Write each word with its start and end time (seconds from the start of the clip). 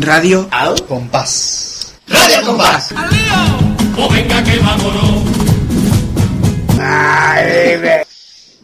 Radio 0.00 0.48
Al 0.50 0.84
Compás. 0.86 1.94
Radio 2.06 2.42
Compás. 2.44 2.92
O 3.96 4.08
venga 4.10 4.42
que 4.44 4.58
vámonos. 4.58 5.24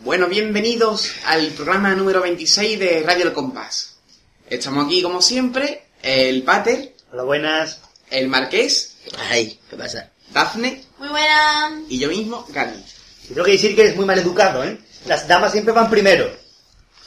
Bueno, 0.05 0.29
bienvenidos 0.29 1.11
al 1.27 1.49
programa 1.49 1.95
número 1.95 2.21
26 2.23 2.79
de 2.79 3.03
Radio 3.07 3.25
El 3.27 3.33
Compás. 3.33 3.97
Estamos 4.49 4.87
aquí 4.87 5.03
como 5.03 5.21
siempre, 5.23 5.87
el 6.03 6.43
Pater, 6.43 6.95
Hola, 7.13 7.23
buenas. 7.25 7.81
el 8.11 8.29
Marqués, 8.29 8.97
Ay, 9.31 9.59
¿qué 9.71 9.77
pasa? 9.77 10.11
Dafne 10.33 10.85
Muy 10.99 11.09
buena. 11.09 11.81
y 11.89 11.99
yo 11.99 12.09
mismo. 12.09 12.47
Y 13.25 13.29
tengo 13.29 13.45
que 13.45 13.53
decir 13.53 13.75
que 13.75 13.83
eres 13.83 13.97
muy 13.97 14.05
mal 14.05 14.19
educado, 14.19 14.63
¿eh? 14.65 14.79
Las 15.07 15.27
damas 15.27 15.53
siempre 15.53 15.73
van 15.73 15.91
primero. 15.91 16.31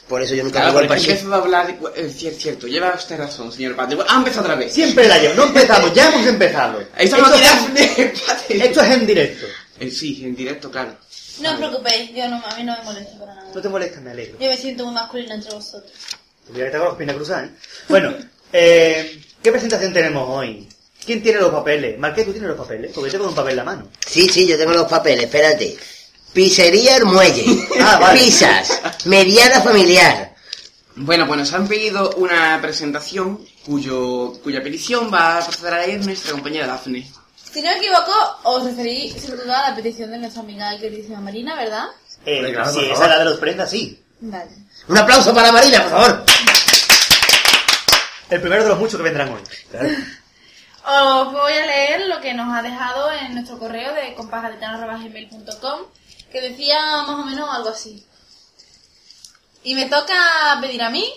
Por 0.08 0.22
eso 0.22 0.34
yo 0.34 0.42
nunca 0.42 0.60
Claro, 0.60 0.70
hago 0.70 0.80
el 0.80 0.86
porque 0.88 1.02
empezó 1.02 1.34
a 1.34 1.36
hablar... 1.36 1.78
Es 1.94 2.16
cierto, 2.16 2.40
cierto, 2.40 2.66
lleva 2.66 2.94
usted 2.94 3.18
razón, 3.18 3.52
señor 3.52 3.76
Pater. 3.76 3.98
Ah, 4.08 4.16
empezó 4.18 4.40
otra 4.40 4.54
vez. 4.54 4.72
Siempre 4.72 5.06
la 5.06 5.18
llevo. 5.18 5.34
No 5.34 5.44
empezamos, 5.44 5.92
ya 5.92 6.08
hemos 6.08 6.26
empezado. 6.26 6.80
Estamos 6.98 7.30
esto, 7.30 7.46
aquí, 7.46 8.02
es, 8.02 8.20
Pater. 8.20 8.56
esto 8.62 8.80
es 8.82 8.90
en 8.90 9.06
directo. 9.06 9.46
Eh, 9.80 9.90
Sí, 9.90 10.22
en 10.24 10.34
directo, 10.34 10.70
claro. 10.70 10.96
No 11.40 11.50
os 11.52 11.56
preocupéis, 11.58 12.10
yo 12.14 12.28
no, 12.28 12.42
a 12.44 12.56
mí 12.56 12.64
no 12.64 12.76
me 12.76 12.82
molesta 12.84 13.18
para 13.18 13.34
nada. 13.34 13.48
No 13.54 13.60
te 13.60 13.68
molesta, 13.68 14.00
me 14.00 14.10
alegro. 14.10 14.38
Yo 14.40 14.48
me 14.48 14.56
siento 14.56 14.84
muy 14.86 14.94
masculina 14.94 15.34
entre 15.34 15.54
vosotros. 15.54 15.92
Voy 16.48 16.62
a 16.62 16.66
estar 16.66 16.80
con 16.80 16.88
las 16.88 16.96
piernas 16.96 17.16
cruzadas, 17.16 17.44
¿eh? 17.44 17.52
Bueno, 17.88 18.14
eh, 18.52 19.22
¿qué 19.42 19.50
presentación 19.52 19.92
tenemos 19.92 20.26
hoy? 20.28 20.66
¿Quién 21.04 21.22
tiene 21.22 21.38
los 21.40 21.50
papeles? 21.50 21.98
Marqués, 21.98 22.24
¿tú 22.24 22.32
tienes 22.32 22.48
los 22.50 22.58
papeles? 22.58 22.90
Porque 22.94 23.10
tengo 23.10 23.28
un 23.28 23.34
papel 23.34 23.50
en 23.52 23.56
la 23.56 23.64
mano. 23.64 23.88
Sí, 24.04 24.28
sí, 24.28 24.46
yo 24.48 24.58
tengo 24.58 24.72
los 24.72 24.88
papeles, 24.88 25.24
espérate. 25.26 25.76
Pizzería 26.38 26.98
El 26.98 27.04
Muelle. 27.04 27.66
Ah, 27.80 27.98
vale. 27.98 28.20
Pizzas. 28.20 28.80
Mediana 29.06 29.60
familiar. 29.60 30.36
Bueno, 30.94 31.26
pues 31.26 31.36
nos 31.40 31.52
han 31.52 31.66
pedido 31.66 32.10
una 32.16 32.60
presentación 32.62 33.44
cuyo, 33.66 34.34
cuya 34.44 34.62
petición 34.62 35.12
va 35.12 35.38
a 35.38 35.44
proceder 35.44 35.74
a 35.74 35.84
leer 35.84 36.04
nuestra 36.04 36.30
compañera 36.30 36.68
Dafne. 36.68 37.10
Si 37.52 37.60
no 37.60 37.70
me 37.72 37.78
equivoco, 37.78 38.12
os 38.44 38.64
referí 38.64 39.10
sobre 39.18 39.38
todo 39.38 39.52
a 39.52 39.70
la 39.70 39.74
petición 39.74 40.12
de 40.12 40.18
nuestra 40.18 40.42
amiga 40.42 40.72
y 40.76 40.78
queridísima 40.78 41.18
Marina, 41.20 41.56
¿verdad? 41.56 41.86
Eh, 42.24 42.52
claro, 42.52 42.72
si 42.72 42.84
esa 42.84 43.02
es 43.02 43.10
la 43.10 43.18
de 43.18 43.24
los 43.24 43.38
prendas, 43.38 43.68
sí. 43.68 44.00
Vale. 44.20 44.50
Un 44.86 44.96
aplauso 44.96 45.34
para 45.34 45.50
Marina, 45.50 45.82
por 45.82 45.90
favor. 45.90 46.24
El 48.30 48.40
primero 48.40 48.62
de 48.62 48.68
los 48.68 48.78
muchos 48.78 48.96
que 48.96 49.02
vendrán 49.02 49.32
hoy. 49.32 49.40
Os 50.86 51.32
voy 51.32 51.52
a 51.52 51.66
leer 51.66 52.06
lo 52.06 52.20
que 52.20 52.32
nos 52.32 52.56
ha 52.56 52.62
dejado 52.62 53.10
en 53.10 53.34
nuestro 53.34 53.58
correo 53.58 53.92
de 53.92 54.14
compasgadetano.gmail.com 54.14 55.80
que 56.30 56.40
decía 56.40 56.78
más 57.02 57.20
o 57.20 57.24
menos 57.24 57.48
algo 57.50 57.70
así. 57.70 58.04
Y 59.62 59.74
me 59.74 59.86
toca 59.86 60.58
pedir 60.60 60.82
a 60.82 60.90
mí, 60.90 61.12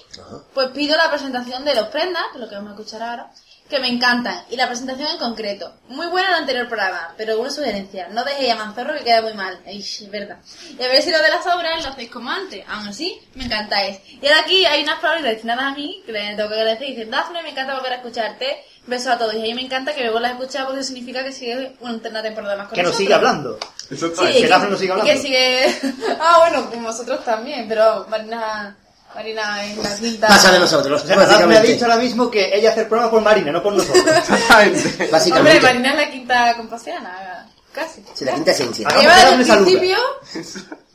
pues 0.54 0.70
pido 0.72 0.98
la 0.98 1.10
presentación 1.10 1.64
de 1.64 1.76
los 1.76 1.88
prendas, 1.88 2.24
que 2.32 2.38
es 2.38 2.42
lo 2.42 2.50
que 2.50 2.56
vamos 2.56 2.72
a 2.72 2.76
escuchar 2.76 3.04
ahora, 3.04 3.32
que 3.70 3.80
me 3.80 3.88
encantan, 3.88 4.44
y 4.50 4.58
la 4.58 4.68
presentación 4.68 5.08
en 5.10 5.18
concreto. 5.18 5.74
Muy 5.88 6.08
buena 6.08 6.30
el 6.30 6.36
anterior 6.36 6.68
programa, 6.68 7.14
pero 7.16 7.40
una 7.40 7.50
sugerencia, 7.50 8.10
no 8.10 8.26
dejéis 8.26 8.52
a 8.52 8.56
Manzorro 8.58 8.96
que 8.96 9.06
queda 9.06 9.22
muy 9.22 9.34
mal. 9.34 9.62
Es 9.66 10.10
verdad. 10.10 10.40
Y 10.78 10.84
a 10.84 10.88
ver 10.90 11.02
si 11.02 11.12
lo 11.12 11.22
de 11.22 11.30
las 11.30 11.46
obras 11.48 11.82
lo 11.82 11.92
hacéis 11.92 12.12
como 12.12 12.30
antes. 12.30 12.66
Aún 12.68 12.90
así, 12.90 13.22
me 13.36 13.46
encantáis. 13.46 14.00
Y 14.22 14.28
ahora 14.28 14.42
aquí 14.42 14.66
hay 14.66 14.84
unas 14.84 15.00
palabras 15.00 15.24
destinadas 15.24 15.72
a 15.72 15.76
mí, 15.76 16.04
que 16.06 16.12
le 16.12 16.36
tengo 16.36 16.50
que 16.50 16.56
agradecer. 16.56 16.88
Dicen, 16.88 17.12
Dafne, 17.12 17.44
me 17.44 17.52
encanta 17.52 17.76
volver 17.76 17.94
a 17.94 17.96
escucharte. 17.98 18.66
Besos 18.88 19.08
a 19.08 19.18
todos. 19.18 19.36
Y 19.36 19.40
a 19.40 19.44
mí 19.44 19.54
me 19.54 19.62
encanta 19.62 19.94
que 19.94 20.04
me 20.04 20.10
vuelvas 20.10 20.32
a 20.32 20.34
escuchar 20.34 20.66
porque 20.66 20.84
significa 20.84 21.24
que 21.24 21.32
sigue 21.32 21.78
una 21.80 22.22
temporada 22.22 22.58
más 22.58 22.68
con 22.68 22.76
Que 22.76 22.84
nos 22.84 22.98
sigue 22.98 23.14
hablando. 23.14 23.58
Eso 23.92 24.08
Sí, 24.10 24.42
que 24.42 24.48
nos 24.48 24.80
siga 24.80 24.98
y 24.98 25.02
que 25.02 25.12
hablando. 25.12 25.22
sigue... 25.22 25.80
ah, 26.20 26.38
bueno, 26.40 26.70
con 26.70 26.84
vosotros 26.84 27.24
también, 27.26 27.68
pero 27.68 28.06
Marina... 28.10 28.76
Marina 29.14 29.66
es 29.66 29.78
la 29.78 29.96
quinta... 29.98 30.28
Pasa 30.30 30.52
de 30.54 30.60
nosotros, 30.60 31.02
Dafne 31.06 31.16
me 31.18 31.24
ha 31.24 31.28
básicamente. 31.28 31.68
dicho 31.74 31.84
ahora 31.86 31.98
mismo 31.98 32.32
que 32.32 32.56
ella 32.56 32.70
hace 32.72 32.82
el 32.82 32.88
programa 32.88 33.12
por 33.12 33.22
Marina, 33.22 33.52
no 33.52 33.62
por 33.62 33.74
nosotros. 33.74 34.06
Hombre, 34.50 35.10
Básicamente. 35.12 35.60
Marina 35.62 35.90
es 35.90 35.96
la 35.98 36.10
quinta 36.12 36.56
compaseana, 36.56 37.46
casi. 37.74 38.02
Sí, 38.14 38.24
la 38.24 38.36
quinta 38.36 38.52
esencia. 38.52 38.88
Lleva 38.98 39.16
desde 39.38 39.54
el 39.54 39.64
principio... 39.66 39.98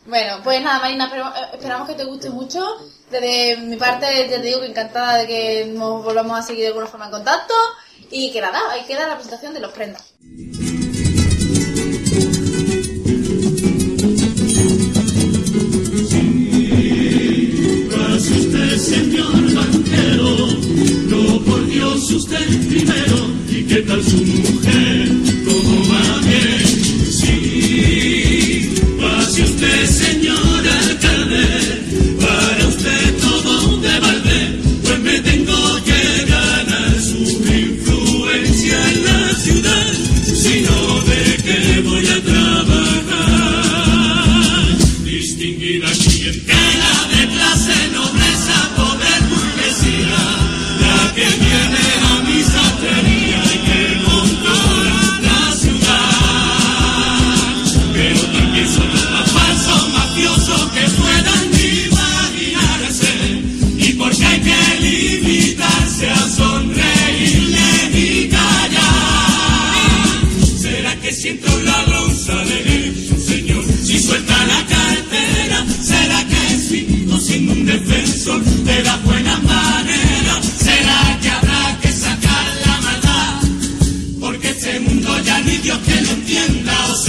Bueno, 0.07 0.39
pues 0.45 0.63
nada, 0.63 0.79
Marina, 0.79 1.11
eh, 1.15 1.57
esperamos 1.57 1.89
que 1.89 1.95
te 1.95 2.05
guste 2.05 2.31
mucho. 2.31 2.65
Desde 3.11 3.57
mi 3.59 3.77
parte, 3.77 4.07
ya 4.31 4.37
te 4.41 4.47
digo 4.47 4.61
que 4.61 4.67
encantada 4.69 5.19
de 5.19 5.27
que 5.27 5.67
nos 5.75 6.03
volvamos 6.05 6.39
a 6.39 6.43
seguir 6.43 6.63
de 6.63 6.69
alguna 6.69 6.87
forma 6.87 7.07
en 7.07 7.11
contacto. 7.11 7.55
Y 8.11 8.33
que 8.33 8.41
nada, 8.41 8.61
ahí 8.71 8.85
queda 8.87 9.09
la 9.09 9.17
presentación 9.17 9.53
de 9.53 9.61
los 9.61 9.73
prendas. 9.73 10.15
Usted, 18.17 18.79
señor 18.79 19.55
banquero, 19.55 20.49
no 21.11 21.39
por 21.43 21.67
Dios 21.67 22.11
usted 22.13 22.67
primero, 22.67 23.29
y 23.47 23.63
qué 23.65 23.83
tal 23.83 24.03
su 24.03 24.17
mujer, 24.17 25.26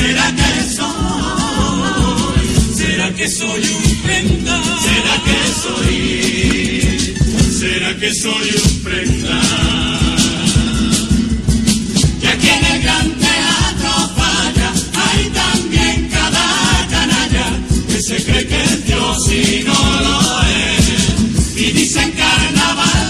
será 0.07 0.31
que 0.31 0.63
soy, 0.78 2.47
será 2.75 3.13
que 3.13 3.28
soy 3.28 3.63
un 3.75 3.95
prenda, 4.03 4.57
será 4.88 5.16
que 5.28 5.40
soy, 5.63 5.97
será 7.59 7.91
que 8.00 8.13
soy 8.13 8.50
un 8.63 8.84
prenda. 8.84 9.41
Y 12.22 12.25
aquí 12.25 12.50
en 12.57 12.66
el 12.73 12.81
gran 12.84 13.07
teatro 13.25 13.91
falla, 14.16 14.69
hay 15.07 15.23
también 15.44 16.09
cada 16.09 16.88
canalla 16.89 17.47
que 17.89 18.01
se 18.01 18.24
cree 18.24 18.47
que 18.47 18.63
es 18.63 18.85
Dios 18.85 19.31
y 19.31 19.63
no 19.66 20.01
lo 20.06 20.19
es. 20.44 21.57
Y 21.57 21.72
dicen 21.72 22.12
carnaval 22.12 23.06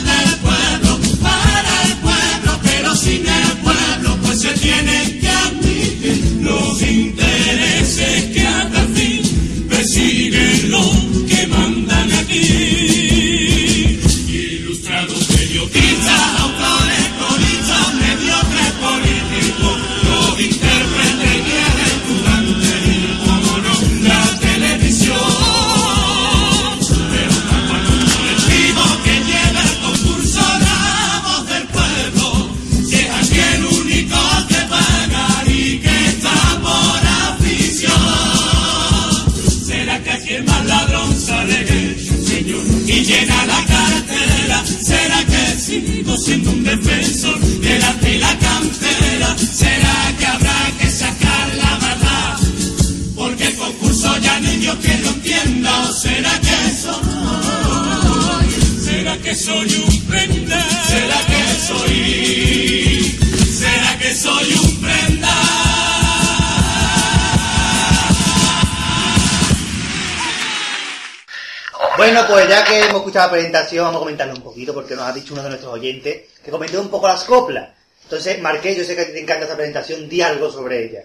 ya 72.48 72.64
que 72.64 72.80
hemos 72.80 72.98
escuchado 72.98 73.28
la 73.28 73.32
presentación, 73.34 73.86
vamos 73.86 73.98
a 73.98 74.00
comentarlo 74.00 74.34
un 74.36 74.42
poquito, 74.42 74.74
porque 74.74 74.96
nos 74.96 75.06
ha 75.06 75.14
dicho 75.14 75.34
uno 75.34 75.44
de 75.44 75.50
nuestros 75.50 75.74
oyentes 75.74 76.24
que 76.44 76.52
comentó 76.52 76.82
un 76.82 76.90
poco 76.90 77.08
las 77.08 77.24
coplas. 77.24 77.70
Entonces, 78.04 78.40
Marqués, 78.42 78.78
yo 78.78 78.84
sé 78.84 78.96
que 78.96 79.06
te 79.06 79.20
encanta 79.20 79.46
esa 79.46 79.56
presentación, 79.56 80.08
di 80.08 80.22
algo 80.22 80.52
sobre 80.52 80.86
ella. 80.86 81.04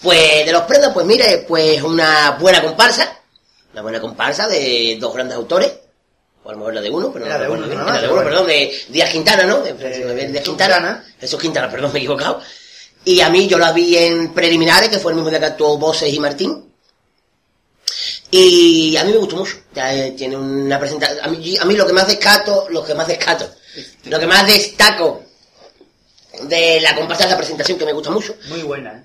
Pues 0.00 0.46
de 0.46 0.52
los 0.52 0.62
prendas, 0.62 0.92
pues 0.92 1.06
mire, 1.06 1.44
pues 1.46 1.82
una 1.82 2.32
buena 2.40 2.62
comparsa, 2.62 3.20
una 3.72 3.82
buena 3.82 4.00
comparsa 4.00 4.48
de 4.48 4.96
dos 5.00 5.14
grandes 5.14 5.36
autores, 5.36 5.72
o 6.44 6.48
a 6.48 6.52
lo 6.52 6.58
mejor 6.58 6.74
la 6.74 6.80
de 6.80 6.90
uno, 6.90 7.12
pero 7.12 7.24
no 7.24 7.30
Era 7.30 7.42
de 7.42 7.48
uno, 7.48 7.66
Era 7.66 8.00
de 8.00 8.08
uno, 8.08 8.22
perdón, 8.22 8.46
de 8.46 8.72
Díaz 8.88 9.10
Quintana, 9.10 9.44
¿no? 9.44 9.60
De 9.60 9.74
Quintana. 9.74 10.42
Quintana. 10.42 11.04
Jesús 11.20 11.40
Quintana, 11.40 11.70
perdón, 11.70 11.92
me 11.92 11.98
he 11.98 12.02
equivocado. 12.02 12.40
Y 13.04 13.20
a 13.20 13.28
mí 13.28 13.48
yo 13.48 13.58
la 13.58 13.72
vi 13.72 13.96
en 13.96 14.32
preliminares, 14.32 14.88
que 14.88 14.98
fue 14.98 15.12
el 15.12 15.16
mismo 15.16 15.30
día 15.30 15.40
que 15.40 15.46
actuó 15.46 15.76
Voces 15.78 16.12
y 16.12 16.20
Martín. 16.20 16.71
Y 18.34 18.96
a 18.96 19.04
mí 19.04 19.12
me 19.12 19.18
gustó 19.18 19.36
mucho. 19.36 19.56
Ya, 19.74 19.94
eh, 19.94 20.12
tiene 20.12 20.36
una 20.38 20.78
presentación. 20.80 21.20
A 21.22 21.28
mí, 21.28 21.54
a 21.58 21.64
mí 21.66 21.76
lo 21.76 21.86
que 21.86 21.92
más 21.92 22.08
descato, 22.08 22.66
lo 22.70 22.82
que 22.82 22.94
más 22.94 23.06
descato, 23.06 23.48
lo 24.04 24.18
que 24.18 24.26
más 24.26 24.46
destaco 24.46 25.22
de 26.44 26.80
la 26.80 26.94
comparsa 26.96 27.24
es 27.24 27.30
la 27.30 27.36
presentación 27.36 27.78
que 27.78 27.84
me 27.84 27.92
gusta 27.92 28.10
mucho. 28.10 28.34
Muy 28.48 28.62
buena, 28.62 28.90
¿eh? 28.94 29.02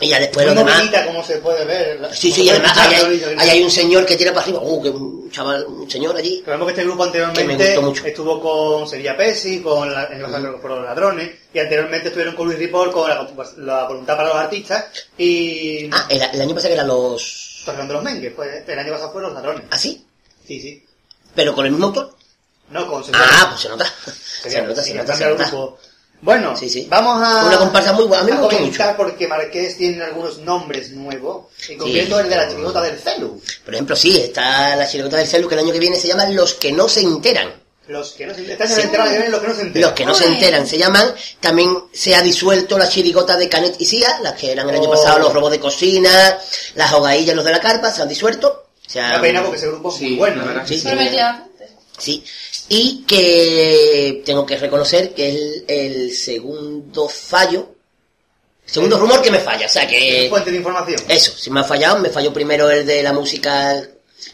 Y 0.00 0.10
ya 0.10 0.20
después 0.20 0.46
Muy 0.46 0.54
lo 0.54 0.60
demás. 0.60 0.88
como 1.06 1.24
se 1.24 1.38
puede 1.38 1.64
ver. 1.64 1.98
la- 2.00 2.14
Sí, 2.14 2.30
sí, 2.30 2.44
y 2.44 2.50
además 2.50 2.78
ahí 2.78 2.94
hay, 2.94 3.34
ahí 3.36 3.50
hay 3.50 3.62
un 3.64 3.70
señor 3.70 4.06
que 4.06 4.16
tira 4.16 4.30
para 4.32 4.44
arriba, 4.44 4.60
uh, 4.62 4.80
que 4.80 4.90
un 4.90 5.28
chaval, 5.32 5.66
un 5.66 5.90
señor 5.90 6.16
allí. 6.16 6.36
Recordemos 6.38 6.66
que 6.68 6.72
este 6.74 6.84
grupo 6.84 7.02
anteriormente 7.02 7.76
estuvo 8.06 8.40
con 8.40 8.88
Sevilla 8.88 9.16
Pesi, 9.16 9.60
con 9.60 9.92
la, 9.92 10.04
en 10.04 10.22
los 10.22 10.30
por 10.60 10.70
los 10.70 10.84
ladrones, 10.84 11.30
y 11.52 11.58
anteriormente 11.58 12.06
estuvieron 12.06 12.36
con 12.36 12.46
Luis 12.46 12.60
Ripoll 12.60 12.92
con 12.92 13.08
la, 13.10 13.28
la 13.56 13.88
voluntad 13.88 14.16
para 14.16 14.28
los 14.28 14.36
artistas, 14.38 14.84
y 15.18 15.90
Ah, 15.92 16.06
el, 16.08 16.22
el 16.32 16.40
año 16.42 16.54
pasado 16.54 16.68
que 16.68 16.74
eran 16.74 16.86
los... 16.86 17.47
Fernando 17.72 17.94
los 17.94 18.02
Mengues, 18.02 18.32
pues 18.34 18.68
el 18.68 18.78
año 18.78 18.92
pasado 18.92 19.12
fueron 19.12 19.34
los 19.34 19.42
ladrones. 19.42 19.66
¿Ah, 19.70 19.78
sí? 19.78 20.04
Sí, 20.46 20.60
sí. 20.60 20.84
Pero 21.34 21.54
con 21.54 21.64
el 21.66 21.72
mismo 21.72 21.86
autor. 21.86 22.16
No, 22.70 22.86
con 22.86 23.02
Sevilla 23.04 23.24
Ah, 23.28 23.46
pues 23.50 23.60
se 23.62 23.68
nota. 23.68 23.84
Se 24.42 24.62
nota, 24.62 24.82
se 24.82 24.94
nota, 24.94 25.16
se 25.16 25.28
nota. 25.28 25.50
Bueno, 26.20 26.56
Sí, 26.56 26.68
sí. 26.68 26.86
vamos 26.90 27.22
a, 27.22 27.46
Una 27.46 27.58
comparsa 27.58 27.92
muy 27.92 28.04
buena, 28.06 28.22
a 28.22 28.26
mí 28.26 28.32
me 28.32 28.38
a 28.38 28.40
comentar 28.48 28.96
porque 28.96 29.28
Marqués 29.28 29.76
tiene 29.76 30.02
algunos 30.02 30.38
nombres 30.38 30.90
nuevos, 30.90 31.46
en 31.68 31.78
concreto 31.78 32.18
el 32.18 32.28
de 32.28 32.36
la 32.36 32.48
chirigota 32.48 32.80
del 32.82 32.98
celu. 32.98 33.40
Por 33.64 33.74
ejemplo, 33.74 33.94
sí, 33.94 34.16
está 34.16 34.74
la 34.74 34.88
chirigota 34.88 35.16
del 35.16 35.28
celu 35.28 35.48
que 35.48 35.54
el 35.54 35.60
año 35.60 35.72
que 35.72 35.78
viene 35.78 35.96
se 35.96 36.08
llama 36.08 36.26
Los 36.26 36.54
que 36.54 36.72
no 36.72 36.88
se 36.88 37.02
enteran. 37.02 37.52
Los 37.88 38.12
que 38.12 38.26
no 38.26 38.34
se 38.34 38.40
año 38.42 38.56
Sí. 38.66 38.74
se 38.74 38.82
enteran, 38.82 39.08
vienen 39.08 39.30
los 39.32 39.40
que 39.40 39.48
no 39.48 39.54
se 39.54 39.62
enteran. 39.62 39.82
Los 39.90 39.92
que 39.96 40.04
no 40.06 40.14
se 40.14 40.26
enteran 40.26 40.66
se 40.66 40.78
llaman. 40.78 41.14
También 41.40 41.84
se 41.92 42.14
ha 42.14 42.22
disuelto 42.22 42.76
la 42.78 42.88
chirigota 42.88 43.36
de 43.36 43.48
Canet 43.48 43.76
y 43.78 43.86
Sia, 43.86 44.20
las 44.22 44.34
que 44.34 44.52
eran 44.52 44.68
el 44.68 44.74
año 44.76 44.88
Oh. 44.88 44.92
pasado 44.92 45.18
los 45.18 45.32
robos 45.32 45.50
de 45.50 45.58
cocina, 45.58 46.38
las 46.74 46.92
hogaillas, 46.92 47.34
los 47.34 47.44
de 47.44 47.50
la 47.52 47.60
carpa, 47.60 47.90
se 47.92 48.02
han 48.02 48.08
disuelto. 48.08 48.66
Se 48.86 49.00
han- 49.00 49.12
Una 49.12 49.20
pena 49.22 49.42
porque 49.42 49.56
ese 49.58 49.66
grupo 49.68 49.88
es 49.90 49.96
Sí, 49.96 50.04
muy 50.10 50.16
bueno. 50.18 50.36
la 50.36 50.42
¿eh? 50.42 50.46
verdad 50.48 50.66
Sí, 50.66 50.78
sí. 50.80 50.88
Sí, 51.98 52.24
y 52.68 53.04
que 53.06 54.22
tengo 54.24 54.46
que 54.46 54.56
reconocer 54.56 55.14
que 55.14 55.28
es 55.30 55.34
el, 55.34 55.64
el 55.66 56.12
segundo 56.16 57.08
fallo, 57.08 57.74
segundo 58.64 58.98
rumor 58.98 59.20
que 59.22 59.30
me 59.30 59.40
falla, 59.40 59.66
o 59.66 59.68
sea 59.68 59.86
que 59.88 60.26
Fuente 60.30 60.50
de 60.50 60.58
información. 60.58 61.00
eso, 61.08 61.32
si 61.36 61.50
me 61.50 61.60
ha 61.60 61.64
fallado, 61.64 61.98
me 61.98 62.10
falló 62.10 62.32
primero 62.32 62.70
el 62.70 62.86
de 62.86 63.02
la 63.02 63.12
música, 63.12 63.82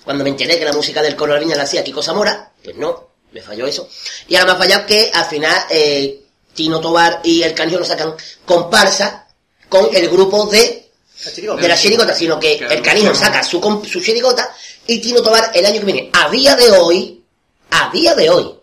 cuando 0.04 0.24
me 0.24 0.30
enteré 0.30 0.58
que 0.58 0.64
la 0.64 0.72
música 0.74 1.00
del 1.02 1.16
coro 1.16 1.32
de 1.32 1.38
la 1.38 1.44
viña 1.44 1.56
la 1.56 1.62
hacía 1.62 1.82
Kiko 1.84 2.02
Zamora, 2.02 2.52
pues 2.62 2.76
no, 2.76 3.08
me 3.34 3.42
falló 3.42 3.66
eso, 3.66 3.88
y 4.28 4.36
ahora 4.36 4.46
me 4.46 4.52
ha 4.52 4.56
fallado 4.62 4.86
que 4.86 5.10
al 5.12 5.24
final 5.26 5.66
eh, 5.68 6.20
Tino 6.54 6.80
Tobar 6.80 7.20
y 7.24 7.42
el 7.42 7.52
Canijo 7.52 7.80
no 7.80 7.84
sacan 7.84 8.14
comparsa 8.44 9.26
con 9.68 9.88
el 9.94 10.08
grupo 10.08 10.46
de 10.46 10.88
La 11.24 11.32
chirigota. 11.32 11.60
de 11.62 11.68
la 11.68 11.76
chirigota, 11.76 12.14
sino 12.14 12.38
que 12.38 12.58
Claro, 12.58 12.74
el 12.74 12.82
canijo 12.82 13.14
saca 13.14 13.42
su, 13.42 13.60
com- 13.60 13.84
su 13.84 14.00
chirigota 14.00 14.54
y 14.86 14.98
Tino 15.00 15.20
Tobar 15.22 15.50
el 15.54 15.66
año 15.66 15.80
que 15.80 15.84
viene, 15.86 16.10
a 16.12 16.28
día 16.30 16.54
de 16.54 16.70
hoy, 16.70 17.24
a 17.70 17.90
día 17.92 18.14
de 18.14 18.30
hoy, 18.30 18.54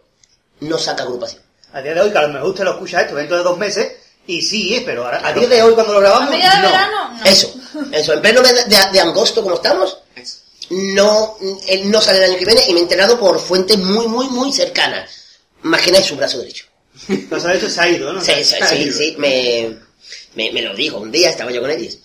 no 0.62 0.78
saca 0.78 1.04
agrupación. 1.04 1.42
A 1.74 1.82
día 1.82 1.94
de 1.94 2.02
hoy, 2.02 2.12
que 2.12 2.18
a 2.18 2.22
lo 2.24 2.30
mejor 2.30 2.50
usted 2.50 2.64
lo 2.64 2.72
escucha 2.72 3.02
esto 3.02 3.16
dentro 3.16 3.38
de 3.38 3.44
dos 3.44 3.58
meses, 3.58 3.92
y 4.28 4.42
sí, 4.42 4.76
¿eh? 4.76 4.84
pero 4.86 5.04
ahora, 5.06 5.22
a 5.28 5.34
día 5.34 5.48
de 5.48 5.62
hoy 5.64 5.74
cuando 5.74 5.94
lo 5.94 6.00
¿A 6.00 6.02
grabamos, 6.02 6.32
de 6.32 6.38
no. 6.38 6.44
verano? 6.62 7.14
No. 7.18 7.26
Eso, 7.26 7.54
eso, 7.92 8.14
en 8.14 8.22
pleno 8.22 8.42
mes 8.42 8.56
de, 8.56 8.64
de- 8.76 8.92
de 8.94 9.00
agosto 9.02 9.42
como 9.44 9.56
estamos. 9.56 9.98
No, 10.72 11.38
él 11.68 11.92
no 11.92 12.02
sale 12.02 12.20
el 12.20 12.32
año 12.32 12.40
que 12.40 12.46
viene 12.46 12.64
y 12.68 12.74
me 12.74 12.80
he 12.80 12.84
enterado 12.84 13.20
por 13.20 13.40
fuentes 13.40 13.78
muy, 13.78 14.08
muy, 14.08 14.28
muy 14.30 14.54
cercanas. 14.54 15.10
Imagináis 15.64 16.06
su 16.06 16.16
brazo 16.16 16.40
derecho. 16.40 16.66
No 17.30 17.40
sabe 17.40 17.56
esto 17.56 17.70
se 17.70 17.82
ha 17.82 17.90
ido, 17.90 18.14
¿no? 18.14 18.22
Sí, 18.22 18.32
sí, 18.44 18.56
sí, 18.68 18.92
sí, 18.92 19.16
me, 19.18 19.78
me, 20.36 20.52
me 20.52 20.62
lo 20.62 20.76
dijo 20.76 20.98
un 20.98 21.12
día, 21.12 21.30
estaba 21.30 21.52
yo 21.52 21.62
con 21.62 21.72
ellos. 21.72 21.98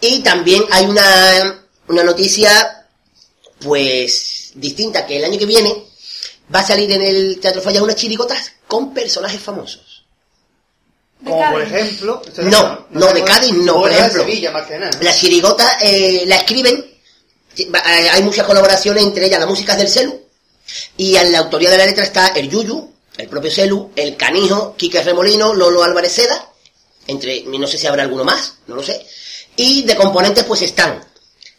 Y 0.00 0.20
también 0.20 0.64
hay 0.70 0.84
una, 0.84 1.64
una 1.88 2.02
noticia, 2.02 2.86
pues, 3.60 4.52
distinta, 4.54 5.06
que 5.06 5.18
el 5.18 5.24
año 5.24 5.38
que 5.38 5.46
viene 5.46 5.84
va 6.52 6.60
a 6.60 6.66
salir 6.66 6.90
en 6.92 7.02
el 7.02 7.38
Teatro 7.40 7.62
Falla 7.62 7.82
unas 7.82 7.96
chirigotas 7.96 8.52
con 8.66 8.92
personajes 8.92 9.40
famosos. 9.40 10.04
Como 11.24 11.52
por 11.52 11.62
ejemplo... 11.62 12.20
esto 12.26 12.42
No, 12.42 12.88
no, 12.90 13.12
de 13.12 13.22
Cádiz 13.22 13.52
no, 13.54 13.74
por 13.74 13.92
ejemplo. 13.92 14.24
Sevilla, 14.24 14.50
más 14.50 14.66
que 14.66 14.78
nada. 14.78 14.90
La 15.00 15.14
chirigota 15.14 15.78
eh, 15.80 16.24
la 16.26 16.36
escriben, 16.36 16.84
hay 17.84 18.22
muchas 18.22 18.46
colaboraciones 18.46 19.02
entre 19.04 19.26
ellas, 19.26 19.40
la 19.40 19.46
música 19.46 19.72
es 19.72 19.78
del 19.78 19.88
Celu, 19.88 20.20
y 20.96 21.16
en 21.16 21.32
la 21.32 21.38
autoría 21.40 21.70
de 21.70 21.78
la 21.78 21.86
letra 21.86 22.04
está 22.04 22.28
el 22.28 22.48
Yuyu, 22.48 22.90
el 23.18 23.28
propio 23.28 23.50
Celu, 23.50 23.90
el 23.96 24.16
Canijo, 24.16 24.74
Quique 24.76 25.02
Remolino, 25.02 25.52
Lolo 25.54 25.82
Álvarez 25.82 26.12
Seda, 26.12 26.48
entre, 27.06 27.42
no 27.42 27.66
sé 27.66 27.78
si 27.78 27.86
habrá 27.86 28.02
alguno 28.04 28.24
más, 28.24 28.54
no 28.66 28.76
lo 28.76 28.82
sé, 28.82 29.04
y 29.56 29.82
de 29.82 29.96
componentes 29.96 30.44
pues 30.44 30.62
están 30.62 31.04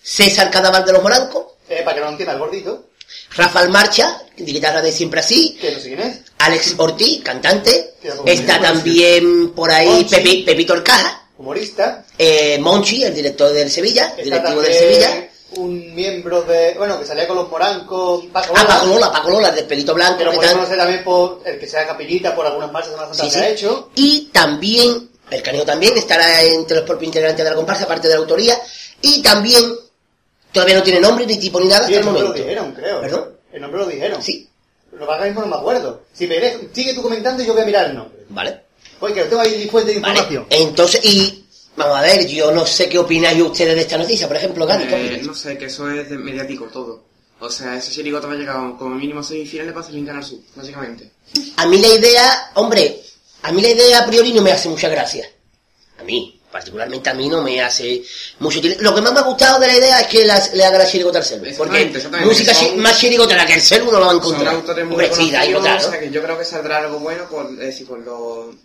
César 0.02 0.50
Cadaval 0.50 0.86
de 0.86 0.94
los 0.94 1.04
Morancos, 1.04 1.46
Eh, 1.70 1.82
para 1.84 1.96
que 1.96 2.02
no 2.02 2.10
entienda 2.10 2.34
el 2.34 2.40
gordito, 2.40 2.90
Rafael 3.36 3.70
Marcha, 3.70 4.22
de 4.36 4.44
guitarra 4.52 4.82
de 4.82 4.92
Siempre 4.92 5.20
Así, 5.20 5.58
que 5.62 5.72
no 5.72 5.80
sé 5.80 5.88
quién 5.90 6.00
es. 6.02 6.20
Alex 6.40 6.76
Ortiz, 6.78 7.22
cantante, 7.24 7.94
está 8.02 8.58
conoce. 8.58 8.74
también 8.74 9.52
por 9.52 9.72
ahí. 9.72 10.06
Pepi- 10.10 10.44
Pepito 10.46 10.74
Orcaja, 10.74 11.28
Humorista. 11.38 12.06
eh, 12.18 12.58
Monchi, 12.60 13.04
el 13.04 13.14
director 13.14 13.52
del 13.54 13.72
Sevilla, 13.72 14.08
Está 14.10 14.24
directivo 14.24 14.48
también 14.62 14.72
del 14.74 14.82
Sevilla, 15.02 15.30
un 15.58 15.94
miembro 15.96 16.42
de... 16.44 16.74
Bueno, 16.78 17.00
que 17.00 17.06
salía 17.06 17.28
con 17.28 17.36
los 17.38 17.50
morancos, 17.50 18.26
Paco 18.32 18.54
Ah, 18.56 18.62
Lola, 18.64 18.68
Paco 18.76 18.88
Lola, 18.88 19.12
Paco 19.12 19.30
Lola, 19.30 19.52
del 19.52 19.66
pelito 19.66 19.94
blanco, 19.94 20.18
¿qué 20.20 20.26
podemos 20.26 20.54
conocer 20.56 20.78
también 20.78 21.04
por 21.04 21.42
el 21.46 21.60
que 21.60 21.68
sea 21.68 21.88
capillita 21.88 22.36
por 22.36 22.46
algunas 22.46 22.72
marchas 22.72 22.92
de 22.92 22.96
Semana 22.98 23.14
Santa 23.14 23.32
Sí, 23.34 23.40
que 23.40 23.46
ha 23.46 23.50
hecho. 23.50 23.90
Y 23.96 24.30
también, 24.32 25.10
el 25.30 25.42
canijo 25.44 25.66
también 25.66 25.98
estará 25.98 26.42
entre 26.44 26.78
los 26.78 26.86
propios 26.86 27.08
integrantes 27.08 27.44
de 27.44 27.50
la 27.50 27.56
comparsa, 27.56 27.84
aparte 27.86 28.08
de 28.08 28.14
la 28.16 28.20
autoría. 28.20 28.58
Y 29.02 29.22
también, 29.22 29.64
todavía 30.52 30.76
no 30.76 30.84
tiene 30.84 31.00
nombre 31.00 31.26
ni 31.26 31.38
tipo 31.40 31.60
ni 31.60 31.68
nada 31.68 31.88
Sí, 31.88 31.94
hasta 31.96 32.00
el 32.00 32.00
el 32.00 32.06
nombre 32.06 32.22
lo 32.24 32.28
momento. 32.30 32.48
dijeron, 32.48 32.72
creo. 32.74 33.02
¿Perdón? 33.02 33.30
El 33.52 33.62
nombre 33.62 33.80
lo 33.82 33.86
dijeron. 33.88 34.24
Sí, 34.24 34.50
Lo 34.92 35.06
que 35.06 35.12
ahora 35.14 35.26
mismo 35.26 35.42
no 35.42 35.48
me 35.48 35.56
acuerdo. 35.56 36.02
Si 36.14 36.28
me 36.28 36.40
sigue 36.74 36.94
tú 36.94 37.02
comentando 37.02 37.42
y 37.44 37.46
yo 37.46 37.54
voy 37.54 37.64
a 37.64 37.66
mirar 37.66 37.86
el 37.88 37.96
nombre. 37.96 38.20
vale. 38.30 38.62
Porque 39.00 39.22
lo 39.22 39.28
tengo 39.28 39.42
ahí 39.42 39.68
fuente 39.70 39.94
de 39.94 40.00
Vale. 40.00 40.14
información. 40.20 40.48
Entonces, 40.50 41.04
y 41.04 41.43
vamos 41.76 41.98
a 41.98 42.02
ver, 42.02 42.28
yo 42.28 42.52
no 42.52 42.66
sé 42.66 42.88
qué 42.90 42.98
opináis 43.00 43.42
ustedes 43.42 43.76
de 43.76 43.82
esta 43.82 43.98
noticia, 43.98 44.28
por 44.28 44.38
ejemplo, 44.38 44.66
Gary, 44.66 44.88
¿qué 44.88 45.16
Eh, 45.16 45.22
no 45.24 45.34
sé, 45.34 45.58
que 45.58 45.66
eso 45.66 45.90
es 45.90 46.10
de- 46.10 46.18
mediático 46.18 46.66
todo. 46.66 47.04
O 47.40 47.50
sea, 47.50 47.76
ese 47.78 47.92
chirigota 47.92 48.28
va 48.28 48.34
a 48.34 48.38
llegar 48.38 48.56
como 48.78 48.96
mínimo 48.96 49.20
a 49.20 49.24
semifinales 49.24 49.74
para 49.74 49.86
salir 49.86 50.00
en 50.00 50.06
Canal 50.06 50.24
Sur, 50.24 50.40
básicamente. 50.56 51.12
A 51.58 51.66
mí 51.68 51.78
la 51.80 51.88
idea, 51.90 52.52
hombre, 52.56 53.02
a 53.42 53.52
mí 53.52 53.62
la 53.62 53.70
idea 53.70 54.00
a 54.00 54.06
priori 54.06 54.32
no 54.32 54.42
me 54.42 54.52
hace 54.52 54.70
mucha 54.70 54.88
gracia. 54.88 55.30
A 56.00 56.04
mí, 56.04 56.40
particularmente 56.52 57.10
a 57.10 57.14
mí 57.14 57.28
no 57.28 57.42
me 57.42 57.62
hace 57.62 58.02
mucho 58.40 58.62
Lo 58.80 58.94
que 58.96 59.02
más 59.02 59.12
me 59.12 59.20
ha 59.20 59.24
gustado 59.24 59.60
de 59.60 59.68
la 59.68 59.78
idea 59.78 60.00
es 60.02 60.08
que 60.08 60.24
las- 60.26 60.54
le 60.54 60.64
haga 60.64 60.78
la 60.78 60.86
chirigota 60.88 61.18
al 61.18 61.26
celu. 61.26 61.44
Porque 61.58 61.92
música 62.24 62.54
Son- 62.54 62.80
más 62.80 62.98
chirigotera 63.00 63.46
que 63.46 63.56
el 63.56 63.62
celu 63.62 63.92
no 63.92 64.00
lo 64.00 64.06
va 64.06 64.12
a 64.12 64.16
encontrar. 64.16 64.56
Hombre, 64.56 65.12
sí, 65.14 65.36
hay 65.36 65.54
otra, 65.54 65.76
o 65.76 65.80
sea 65.82 66.00
que 66.00 66.12
yo 66.12 66.22
creo 66.24 66.38
que 66.38 66.46
saldrá 66.46 66.78
algo 66.78 67.00
bueno 67.00 67.26
por, 67.30 67.48
es 67.52 67.58
decir, 67.60 67.88
por 67.88 68.00
los... 68.00 68.56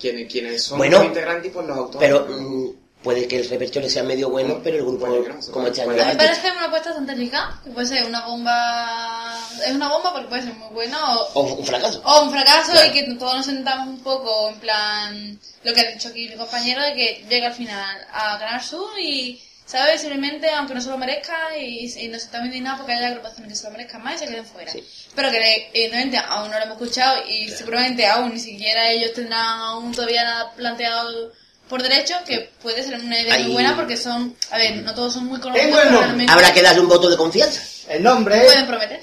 Quienes, 0.00 0.30
quienes 0.30 0.62
son 0.64 0.78
Bueno, 0.78 0.98
los 0.98 1.06
integrantes 1.06 1.50
y 1.50 1.54
por 1.54 1.64
los 1.64 1.76
autores. 1.76 2.08
Pero 2.08 2.26
mm, 2.28 2.70
puede 3.02 3.26
que 3.28 3.36
el 3.40 3.48
repertorio 3.48 3.88
sea 3.88 4.02
medio 4.02 4.28
bueno, 4.30 4.60
pero 4.64 4.76
el 4.78 4.82
grupo, 4.84 5.06
no, 5.06 5.14
como 5.52 5.66
me 5.66 6.14
parece 6.16 6.50
una 6.50 6.64
apuesta 6.64 6.88
bastante 6.90 7.14
rica, 7.14 7.60
que 7.64 7.70
puede 7.70 7.86
ser 7.86 8.04
una 8.06 8.26
bomba... 8.26 9.38
Es 9.64 9.72
una 9.72 9.88
bomba 9.88 10.12
porque 10.12 10.28
puede 10.28 10.42
ser 10.42 10.54
muy 10.54 10.68
buena 10.74 10.98
o, 11.16 11.28
o 11.34 11.54
un 11.54 11.64
fracaso. 11.64 12.02
o 12.04 12.22
un 12.24 12.30
fracaso 12.30 12.72
Claro. 12.72 12.88
y 12.88 12.92
que 12.92 13.14
todos 13.14 13.36
nos 13.36 13.46
sentamos 13.46 13.88
un 13.88 14.00
poco 14.00 14.48
en 14.50 14.60
plan... 14.60 15.38
Lo 15.62 15.72
que 15.72 15.80
ha 15.80 15.92
dicho 15.92 16.08
aquí 16.08 16.28
mi 16.28 16.36
compañero, 16.36 16.82
de 16.82 16.94
que 16.94 17.24
llega 17.28 17.48
al 17.48 17.54
final 17.54 17.96
a 18.12 18.38
Canal 18.38 18.62
Sur 18.62 18.90
y... 18.98 19.40
¿Sabes? 19.66 20.00
Simplemente, 20.00 20.48
aunque 20.50 20.74
no 20.74 20.80
se 20.80 20.88
lo 20.90 20.96
merezca 20.96 21.34
y, 21.58 21.86
y 21.86 22.08
no 22.08 22.18
se 22.18 22.26
está 22.26 22.38
indignados 22.44 22.78
porque 22.80 22.92
hay 22.92 23.04
agrupaciones 23.04 23.48
que 23.52 23.56
se 23.56 23.64
lo 23.64 23.72
merezcan 23.72 24.02
más 24.02 24.14
y 24.14 24.18
se 24.18 24.26
queden 24.26 24.46
fuera. 24.46 24.70
Sí. 24.70 24.84
Pero 25.14 25.30
que 25.30 25.68
evidentemente 25.74 26.18
aún 26.18 26.50
no 26.50 26.56
lo 26.58 26.64
hemos 26.64 26.80
escuchado 26.80 27.16
y 27.28 27.48
seguramente 27.50 28.06
aún 28.06 28.32
ni 28.32 28.38
siquiera 28.38 28.88
ellos 28.90 29.12
tendrán 29.12 29.58
aún 29.58 29.92
todavía 29.92 30.22
nada 30.22 30.52
planteado 30.52 31.32
por 31.68 31.82
derecho, 31.82 32.14
que 32.24 32.48
puede 32.62 32.84
ser 32.84 32.94
una 33.00 33.20
idea 33.20 33.34
Ahí- 33.34 33.42
muy 33.44 33.54
buena 33.54 33.74
porque 33.74 33.96
son, 33.96 34.36
a 34.52 34.56
ver, 34.56 34.76
no 34.84 34.94
todos 34.94 35.14
son 35.14 35.26
muy 35.26 35.40
conocidos, 35.40 35.82
realmente 35.90 36.32
Habrá 36.32 36.52
que 36.54 36.62
darle 36.62 36.80
un 36.82 36.88
voto 36.88 37.10
de 37.10 37.16
confianza. 37.16 37.60
El 37.88 38.04
nombre 38.04 38.38
pueden 38.40 38.66
prometer. 38.68 39.00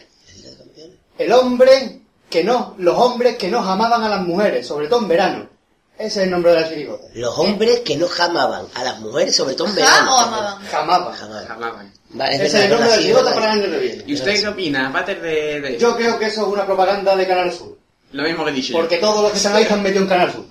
el 1.18 1.32
hombre 1.34 2.00
que 2.30 2.44
no, 2.44 2.74
los 2.80 2.98
hombres 2.98 3.36
que 3.38 3.50
no 3.50 3.60
amaban 3.60 4.02
a 4.04 4.10
las 4.10 4.22
mujeres, 4.22 4.66
sobre 4.66 4.88
todo 4.88 5.02
en 5.02 5.08
verano. 5.10 5.50
Ese 5.98 6.08
es 6.22 6.26
el 6.26 6.32
nombre 6.32 6.52
de 6.54 6.62
la 6.62 6.70
chirigota. 6.70 7.06
Los 7.14 7.38
hombres 7.38 7.80
que 7.82 7.96
no 7.96 8.08
jamaban 8.08 8.66
a 8.74 8.84
las 8.84 9.00
mujeres, 9.00 9.36
sobre 9.36 9.54
todo 9.56 9.68
en 9.68 9.76
¿Ja 9.76 9.80
verano. 9.82 10.16
o 10.16 10.20
amaban? 10.20 10.66
Jamaba. 10.68 11.14
Jamaban. 11.14 11.48
Jamaban. 11.48 11.94
Vale, 12.10 12.36
Ese 12.36 12.46
es 12.48 12.54
el 12.56 12.70
nombre 12.70 12.90
de 12.90 12.96
la 12.96 13.02
chirigota 13.02 13.34
para 13.34 13.54
el 13.54 13.60
año 13.62 13.72
que 13.72 13.78
viene. 13.80 14.04
¿Y 14.08 14.14
usted 14.16 14.42
qué 14.42 14.48
opina, 14.48 14.92
Pater, 14.92 15.22
de, 15.22 15.62
de 15.62 15.78
Yo 15.78 15.96
creo 15.96 16.18
que 16.20 16.26
eso 16.26 16.42
es 16.42 16.48
una 16.48 16.66
propaganda 16.66 17.16
de 17.16 17.28
Canal 17.28 17.52
Sur. 17.54 17.78
Lo 18.12 18.24
mismo 18.24 18.44
que 18.44 18.52
he 18.52 18.54
dicho 18.54 18.74
yo. 18.74 18.80
Porque 18.80 18.98
todos 18.98 19.22
los 19.22 19.32
que 19.32 19.38
están 19.38 19.56
ahí 19.56 19.64
están 19.64 19.82
metidos 19.84 20.04
en 20.04 20.10
Canal 20.10 20.32
Sur. 20.32 20.46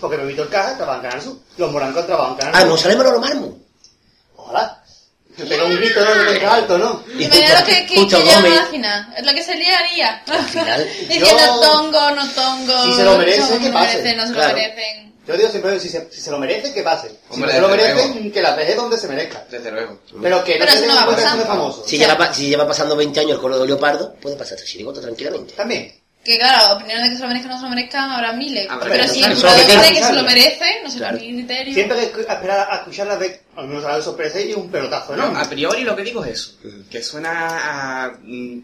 Porque 0.00 0.16
Bebito 0.16 0.42
el 0.44 0.48
Caja 0.48 0.76
trabaja 0.76 0.96
en 0.98 1.02
Canal 1.10 1.22
Sur. 1.22 1.36
Los 1.56 1.72
morancos 1.72 2.06
trabajan 2.06 2.32
en 2.32 2.38
Canal 2.38 2.54
Ah, 2.54 2.60
Sur. 2.60 2.68
no 2.68 2.76
sabemos 2.76 3.04
lo 3.04 3.20
Marmo. 3.20 3.58
Ojalá. 4.36 4.77
Que 5.38 5.44
pega 5.44 5.64
un 5.64 5.76
grito 5.76 6.00
¿no? 6.04 6.14
de 6.32 6.46
alto, 6.46 6.78
¿no? 6.78 7.04
Y 7.18 7.24
Imagina 7.24 7.60
lo 7.60 7.66
que, 7.66 7.86
que, 7.86 7.94
que 7.94 8.24
llama 8.24 8.48
Gómez. 8.48 8.68
final. 8.70 9.14
Es 9.16 9.24
lo 9.26 9.32
que 9.34 9.42
se 9.42 9.54
liaría. 9.56 10.22
final, 10.50 10.88
Diciendo 11.08 11.28
yo- 11.28 11.60
tongo, 11.60 12.10
no 12.10 12.28
tongo. 12.32 12.84
Si 12.84 12.92
se 12.94 13.04
lo 13.04 13.16
merece, 13.18 13.40
somos 13.42 13.58
que 13.58 13.68
no 13.68 13.72
pase. 13.74 13.96
merecen, 13.98 14.16
no 14.18 14.26
se 14.26 14.32
Claro. 14.34 14.48
lo 14.50 14.54
merecen. 14.56 15.08
Yo 15.28 15.36
digo 15.36 15.48
siempre, 15.50 15.78
si 15.78 15.88
se, 15.90 16.10
si 16.10 16.20
se 16.22 16.30
lo 16.30 16.38
merecen, 16.38 16.72
que 16.74 16.82
pase. 16.82 17.08
Si 17.08 17.14
Hombre, 17.34 17.48
no 17.48 17.54
se 17.54 17.60
lo 17.60 17.68
merecen, 17.68 18.14
luego. 18.14 18.32
que 18.32 18.42
la 18.42 18.56
deje 18.56 18.74
donde 18.74 18.98
se 18.98 19.08
merezca. 19.08 19.44
Desde 19.50 19.70
luego. 19.70 20.00
Pero 20.22 20.42
que 20.42 20.58
no 20.58 20.64
Pero 20.64 20.72
se 20.72 20.80
no 20.80 20.86
tenga 20.86 20.94
va 20.94 21.00
en 21.00 21.06
cuenta 21.06 21.22
que 21.22 21.28
son 21.38 21.46
famosos. 21.46 21.86
Si 21.86 21.98
lleva, 21.98 22.16
pa- 22.18 22.34
si 22.34 22.48
lleva 22.48 22.66
pasando 22.66 22.96
20 22.96 23.20
años 23.20 23.32
el 23.32 23.38
coro 23.40 23.58
de 23.58 23.66
leopardo, 23.66 24.14
puede 24.14 24.36
pasar 24.36 24.54
esta 24.56 24.66
chirigota 24.66 25.00
tranquilamente. 25.02 25.52
También. 25.54 25.94
Que 26.28 26.38
claro, 26.38 26.74
opiniones 26.76 27.04
de 27.04 27.10
que 27.10 27.16
se 27.16 27.22
lo 27.22 27.28
merezcan 27.28 27.50
o 27.52 27.54
no 27.54 27.60
se 27.60 27.64
lo 27.64 27.70
merezcan 27.74 28.10
habrá 28.10 28.32
miles. 28.34 28.66
Habrá 28.68 28.90
pero 28.90 29.02
miles, 29.04 29.12
si 29.12 29.22
el 29.24 29.34
jurado 29.34 29.56
cree 29.64 29.92
que 29.94 30.02
se 30.04 30.12
lo 30.12 30.22
merece, 30.24 30.64
no 30.84 30.90
sé 30.90 30.98
Claro. 30.98 31.16
criterio. 31.18 31.72
Siempre 31.74 32.00
hay 32.00 32.06
que 32.08 32.20
esperar 32.20 32.68
a 32.70 32.76
escucharla 32.76 33.16
de 33.16 33.40
al 33.56 33.66
menos 33.66 33.84
a 33.86 33.96
la 33.96 34.02
sorpresa 34.02 34.38
y 34.38 34.52
un 34.52 34.70
pelotazo, 34.70 35.16
¿no? 35.16 35.30
No, 35.30 35.38
a 35.38 35.44
priori 35.44 35.84
lo 35.84 35.96
que 35.96 36.02
digo 36.02 36.22
es 36.24 36.32
eso. 36.32 36.52
Que 36.90 37.02
suena 37.02 38.04
a 38.04 38.10
mm, 38.22 38.60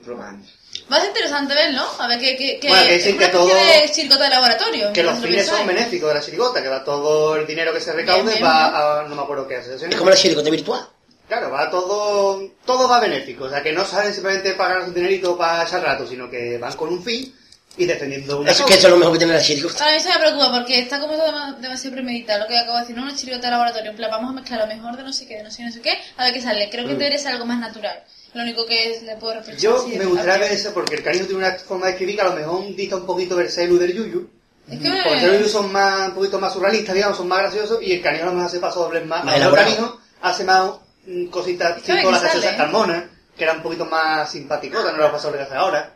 a 0.90 0.96
ser 1.00 1.06
interesante 1.08 1.54
verlo, 1.54 1.82
a 1.98 2.06
ver 2.06 2.20
qué... 2.20 2.36
qué, 2.36 2.58
qué 2.60 2.68
Bueno, 2.68 2.84
que 2.84 2.94
dicen 2.94 3.10
es 3.12 3.16
una 3.16 3.26
que 3.26 3.32
todo- 3.32 3.48
especie 3.48 3.80
de 3.82 3.92
chiricota 3.92 4.24
de 4.24 4.30
laboratorio. 4.30 4.92
que 4.92 5.02
los 5.02 5.14
no 5.14 5.26
fines 5.26 5.46
son 5.46 5.66
benéficos 5.66 6.08
de 6.10 6.14
la 6.16 6.20
chirigota, 6.20 6.62
que 6.62 6.68
va 6.68 6.84
todo 6.84 7.36
el 7.36 7.46
dinero 7.46 7.72
que 7.72 7.80
se 7.80 7.92
recaude 7.94 8.22
Bien, 8.24 8.34
bien, 8.34 8.44
va 8.44 9.00
a, 9.00 9.08
no 9.08 9.14
me 9.14 9.22
acuerdo 9.22 9.48
qué 9.48 9.56
asociación. 9.56 9.90
Es 9.90 9.96
como 9.96 10.10
la 10.10 10.16
chirigota 10.16 10.50
virtual. 10.50 10.86
Claro, 11.26 11.50
va 11.50 11.70
todo, 11.70 12.42
todo 12.66 12.86
va 12.86 13.00
benéfico, 13.00 13.44
o 13.44 13.48
sea 13.48 13.62
que 13.62 13.72
no 13.72 13.86
salen 13.86 14.12
simplemente 14.12 14.52
pagar 14.52 14.80
un 14.80 14.92
dinerito 14.92 15.38
para 15.38 15.62
echar 15.64 15.82
rato, 15.82 16.06
sino 16.06 16.28
que 16.28 16.58
van 16.58 16.74
con 16.74 16.90
un 16.90 17.02
fin 17.02 17.34
y 17.76 17.86
defendiendo 17.86 18.38
una 18.40 18.50
Eso 18.52 18.62
es 18.64 18.68
que 18.70 18.74
eso 18.78 18.86
es 18.86 18.92
lo 18.92 18.98
mejor 18.98 19.12
que 19.14 19.18
tiene 19.18 19.34
la 19.34 19.42
chirigota. 19.42 19.88
A 19.88 19.92
mí 19.92 20.00
se 20.00 20.08
me 20.08 20.18
preocupa 20.18 20.52
porque 20.52 20.78
está 20.78 21.00
como 21.00 21.14
todo 21.14 21.26
dema- 21.26 21.56
demasiado 21.58 21.94
premeditado 21.96 22.40
lo 22.40 22.46
que 22.46 22.58
acabo 22.58 22.74
de 22.76 22.80
decir, 22.82 22.96
no 22.96 23.02
una 23.02 23.16
chirigota 23.16 23.46
de 23.46 23.50
laboratorio, 23.50 23.90
en 23.90 23.96
plan 23.96 24.10
vamos 24.10 24.30
a 24.30 24.32
mezclar 24.34 24.60
lo 24.60 24.66
mejor 24.66 24.96
de 24.96 25.02
no 25.02 25.12
sé 25.12 25.26
qué, 25.26 25.36
de 25.38 25.42
no 25.42 25.50
sé 25.50 25.56
qué, 25.58 25.64
no 25.64 25.72
sé 25.72 25.80
qué, 25.80 25.98
a 26.16 26.24
ver 26.24 26.32
qué 26.32 26.40
sale. 26.42 26.68
Creo 26.70 26.86
que 26.86 26.92
debería 26.92 27.18
ser 27.18 27.32
algo 27.32 27.46
más 27.46 27.58
natural. 27.58 28.02
Lo 28.34 28.42
único 28.42 28.66
que 28.66 29.00
le 29.04 29.16
puedo 29.16 29.34
reprochar. 29.34 29.56
Mm. 29.58 29.62
Yo 29.62 29.84
sí, 29.84 29.96
me 29.98 30.04
gustaría 30.06 30.38
ver. 30.38 30.52
eso 30.52 30.72
porque 30.74 30.96
el 30.96 31.02
cariño 31.02 31.24
tiene 31.26 31.38
una 31.46 31.52
forma 31.58 31.86
de 31.86 31.92
escribir 31.92 32.16
que 32.16 32.22
a 32.22 32.24
lo 32.28 32.34
mejor 32.34 32.74
dista 32.74 32.96
un 32.96 33.06
poquito 33.06 33.36
del 33.36 33.48
celu 33.50 33.78
del 33.78 33.92
yuyu. 33.94 34.28
Es 34.68 34.78
que 34.80 34.88
Porque 34.90 35.24
el 35.24 35.32
yuyu 35.38 35.48
son 35.48 35.70
más, 35.72 36.08
un 36.08 36.14
poquito 36.14 36.38
más 36.40 36.52
surrealistas, 36.52 36.94
digamos, 36.94 37.16
son 37.16 37.28
más 37.28 37.40
graciosos 37.40 37.80
y 37.82 37.92
el 37.92 38.02
canijo 38.02 38.24
a 38.24 38.26
lo 38.26 38.32
mejor 38.32 38.46
hace 38.48 38.58
paso 38.60 38.80
dobles 38.80 39.06
más. 39.06 39.24
Más 39.24 39.36
El 39.36 39.52
canijo 39.52 40.00
hace 40.22 40.44
más 40.44 40.70
mm, 41.06 41.26
cositas 41.26 41.76
Es 41.76 41.82
tipo 41.84 42.10
las 42.10 42.20
graciosas 42.22 42.42
sale. 42.44 42.56
Carmona, 42.56 43.10
que 43.36 43.44
era 43.44 43.52
un 43.52 43.62
poquito 43.62 43.84
más 43.84 44.30
simpaticotas, 44.30 44.92
no 44.92 44.98
los 44.98 45.10
pasos 45.12 45.32
que 45.32 45.40
hace 45.42 45.54
ahora. 45.54 45.94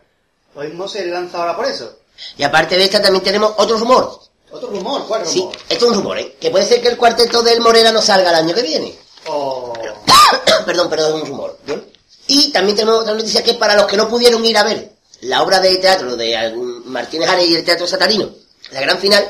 Lo 0.55 0.63
mismo 0.63 0.89
se 0.89 1.07
lanza 1.07 1.39
ahora 1.39 1.57
por 1.57 1.67
eso. 1.67 1.99
Y 2.37 2.43
aparte 2.43 2.77
de 2.77 2.85
esta 2.85 3.01
también 3.01 3.23
tenemos 3.23 3.53
otro 3.57 3.77
rumor. 3.79 4.21
Otro 4.51 4.69
rumor, 4.71 5.07
¿cuál 5.07 5.27
Sí, 5.27 5.41
rumor? 5.41 5.57
esto 5.69 5.85
es 5.85 5.91
un 5.91 5.95
rumor, 5.95 6.19
¿eh? 6.19 6.37
Que 6.41 6.51
puede 6.51 6.65
ser 6.67 6.81
que 6.81 6.89
el 6.89 6.97
cuarteto 6.97 7.43
del 7.43 7.61
Morena 7.61 7.93
no 7.93 8.01
salga 8.03 8.31
el 8.31 8.37
año 8.37 8.55
que 8.55 8.63
viene. 8.63 8.99
O... 9.27 9.73
perdón, 10.67 10.89
perdón, 10.89 11.17
es 11.17 11.23
un 11.23 11.29
rumor. 11.29 11.59
¿bien? 11.65 11.85
Y 12.27 12.51
también 12.51 12.77
tenemos 12.77 13.03
otra 13.03 13.15
noticia 13.15 13.43
que 13.43 13.55
para 13.55 13.77
los 13.77 13.87
que 13.87 13.97
no 13.97 14.09
pudieron 14.09 14.45
ir 14.45 14.57
a 14.59 14.63
ver 14.65 14.93
la 15.23 15.43
obra 15.43 15.61
de 15.61 15.77
teatro 15.79 16.17
de 16.17 16.55
Martínez 16.85 17.29
Ares 17.29 17.47
y 17.47 17.55
el 17.57 17.65
Teatro 17.65 17.87
Satarino, 17.87 18.31
la 18.71 18.81
gran 18.81 18.99
final, 18.99 19.27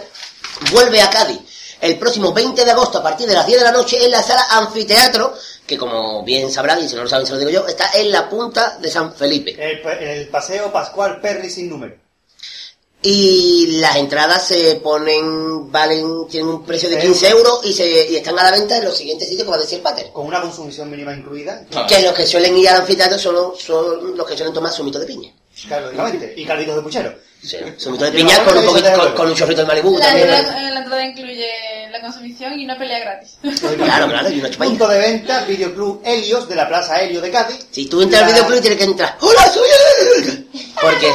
vuelve 0.73 1.01
a 1.01 1.09
Cádiz 1.11 1.41
el 1.81 1.99
próximo 1.99 2.33
20 2.33 2.65
de 2.65 2.71
agosto 2.71 2.99
a 2.99 3.03
partir 3.03 3.27
de 3.29 3.35
las 3.35 3.47
10 3.47 3.61
de 3.61 3.65
la 3.65 3.73
noche 3.73 4.05
en 4.05 4.11
la 4.11 4.23
sala 4.23 4.45
Anfiteatro, 4.51 5.35
que 5.69 5.79
como 5.79 6.25
bien 6.25 6.51
sabrán, 6.51 6.83
y 6.83 6.89
si 6.89 6.97
no 6.97 7.05
lo 7.05 7.09
saben 7.09 7.27
se 7.27 7.35
lo 7.35 7.39
digo 7.39 7.51
yo, 7.53 7.67
está 7.69 7.91
en 7.95 8.11
la 8.11 8.29
punta 8.29 8.79
de 8.81 8.91
San 8.91 9.15
Felipe. 9.15 9.55
El, 9.59 9.81
pa- 9.83 9.93
el 9.93 10.27
paseo 10.29 10.73
Pascual 10.73 11.21
Perry 11.21 11.49
sin 11.51 11.69
número. 11.69 11.95
Y 13.01 13.79
las 13.81 13.95
entradas 13.95 14.45
se 14.49 14.75
ponen, 14.83 15.71
valen, 15.71 16.27
tienen 16.29 16.49
un 16.49 16.65
precio 16.67 16.89
de 16.89 16.97
Sí. 17.01 17.07
15 17.07 17.29
euros 17.29 17.61
y, 17.63 17.73
se, 17.73 18.11
y 18.11 18.17
están 18.17 18.37
a 18.41 18.43
la 18.43 18.51
venta 18.51 18.77
en 18.77 18.87
los 18.87 18.97
siguientes 18.97 19.29
sitios 19.29 19.45
que 19.45 19.51
va 19.51 19.57
a 19.57 19.61
decir 19.61 19.81
Pater. 19.81 20.11
Con 20.13 20.27
una 20.27 20.41
consumición 20.41 20.91
mínima 20.91 21.15
incluida. 21.15 21.65
Que 21.89 22.03
los 22.03 22.13
que 22.13 22.27
suelen 22.27 22.57
ir 22.57 22.69
al 22.69 22.81
anfiteatro 22.81 23.17
son, 23.17 23.53
son 23.57 24.17
los 24.17 24.27
que 24.27 24.37
suelen 24.37 24.53
tomar 24.53 24.73
zumito 24.73 24.99
de 24.99 25.07
piña. 25.07 25.33
Claro, 25.69 25.87
lógicamente. 25.93 26.35
Y 26.37 26.45
calditos 26.45 26.75
de 26.75 26.83
puchero. 26.83 27.15
Sí, 27.41 27.57
zumito 27.79 28.05
de 28.05 28.11
piña 28.11 28.45
con 28.45 28.59
un, 28.59 28.65
poquito, 28.65 28.89
con, 29.15 29.29
un 29.29 29.35
chorrito 29.37 29.61
de 29.61 29.67
Malibu 29.69 29.97
La 29.97 30.07
también. 30.07 30.29
eh, 30.31 30.71
la 30.73 30.79
entrada 30.81 31.05
incluye 31.05 31.51
la 31.99 32.07
consumición 32.07 32.59
y 32.59 32.65
una 32.65 32.79
pelea 32.79 33.01
gratis. 33.01 33.39
Claro, 33.77 34.09
claro, 34.09 34.31
y 34.31 34.41
una. 34.41 34.51
Punto 34.51 34.89
de 34.89 34.99
venta, 34.99 35.45
Videoclub 35.45 36.03
Helios 36.05 36.49
de 36.49 36.55
la 36.55 36.69
Plaza 36.69 37.01
Helio 37.01 37.21
de 37.21 37.31
Cádiz. 37.31 37.67
Si 37.71 37.87
tú 37.87 38.03
entras 38.03 38.23
al 38.23 38.33
videoclub 38.33 38.61
tienes 38.61 38.79
que 38.79 38.85
entrar. 38.85 39.17
¡Hola, 39.21 39.49
soy 39.49 39.69
él! 39.69 40.49
Porque... 40.81 41.13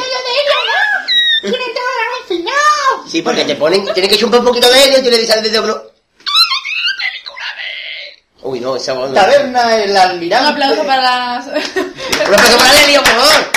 Sí, 3.08 3.22
porque 3.22 3.46
te 3.46 3.56
ponen, 3.56 3.86
tienes 3.94 4.12
que 4.12 4.18
chupar 4.18 4.40
un 4.40 4.46
poquito 4.46 4.70
de 4.72 4.84
helio 4.84 5.00
y 5.00 5.04
tú 5.04 5.10
le 5.10 5.20
dices 5.20 5.36
al 5.36 5.44
videoclub. 5.44 5.92
Uy, 8.42 8.60
no, 8.60 8.75
esa 8.75 8.94
voz 8.94 9.10
no. 9.10 9.16
Taberna 9.16 9.78
El 9.78 9.96
Almirante. 9.96 10.48
Un 10.48 10.54
aplauso 10.54 10.86
para 10.86 11.02
las... 11.02 11.48
Un 11.48 12.34
aplauso 12.34 12.58
para 12.58 12.72
el 12.72 12.84
helio, 12.84 13.02
por 13.02 13.12
favor. 13.12 13.52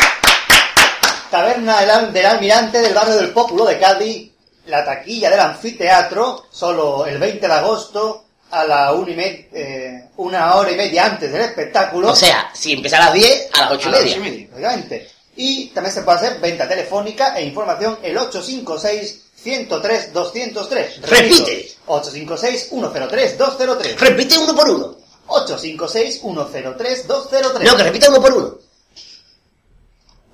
Taberna 1.30 1.82
El 1.82 2.12
del 2.12 2.26
Almirante 2.26 2.78
del 2.80 2.94
barrio 2.94 3.16
del 3.16 3.30
Pópulo 3.30 3.64
de 3.64 3.78
Cádiz. 3.78 4.35
La 4.66 4.84
taquilla 4.84 5.30
del 5.30 5.40
anfiteatro, 5.40 6.46
solo 6.50 7.06
el 7.06 7.18
20 7.18 7.46
de 7.46 7.52
agosto 7.52 8.24
a 8.50 8.64
la 8.64 8.92
una, 8.92 9.10
y 9.10 9.48
eh, 9.52 10.08
una 10.16 10.54
hora 10.56 10.70
y 10.70 10.76
media 10.76 11.06
antes 11.06 11.32
del 11.32 11.42
espectáculo. 11.42 12.10
O 12.10 12.16
sea, 12.16 12.50
si 12.52 12.72
empieza 12.72 12.96
a 12.98 13.06
las 13.06 13.14
10, 13.14 13.48
a 13.52 13.60
las 13.62 13.70
8 13.72 13.88
y 13.88 13.92
las 13.92 14.00
media. 14.00 14.12
ocho 14.12 14.20
y 14.20 14.24
media. 14.30 14.46
Lógicamente. 14.50 15.10
Y 15.36 15.66
también 15.68 15.94
se 15.94 16.02
puede 16.02 16.18
hacer 16.18 16.40
venta 16.40 16.66
telefónica 16.68 17.36
e 17.36 17.44
información 17.44 17.98
el 18.02 18.16
856-103-203. 18.16 21.00
Repite. 21.02 21.68
856-103-203. 21.86 23.96
Repite 23.98 24.38
uno 24.38 24.54
por 24.56 24.70
uno. 24.70 24.96
856-103-203. 25.28 27.62
No, 27.62 27.76
que 27.76 27.82
repita 27.82 28.08
uno 28.08 28.20
por 28.20 28.32
uno. 28.32 28.54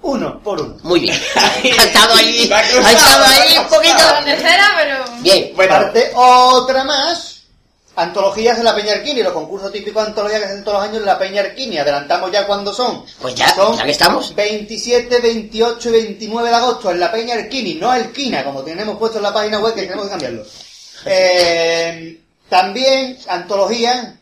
Uno 0.03 0.43
por 0.43 0.61
uno. 0.61 0.77
Muy 0.83 1.01
bien. 1.01 1.21
Ha 1.35 1.85
estado 1.85 2.15
ahí, 2.15 2.51
ha 2.53 2.61
estado 2.61 3.25
ahí 3.25 3.59
un 3.59 3.69
poquito. 3.69 4.03
Tercera, 4.25 4.71
pero... 4.77 5.05
Bien. 5.21 5.53
Bueno, 5.55 5.73
Parte 5.75 6.11
otra 6.15 6.85
más. 6.85 7.43
Antologías 7.95 8.57
de 8.57 8.65
la 8.65 8.75
Peña 8.75 8.95
Arquini, 8.95 9.23
los 9.23 9.35
concursos 9.35 9.71
típicos 9.71 10.03
de 10.03 10.09
antología 10.09 10.39
que 10.39 10.47
hacen 10.47 10.65
todos 10.65 10.79
los 10.79 10.89
años 10.89 10.99
en 10.99 11.07
la 11.07 11.19
Peña 11.19 11.43
Arquini. 11.43 11.77
Adelantamos 11.79 12.33
ya 12.33 12.47
cuándo 12.47 12.73
son. 12.73 13.05
Pues 13.21 13.35
ya, 13.35 13.55
Son 13.55 13.77
ya 13.77 13.85
que 13.85 13.91
estamos. 13.91 14.35
27, 14.35 15.21
28 15.21 15.89
y 15.89 15.93
29 15.93 16.49
de 16.49 16.55
agosto 16.55 16.91
en 16.91 17.01
la 17.01 17.13
Peña 17.13 17.35
Arquini, 17.35 17.75
no 17.75 17.91
Alquina, 17.91 18.43
como 18.45 18.63
tenemos 18.63 18.97
puesto 18.97 19.19
en 19.19 19.25
la 19.25 19.35
página 19.35 19.59
web 19.59 19.75
que 19.75 19.83
tenemos 19.83 20.07
que 20.07 20.11
cambiarlo. 20.11 20.45
Eh, 21.05 22.21
también 22.49 23.19
antología 23.27 24.17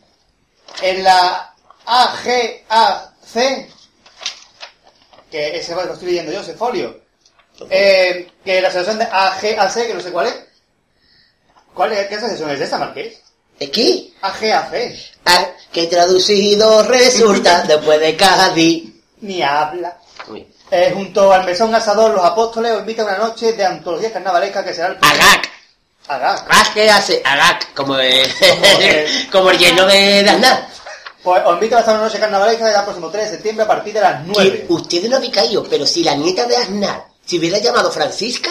en 0.81 1.03
la 1.03 1.53
AGAC, 1.85 3.11
que 5.31 5.57
ese 5.57 5.73
lo 5.73 5.81
estoy 5.93 6.09
leyendo 6.09 6.31
yo, 6.31 6.41
ese 6.41 6.53
folio. 6.53 6.99
Eh, 7.69 8.29
que 8.43 8.61
la 8.61 8.67
asociación 8.67 8.99
de 8.99 9.05
AGAC, 9.05 9.87
que 9.87 9.93
no 9.93 10.01
sé 10.01 10.11
cuál 10.11 10.27
es. 10.27 10.35
¿Cuál 11.73 11.93
es? 11.93 12.07
¿Qué 12.07 12.15
asociación 12.15 12.49
es 12.51 12.61
esa, 12.61 12.77
Marqués? 12.77 13.21
¿Es 13.59 13.69
que? 13.69 14.11
AGAC. 14.21 14.93
Ah, 15.25 15.47
que 15.71 15.87
traducido 15.87 16.83
resulta 16.83 17.61
después 17.67 17.99
de 17.99 18.15
Cádiz. 18.17 18.93
Ni 19.21 19.41
habla. 19.41 19.97
Bien. 20.27 20.47
Eh, 20.71 20.91
junto 20.93 21.33
al 21.33 21.43
mesón 21.45 21.75
asador 21.75 22.11
Los 22.15 22.23
Apóstoles 22.23 22.71
os 22.71 22.79
invitan 22.79 23.05
a 23.07 23.09
una 23.15 23.17
noche 23.27 23.51
de 23.53 23.65
antología 23.65 24.11
carnavalesca 24.11 24.63
que 24.63 24.73
será 24.73 24.87
el 24.87 24.97
Agac. 25.01 25.49
Agac. 26.07 26.49
Agac 26.49 26.73
que 26.73 26.89
hace 26.89 27.21
Agac, 27.25 27.73
como, 27.73 27.97
el- 27.99 29.29
como 29.31 29.51
el 29.51 29.57
lleno 29.57 29.85
de, 29.85 30.23
de 30.23 30.29
Aznar. 30.29 30.67
Pues 31.23 31.41
os 31.45 31.53
invito 31.53 31.75
a 31.75 31.79
pasar 31.79 31.95
una 31.95 32.05
noche 32.05 32.19
carnavalesca 32.19 32.67
el 32.79 32.83
próximo 32.83 33.09
3 33.09 33.25
de 33.25 33.31
septiembre 33.35 33.65
a 33.65 33.67
partir 33.67 33.93
de 33.93 34.01
las 34.01 34.25
9. 34.25 34.65
Que 34.67 34.73
ustedes 34.73 35.09
no 35.09 35.17
habéis 35.17 35.31
caído, 35.33 35.63
pero 35.69 35.85
si 35.85 36.03
la 36.03 36.15
nieta 36.15 36.45
de 36.45 36.57
Aznar 36.57 37.05
se 37.25 37.37
hubiera 37.37 37.59
llamado 37.59 37.91
Francisca, 37.91 38.49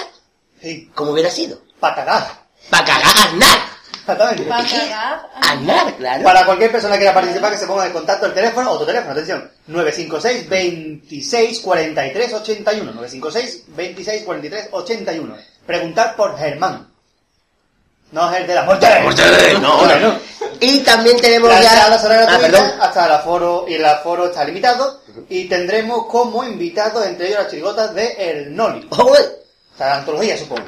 Sí, 0.62 0.90
¿cómo 0.94 1.12
hubiera 1.12 1.30
sido? 1.30 1.58
para 1.80 1.94
cagar. 1.96 2.26
Para 2.68 2.84
cagar 2.84 3.16
Aznar. 3.26 3.58
Exactamente. 4.00 4.42
Para 4.44 4.64
cagar. 4.68 5.30
Aznar, 5.40 5.96
claro. 5.96 6.22
Para 6.24 6.44
cualquier 6.46 6.70
persona 6.72 6.94
que 6.94 6.98
quiera 7.00 7.14
participar, 7.14 7.52
que 7.52 7.58
se 7.58 7.66
ponga 7.66 7.86
en 7.86 7.92
contacto 7.92 8.26
el 8.26 8.34
teléfono, 8.34 8.70
otro 8.70 8.86
teléfono, 8.86 9.12
atención, 9.12 9.50
956 9.66 10.48
26 10.48 11.60
43 11.60 12.32
81. 12.34 12.92
956 12.92 13.64
26 13.76 14.22
43 14.24 14.68
81. 14.72 15.36
Preguntar 15.66 16.14
por 16.16 16.36
Germán. 16.38 16.88
No 18.12 18.30
es 18.32 18.40
el 18.40 18.46
de 18.46 18.54
la 18.54 18.62
muerte. 18.64 18.86
No, 19.60 19.74
Hombre, 19.78 20.00
no. 20.00 20.18
Y 20.60 20.80
también 20.80 21.16
tenemos 21.16 21.48
La 21.48 21.62
ya... 21.62 21.98
será 21.98 22.26
Ah, 22.28 22.38
perdón. 22.38 22.72
hasta 22.80 23.06
el 23.06 23.12
aforo 23.12 23.64
y 23.66 23.74
el 23.74 23.84
aforo 23.84 24.26
está 24.26 24.44
limitado 24.44 25.00
y 25.28 25.48
tendremos 25.48 26.06
como 26.06 26.44
invitados 26.44 27.06
entre 27.06 27.28
ellos 27.28 27.40
las 27.40 27.50
chirigotas 27.50 27.94
de 27.94 28.12
El 28.18 28.54
Noli. 28.54 28.86
O 28.90 29.14
sea, 29.78 29.94
la 29.94 29.98
antología 30.00 30.36
supongo. 30.36 30.66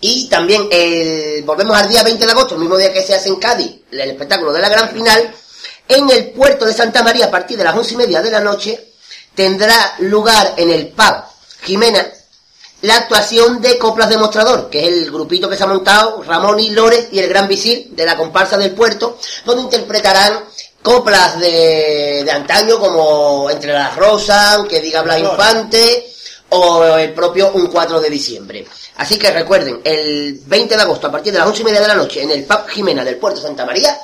Y 0.00 0.28
también 0.28 0.68
el, 0.70 1.42
volvemos 1.44 1.74
al 1.76 1.88
día 1.88 2.02
20 2.02 2.26
de 2.26 2.32
agosto, 2.32 2.54
el 2.56 2.60
mismo 2.60 2.76
día 2.76 2.92
que 2.92 3.02
se 3.02 3.14
hace 3.14 3.30
en 3.30 3.36
Cádiz, 3.36 3.80
el 3.90 4.10
espectáculo 4.10 4.52
de 4.52 4.60
la 4.60 4.68
gran 4.68 4.90
final, 4.90 5.34
en 5.88 6.10
el 6.10 6.30
puerto 6.32 6.66
de 6.66 6.74
Santa 6.74 7.02
María 7.02 7.26
a 7.26 7.30
partir 7.30 7.56
de 7.56 7.64
las 7.64 7.74
once 7.74 7.94
y 7.94 7.96
media 7.96 8.20
de 8.20 8.30
la 8.30 8.40
noche 8.40 8.92
tendrá 9.34 9.94
lugar 9.98 10.54
en 10.56 10.70
el 10.70 10.88
pub 10.88 11.24
Jimena 11.62 12.06
la 12.84 12.98
actuación 12.98 13.62
de 13.62 13.78
Coplas 13.78 14.10
Demostrador, 14.10 14.68
que 14.68 14.86
es 14.86 14.92
el 14.92 15.10
grupito 15.10 15.48
que 15.48 15.56
se 15.56 15.64
ha 15.64 15.66
montado 15.66 16.22
Ramón 16.22 16.60
y 16.60 16.68
Lórez 16.68 17.08
y 17.12 17.18
el 17.18 17.30
Gran 17.30 17.48
Visir 17.48 17.88
de 17.92 18.04
la 18.04 18.14
comparsa 18.14 18.58
del 18.58 18.72
puerto, 18.72 19.18
donde 19.46 19.62
interpretarán 19.62 20.44
coplas 20.82 21.40
de, 21.40 22.20
de 22.24 22.30
antaño 22.30 22.78
como 22.78 23.48
Entre 23.50 23.72
las 23.72 23.96
Rosas, 23.96 24.66
que 24.68 24.82
diga 24.82 25.00
Blas 25.00 25.18
Infante, 25.18 26.12
o 26.50 26.84
el 26.98 27.14
propio 27.14 27.52
Un 27.52 27.68
4 27.68 28.02
de 28.02 28.10
diciembre. 28.10 28.66
Así 28.96 29.18
que 29.18 29.30
recuerden, 29.30 29.80
el 29.82 30.38
20 30.44 30.76
de 30.76 30.82
agosto 30.82 31.06
a 31.06 31.12
partir 31.12 31.32
de 31.32 31.38
las 31.38 31.48
once 31.48 31.62
y 31.62 31.64
media 31.64 31.80
de 31.80 31.88
la 31.88 31.94
noche 31.94 32.22
en 32.22 32.32
el 32.32 32.44
pub 32.44 32.68
Jimena 32.68 33.02
del 33.02 33.16
puerto 33.16 33.40
Santa 33.40 33.64
María, 33.64 33.98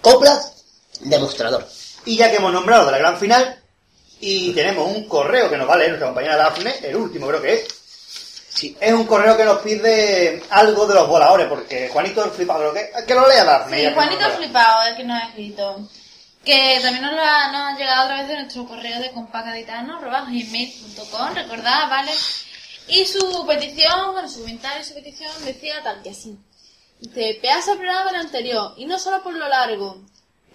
Coplas 0.00 0.54
Demostrador. 1.02 1.68
Y 2.04 2.16
ya 2.16 2.32
que 2.32 2.38
hemos 2.38 2.52
nombrado 2.52 2.86
de 2.86 2.92
la 2.92 2.98
gran 2.98 3.16
final, 3.16 3.60
y 4.18 4.52
tenemos 4.52 4.88
un 4.88 5.06
correo 5.06 5.48
que 5.48 5.56
nos 5.56 5.68
va 5.68 5.74
a 5.74 5.76
leer 5.76 5.90
nuestra 5.90 6.08
compañera 6.08 6.36
Dafne, 6.36 6.74
el 6.82 6.96
último 6.96 7.28
creo 7.28 7.40
que 7.40 7.54
es. 7.54 7.83
Sí. 8.54 8.76
Es 8.80 8.92
un 8.92 9.04
correo 9.06 9.36
que 9.36 9.44
nos 9.44 9.60
pide 9.62 10.40
algo 10.50 10.86
de 10.86 10.94
los 10.94 11.08
voladores, 11.08 11.48
porque 11.48 11.88
Juanito 11.88 12.30
flipado 12.30 12.70
creo 12.72 12.72
que. 12.72 12.90
Que 13.06 13.14
lo 13.14 13.28
lea 13.28 13.44
Dafne. 13.44 13.88
Sí, 13.88 13.94
Juanito 13.94 14.28
lo- 14.28 14.34
flipado, 14.36 14.86
el 14.86 14.96
que 14.96 15.04
nos 15.04 15.20
ha 15.22 15.26
escrito. 15.26 15.88
Que 16.44 16.78
también 16.82 17.02
nos, 17.02 17.12
lo 17.14 17.20
ha, 17.20 17.50
nos 17.50 17.72
ha 17.72 17.76
llegado 17.78 18.02
a 18.02 18.06
través 18.06 18.28
de 18.28 18.34
nuestro 18.36 18.64
correo 18.66 19.00
de 19.00 19.10
compacaditano.gmail.com, 19.12 21.34
recordad, 21.34 21.88
¿vale? 21.88 22.10
Y 22.88 23.06
su 23.06 23.46
petición, 23.46 24.12
bueno, 24.12 24.28
su 24.28 24.40
comentario 24.40 24.82
y 24.82 24.84
su 24.84 24.94
petición 24.94 25.30
decía 25.44 25.82
tal 25.82 26.02
que 26.02 26.10
así. 26.10 26.36
Dice, 27.00 27.38
pedazo 27.40 27.72
de 27.72 27.78
programa 27.78 28.12
del 28.12 28.20
anterior, 28.20 28.74
y 28.76 28.84
no 28.86 28.98
solo 28.98 29.22
por 29.22 29.32
lo 29.34 29.48
largo, 29.48 30.02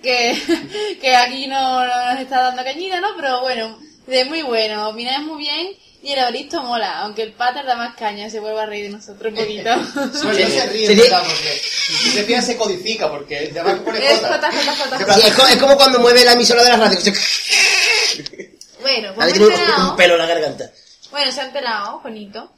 que, 0.02 0.98
que 1.02 1.16
aquí 1.16 1.48
no, 1.48 1.86
no 1.86 2.12
nos 2.14 2.20
está 2.22 2.42
dando 2.44 2.64
cañita, 2.64 3.00
¿no? 3.02 3.10
Pero 3.16 3.42
bueno, 3.42 3.78
de 4.08 4.26
muy 4.26 4.42
bueno, 4.44 4.90
opináis 4.90 5.20
muy 5.26 5.40
bien, 5.40 5.76
y 6.02 6.12
el 6.14 6.20
Evaristo 6.20 6.62
mola, 6.64 7.00
aunque 7.00 7.24
el 7.24 7.34
pater 7.34 7.66
da 7.66 7.76
más 7.76 7.96
caña, 7.96 8.30
se 8.30 8.40
vuelve 8.40 8.62
a 8.62 8.66
reír 8.66 8.86
de 8.86 8.98
nosotros 8.98 9.34
un 9.34 9.38
poquito. 9.44 9.76
No, 9.76 10.06
no 10.06 10.14
se 10.34 10.66
ríe, 10.68 10.88
Sí, 10.88 10.96
sí. 10.96 11.02
¿verdad? 11.02 11.24
Porque 11.24 11.62
si 11.62 12.12
se 12.12 12.24
pilla 12.24 12.42
se 12.42 12.58
codifica, 12.58 13.10
porque 13.10 13.50
además 13.52 13.80
pone 13.84 14.00
es 14.12 14.20
J. 14.20 14.28
jota, 14.34 14.52
jota, 14.52 14.98
jota. 14.98 15.14
Sí, 15.16 15.28
es, 15.28 15.34
co- 15.34 15.48
es 15.48 15.58
como 15.58 15.76
cuando 15.76 16.00
mueve 16.00 16.24
la 16.24 16.34
emisora 16.34 16.64
de 16.64 16.70
la 16.70 16.78
radio. 16.78 16.98
que 16.98 17.12
se- 17.16 18.60
Bueno, 18.82 19.14
pues 19.14 19.38
un, 19.38 19.52
un 19.90 19.96
pelo 19.96 20.14
en 20.14 20.20
la 20.20 20.26
garganta. 20.26 20.70
Bueno, 21.12 21.32
se 21.32 21.42
ha 21.42 21.46
enterado, 21.46 22.00
Juanito, 22.00 22.52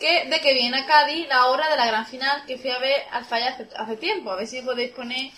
que 0.00 0.26
de 0.28 0.40
que 0.40 0.52
viene 0.52 0.78
a 0.80 0.86
Cádiz 0.86 1.26
la 1.28 1.46
obra 1.46 1.68
de 1.70 1.76
la 1.76 1.86
gran 1.86 2.06
final 2.06 2.44
que 2.46 2.58
fui 2.58 2.70
a 2.70 2.78
ver 2.78 3.02
al 3.12 3.24
falla 3.24 3.50
hace, 3.50 3.66
hace 3.76 3.96
tiempo. 3.96 4.30
A 4.30 4.36
ver 4.36 4.46
si 4.46 4.60
podéis 4.62 4.90
poner 4.90 5.30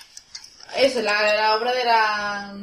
eso, 0.76 1.00
la, 1.02 1.34
la 1.34 1.54
obra 1.54 1.72
de 1.72 1.84
la, 1.84 2.54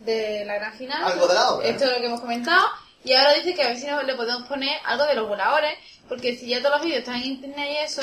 de 0.00 0.44
la 0.46 0.54
gran 0.54 0.74
final. 0.76 1.04
Algo 1.04 1.28
de 1.28 1.34
la 1.34 1.50
obra. 1.52 1.68
Esto 1.68 1.84
es 1.84 1.92
lo 1.92 1.98
que 1.98 2.06
hemos 2.06 2.20
comentado. 2.20 2.66
Y 3.04 3.12
ahora 3.14 3.34
dice 3.34 3.54
que 3.54 3.62
a 3.62 3.68
ver 3.68 3.78
si 3.78 3.86
nos- 3.86 4.04
le 4.04 4.14
podemos 4.14 4.46
poner 4.48 4.78
algo 4.84 5.04
de 5.06 5.14
los 5.14 5.28
voladores, 5.28 5.74
porque 6.08 6.36
si 6.36 6.46
ya 6.48 6.58
todos 6.60 6.76
los 6.76 6.84
vídeos 6.84 7.00
están 7.00 7.16
en 7.16 7.26
internet 7.26 7.68
y 7.72 7.76
eso, 7.84 8.02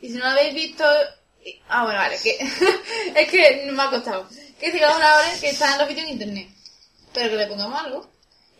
y 0.00 0.08
si 0.08 0.14
no 0.14 0.24
lo 0.24 0.30
habéis 0.30 0.54
visto... 0.54 0.84
y- 1.44 1.60
Ah, 1.68 1.84
bueno, 1.84 1.98
vale, 1.98 2.18
que 2.22 2.38
es 3.14 3.28
que 3.30 3.68
me 3.72 3.82
ha 3.82 3.90
costado. 3.90 4.26
Que 4.58 4.70
si 4.72 4.78
los 4.78 4.92
voladores 4.92 5.40
que 5.40 5.50
están 5.50 5.72
en 5.72 5.78
los 5.78 5.88
vídeos 5.88 6.06
en 6.06 6.12
internet, 6.12 6.48
pero 7.12 7.30
que 7.30 7.36
le 7.36 7.46
pongamos 7.46 7.80
algo. 7.84 8.10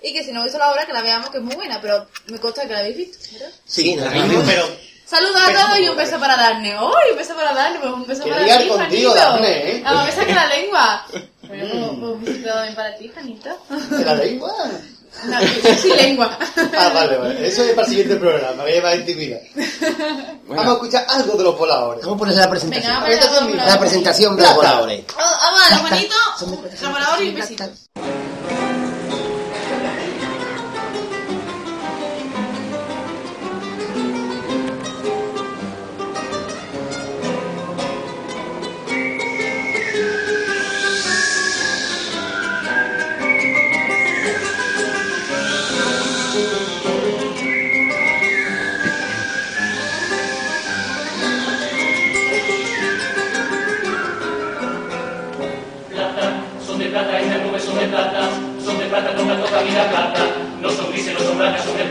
Y 0.03 0.15
que 0.15 0.25
si 0.25 0.33
no 0.33 0.41
he 0.41 0.45
visto 0.45 0.59
la 0.59 0.73
obra, 0.73 0.87
que 0.87 0.95
la 0.95 1.03
veamos, 1.03 1.29
que 1.31 1.37
es 1.39 1.43
muy 1.43 1.55
buena, 1.57 1.79
pero 1.81 2.07
me 2.29 2.39
consta 2.39 2.67
que 2.67 2.73
la 2.73 2.79
habéis 2.79 2.97
visto, 2.97 3.19
¿verdad? 3.33 3.51
Sí, 3.67 3.97
la 3.97 4.11
misma. 4.11 4.43
pero 4.47 4.67
Saludos 5.05 5.43
a 5.45 5.53
todos 5.53 5.79
y 5.81 5.89
un 5.89 5.97
beso 5.97 6.19
para 6.21 6.37
Darne. 6.37 6.79
¡Uy! 6.79 7.11
Un 7.13 7.17
beso 7.19 7.35
para 7.35 7.53
Darne, 7.53 7.81
pues 7.81 7.93
un 7.93 8.07
beso 8.07 8.23
para 8.27 8.59
ti, 8.59 8.69
contigo. 8.69 9.15
Dafne, 9.15 9.71
¿eh? 9.73 9.81
Vamos, 9.85 10.05
me 10.07 10.13
saca 10.13 10.35
la 10.35 10.47
lengua. 10.47 11.07
Bueno, 11.43 11.67
pues, 11.69 11.81
pues 11.99 12.13
un 12.13 12.25
besito 12.25 12.49
también 12.49 12.75
para 12.77 12.97
ti, 12.97 13.09
Juanito. 13.13 13.67
¿De 13.91 14.05
la 14.05 14.15
lengua? 14.15 14.71
No, 15.25 15.97
lengua. 15.97 16.39
Ah, 16.77 16.91
vale, 16.95 17.17
vale. 17.19 17.47
Eso 17.47 17.63
es 17.63 17.71
para 17.73 17.87
el 17.87 17.91
siguiente 17.91 18.17
programa, 18.17 18.65
que 18.65 18.73
lleva 18.73 18.95
intimidad. 18.95 19.41
Vamos 20.49 20.67
a 20.67 20.73
escuchar 20.73 21.07
algo 21.09 21.37
de 21.37 21.45
los 21.45 21.59
voladores. 21.59 22.03
Vamos 22.03 22.17
a 22.17 22.19
ponerse 22.19 22.41
la 22.41 22.51
presentación. 22.51 23.03
Venga, 23.05 23.27
vamos 23.27 23.53
a 23.53 23.57
la 23.57 23.67
La 23.67 23.81
presentación 23.81 24.37
de 24.37 24.43
los 24.43 24.55
voladores. 24.55 25.05
Vamos 25.17 25.33
a 25.41 25.71
ver, 25.71 25.89
Juanito. 25.89 26.77
Trabajador 26.79 27.23
y 27.23 27.29
un 27.29 28.30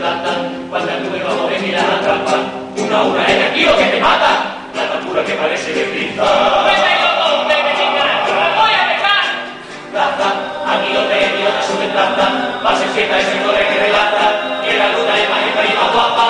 plata, 0.00 0.32
cuando 0.70 0.86
la 0.88 0.98
nube 0.98 1.22
va 1.22 1.30
a 1.30 1.34
mover, 1.34 1.60
mira 1.60 1.84
la 1.84 2.00
trampa, 2.00 2.36
una 2.72 2.98
a 2.98 3.02
una 3.02 3.26
es 3.28 3.50
aquí 3.50 3.64
lo 3.68 3.76
que 3.76 3.84
te 3.84 4.00
mata, 4.00 4.56
plata 4.72 4.96
pura 5.04 5.22
que 5.24 5.34
parece 5.34 5.74
de 5.74 5.84
aquí 10.72 10.88
los 10.94 11.08
de 11.08 11.16
idiotas 11.20 11.66
son 11.66 11.80
de 11.80 11.88
plata, 11.92 12.24
va 12.64 12.70
a 12.70 12.76
ser 12.76 12.88
fiesta 12.96 13.16
de 13.16 13.24
sectores 13.24 13.66
que 13.68 13.76
relata, 13.76 14.24
que 14.64 14.78
la 14.78 14.88
luna 14.88 15.12
es 15.20 15.28
más 15.28 15.40
y 15.44 15.74
más 15.76 15.92
guapa, 15.92 16.26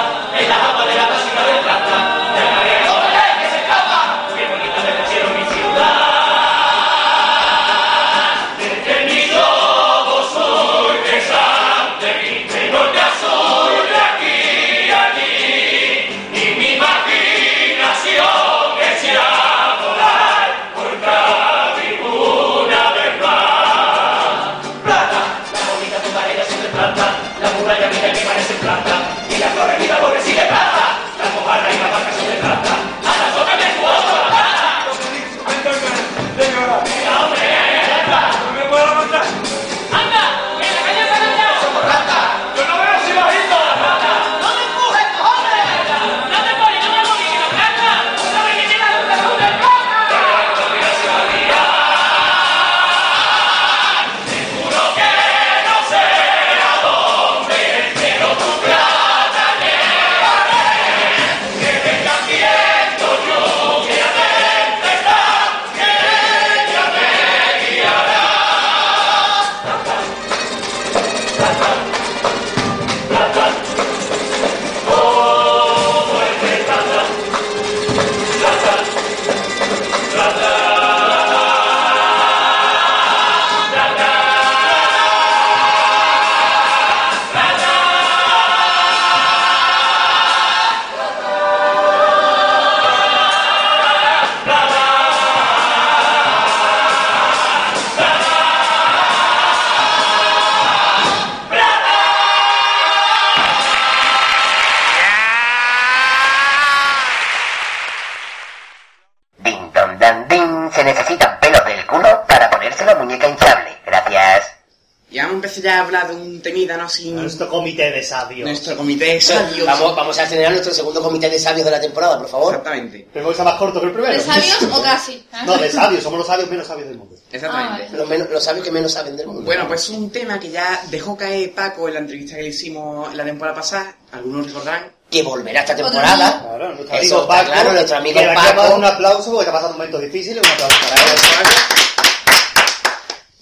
Sin 116.90 117.16
Nuestro 117.16 117.48
comité 117.48 117.90
de 117.90 118.03
sabios. 118.03 118.46
nuestro 118.46 118.76
comité 118.76 119.05
de 119.07 119.20
sabios. 119.20 119.66
Vamos, 119.66 119.94
vamos 119.96 120.18
a 120.18 120.24
estrenar 120.24 120.50
nuestro 120.50 120.74
segundo 120.74 121.00
comité 121.03 121.31
de 121.31 121.38
sabios 121.38 121.64
de 121.64 121.70
la 121.70 121.81
temporada, 121.81 122.18
por 122.18 122.29
favor. 122.29 122.55
Exactamente. 122.55 123.07
Pero 123.12 123.29
que 123.29 123.35
sea 123.35 123.44
más 123.44 123.55
corto 123.55 123.81
que 123.81 123.87
el 123.87 123.92
primero. 123.92 124.12
¿De 124.12 124.20
sabios 124.20 124.62
o 124.72 124.83
casi? 124.83 125.24
No, 125.46 125.57
de 125.57 125.70
sabios. 125.70 126.03
Somos 126.03 126.18
los 126.18 126.26
sabios 126.26 126.50
menos 126.50 126.66
sabios 126.66 126.88
del 126.88 126.98
mundo. 126.98 127.16
Exactamente. 127.33 127.87
Ah, 127.90 127.96
Los, 127.96 128.09
menos- 128.09 128.29
los 128.31 128.42
sabios 128.44 128.64
que 128.64 128.70
menos 128.72 128.92
saben 128.92 129.16
del 129.16 129.26
mundo. 129.26 129.42
Bueno, 129.42 129.66
pues 129.68 129.88
un 129.88 130.11
tema 130.11 130.38
que 130.40 130.50
ya 130.50 130.83
dejó 130.90 131.16
caer 131.16 131.55
Paco 131.55 131.88
en 131.88 131.94
la 131.94 132.00
entrevista 132.00 132.37
que 132.37 132.42
le 132.42 132.48
hicimos 132.48 133.14
la 133.14 133.24
temporada 133.24 133.57
pasada. 133.57 133.94
Algunos 134.12 134.46
recordarán. 134.48 134.90
Que 135.11 135.22
volverá 135.22 135.61
esta 135.61 135.74
temporada. 135.74 136.40
Claro, 136.42 136.74
nuestro 136.74 136.96
Eso 136.96 136.96
amigo 136.96 137.20
está 137.22 137.26
Paco. 137.37 137.53
claro, 137.53 137.72
nuestro 137.72 137.96
amigo 137.96 138.20
le 138.20 138.35
Paco. 138.35 138.74
un 138.76 138.85
aplauso 138.85 139.31
porque 139.33 139.40
está 139.40 139.53
pasando 139.53 139.76
momentos 139.79 140.00
difíciles. 140.03 140.44
Un 140.44 140.53
aplauso 140.53 140.76
para 140.88 141.03
él. 141.03 141.18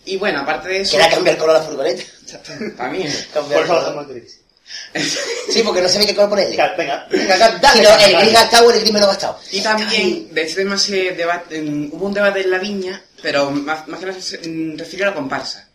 Y 0.05 0.17
bueno, 0.17 0.41
aparte 0.41 0.69
de 0.69 0.81
eso. 0.81 0.97
Que 1.23 1.31
el 1.31 1.37
color 1.37 1.57
a 1.57 1.59
la 1.59 1.65
furgoneta. 1.65 2.03
También. 2.77 3.13
Por 3.33 3.53
el 3.53 3.65
eso 3.65 3.73
lo 3.75 3.81
hacemos 3.81 4.15
difícil. 4.15 4.41
Sí, 5.51 5.63
porque 5.65 5.81
no 5.81 5.89
sé 5.89 6.05
qué 6.07 6.15
color 6.15 6.31
ponerle. 6.31 6.51
Venga, 6.57 6.75
venga, 6.77 7.07
venga, 7.11 7.59
dale. 7.59 7.79
Si 7.79 7.83
no, 7.85 7.91
el 8.07 8.17
gris 8.21 8.33
gastado 8.35 8.67
o 8.67 8.71
el 8.71 8.81
gris 8.81 8.93
menos 8.93 9.09
gastado. 9.09 9.41
Y 9.51 9.61
también, 9.63 10.35
de 10.35 10.43
ese 10.43 10.57
tema 10.57 10.77
se 10.77 11.13
debate, 11.13 11.57
en- 11.59 11.89
hubo 11.93 12.07
un 12.07 12.15
debate 12.15 12.41
en 12.43 12.51
la 12.51 12.59
viña, 12.59 13.03
pero 13.23 13.51
más, 13.51 13.89
más 13.89 13.99
que 14.01 14.07
nada 14.07 14.21
se 14.21 14.37
refirió 14.77 15.07
a 15.07 15.11
la 15.11 15.15
comparsa. 15.15 15.69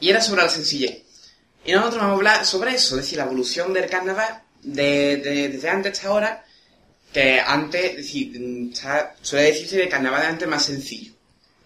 Y 0.00 0.10
era 0.10 0.20
sobre 0.20 0.42
la 0.42 0.48
sencillez. 0.48 1.02
Y 1.64 1.72
nosotros 1.72 2.00
vamos 2.00 2.12
a 2.14 2.16
hablar 2.16 2.46
sobre 2.46 2.74
eso, 2.74 2.96
es 2.96 3.02
decir, 3.02 3.18
la 3.18 3.24
evolución 3.24 3.72
del 3.72 3.88
carnaval 3.88 4.42
de, 4.62 5.18
de- 5.18 5.48
desde 5.50 5.68
antes 5.68 5.92
hasta 5.92 6.08
ahora, 6.08 6.44
que 7.12 7.40
antes, 7.40 7.84
es 7.90 7.96
decir, 7.98 8.32
está- 8.72 9.14
suele 9.22 9.46
decirse 9.52 9.76
que 9.76 9.82
el 9.84 9.88
carnaval 9.88 10.22
de 10.22 10.26
antes 10.26 10.42
es 10.46 10.50
más 10.50 10.64
sencillo. 10.64 11.12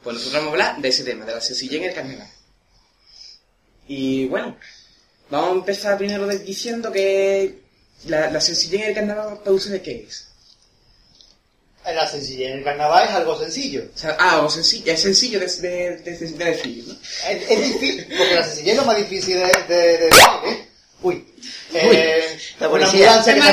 Pues 0.03 0.16
nosotros 0.16 0.42
vamos 0.42 0.48
a 0.48 0.53
hablar 0.53 0.83
de 0.83 0.88
ese 0.88 1.03
tema, 1.05 1.24
de 1.24 1.33
la 1.35 1.40
sencillez 1.40 1.81
en 1.81 1.88
el 1.88 1.94
carnaval. 1.94 2.29
Y 3.88 4.27
bueno, 4.27 4.57
vamos 5.31 5.49
a 5.51 5.53
empezar 5.53 5.99
primero 5.99 6.27
de- 6.27 6.38
diciendo 6.38 6.90
que 6.92 7.59
la, 8.07 8.31
la 8.31 8.40
sencillez 8.40 8.83
en 8.83 8.88
el 8.88 8.94
carnaval 8.94 9.38
para 9.38 9.51
ustedes 9.53 9.83
qué 9.83 10.07
es. 10.09 10.29
La 11.85 12.07
sencillez 12.09 12.51
en 12.53 12.59
el 12.59 12.64
carnaval 12.64 13.05
es 13.07 13.11
algo 13.14 13.38
sencillo. 13.38 13.85
O 13.94 13.99
sea, 13.99 14.16
ah, 14.18 14.40
o 14.40 14.49
sencillo, 14.49 14.90
es 14.90 15.01
sencillo 15.03 15.38
de, 15.38 15.47
de, 15.47 15.97
de, 15.99 16.16
de 16.16 16.44
decir, 16.44 16.85
¿no? 16.88 16.94
Es, 17.29 17.51
es 17.51 17.62
difícil, 17.75 18.07
porque 18.16 18.35
la 18.35 18.42
sencillez 18.44 18.73
es 18.73 18.77
lo 18.77 18.85
más 18.87 18.97
difícil 18.97 19.37
de, 19.37 19.53
de, 19.68 19.75
de 19.99 19.99
decir, 19.99 20.23
¿eh? 20.47 20.68
Uy. 21.03 21.27
Eh, 21.75 22.38
la 22.61 22.68
una 22.68 22.87
ambulancia 22.87 23.35
que 23.35 23.40
se 23.42 23.47
ha. 23.51 23.53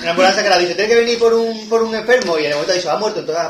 Una 0.00 0.10
ambulancia 0.10 0.42
que 0.42 0.48
le 0.48 0.54
ha 0.54 0.58
dicho, 0.58 0.74
tiene 0.74 0.88
que 0.88 0.96
venir 1.00 1.18
por 1.20 1.32
un, 1.34 1.68
por 1.68 1.82
un 1.84 1.94
enfermo 1.94 2.36
y 2.38 2.40
en 2.40 2.46
el 2.48 2.54
momento 2.54 2.72
ha 2.72 2.76
dicho, 2.76 2.90
ha 2.90 2.98
muerto, 2.98 3.20
entonces... 3.20 3.44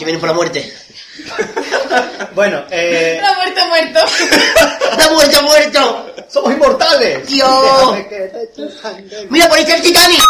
Que 0.00 0.04
viene 0.06 0.18
por 0.18 0.28
la 0.30 0.34
muerte. 0.34 0.72
Bueno, 2.34 2.64
eh, 2.70 3.20
No, 3.22 3.34
muerto, 3.34 3.66
muerto. 3.68 3.98
¡Está 4.92 5.10
muerto, 5.12 5.42
muerto! 5.42 6.12
somos 6.28 6.52
inmortales. 6.52 7.26
Dios. 7.26 7.96
¡Mira, 9.28 9.48
por 9.48 9.56
ahí 9.58 9.64
está 9.64 9.74
el 9.76 9.82
Titanic! 9.82 10.20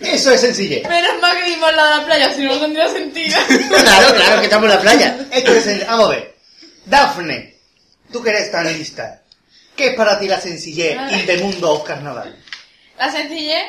Eso 0.00 0.32
es 0.32 0.40
sencillez. 0.40 0.86
Menos 0.88 1.20
mal 1.20 1.36
que 1.36 1.44
vimos 1.50 1.74
la 1.74 1.84
de 1.84 1.96
la 1.98 2.04
playa, 2.04 2.34
si 2.34 2.42
no, 2.42 2.54
no 2.54 2.60
tendría 2.60 2.88
sentido. 2.88 3.38
Claro, 3.84 4.14
claro, 4.14 4.38
que 4.40 4.44
estamos 4.44 4.64
en 4.68 4.74
la 4.76 4.80
playa. 4.80 5.16
Esto 5.30 5.52
es 5.52 5.66
sen- 5.66 5.86
Vamos 5.86 6.06
a 6.06 6.10
ver. 6.10 6.34
Dafne, 6.84 7.54
tú 8.12 8.22
que 8.22 8.30
eres 8.30 8.50
tan 8.50 8.66
lista, 8.66 9.22
¿qué 9.76 9.88
es 9.88 9.94
para 9.96 10.18
ti 10.18 10.28
la 10.28 10.40
sencillez 10.40 10.98
y 11.12 11.22
de 11.22 11.38
mundo 11.38 11.70
o 11.72 11.84
carnaval? 11.84 12.36
La 12.98 13.10
sencillez 13.10 13.64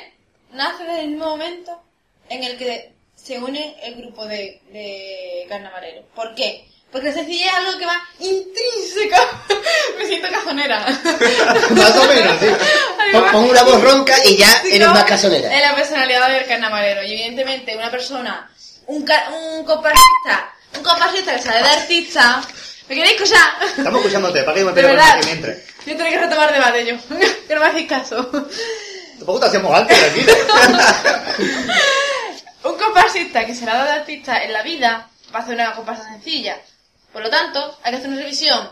nace 0.56 0.84
desde 0.84 1.02
el 1.02 1.10
mismo 1.10 1.26
momento 1.26 1.82
en 2.30 2.44
el 2.44 2.58
que 2.58 2.94
se 3.16 3.40
une 3.40 3.76
el 3.84 3.96
grupo 3.96 4.26
de, 4.26 4.62
de 4.72 5.46
carnavaleros. 5.50 6.06
¿Por 6.16 6.34
qué? 6.36 6.68
Porque 6.92 7.10
la 7.10 7.14
sencillez 7.14 7.48
es 7.48 7.54
algo 7.54 7.78
que 7.78 7.86
va 7.86 8.02
intrínseca. 8.20 9.18
Me 9.98 10.06
siento 10.06 10.30
cajonera. 10.30 10.80
Más 11.72 11.98
o 11.98 12.04
menos, 12.06 12.40
sí. 12.40 12.48
Pon, 13.12 13.32
pon 13.32 13.50
una 13.50 13.64
voz 13.64 13.82
ronca 13.82 14.16
y 14.26 14.38
ya 14.38 14.64
eres 14.72 14.88
más 14.88 15.04
casonera. 15.04 15.54
Es 15.54 15.62
la 15.62 15.76
personalidad 15.76 16.30
del 16.30 16.46
carnavalero. 16.46 17.04
Y 17.04 17.14
evidentemente 17.14 17.76
una 17.76 17.92
persona, 17.92 18.50
un, 18.88 18.98
un 18.98 19.66
comparsista, 19.66 20.54
un 20.78 20.84
comparsista 20.84 21.36
que 21.36 21.42
sale 21.42 21.64
de 21.64 21.70
artista... 21.70 22.42
¿Me 22.88 22.96
queréis 22.96 23.16
escuchar? 23.16 23.50
Estamos 23.78 24.00
escuchándote, 24.00 24.44
para 24.46 24.58
que 24.58 24.64
me 24.64 24.72
pegue 24.72 24.88
que 24.88 25.26
mientras. 25.26 25.58
Yo 25.88 25.98
tengo 25.98 26.10
que 26.10 26.20
retomar 26.20 26.54
debate 26.54 26.86
yo. 26.86 26.96
que 27.48 27.56
no 27.56 27.62
me 27.62 27.68
hacéis 27.68 27.90
caso. 27.90 28.48
Tampoco 29.18 29.40
te 29.40 29.46
hacíamos 29.48 29.74
antes, 29.78 29.98
tranquilo. 30.00 30.34
Un 32.64 32.78
comparsista 32.78 33.46
que 33.46 33.54
se 33.56 33.66
la 33.66 33.76
da 33.76 33.86
de 33.86 33.92
artista 33.92 34.44
en 34.44 34.52
la 34.54 34.64
vida 34.64 35.10
va 35.34 35.40
a 35.40 35.44
hacer 35.44 35.56
una 35.56 35.76
comparsa 35.76 36.04
sencilla. 36.10 36.58
Por 37.14 37.22
lo 37.22 37.30
tanto, 37.30 37.78
hay 37.84 37.92
que 37.92 37.98
hacer 37.98 38.10
una 38.10 38.20
revisión 38.22 38.70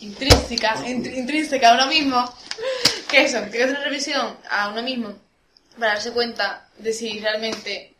intrínseca, 0.00 0.76
int- 0.84 1.14
intrínseca 1.16 1.70
a 1.70 1.74
uno 1.74 1.86
mismo. 1.86 2.34
Que 3.08 3.24
eso, 3.24 3.38
hay 3.38 3.50
que 3.50 3.62
hacer 3.62 3.76
una 3.76 3.84
revisión 3.84 4.36
a 4.50 4.68
uno 4.68 4.82
mismo 4.82 5.14
para 5.78 5.94
darse 5.94 6.10
cuenta 6.12 6.68
de 6.76 6.92
si 6.92 7.18
realmente 7.20 7.94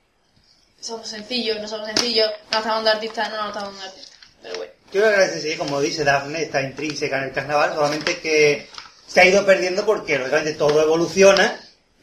somos 0.81 1.09
sencillos, 1.09 1.59
no 1.63 1.67
somos 1.69 1.87
sencillos, 1.87 2.29
nos 2.51 2.59
estamos 2.61 2.67
dando 2.85 2.91
artistas, 2.91 3.31
no 3.31 3.37
nos 3.39 3.47
estamos 3.49 3.71
dando 3.73 3.87
artistas. 3.87 4.19
Pero 4.43 4.57
bueno. 4.59 4.73
Yo 4.93 5.01
creo 5.03 5.15
que 5.17 5.29
sencillez, 5.33 5.57
como 5.59 5.81
dice 5.81 6.05
Dafne, 6.05 6.43
está 6.43 6.61
intrínseca 6.61 7.19
en 7.19 7.25
el 7.25 7.33
carnaval, 7.33 7.73
solamente 7.75 8.19
que 8.19 8.69
se 9.07 9.21
ha 9.21 9.25
ido 9.25 9.47
perdiendo 9.47 9.87
porque 9.87 10.19
lógicamente 10.19 10.53
todo 10.55 10.83
evoluciona 10.83 11.59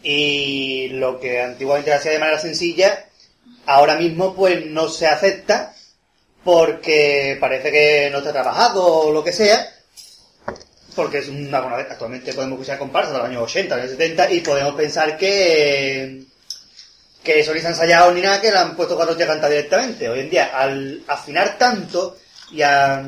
y 0.08 0.90
lo 0.90 1.20
que 1.20 1.42
antiguamente 1.42 1.92
hacía 1.92 2.12
de 2.12 2.20
manera 2.20 2.40
sencilla, 2.40 3.06
ahora 3.66 3.96
mismo 3.96 4.36
pues 4.36 4.64
no 4.68 4.88
se 4.88 5.08
acepta 5.08 5.74
porque 6.44 7.38
parece 7.40 7.72
que 7.72 8.10
no 8.12 8.20
está 8.20 8.32
trabajado 8.32 8.86
o 8.86 9.12
lo 9.12 9.24
que 9.24 9.34
sea, 9.34 9.68
porque 10.96 11.18
es 11.18 11.28
una 11.28 11.60
buena 11.60 11.78
actualmente 11.78 12.34
podemos 12.34 12.60
escuchar 12.60 12.78
comparsas 12.78 13.14
de 13.14 13.18
los 13.18 13.28
años 13.28 13.44
80, 13.46 13.76
años 13.76 13.90
70 13.90 14.32
y 14.32 14.40
podemos 14.42 14.76
pensar 14.76 15.18
que 15.18 16.24
que 17.24 17.40
eso 17.40 17.56
ni 17.56 17.60
se 17.60 17.66
ha 17.66 17.72
ensayado 17.72 18.12
ni 18.14 18.22
nada, 18.22 18.40
que 18.40 18.52
le 18.52 18.60
han 18.60 18.76
puesto 18.76 18.96
cuatro 18.96 19.18
cantar 19.18 19.50
directamente. 19.50 20.08
Hoy 20.08 20.20
en 20.20 20.30
día, 20.30 20.52
al 20.54 21.02
afinar 21.08 21.58
tanto 21.58 22.18
y 22.52 22.62
a 22.62 23.04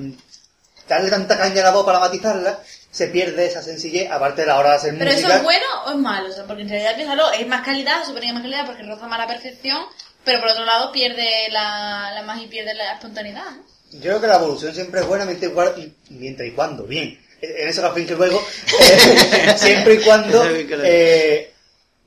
darle 0.90 1.10
tanta 1.12 1.38
caña 1.38 1.62
a 1.62 1.66
la 1.66 1.72
voz 1.72 1.86
para 1.86 2.00
matizarla, 2.00 2.60
se 2.98 3.08
pierde 3.10 3.46
esa 3.46 3.62
sencillez, 3.62 4.10
aparte 4.10 4.42
de 4.42 4.48
la 4.48 4.58
hora 4.58 4.72
de 4.72 4.76
hacer 4.78 4.98
Pero 4.98 5.12
música. 5.12 5.28
eso 5.28 5.38
es 5.38 5.44
bueno 5.44 5.66
o 5.86 5.92
es 5.92 5.98
malo, 5.98 6.30
o 6.30 6.32
sea, 6.32 6.46
porque 6.46 6.64
en 6.64 6.70
realidad 6.70 6.96
piénsalo, 6.96 7.32
es 7.32 7.46
más 7.48 7.64
calidad, 7.64 8.00
se 8.00 8.06
supone 8.08 8.22
que 8.22 8.28
es 8.28 8.34
más 8.34 8.42
calidad 8.42 8.66
porque 8.66 8.82
roza 8.82 9.08
más 9.08 9.20
la 9.20 9.28
perfección, 9.28 9.84
pero 10.24 10.40
por 10.40 10.50
otro 10.50 10.66
lado 10.66 10.92
pierde 10.92 11.48
la, 11.52 12.10
la 12.16 12.24
magia 12.24 12.46
y 12.46 12.48
pierde 12.48 12.74
la 12.74 12.94
espontaneidad. 12.94 13.46
Yo 13.92 14.00
creo 14.02 14.22
que 14.22 14.26
la 14.26 14.38
evolución 14.38 14.74
siempre 14.74 15.02
es 15.02 15.06
buena 15.06 15.26
mientras 15.26 15.52
y, 15.78 15.94
mientras 16.10 16.48
y 16.48 16.52
cuando, 16.54 16.86
bien. 16.86 17.20
En 17.40 17.68
eso 17.68 17.82
que 17.82 17.88
al 17.88 17.94
fin 17.94 18.08
que 18.08 18.16
luego, 18.16 18.42
eh, 18.82 19.54
siempre 19.58 19.94
y 19.94 19.98
cuando 20.00 20.44
eh, 20.84 21.54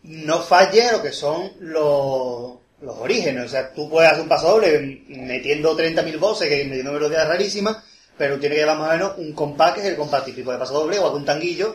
no 0.02 0.40
falle 0.40 0.90
lo 0.90 1.00
que 1.00 1.12
son 1.12 1.52
los, 1.60 2.58
los 2.82 2.96
orígenes. 2.98 3.46
O 3.46 3.48
sea, 3.48 3.72
tú 3.72 3.88
puedes 3.88 4.10
hacer 4.10 4.22
un 4.22 4.28
paso 4.28 4.50
doble 4.50 5.04
metiendo 5.06 5.78
30.000 5.78 6.18
voces, 6.18 6.48
que 6.48 6.64
metiendo 6.64 6.92
melodías 6.92 7.28
rarísimas, 7.28 7.76
pero 8.20 8.38
tiene 8.38 8.56
que 8.56 8.60
llevar 8.60 8.76
más 8.76 8.90
o 8.90 8.92
menos 8.92 9.12
un 9.16 9.32
compás 9.32 9.72
que 9.72 9.80
es 9.80 9.86
el 9.86 9.96
compás 9.96 10.26
típico 10.26 10.52
de 10.52 10.58
paso 10.58 10.74
doble, 10.74 10.96
igual 10.96 11.12
que 11.12 11.16
un 11.16 11.24
tanguillo, 11.24 11.74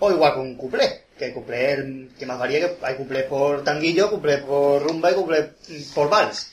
o 0.00 0.10
igual 0.10 0.32
que 0.32 0.40
un 0.40 0.56
cuplé. 0.56 1.04
Que 1.16 1.26
el 1.26 1.32
cuplé 1.32 1.70
es 1.70 1.78
el 1.78 2.10
que 2.18 2.26
más 2.26 2.36
varía, 2.36 2.58
que 2.58 2.84
hay 2.84 2.96
cuplé 2.96 3.22
por 3.22 3.62
tanguillo, 3.62 4.10
cuplé 4.10 4.38
por 4.38 4.82
rumba 4.82 5.12
y 5.12 5.14
cuplé 5.14 5.50
por 5.94 6.08
vals. 6.10 6.50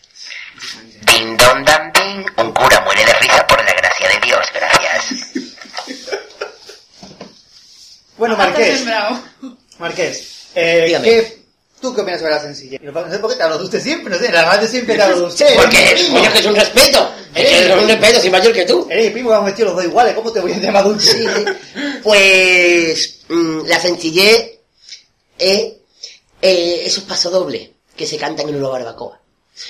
Ding 1.08 1.36
dong 1.38 1.66
dam 1.66 1.92
ding. 1.92 2.24
Un 2.38 2.52
cura 2.52 2.82
muere 2.82 3.04
de 3.04 3.14
risa 3.16 3.48
por 3.48 3.66
la 3.66 3.74
gracia 3.74 4.10
de 4.10 4.28
Dios, 4.28 4.46
gracias. 4.54 5.24
Bueno, 8.16 8.38
Marqués. 8.38 8.86
Marqués, 9.80 10.50
eh, 10.54 10.84
Dígame. 10.86 11.04
¿qué, 11.04 11.41
¿tú 11.82 11.94
qué 11.94 12.02
opinas 12.02 12.20
sobre 12.20 12.34
la 12.34 12.42
sencillez? 12.42 12.82
No 12.82 13.12
sé 13.12 13.20
por 13.20 13.30
qué 13.32 13.36
te 13.36 13.44
hablo 13.44 13.58
de 13.58 13.64
usted 13.66 13.82
siempre, 13.82 14.14
no 14.14 14.20
sé, 14.20 14.32
la 14.32 14.46
radio 14.46 14.68
siempre 14.68 14.96
te 14.96 15.02
hablo 15.02 15.20
de 15.20 15.26
usted. 15.26 15.56
Porque 15.56 15.94
es, 15.94 16.10
coño, 16.10 16.32
que 16.32 16.40
es 16.40 16.46
un 16.46 16.56
respeto. 16.56 17.12
Es 17.34 17.70
un 17.70 17.88
respeto, 17.88 18.22
soy 18.22 18.30
mayor 18.30 18.54
que 18.54 18.66
tú. 18.66 18.88
Eres 18.90 19.06
mi 19.06 19.12
primo, 19.12 19.30
vamos 19.30 19.48
vestidos 19.48 19.74
los 19.74 19.78
dos 19.78 19.92
iguales, 19.92 20.16
¿cómo 20.16 20.32
te 20.32 20.40
voy 20.40 20.54
a 20.54 20.58
llamar 20.58 20.84
dulce? 20.84 21.12
Sí, 21.12 21.26
sí. 21.36 21.46
Pues 22.04 23.20
mm, 23.30 23.66
la 23.66 23.80
sencillez 23.80 24.60
es 25.38 25.74
eh, 26.42 26.84
esos 26.86 27.04
pasodobles 27.04 27.70
que 27.96 28.06
se 28.06 28.18
cantan 28.18 28.48
en 28.50 28.56
una 28.56 28.70
barbacoa. 28.70 29.20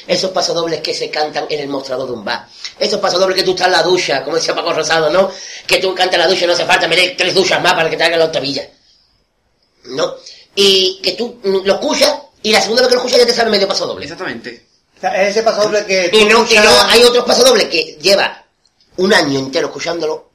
Esos 0.08 0.32
pasodobles 0.32 0.80
que 0.82 0.94
se 0.94 1.10
cantan 1.10 1.46
en 1.50 1.60
el 1.60 1.68
mostrador 1.68 2.08
de 2.08 2.14
un 2.14 2.24
bar. 2.24 2.48
Esos 2.80 3.00
pasodobles 3.00 3.38
que 3.38 3.44
tú 3.44 3.52
estás 3.52 3.68
en 3.68 3.74
la 3.74 3.84
ducha, 3.84 4.24
como 4.24 4.38
decía 4.38 4.56
Paco 4.56 4.74
Rosado, 4.74 5.10
¿no? 5.10 5.32
Que 5.68 5.80
tú 5.80 5.94
cantas 5.94 6.16
en 6.16 6.22
la 6.22 6.28
ducha 6.28 6.46
y 6.46 6.48
no 6.48 6.54
hace 6.54 6.66
falta 6.66 6.88
meter 6.88 7.16
tres 7.18 7.34
duchas 7.34 7.62
más 7.62 7.74
para 7.74 7.90
que 7.90 7.98
te 7.98 8.04
hagan 8.04 8.20
la 8.20 8.26
octavilla. 8.26 8.70
¿No? 9.86 10.16
Y 10.56 11.00
que 11.02 11.14
tú 11.14 11.40
lo 11.44 11.74
escuchas 11.76 12.14
y 12.44 12.52
la 12.52 12.62
segunda 12.62 12.82
vez 12.82 12.90
que 12.90 12.96
lo 12.96 13.02
escuchas 13.02 13.20
ya 13.20 13.26
te 13.26 13.34
sale 13.34 13.50
medio 13.50 13.68
pasodoble. 13.68 14.04
Exactamente. 14.06 14.66
O 14.98 15.00
sea, 15.02 15.22
es 15.24 15.30
ese 15.30 15.44
paso 15.44 15.64
doble 15.64 15.86
que 15.86 16.10
Y 16.14 16.26
no, 16.26 16.40
y 16.40 16.54
escuchas- 16.54 16.66
no 16.66 16.82
hay 16.90 17.04
otros 17.04 17.26
pasodobles 17.26 17.68
que 17.70 17.98
lleva 18.02 18.46
un 18.98 19.14
año 19.14 19.40
entero 19.40 19.68
escuchándolo 19.68 20.30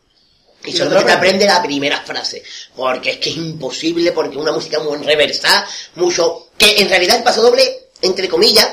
y 0.64 0.70
Y 0.70 0.72
solo 0.76 0.90
no 0.98 1.04
te 1.04 1.12
aprende. 1.12 1.46
la 1.46 1.62
primera 1.62 2.00
frase. 2.00 2.42
Porque 2.74 3.10
es 3.12 3.16
que 3.18 3.30
es 3.30 3.36
imposible, 3.36 4.10
porque 4.12 4.36
una 4.36 4.52
música 4.52 4.80
muy 4.80 4.96
reversada, 4.98 5.66
mucho... 5.96 6.48
Que 6.58 6.80
en 6.80 6.88
realidad 6.88 7.18
el 7.18 7.22
pasodoble, 7.22 7.90
entre 8.02 8.28
comillas, 8.28 8.68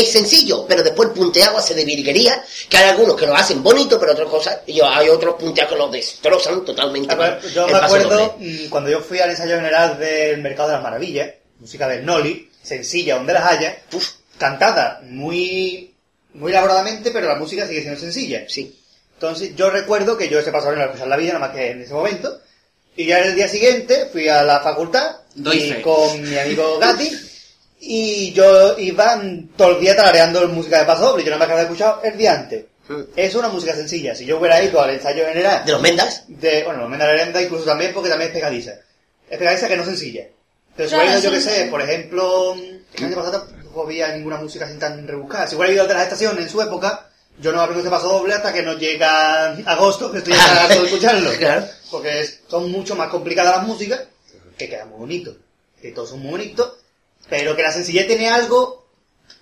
es 0.00 0.12
sencillo, 0.12 0.66
pero 0.66 0.82
después 0.82 1.08
el 1.08 1.14
punteado 1.14 1.58
hace 1.58 1.74
de 1.74 1.84
virguería, 1.84 2.42
que 2.68 2.76
hay 2.76 2.90
algunos 2.90 3.16
que 3.16 3.26
lo 3.26 3.34
hacen 3.34 3.62
bonito, 3.62 3.98
pero 4.00 4.12
otras 4.12 4.28
cosas, 4.28 4.58
y 4.66 4.80
hay 4.80 5.08
otros 5.08 5.34
punteados 5.36 5.72
que 5.72 5.78
lo 5.78 5.88
destrozan 5.88 6.64
totalmente. 6.64 7.14
Yo 7.54 7.66
me 7.66 7.74
acuerdo 7.74 8.08
doble. 8.16 8.64
mm, 8.66 8.68
cuando 8.68 8.90
yo 8.90 9.00
fui 9.00 9.18
al 9.20 9.30
ensayo 9.30 9.56
general 9.56 9.98
del 9.98 10.40
Mercado 10.42 10.68
de 10.68 10.74
las 10.74 10.82
Maravillas, 10.82 11.30
música 11.58 11.88
del 11.88 12.04
Noli, 12.04 12.50
sencilla, 12.62 13.16
donde 13.16 13.32
las 13.32 13.44
haya, 13.52 13.78
Uf, 13.92 14.08
cantada 14.38 15.00
muy, 15.04 15.94
muy 16.34 16.52
elaboradamente, 16.52 17.10
pero 17.10 17.28
la 17.28 17.36
música 17.36 17.66
sigue 17.66 17.82
siendo 17.82 18.00
sencilla. 18.00 18.44
sí. 18.48 18.78
Entonces 19.14 19.56
yo 19.56 19.70
recuerdo 19.70 20.18
que 20.18 20.28
yo 20.28 20.38
ese 20.38 20.52
no 20.52 20.60
lo 20.72 20.84
escuché 20.84 21.04
en 21.04 21.08
la 21.08 21.16
vida, 21.16 21.32
nada 21.32 21.46
más 21.46 21.56
que 21.56 21.70
en 21.70 21.80
ese 21.80 21.94
momento, 21.94 22.38
y 22.96 23.06
ya 23.06 23.20
el 23.20 23.34
día 23.34 23.48
siguiente 23.48 24.10
fui 24.12 24.28
a 24.28 24.42
la 24.42 24.60
facultad 24.60 25.16
Doy 25.34 25.56
y 25.56 25.70
fe. 25.72 25.80
con 25.82 26.20
mi 26.22 26.36
amigo 26.36 26.78
Gatti, 26.78 27.10
y 27.88 28.32
yo 28.32 28.78
iba 28.78 29.20
todo 29.56 29.72
el 29.76 29.80
día 29.80 29.94
tarareando 29.96 30.46
música 30.48 30.80
de 30.80 30.84
paso 30.86 31.10
doble, 31.10 31.24
yo 31.24 31.30
no 31.30 31.38
me 31.38 31.44
había 31.44 31.62
escuchado 31.62 32.00
el 32.02 32.16
día 32.18 32.34
antes. 32.34 32.64
Mm. 32.88 33.00
Es 33.16 33.34
una 33.34 33.48
música 33.48 33.74
sencilla, 33.74 34.14
si 34.14 34.24
yo 34.24 34.38
hubiera 34.38 34.62
ido 34.62 34.80
al 34.80 34.90
ensayo 34.90 35.26
general 35.26 35.64
De 35.64 35.72
los 35.72 35.80
Mendas, 35.82 36.24
de, 36.28 36.62
bueno, 36.64 36.82
los 36.82 36.90
Menda 36.90 37.06
Lerenda 37.06 37.42
incluso 37.42 37.64
también 37.64 37.92
porque 37.92 38.08
también 38.08 38.28
es 38.30 38.34
pegadiza. 38.34 38.72
Es 39.28 39.38
pegadiza 39.38 39.68
que 39.68 39.76
no 39.76 39.82
es 39.82 39.88
sencilla. 39.88 40.26
Pero 40.76 40.88
si 40.88 40.94
hubiera 40.94 41.12
ido, 41.12 41.22
yo 41.22 41.30
sí. 41.30 41.34
que 41.36 41.40
sé, 41.42 41.66
por 41.70 41.80
ejemplo, 41.82 42.54
el 42.54 43.04
año 43.04 43.16
pasado 43.16 43.42
tampoco 43.48 43.82
había 43.84 44.08
ninguna 44.14 44.36
música 44.36 44.66
así 44.66 44.76
tan 44.78 45.06
rebuscada. 45.08 45.46
Si 45.48 45.56
hubiera 45.56 45.72
ido 45.72 45.82
a 45.82 45.86
otras 45.86 46.02
estaciones 46.04 46.44
en 46.44 46.50
su 46.50 46.60
época, 46.62 47.08
yo 47.40 47.50
no 47.52 47.60
aprendo 47.60 47.80
ese 47.80 47.90
paso 47.90 48.08
doble 48.08 48.34
hasta 48.34 48.52
que 48.52 48.62
no 48.62 48.74
llega 48.74 49.46
agosto, 49.66 50.12
que 50.12 50.18
estoy 50.18 50.34
harto 50.60 50.80
de 50.80 50.86
escucharlo. 50.86 51.30
Claro. 51.32 51.66
Porque 51.90 52.20
es- 52.20 52.40
son 52.48 52.70
mucho 52.70 52.94
más 52.94 53.08
complicadas 53.08 53.56
las 53.56 53.66
músicas, 53.66 54.02
que 54.56 54.68
quedan 54.68 54.90
muy 54.90 54.98
bonitos. 55.00 55.36
Que 55.82 55.90
todos 55.92 56.10
son 56.10 56.20
muy 56.20 56.30
bonitos, 56.32 56.72
pero 57.28 57.54
que 57.56 57.62
la 57.62 57.72
sencillez 57.72 58.06
tiene 58.06 58.28
algo 58.28 58.86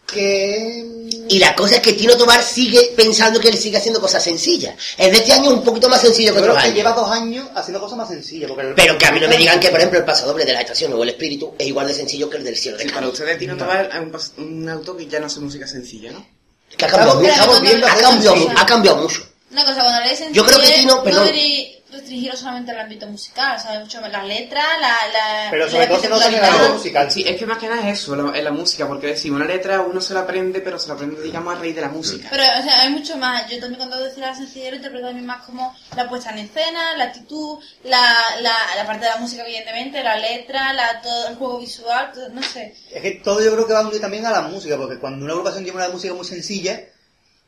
que... 0.07 0.85
Y 1.29 1.38
la 1.38 1.55
cosa 1.57 1.77
es 1.77 1.81
que 1.81 1.94
Tino 1.94 2.16
Tobar 2.16 2.42
sigue 2.42 2.92
pensando 2.94 3.40
que 3.40 3.49
él 3.49 3.57
sigue 3.57 3.79
haciendo 3.79 4.01
cosas 4.01 4.23
sencillas. 4.23 4.75
El 4.99 5.11
de 5.11 5.18
este 5.18 5.33
año 5.33 5.47
es 5.47 5.53
un 5.55 5.64
poquito 5.64 5.88
más 5.88 6.01
sencillo 6.03 6.35
que 6.35 6.40
otros 6.40 6.57
años. 6.59 6.75
lleva 6.75 6.92
dos 6.92 7.11
años 7.11 7.49
haciendo 7.55 7.81
cosas 7.81 7.97
más 7.99 8.09
sencillas. 8.09 8.49
Porque 8.51 8.68
el- 8.68 8.75
Pero 8.75 8.99
que 8.99 9.07
a 9.07 9.12
mí 9.12 9.20
no 9.20 9.29
me 9.29 9.37
digan 9.38 9.59
que, 9.59 9.70
por 9.70 9.79
ejemplo, 9.79 9.99
el 9.99 10.05
pasodoble 10.05 10.44
de 10.44 10.53
la 10.53 10.61
estación 10.61 10.92
o 10.92 11.03
el 11.03 11.09
espíritu 11.09 11.55
es 11.59 11.66
igual 11.66 11.88
de 11.88 11.94
sencillo 11.94 12.29
que 12.29 12.37
el 12.37 12.44
del 12.44 12.57
cielo 12.57 12.77
de 12.77 12.85
Sí, 12.85 12.90
para 12.90 13.09
ustedes 13.09 13.38
Tino 13.38 13.57
Tobar 13.57 13.88
es 13.90 13.99
un, 13.99 14.12
pas- 14.12 14.33
un 14.37 14.68
autor 14.68 14.97
que 14.99 15.07
ya 15.07 15.18
no 15.18 15.27
hace 15.27 15.40
música 15.40 15.66
sencilla, 15.66 16.12
¿no? 16.12 16.27
Que 16.77 16.85
ha 16.85 16.88
cambiado, 16.88 17.23
estamos 17.23 17.61
viendo 17.62 17.87
ha, 17.87 17.94
cambiado, 17.97 18.37
ha 18.57 18.66
cambiado 18.66 18.97
mucho. 18.99 19.27
Una 19.51 19.64
cosa, 19.64 19.81
cuando 19.83 20.01
lees 20.05 20.23
Yo 20.33 20.44
creo 20.44 20.61
que 20.61 20.70
Tino, 20.73 20.97
no 20.97 21.03
perdón. 21.05 21.29
Restringirlo 21.94 22.37
solamente 22.37 22.70
al 22.72 22.80
ámbito 22.80 23.07
musical, 23.07 23.59
¿sabes? 23.61 23.80
Mucho 23.80 24.00
más 24.00 24.12
las 24.12 24.26
letras, 24.26 24.64
la, 24.80 24.88
la, 25.12 25.50
Pero 25.50 25.64
la 25.66 25.70
sobre 25.70 25.87
todo 25.87 26.00
se 26.00 26.09
nota 26.09 26.26
en 26.26 26.28
el 26.28 26.35
espectacularidad. 26.35 26.61
ámbito 26.61 26.74
musical. 26.78 27.11
Sí, 27.11 27.24
es 27.26 27.37
que 27.37 27.46
más 27.46 27.59
que 27.59 27.68
nada 27.68 27.88
es 27.90 28.00
eso, 28.00 28.16
la- 28.16 28.38
en 28.38 28.44
la 28.44 28.50
música, 28.52 28.87
porque 28.87 29.07
decir, 29.09 29.33
una 29.33 29.44
letra 29.44 29.80
uno 29.80 30.00
se 30.00 30.14
la 30.14 30.20
aprende, 30.20 30.61
pero 30.61 30.78
se 30.78 30.88
la 30.88 30.94
aprende, 30.94 31.22
digamos, 31.22 31.54
a 31.54 31.59
raíz 31.59 31.74
de 31.74 31.80
la 31.80 31.88
música. 31.88 32.28
Pero, 32.30 32.42
o 32.42 32.62
sea, 32.62 32.80
hay 32.83 32.90
mucho 32.90 33.16
más. 33.16 33.48
Yo 33.48 33.59
también 33.61 33.76
cuando 33.78 33.98
decía 33.98 34.26
la 34.26 34.35
sencillez 34.35 34.70
lo 34.70 34.76
interpreto 34.76 35.07
también 35.07 35.26
más 35.26 35.42
como 35.44 35.74
la 35.96 36.09
puesta 36.09 36.30
en 36.30 36.38
escena, 36.38 36.96
la 36.96 37.04
actitud, 37.04 37.59
la, 37.85 38.14
la, 38.40 38.54
la 38.76 38.87
parte 38.87 39.04
de 39.07 39.11
la 39.11 39.16
música, 39.18 39.42
evidentemente, 39.44 40.02
la 40.02 40.16
letra, 40.18 40.72
la, 40.72 41.00
todo 41.00 41.28
el 41.28 41.37
juego 41.37 41.59
visual, 41.61 42.11
todo- 42.12 42.28
no 42.30 42.42
sé. 42.42 42.74
Es 42.92 43.02
que 43.02 43.12
todo 43.24 43.42
yo 43.42 43.52
creo 43.52 43.66
que 43.66 43.72
va 43.72 43.83
muy 43.83 43.98
también 44.00 44.26
a 44.26 44.30
la 44.30 44.42
música, 44.42 44.76
porque 44.76 44.98
cuando 44.98 45.24
una 45.24 45.33
agrupación 45.35 45.64
lleva 45.64 45.76
una 45.78 45.88
música 45.88 46.14
muy 46.14 46.24
sencilla, 46.26 46.80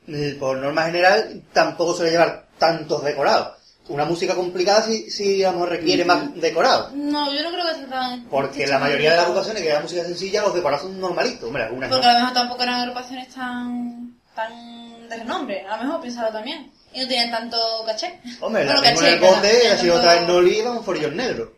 eh, 0.08 0.36
por 0.38 0.56
norma 0.58 0.84
general, 0.84 1.42
tampoco 1.52 1.94
suele 1.94 2.12
llevar 2.12 2.46
tantos 2.58 3.02
decorados. 3.04 3.55
Una 3.88 4.04
música 4.04 4.34
complicada 4.34 4.82
sí, 4.82 5.10
sí 5.10 5.44
a 5.44 5.48
lo 5.48 5.58
mejor 5.58 5.68
requiere 5.70 6.04
más 6.04 6.34
decorados. 6.34 6.92
No, 6.92 7.32
yo 7.32 7.42
no 7.42 7.50
creo 7.52 7.66
que 7.66 7.74
sea 7.74 7.88
tan... 7.88 8.24
Porque 8.24 8.66
la 8.66 8.78
mayoría 8.80 9.10
de 9.10 9.16
las 9.16 9.26
agrupaciones 9.26 9.62
que 9.62 9.68
llevan 9.68 9.82
música 9.84 10.04
sencilla, 10.04 10.42
los 10.42 10.54
decorados 10.54 10.86
son 10.86 11.00
normalitos. 11.00 11.44
Hombre, 11.44 11.62
algunas 11.64 11.88
Porque 11.90 12.04
no. 12.04 12.10
a 12.10 12.14
lo 12.14 12.18
mejor 12.20 12.34
tampoco 12.34 12.62
eran 12.64 12.80
agrupaciones 12.80 13.28
tan, 13.28 14.18
tan 14.34 15.08
de 15.08 15.16
renombre, 15.16 15.64
a 15.66 15.76
lo 15.76 15.84
mejor 15.84 16.00
piénsalo 16.00 16.32
también. 16.32 16.72
Y 16.92 17.00
no 17.00 17.08
tienen 17.08 17.30
tanto 17.30 17.58
caché. 17.86 18.20
Hombre, 18.40 18.64
la 18.64 18.72
Bueno, 18.74 18.88
tengo 18.88 19.00
en 19.02 19.14
el 19.14 19.20
bote, 19.20 19.68
ha 19.68 19.78
sido 19.78 19.96
otra 19.96 20.14
vez 20.14 20.26
Noli 20.26 20.58
y 20.58 20.62
va 20.62 20.72
un 20.72 20.84
forillo 20.84 21.10
negro. 21.10 21.54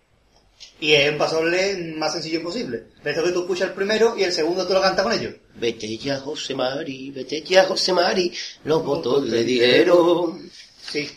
Y 0.80 0.92
es 0.92 1.10
un 1.10 1.18
pasoble 1.18 1.94
más 1.96 2.12
sencillo 2.12 2.38
imposible. 2.38 2.88
De 3.02 3.10
esto 3.10 3.24
que 3.24 3.30
tú 3.30 3.40
escuchas 3.40 3.68
el 3.68 3.74
primero 3.74 4.16
y 4.18 4.24
el 4.24 4.32
segundo 4.32 4.66
tú 4.66 4.74
lo 4.74 4.82
cantas 4.82 5.04
con 5.04 5.12
ellos. 5.12 5.34
Vete 5.54 5.96
ya, 5.96 6.18
José 6.18 6.54
Mari, 6.54 7.10
vete 7.10 7.42
ya, 7.42 7.64
José 7.64 7.92
Mari, 7.92 8.32
los 8.64 8.84
votos 8.84 9.24
le 9.24 9.44
dieron. 9.44 10.50
Sí. 10.82 11.08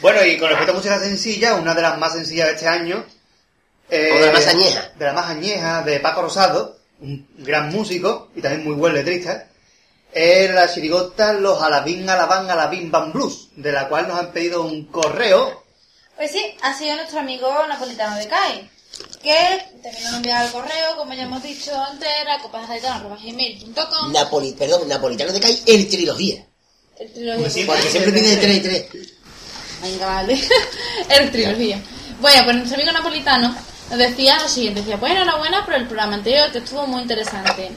Bueno, 0.00 0.24
y 0.24 0.38
con 0.38 0.48
respecto 0.48 0.72
a 0.72 0.76
música 0.76 0.98
sencilla, 1.00 1.54
una 1.54 1.74
de 1.74 1.82
las 1.82 1.98
más 1.98 2.12
sencillas 2.14 2.46
de 2.48 2.52
este 2.54 2.66
año. 2.68 3.04
eh, 3.90 4.10
O 4.14 4.18
de 4.20 4.26
la 4.26 4.32
más 4.32 4.46
añeja. 4.46 4.92
De 4.98 5.04
la 5.04 5.12
más 5.12 5.26
añeja, 5.30 5.82
de 5.82 6.00
Paco 6.00 6.22
Rosado, 6.22 6.78
un 7.00 7.26
gran 7.38 7.70
músico 7.70 8.30
y 8.34 8.40
también 8.40 8.64
muy 8.64 8.74
buen 8.74 8.94
letrista. 8.94 9.46
Es 10.12 10.50
la 10.52 10.72
chirigota 10.72 11.32
Los 11.34 11.62
Alabín 11.62 12.08
Alabán 12.08 12.50
Alabín 12.50 12.90
Ban 12.90 13.12
Blues, 13.12 13.48
de 13.56 13.72
la 13.72 13.88
cual 13.88 14.08
nos 14.08 14.18
han 14.18 14.32
pedido 14.32 14.62
un 14.62 14.86
correo. 14.86 15.64
Pues 16.16 16.32
sí, 16.32 16.54
ha 16.62 16.76
sido 16.76 16.96
nuestro 16.96 17.20
amigo 17.20 17.48
napolitano 17.68 18.16
de 18.16 18.26
CAI. 18.28 18.70
Que 19.22 19.34
también 19.82 20.04
nos 20.04 20.14
envía 20.14 20.44
el 20.44 20.50
correo, 20.50 20.96
como 20.96 21.14
ya 21.14 21.22
hemos 21.22 21.42
dicho 21.42 21.72
antes, 21.80 22.08
era 22.22 22.38
copasaitano.gmail.com 22.40 24.12
Napoli, 24.12 24.52
perdón, 24.52 24.88
Napolitano 24.88 25.32
de 25.32 25.40
Cai, 25.40 25.62
el 25.66 25.88
trilogía. 25.88 26.44
El 26.98 27.12
trilogía. 27.12 27.40
Pues 27.40 27.52
sí, 27.52 27.64
Porque 27.64 27.82
siempre 27.82 28.12
pide 28.12 28.36
tres 28.36 28.56
y 28.56 28.60
tres. 28.60 28.86
Venga, 29.82 30.06
vale. 30.06 30.40
el 31.08 31.30
trilogía. 31.30 31.80
Bueno, 32.20 32.44
pues 32.44 32.56
nuestro 32.56 32.76
amigo 32.76 32.92
napolitano 32.92 33.54
nos 33.88 33.98
decía 33.98 34.38
lo 34.40 34.48
siguiente. 34.48 34.80
Decía, 34.80 34.98
pues 34.98 35.12
enhorabuena 35.12 35.64
por 35.64 35.74
el 35.74 35.86
programa 35.86 36.14
anterior, 36.14 36.50
que 36.52 36.58
estuvo 36.58 36.86
muy 36.86 37.02
interesante. 37.02 37.70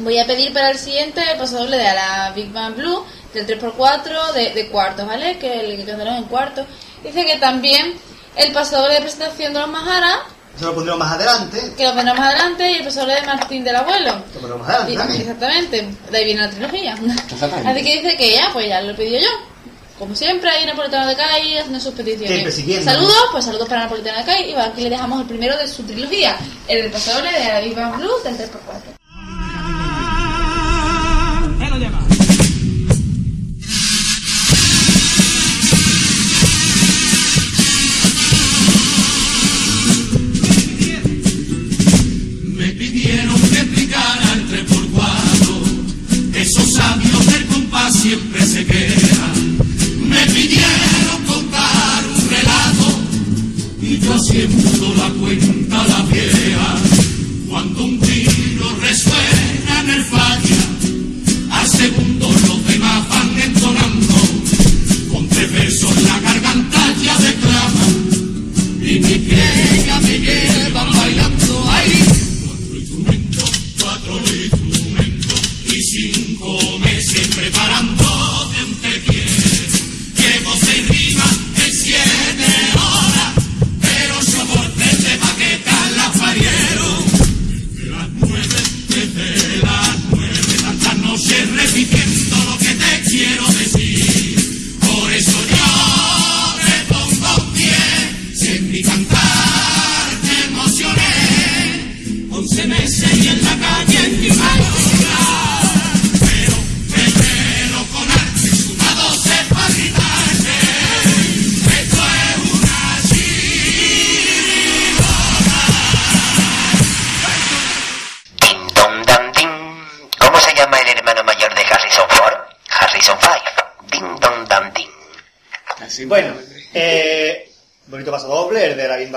Voy 0.00 0.18
a 0.18 0.26
pedir 0.26 0.52
para 0.52 0.70
el 0.70 0.78
siguiente 0.78 1.22
el 1.30 1.38
paso 1.38 1.58
doble 1.58 1.76
de 1.76 1.84
la 1.84 2.32
Big 2.34 2.52
Bang 2.52 2.74
Blue, 2.76 3.04
del 3.32 3.46
3x4 3.46 4.32
de, 4.32 4.52
de 4.52 4.68
cuartos, 4.68 5.06
¿vale? 5.06 5.38
Que 5.38 5.60
el 5.60 5.84
que 5.84 5.90
en 5.90 6.24
cuartos. 6.24 6.66
Dice 7.02 7.24
que 7.24 7.36
también 7.36 7.94
el 8.36 8.52
paso 8.52 8.78
doble 8.78 8.94
de 8.94 9.00
presentación 9.00 9.54
de 9.54 9.60
los 9.60 9.68
Majara, 9.68 10.20
Eso 10.56 10.66
lo 10.66 10.74
pondremos 10.74 10.98
más 10.98 11.12
adelante. 11.12 11.72
que 11.76 11.84
lo 11.84 11.94
pondremos 11.94 12.18
más 12.18 12.34
adelante, 12.34 12.70
y 12.70 12.74
el 12.76 12.94
doble 12.94 13.14
de 13.14 13.22
Martín 13.22 13.64
del 13.64 13.76
Abuelo. 13.76 14.12
Lo 14.34 14.40
pondremos 14.40 14.66
más 14.66 14.68
adelante 14.68 14.96
también. 14.96 15.20
Exactamente, 15.22 15.88
de 16.10 16.18
ahí 16.18 16.24
viene 16.24 16.40
la 16.42 16.50
trilogía. 16.50 16.94
Exactamente. 17.30 17.68
Así 17.70 17.84
que 17.84 18.02
dice 18.02 18.16
que 18.16 18.32
ya, 18.32 18.50
pues 18.52 18.68
ya 18.68 18.80
lo 18.80 18.90
he 18.90 18.94
pedido 18.94 19.20
yo. 19.20 19.55
Como 19.98 20.14
siempre, 20.14 20.50
ahí 20.50 20.66
Napolitano 20.66 21.06
de 21.08 21.16
Cai 21.16 21.56
haciendo 21.56 21.80
sus 21.80 21.94
peticiones. 21.94 22.54
Siempre. 22.54 22.84
Saludos, 22.84 23.28
pues 23.32 23.44
saludos 23.44 23.68
para 23.68 23.82
Napolitano 23.84 24.18
de 24.18 24.24
Cai. 24.24 24.50
Y 24.50 24.52
bueno, 24.52 24.68
aquí 24.70 24.82
le 24.82 24.90
dejamos 24.90 25.22
el 25.22 25.26
primero 25.26 25.56
de 25.56 25.66
su 25.66 25.82
trilogía, 25.84 26.36
el 26.68 26.90
doble 26.90 27.32
de 27.32 27.72
la 27.74 27.74
Bang 27.74 27.96
Blues 27.98 28.24
del 28.24 28.36
3x4. 28.36 28.95
Y 54.36 54.40
yo 54.40 54.48
haciendo 54.48 54.95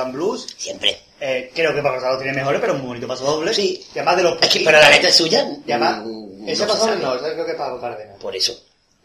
Blues. 0.06 0.48
Siempre. 0.58 1.00
Eh, 1.20 1.52
creo 1.54 1.74
que 1.76 1.82
Paco 1.82 2.18
tiene 2.18 2.34
mejores, 2.34 2.62
pero 2.62 2.74
un 2.74 2.86
bonito 2.86 3.08
paso 3.08 3.26
doble. 3.26 3.54
Sí. 3.54 3.86
Y 3.94 4.00
además 4.00 4.18
de 4.18 4.24
los 4.24 4.42
Es 4.42 4.50
que, 4.50 4.62
pero 4.64 4.80
la 4.80 4.90
letra 4.90 5.10
es 5.10 5.16
suya. 5.16 5.48
Y 5.66 5.72
además, 5.72 6.04
mm, 6.06 6.48
ese 6.48 6.66
paso 6.66 6.86
doble 6.88 7.02
no, 7.02 7.16
ese 7.16 7.34
creo 7.34 7.46
que 7.46 7.52
es 7.52 7.58
Paco 7.58 7.82
Cárdenas. 7.82 8.18
Por 8.20 8.36
eso. 8.36 8.58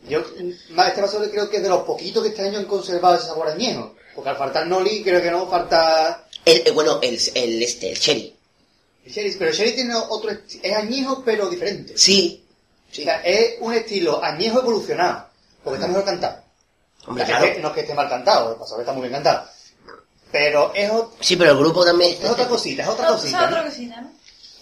Yo, 0.08 0.22
más 0.70 0.88
este 0.88 1.00
paso 1.00 1.18
doble 1.18 1.30
creo 1.30 1.50
que 1.50 1.56
es 1.56 1.62
de 1.62 1.68
los 1.68 1.82
poquitos 1.82 2.22
que 2.22 2.28
este 2.28 2.42
año 2.42 2.58
han 2.58 2.66
conservado 2.66 3.16
ese 3.16 3.26
sabor 3.26 3.48
añejo. 3.48 3.94
Porque 4.14 4.30
al 4.30 4.36
faltar 4.36 4.66
Noli, 4.66 5.02
creo 5.02 5.20
que 5.20 5.30
no 5.30 5.48
falta... 5.48 6.26
El, 6.44 6.62
eh, 6.66 6.70
bueno, 6.70 7.00
el, 7.02 7.18
el, 7.34 7.62
este, 7.62 7.90
el 7.90 7.98
Sherry. 7.98 8.36
el 9.06 9.12
Sherry, 9.12 9.34
pero 9.36 9.50
el 9.50 9.56
Sherry 9.56 9.72
tiene 9.72 9.94
otro... 9.96 10.30
Es 10.30 10.74
añejo, 10.76 11.22
pero 11.24 11.48
diferente. 11.48 11.94
Sí. 11.96 12.44
O 12.92 12.94
sea, 12.94 13.20
es 13.22 13.56
un 13.60 13.74
estilo 13.74 14.22
añejo 14.22 14.60
evolucionado. 14.60 15.26
Porque 15.64 15.78
está 15.78 15.88
mejor 15.88 16.04
cantado. 16.04 16.44
Hombre, 17.06 17.24
claro. 17.24 17.46
no 17.60 17.68
es 17.68 17.74
que 17.74 17.80
esté 17.80 17.94
mal 17.94 18.08
cantado, 18.08 18.52
el 18.52 18.58
paso 18.58 18.80
está 18.80 18.92
muy 18.92 19.02
bien 19.02 19.12
cantado. 19.12 19.48
Pero 20.34 20.72
es, 20.74 20.90
ot- 20.90 21.10
Sí, 21.20 21.36
pero 21.36 21.52
el 21.52 21.58
grupo 21.58 21.84
también. 21.84 22.16
es 22.20 22.28
otra 22.28 22.48
cosita, 22.48 22.82
es 22.82 22.88
otra 22.88 23.06
No, 23.06 23.14
cosita. 23.14 23.40
¿no? 23.42 23.46
otra 23.46 23.64
cosita, 23.66 24.00
¿no? 24.00 24.10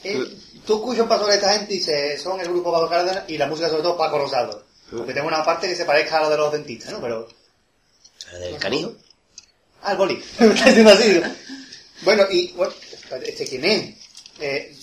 Eh, 0.05 0.37
tú 0.67 0.75
escuchas 0.75 1.03
un 1.05 1.09
paso 1.09 1.27
de 1.27 1.35
esta 1.37 1.51
gente 1.55 1.73
y 1.73 1.79
dices, 1.79 2.21
son 2.21 2.39
el 2.41 2.49
grupo 2.49 2.71
Paco 2.71 2.91
Cárdenas 2.91 3.25
y 3.29 3.39
la 3.39 3.47
música 3.47 3.71
sobre 3.71 3.83
todo 3.83 3.97
Paco 3.97 4.19
Rosado. 4.19 4.65
Porque 4.91 5.15
tengo 5.15 5.29
una 5.29 5.43
parte 5.43 5.67
que 5.69 5.75
se 5.75 5.87
parezca 5.87 6.19
a 6.19 6.23
la 6.25 6.29
de 6.29 6.37
los 6.37 6.53
dentistas, 6.53 6.93
¿no? 6.93 7.01
Pero... 7.01 7.27
¿La 8.35 8.39
del 8.39 8.59
canijo? 8.59 8.93
Ah, 9.83 9.93
el 9.93 9.97
boli. 9.97 10.23
Me 10.41 10.47
está 10.49 10.67
diciendo 10.67 10.91
así. 10.93 11.09
¿no? 11.25 11.35
Bueno, 12.03 12.25
y... 12.31 12.49
Bueno, 12.53 12.75
¿este 13.25 13.47
quién 13.47 13.65
es? 13.65 13.95
Eh, 14.41 14.77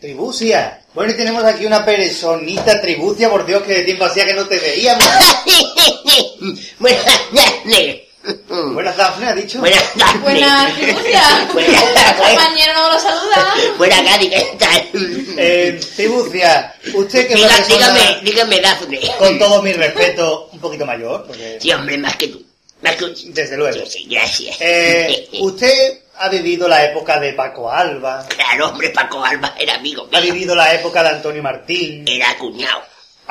Tribucia. 0.00 0.82
Bueno, 0.94 1.12
y 1.12 1.16
tenemos 1.16 1.44
aquí 1.44 1.66
una 1.66 1.84
personita 1.84 2.80
Tribucia, 2.80 3.28
por 3.28 3.44
Dios, 3.44 3.62
que 3.64 3.74
de 3.74 3.82
tiempo 3.82 4.06
hacía 4.06 4.24
que 4.24 4.32
no 4.32 4.48
te 4.48 4.58
veíamos. 4.58 5.04
Buenas 6.78 7.04
tardes. 7.34 8.01
Buenas, 8.72 8.96
Dafne, 8.96 9.26
ha 9.26 9.34
dicho. 9.34 9.58
Buenas 9.60 10.74
tribucia. 10.74 11.48
Buenas 11.52 11.82
El 11.82 11.94
tardes. 11.94 12.28
compañero 12.28 12.72
no 12.74 12.92
lo 12.92 12.98
saluda. 13.00 13.54
Buenas 13.78 14.04
tardes, 14.04 14.28
¿qué 14.28 14.56
tal? 14.58 14.88
Eh, 15.36 15.80
Tribucia, 15.96 16.74
usted 16.94 17.26
que 17.26 17.34
es 17.34 17.40
persona, 17.42 17.66
dígame, 17.94 18.20
dígame, 18.22 18.60
Dafne. 18.60 19.00
con 19.18 19.38
todo 19.38 19.62
mi 19.62 19.72
respeto, 19.72 20.50
un 20.52 20.60
poquito 20.60 20.86
mayor, 20.86 21.24
porque... 21.26 21.58
Sí, 21.60 21.72
hombre, 21.72 21.98
más 21.98 22.16
que 22.16 22.28
tú. 22.28 22.44
Más 22.82 22.94
que 22.96 23.06
tú. 23.06 23.14
Desde 23.28 23.56
luego. 23.56 23.84
Sí, 23.86 23.90
sí, 23.90 24.06
gracias. 24.08 24.56
Eh, 24.60 25.28
usted 25.40 25.98
ha 26.18 26.28
vivido 26.28 26.68
la 26.68 26.84
época 26.84 27.18
de 27.18 27.32
Paco 27.32 27.70
Alba, 27.70 28.24
Claro, 28.28 28.68
hombre, 28.68 28.90
Paco 28.90 29.24
Alba 29.24 29.54
era 29.58 29.74
amigo 29.74 30.08
ha 30.12 30.20
vivido 30.20 30.54
la 30.54 30.72
época 30.74 31.02
de 31.02 31.08
Antonio 31.08 31.42
Martín, 31.42 32.04
Era 32.06 32.36
cuñado. 32.38 32.82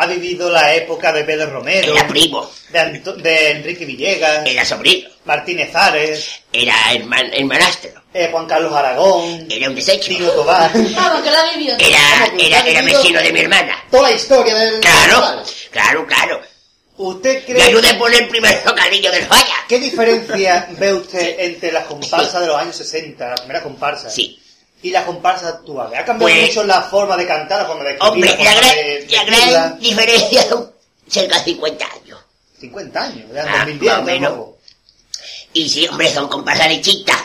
Ha 0.01 0.07
vivido 0.07 0.49
la 0.49 0.73
época 0.73 1.11
de 1.13 1.23
Pedro 1.23 1.49
Romero, 1.51 1.93
Era 1.93 2.07
primo. 2.07 2.49
de, 2.69 2.79
Anto- 2.79 3.13
de 3.15 3.51
Enrique 3.51 3.85
Villegas, 3.85 4.45
Era 4.47 4.65
sobrino. 4.65 5.09
Martínez 5.25 5.75
Ares, 5.75 6.41
Era 6.51 6.75
herman, 6.93 7.31
hermanastro. 7.33 7.91
eh, 8.13 8.29
Juan 8.31 8.47
Carlos 8.47 8.73
Aragón, 8.73 9.45
Era 9.49 9.69
un 9.69 9.75
desecho. 9.75 10.07
Tino 10.09 10.29
Tobar. 10.31 10.71
Vamos, 10.95 11.21
que 11.21 11.29
lo 11.29 11.37
ha 11.37 11.51
vivido. 11.55 11.75
Era, 11.77 12.31
que 12.35 12.47
era, 12.47 12.59
era 12.61 12.81
vecino 12.81 13.21
de 13.21 13.31
mi 13.31 13.39
hermana. 13.41 13.83
Toda 13.91 14.09
la 14.09 14.15
historia 14.15 14.55
del... 14.55 14.79
Claro, 14.79 15.43
claro, 15.69 16.07
claro. 16.07 16.41
¿Usted 16.97 17.39
Me 17.47 17.53
cree... 17.53 17.63
ayudé 17.63 17.89
a 17.89 17.97
poner 17.97 18.23
el 18.23 18.27
primer 18.27 18.61
localillo 18.65 19.11
del 19.11 19.23
falla. 19.25 19.55
¿Qué 19.67 19.79
diferencia 19.79 20.67
ve 20.71 20.93
usted 20.93 21.35
entre 21.39 21.71
las 21.71 21.85
comparsas 21.85 22.41
de 22.41 22.47
los 22.47 22.55
años 22.57 22.75
60, 22.75 23.29
la 23.29 23.35
primera 23.35 23.61
comparsa, 23.63 24.09
Sí. 24.09 24.40
Y 24.83 24.89
la 24.91 25.05
comparsa 25.05 25.47
actual? 25.49 25.93
¿Ha 25.95 26.03
cambiado 26.05 26.33
Pues- 26.33 26.47
mucho 26.49 26.63
la 26.63 26.81
forma 26.81 27.15
de 27.17 27.27
cantar, 27.27 27.61
la 27.61 27.65
forma 27.67 27.83
de 27.83 27.91
escribir, 27.91 28.11
Hombre, 28.29 28.43
la 28.43 28.53
gran, 28.55 28.75
de 28.75 29.07
la 29.09 29.23
gran 29.49 29.79
diferencia 29.79 30.43
son 30.49 30.71
cerca 31.07 31.37
de 31.39 31.43
50 31.45 31.85
años. 31.93 32.19
50 32.59 33.01
años, 33.03 33.29
en 33.31 33.37
Ah, 33.39 33.57
2010, 33.65 33.91
más 33.93 34.01
o 34.01 34.03
menos. 34.05 34.29
tampoco. 34.31 34.57
Y 35.53 35.69
sí, 35.69 35.87
hombre, 35.87 36.11
son 36.13 36.27
comparsas 36.29 36.69
distintas. 36.69 37.17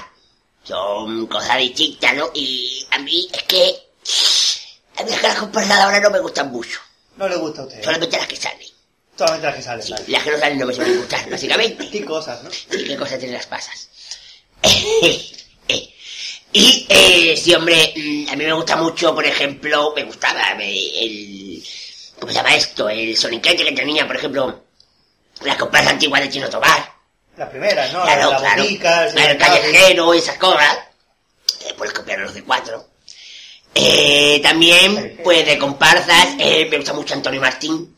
Son 0.64 1.26
cosas 1.28 1.58
distintas, 1.58 2.14
¿no? 2.14 2.30
Y 2.34 2.84
a 2.90 2.98
mí 2.98 3.28
es 3.32 3.42
que... 3.44 3.76
A 4.98 5.02
mí 5.04 5.12
es 5.12 5.20
que 5.20 5.26
las 5.28 5.36
comparsas 5.38 5.76
de 5.76 5.82
ahora 5.82 6.00
no 6.00 6.10
me 6.10 6.18
gustan 6.20 6.50
mucho. 6.50 6.80
No 7.16 7.28
le 7.28 7.36
gusta 7.36 7.62
a 7.62 7.64
usted. 7.66 7.84
Solamente 7.84 8.16
las 8.18 8.26
que 8.26 8.36
salen. 8.36 8.68
Solamente 9.16 9.46
las 9.46 9.56
que 9.56 9.62
salen. 9.62 9.82
Sí, 9.86 9.92
vale. 9.92 10.04
las 10.08 10.22
que 10.24 10.30
no 10.32 10.38
salen 10.38 10.58
no 10.58 10.66
me 10.66 10.74
suelen 10.74 10.96
gustar, 10.98 11.30
básicamente. 11.30 11.88
Qué 11.92 12.04
cosas, 12.04 12.42
¿no? 12.42 12.50
Sí, 12.50 12.84
qué 12.84 12.96
cosas 12.96 13.18
tienen 13.18 13.36
las 13.36 13.46
pasas. 13.46 13.88
y, 16.58 16.86
eh, 16.88 17.36
sí, 17.36 17.54
hombre, 17.54 17.92
mm, 17.94 18.30
a 18.30 18.36
mí 18.36 18.44
me 18.46 18.52
gusta 18.54 18.76
mucho, 18.76 19.14
por 19.14 19.26
ejemplo, 19.26 19.92
me 19.94 20.04
gustaba 20.04 20.52
el... 20.58 21.62
¿Cómo 22.18 22.32
se 22.32 22.38
llama 22.38 22.54
esto? 22.54 22.88
El 22.88 23.14
soniquete 23.14 23.62
que 23.62 23.72
tenía, 23.72 24.06
por 24.06 24.16
ejemplo, 24.16 24.64
las 25.42 25.56
comparsas 25.58 25.92
antiguas 25.92 26.22
de 26.22 26.30
Chino 26.30 26.48
Tobar. 26.48 26.94
Las 27.36 27.50
primeras, 27.50 27.92
¿no? 27.92 28.02
Claro, 28.04 28.30
la 28.30 28.38
claro. 28.38 28.62
el 28.62 28.78
Claro, 28.78 29.06
el 29.06 29.12
señor 29.12 29.36
callejero, 29.36 30.14
esas 30.14 30.38
cosas. 30.38 30.78
Eh, 31.60 31.74
puedes 31.76 31.92
copiar 31.92 32.20
los 32.20 32.32
de 32.32 32.42
cuatro. 32.42 32.88
Eh, 33.74 34.40
también, 34.42 35.20
pues 35.22 35.44
de 35.44 35.58
comparsas, 35.58 36.36
eh, 36.38 36.66
me 36.70 36.78
gusta 36.78 36.94
mucho 36.94 37.12
Antonio 37.12 37.38
Martín. 37.38 37.94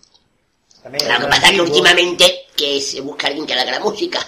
También, 0.82 1.06
Lo 1.06 1.16
que 1.16 1.24
el 1.24 1.30
pasa 1.30 1.46
es 1.46 1.52
que 1.52 1.60
últimamente 1.60 2.46
que 2.56 2.80
se 2.80 3.00
busca 3.02 3.28
alguien 3.28 3.46
que 3.46 3.54
haga 3.54 3.70
la 3.70 3.78
música. 3.78 4.18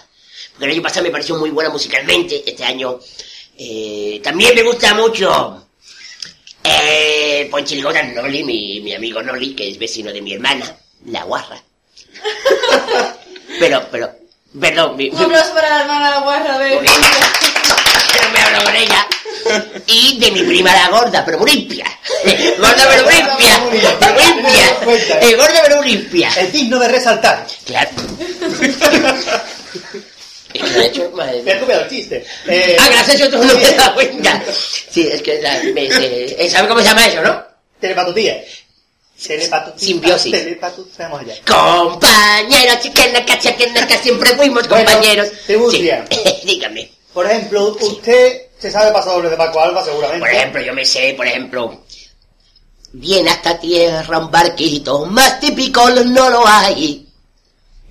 Porque 0.52 0.66
el 0.66 0.70
año 0.70 0.82
pasado 0.82 1.02
me 1.02 1.10
pareció 1.10 1.34
muy 1.34 1.50
buena 1.50 1.70
musicalmente. 1.70 2.48
Este 2.48 2.62
año 2.62 3.00
eh, 3.62 4.20
también 4.24 4.54
me 4.54 4.62
gusta 4.62 4.94
mucho. 4.94 5.66
Eh, 6.64 7.46
Ponchiligota 7.50 8.02
Noli, 8.02 8.42
mi, 8.42 8.80
mi 8.80 8.94
amigo 8.94 9.22
Noli, 9.22 9.54
que 9.54 9.68
es 9.70 9.78
vecino 9.78 10.10
de 10.12 10.22
mi 10.22 10.32
hermana, 10.34 10.74
la 11.06 11.24
guarra. 11.24 11.60
pero, 13.58 13.86
pero, 13.90 14.10
perdón, 14.58 14.96
mi, 14.96 15.08
Un 15.10 15.22
aplauso 15.22 15.52
para 15.54 15.68
la 15.68 15.80
hermana 15.82 16.10
la 16.10 16.20
guarra 16.20 16.58
de... 16.58 16.74
Porque- 16.74 16.90
pero 18.12 18.30
me 18.32 18.40
hablo 18.40 18.64
con 18.64 18.76
ella. 18.76 19.06
Y 19.86 20.18
de 20.18 20.30
mi 20.32 20.42
prima 20.42 20.72
la 20.74 20.88
gorda, 20.88 21.24
pero 21.24 21.38
muy 21.38 21.50
limpia. 21.52 21.86
gorda 22.58 22.88
pero 22.88 23.04
muy 23.04 23.14
limpia. 23.14 23.58
Muy 23.58 23.78
limpia. 23.78 25.20
Eh, 25.20 25.34
gorda 25.36 25.60
pero 25.62 25.76
muy 25.78 25.88
limpia. 25.92 26.28
El 26.36 26.52
digno 26.52 26.78
de 26.78 26.88
resaltar. 26.88 27.46
Claro. 27.64 27.90
Que 30.60 30.70
de 30.70 30.86
hecho, 30.86 31.10
madre 31.14 31.36
Me 31.38 31.42
mía. 31.52 31.60
copiado 31.60 31.82
el 31.82 31.88
chiste. 31.90 32.24
Eh, 32.46 32.76
Ah, 32.80 32.88
gracias, 32.90 33.18
yo 33.18 33.28
no 33.30 33.38
me 33.54 33.62
he 33.64 33.74
dado 33.74 33.94
cuenta. 33.94 34.42
Sí, 34.90 35.08
es 35.10 35.22
que 35.22 35.40
la, 35.40 35.60
me, 35.74 35.86
eh, 35.86 36.48
¿sabe 36.50 36.68
cómo 36.68 36.80
se 36.80 36.86
llama 36.86 37.06
eso, 37.06 37.22
no? 37.22 37.42
Telepatutía. 37.80 38.42
Telepatutía. 39.26 39.86
Simbiosis. 39.86 40.32
Telepatutía. 40.32 41.06
Allá. 41.08 41.34
Compañeros, 41.46 42.80
chiquenaca, 42.80 43.38
chiquenaca, 43.38 43.98
siempre 43.98 44.30
fuimos 44.36 44.68
Bueno, 44.68 44.84
compañeros. 44.90 45.28
Tribucia. 45.46 46.06
Sí, 46.10 46.22
dígame. 46.44 46.90
Por 47.12 47.26
ejemplo, 47.26 47.76
usted 47.80 48.42
se 48.58 48.70
sabe 48.70 48.92
pasadores 48.92 49.30
de 49.30 49.36
Paco 49.36 49.60
Alba, 49.60 49.84
seguramente. 49.84 50.20
Por 50.20 50.30
ejemplo, 50.34 50.60
yo 50.62 50.72
me 50.74 50.84
sé, 50.84 51.14
por 51.16 51.26
ejemplo, 51.26 51.84
viene 52.92 53.30
hasta 53.30 53.58
tierra 53.58 54.18
un 54.18 54.30
barquito, 54.30 55.06
más 55.06 55.40
típico 55.40 55.88
no 55.90 56.30
lo 56.30 56.46
hay. 56.46 57.06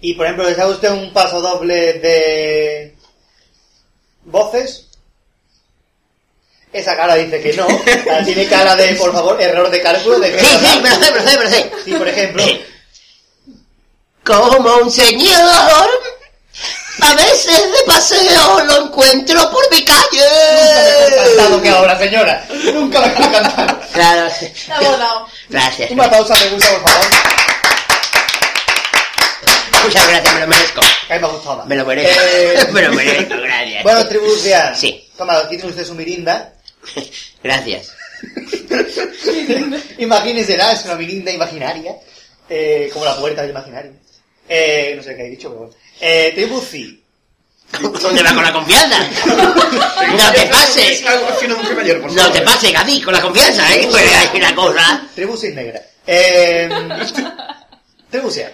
Y 0.01 0.13
por 0.13 0.25
ejemplo, 0.25 0.47
¿le 0.47 0.55
sabe 0.55 0.71
usted 0.71 0.91
un 0.91 1.11
paso 1.11 1.41
doble 1.41 1.93
de 1.93 2.95
voces? 4.23 4.87
Esa 6.71 6.95
cara 6.95 7.15
dice 7.15 7.41
que 7.41 7.53
no. 7.53 7.67
Tiene 8.25 8.47
cara 8.47 8.75
de, 8.75 8.93
por 8.95 9.11
favor, 9.11 9.41
error 9.41 9.69
de 9.69 9.81
cálculo. 9.81 10.19
De 10.19 10.31
que 10.31 10.39
Sí, 10.39 10.45
sí, 10.45 10.79
me 10.81 10.89
lo 10.89 10.95
sé, 10.95 11.11
me 11.11 11.19
lo 11.19 11.29
sé, 11.29 11.37
me 11.37 11.43
lo 11.43 11.49
sé. 11.49 11.71
Sí, 11.83 11.93
por 11.93 12.07
ejemplo. 12.07 12.43
Como 14.23 14.77
un 14.77 14.91
señor, 14.91 15.89
a 17.01 17.15
veces 17.15 17.71
de 17.71 17.83
paseo 17.87 18.63
lo 18.65 18.85
encuentro 18.85 19.49
por 19.49 19.71
mi 19.71 19.83
calle. 19.83 20.23
Cantado 21.15 21.61
que 21.61 21.69
ahora, 21.69 21.97
señora. 21.97 22.45
Nunca 22.73 22.99
me 22.99 23.07
ha 23.07 23.13
cantado. 23.13 23.79
Claro, 23.91 24.27
Está 24.27 24.79
gracias. 25.49 25.91
Una 25.91 26.09
pausa 26.09 26.35
de 26.35 26.49
gusta, 26.51 26.69
por 26.69 26.91
favor. 26.91 27.05
Muchas 29.89 30.07
gracias, 30.07 30.33
me 30.35 30.39
lo 30.41 30.47
merezco. 30.47 30.81
Que 31.07 31.13
a 31.13 31.15
mí 31.15 31.21
me 31.21 31.27
ha 31.27 31.31
gustado 31.31 31.57
más. 31.57 31.65
Me 31.65 31.75
lo 31.75 31.85
merezco. 31.85 32.21
Eh, 32.21 32.67
Me 32.71 32.81
lo 32.83 32.93
merezco, 32.93 33.35
gracias. 33.41 33.83
Bueno, 33.83 34.07
Tribucia. 34.07 34.75
Sí. 34.75 35.09
Toma, 35.17 35.35
aquí 35.39 35.55
tiene 35.55 35.71
usted 35.71 35.83
su 35.85 35.95
mirinda. 35.95 36.53
Gracias. 37.43 37.93
Imagínese, 39.97 40.57
¿no? 40.57 40.69
es 40.69 40.85
una 40.85 40.95
mirinda 40.95 41.31
imaginaria. 41.31 41.95
Eh, 42.47 42.89
como 42.93 43.05
la 43.05 43.17
puerta 43.17 43.41
del 43.41 43.51
imaginario. 43.51 43.93
Eh, 44.47 44.93
no 44.95 45.01
sé 45.01 45.15
qué 45.15 45.25
he 45.25 45.29
dicho, 45.29 45.49
pero 45.49 45.59
bueno. 45.61 45.75
Eh, 45.99 46.31
Tribuci. 46.35 47.03
¿Dónde 48.01 48.23
va 48.23 48.33
con 48.33 48.43
la 48.43 48.53
confianza? 48.53 48.99
No 50.15 50.31
te 50.33 50.45
pases. 50.47 51.03
No 52.15 52.31
te 52.31 52.41
pases, 52.41 52.73
Gaby, 52.73 53.01
con 53.01 53.13
la 53.13 53.21
confianza, 53.21 53.73
¿eh? 53.73 53.87
Pues 53.89 54.05
hay 54.13 54.37
una 54.37 54.55
cosa. 54.55 55.07
Tribuci 55.15 55.49
negra. 55.49 55.81
Eh, 56.05 56.69
Tribucia. 58.09 58.51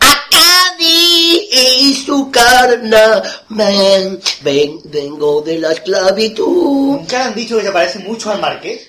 A 0.00 0.69
Cádiz 0.80 1.48
y 1.52 1.94
su 2.06 2.30
carnaval. 2.30 4.20
Ven, 4.40 4.80
vengo 4.84 5.42
de 5.42 5.58
la 5.58 5.72
esclavitud. 5.72 6.96
Nunca 6.96 7.26
han 7.26 7.34
dicho 7.34 7.58
que 7.58 7.64
se 7.64 7.72
parece 7.72 7.98
mucho 8.00 8.30
al 8.30 8.40
marqués. 8.40 8.86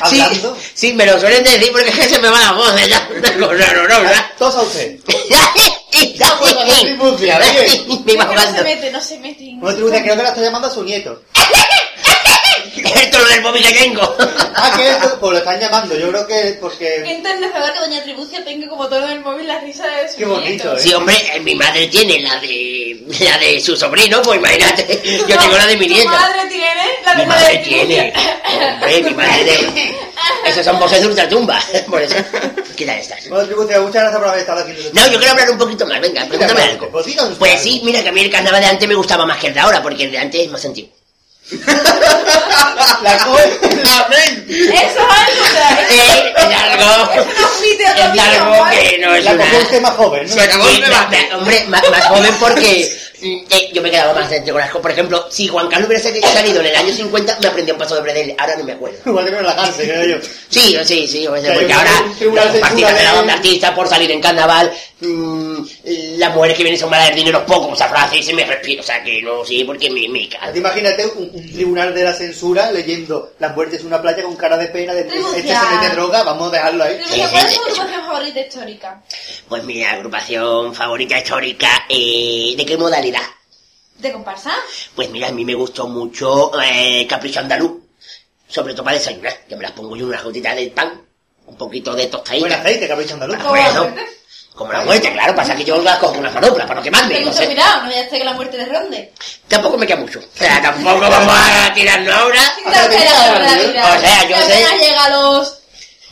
Hablando. 0.00 0.56
Sí, 0.56 0.70
sí, 0.74 0.92
me 0.92 1.06
lo 1.06 1.18
suelen 1.18 1.44
decir 1.44 1.72
porque 1.72 1.88
es 1.88 1.96
que 1.96 2.08
se 2.08 2.18
me 2.20 2.28
va 2.28 2.40
la 2.40 2.52
voz 2.52 2.74
de. 2.74 2.84
Una 2.84 3.48
cosa 3.48 3.70
horrorosa. 3.70 4.30
Todos 4.38 4.54
a 4.56 4.62
usted. 4.62 4.98
Pues, 5.04 5.16
que 8.04 8.16
no 8.16 8.56
se 8.56 8.62
mete, 8.62 8.90
no 8.90 9.00
se 9.00 9.18
mete. 9.18 9.44
Una 9.60 9.74
tribucia, 9.74 10.02
creo 10.02 10.16
que 10.16 10.22
la 10.22 10.28
está 10.30 10.40
llamando 10.42 10.68
a 10.68 10.70
su 10.70 10.82
nieto. 10.84 11.22
Esto 13.02 13.16
es 13.18 13.22
lo 13.22 13.28
del 13.28 13.42
móvil 13.42 13.62
que 13.66 13.72
tengo. 13.74 14.16
Ah, 14.54 14.74
que 14.76 14.86
esto, 14.90 15.18
pues 15.18 15.32
lo 15.32 15.38
están 15.38 15.58
llamando. 15.58 15.98
Yo 15.98 16.08
creo 16.10 16.26
que 16.26 16.34
Qué 16.34 16.58
porque... 16.60 16.96
enternecedor 17.10 17.72
que 17.72 17.78
Doña 17.80 18.02
Tribucia 18.02 18.44
tenga 18.44 18.68
como 18.68 18.86
todo 18.86 19.02
en 19.06 19.12
el 19.12 19.20
móvil 19.20 19.48
la 19.48 19.58
risa 19.60 19.84
de 19.88 20.08
su 20.08 20.18
Qué 20.18 20.24
bonito, 20.26 20.48
nieto. 20.64 20.76
¿eh? 20.76 20.80
Sí, 20.80 20.92
hombre, 20.92 21.16
eh, 21.34 21.40
mi 21.40 21.54
madre 21.56 21.86
tiene 21.88 22.20
la 22.20 22.36
de 22.38 23.02
la 23.20 23.38
de 23.38 23.60
su 23.60 23.74
sobrino, 23.76 24.20
pues 24.22 24.38
imagínate. 24.38 25.00
Yo 25.26 25.36
tengo 25.38 25.56
la 25.56 25.66
de 25.66 25.76
mi 25.78 25.88
Tu 25.88 25.94
nieta. 25.94 26.10
madre 26.10 26.40
tiene 26.48 26.74
la 27.04 27.14
Mi 27.14 27.20
de 27.22 27.26
madre 27.26 27.54
la 27.54 27.62
tiene. 27.62 28.12
Hombre, 28.74 29.02
mi 29.02 29.10
madre 29.14 29.44
de... 29.44 29.94
Esos 30.46 30.64
son 30.64 30.78
voces 30.78 31.00
de 31.00 31.06
ultratumba. 31.08 31.58
Por 31.90 32.02
eso. 32.02 32.14
Quita 32.76 32.96
estas. 32.96 33.28
Bueno, 33.30 33.46
tribucia, 33.46 33.80
muchas 33.80 33.94
gracias 34.02 34.20
por 34.20 34.28
haber 34.28 34.40
estado 34.40 34.60
aquí. 34.60 34.72
No, 34.92 35.06
yo 35.08 35.18
quiero 35.18 35.32
hablar 35.32 35.50
un 35.50 35.58
poquito 35.58 35.86
más, 35.86 36.00
venga, 36.00 36.24
pregúntame 36.26 36.62
algo. 36.62 36.88
Pues 36.90 37.06
usted 37.06 37.22
Pues 37.38 37.52
algo. 37.52 37.64
sí, 37.64 37.80
mira 37.84 38.02
que 38.02 38.10
a 38.10 38.12
mí 38.12 38.20
el 38.20 38.30
carnaval 38.30 38.60
de 38.60 38.66
antes 38.68 38.86
me 38.88 38.94
gustaba 38.94 39.26
más 39.26 39.38
que 39.38 39.48
el 39.48 39.54
de 39.54 39.60
ahora, 39.60 39.82
porque 39.82 40.04
el 40.04 40.12
de 40.12 40.18
antes 40.18 40.42
es 40.42 40.50
más 40.50 40.64
antiguo. 40.64 40.90
La 43.02 43.18
coge. 43.24 43.58
¡Amén! 44.04 44.46
Eso 44.48 44.72
es 44.72 44.98
algo, 44.98 45.44
Eh, 45.90 46.34
es 46.36 46.78
no 46.78 47.02
otro 47.02 47.22
Es 47.22 47.60
vídeo, 47.60 48.22
algo 48.22 48.60
¿vale? 48.62 48.90
que 48.90 48.98
no 48.98 49.14
es 49.14 49.24
La 49.24 49.32
una... 49.32 49.44
cogió 49.44 49.58
usted 49.60 49.80
más 49.80 49.92
joven, 49.92 50.26
¿no? 50.28 50.34
Se 50.34 50.40
acabó 50.40 50.64
Sí, 50.68 50.74
el 50.76 50.80
me- 50.90 51.34
hombre, 51.34 51.64
más, 51.68 51.82
más 51.90 52.04
joven 52.06 52.34
porque 52.40 52.92
mm, 53.22 53.26
eh, 53.50 53.70
yo 53.72 53.82
me 53.82 53.90
quedaba 53.90 54.14
más 54.14 54.30
dentro 54.30 54.54
con 54.54 54.60
las 54.60 54.70
cosas. 54.70 54.82
Por 54.82 54.90
ejemplo, 54.90 55.26
si 55.30 55.48
Juan 55.48 55.68
Carlos 55.68 55.88
hubiera 55.88 56.02
sali- 56.02 56.22
salido 56.22 56.60
en 56.60 56.66
el 56.66 56.76
año 56.76 56.94
50, 56.94 57.38
me 57.40 57.46
aprendí 57.48 57.72
un 57.72 57.78
paso 57.78 57.94
de 57.96 58.00
Bredel. 58.02 58.34
Ahora 58.38 58.56
no 58.56 58.64
me 58.64 58.72
acuerdo. 58.72 58.98
Igual 59.06 59.24
que 59.30 59.36
en 59.36 59.46
la 59.46 59.56
cárcel, 59.56 59.88
creo 59.88 60.18
yo. 60.18 60.26
Sí, 60.48 60.76
sí, 60.84 61.06
sí, 61.08 61.26
o 61.26 61.32
sea, 61.34 61.42
sea, 61.42 61.54
porque 61.54 61.72
ahora 61.72 61.90
un 62.26 62.34
las 62.34 62.52
de 62.52 63.04
la 63.04 63.12
banda 63.14 63.32
artista 63.34 63.74
por 63.74 63.88
salir 63.88 64.10
en 64.10 64.20
carnaval, 64.20 64.72
mm, 65.02 66.18
las 66.18 66.34
mujeres 66.34 66.56
que 66.56 66.62
vienen 66.62 66.80
son 66.80 66.90
malas 66.90 67.08
de 67.10 67.16
dinero 67.16 67.44
poco, 67.44 67.74
esa 67.74 67.88
frase 67.88 68.18
y 68.18 68.22
se 68.22 68.32
me 68.32 68.44
respira, 68.44 68.80
o 68.80 68.84
sea 68.84 69.02
que 69.02 69.20
no, 69.22 69.44
sí, 69.44 69.64
porque 69.64 69.90
me, 69.90 70.08
me 70.08 70.28
cago. 70.28 70.56
Imagínate 70.56 71.06
un, 71.06 71.30
un 71.32 71.52
tribunal 71.52 71.94
de 71.94 72.04
la 72.04 72.12
censura 72.12 72.70
leyendo 72.72 73.32
Las 73.38 73.54
muertes 73.54 73.80
en 73.80 73.86
una 73.88 74.00
playa 74.00 74.22
con 74.22 74.36
cara 74.36 74.56
de 74.56 74.66
pena 74.68 74.94
de 74.94 75.00
este 75.02 75.20
se 75.20 75.42
mete 75.42 75.94
droga, 75.94 76.22
vamos 76.22 76.48
a 76.48 76.56
dejarlo 76.56 76.84
ahí. 76.84 76.96
Tribucia, 76.96 77.26
Sí, 77.26 77.32
¿cuál 77.32 77.48
sí, 77.48 77.54
es 77.54 77.60
tu 77.62 77.74
sí. 77.74 77.80
agrupación 77.80 78.04
favorita 78.06 78.40
histórica? 78.40 79.02
Pues 79.48 79.64
mi 79.64 79.84
agrupación 79.84 80.74
favorita 80.74 81.18
histórica, 81.18 81.68
eh, 81.88 82.54
¿de 82.56 82.64
qué 82.66 82.76
modalidad? 82.76 83.22
¿De 83.98 84.12
comparsa? 84.12 84.52
Pues 84.94 85.10
mira, 85.10 85.28
a 85.28 85.32
mí 85.32 85.44
me 85.44 85.54
gustó 85.54 85.86
mucho 85.86 86.50
eh, 86.60 87.06
Capricho 87.08 87.40
Andaluz, 87.40 87.82
sobre 88.48 88.74
todo 88.74 88.84
para 88.84 88.96
desayunar, 88.98 89.44
que 89.48 89.54
me 89.56 89.62
las 89.62 89.72
pongo 89.72 89.94
yo 89.96 90.02
en 90.04 90.08
una 90.10 90.22
gotita 90.22 90.54
de 90.54 90.66
pan, 90.70 91.00
un 91.46 91.56
poquito 91.56 91.90
de 91.94 92.02
Buen 92.06 92.10
tostadita, 92.10 92.54
aceite, 92.60 92.88
capricho 92.88 93.14
andaluz. 93.14 93.36
Ah, 93.38 93.42
¿Cómo 93.42 93.56
la 93.56 93.80
bueno. 93.80 93.94
Como 94.54 94.72
la 94.72 94.82
muerte, 94.82 95.10
claro, 95.12 95.34
pasa 95.34 95.54
que 95.56 95.64
yo 95.64 95.78
las 95.78 95.98
cojo 95.98 96.18
una 96.18 96.30
manopla 96.30 96.64
para 96.66 96.76
no 96.80 96.82
quemarme, 96.82 97.14
Ten 97.14 97.24
no 97.24 97.30
mucho 97.30 97.42
sé. 97.42 97.46
cuidado, 97.46 97.82
no 97.84 97.90
ya 97.90 98.04
sé 98.10 98.18
que 98.18 98.24
la 98.24 98.32
muerte 98.34 98.56
de 98.58 98.66
ronde. 98.66 99.12
Tampoco 99.48 99.78
me 99.78 99.86
queda 99.86 99.96
mucho, 99.96 100.18
o 100.18 100.38
sea, 100.38 100.60
tampoco 100.62 101.00
vamos 101.00 101.34
a 101.36 101.72
tirarnos 101.74 102.14
ahora. 102.14 102.40
La. 102.66 103.96
O 103.96 104.00
sea, 104.00 104.28
yo 104.28 104.36
sé- 104.46 104.78
llega 104.78 105.04
a 105.04 105.08
los... 105.10 105.58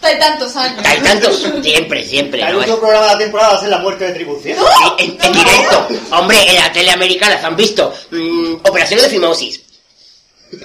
Hay 0.03 0.19
tantos 0.19 0.57
años. 0.57 0.83
Hay 0.87 0.99
tantos, 1.01 1.47
siempre, 1.63 2.03
siempre, 2.03 2.41
El 2.41 2.53
¿no? 2.53 2.59
último 2.61 2.79
programa 2.79 3.07
de 3.09 3.13
la 3.13 3.19
temporada 3.19 3.51
va 3.51 3.57
a 3.57 3.61
ser 3.61 3.69
la 3.69 3.79
muerte 3.79 4.05
de 4.07 4.13
tribución. 4.13 4.57
Sí, 4.59 5.05
en, 5.05 5.19
en 5.23 5.33
directo. 5.35 5.89
Hombre, 6.13 6.39
en 6.49 6.55
la 6.57 6.73
tele 6.73 6.91
americana 6.91 7.39
se 7.39 7.45
han 7.47 7.55
visto 7.55 7.93
mm, 8.11 8.55
operaciones 8.67 9.05
de 9.05 9.11
fimosis. 9.11 9.61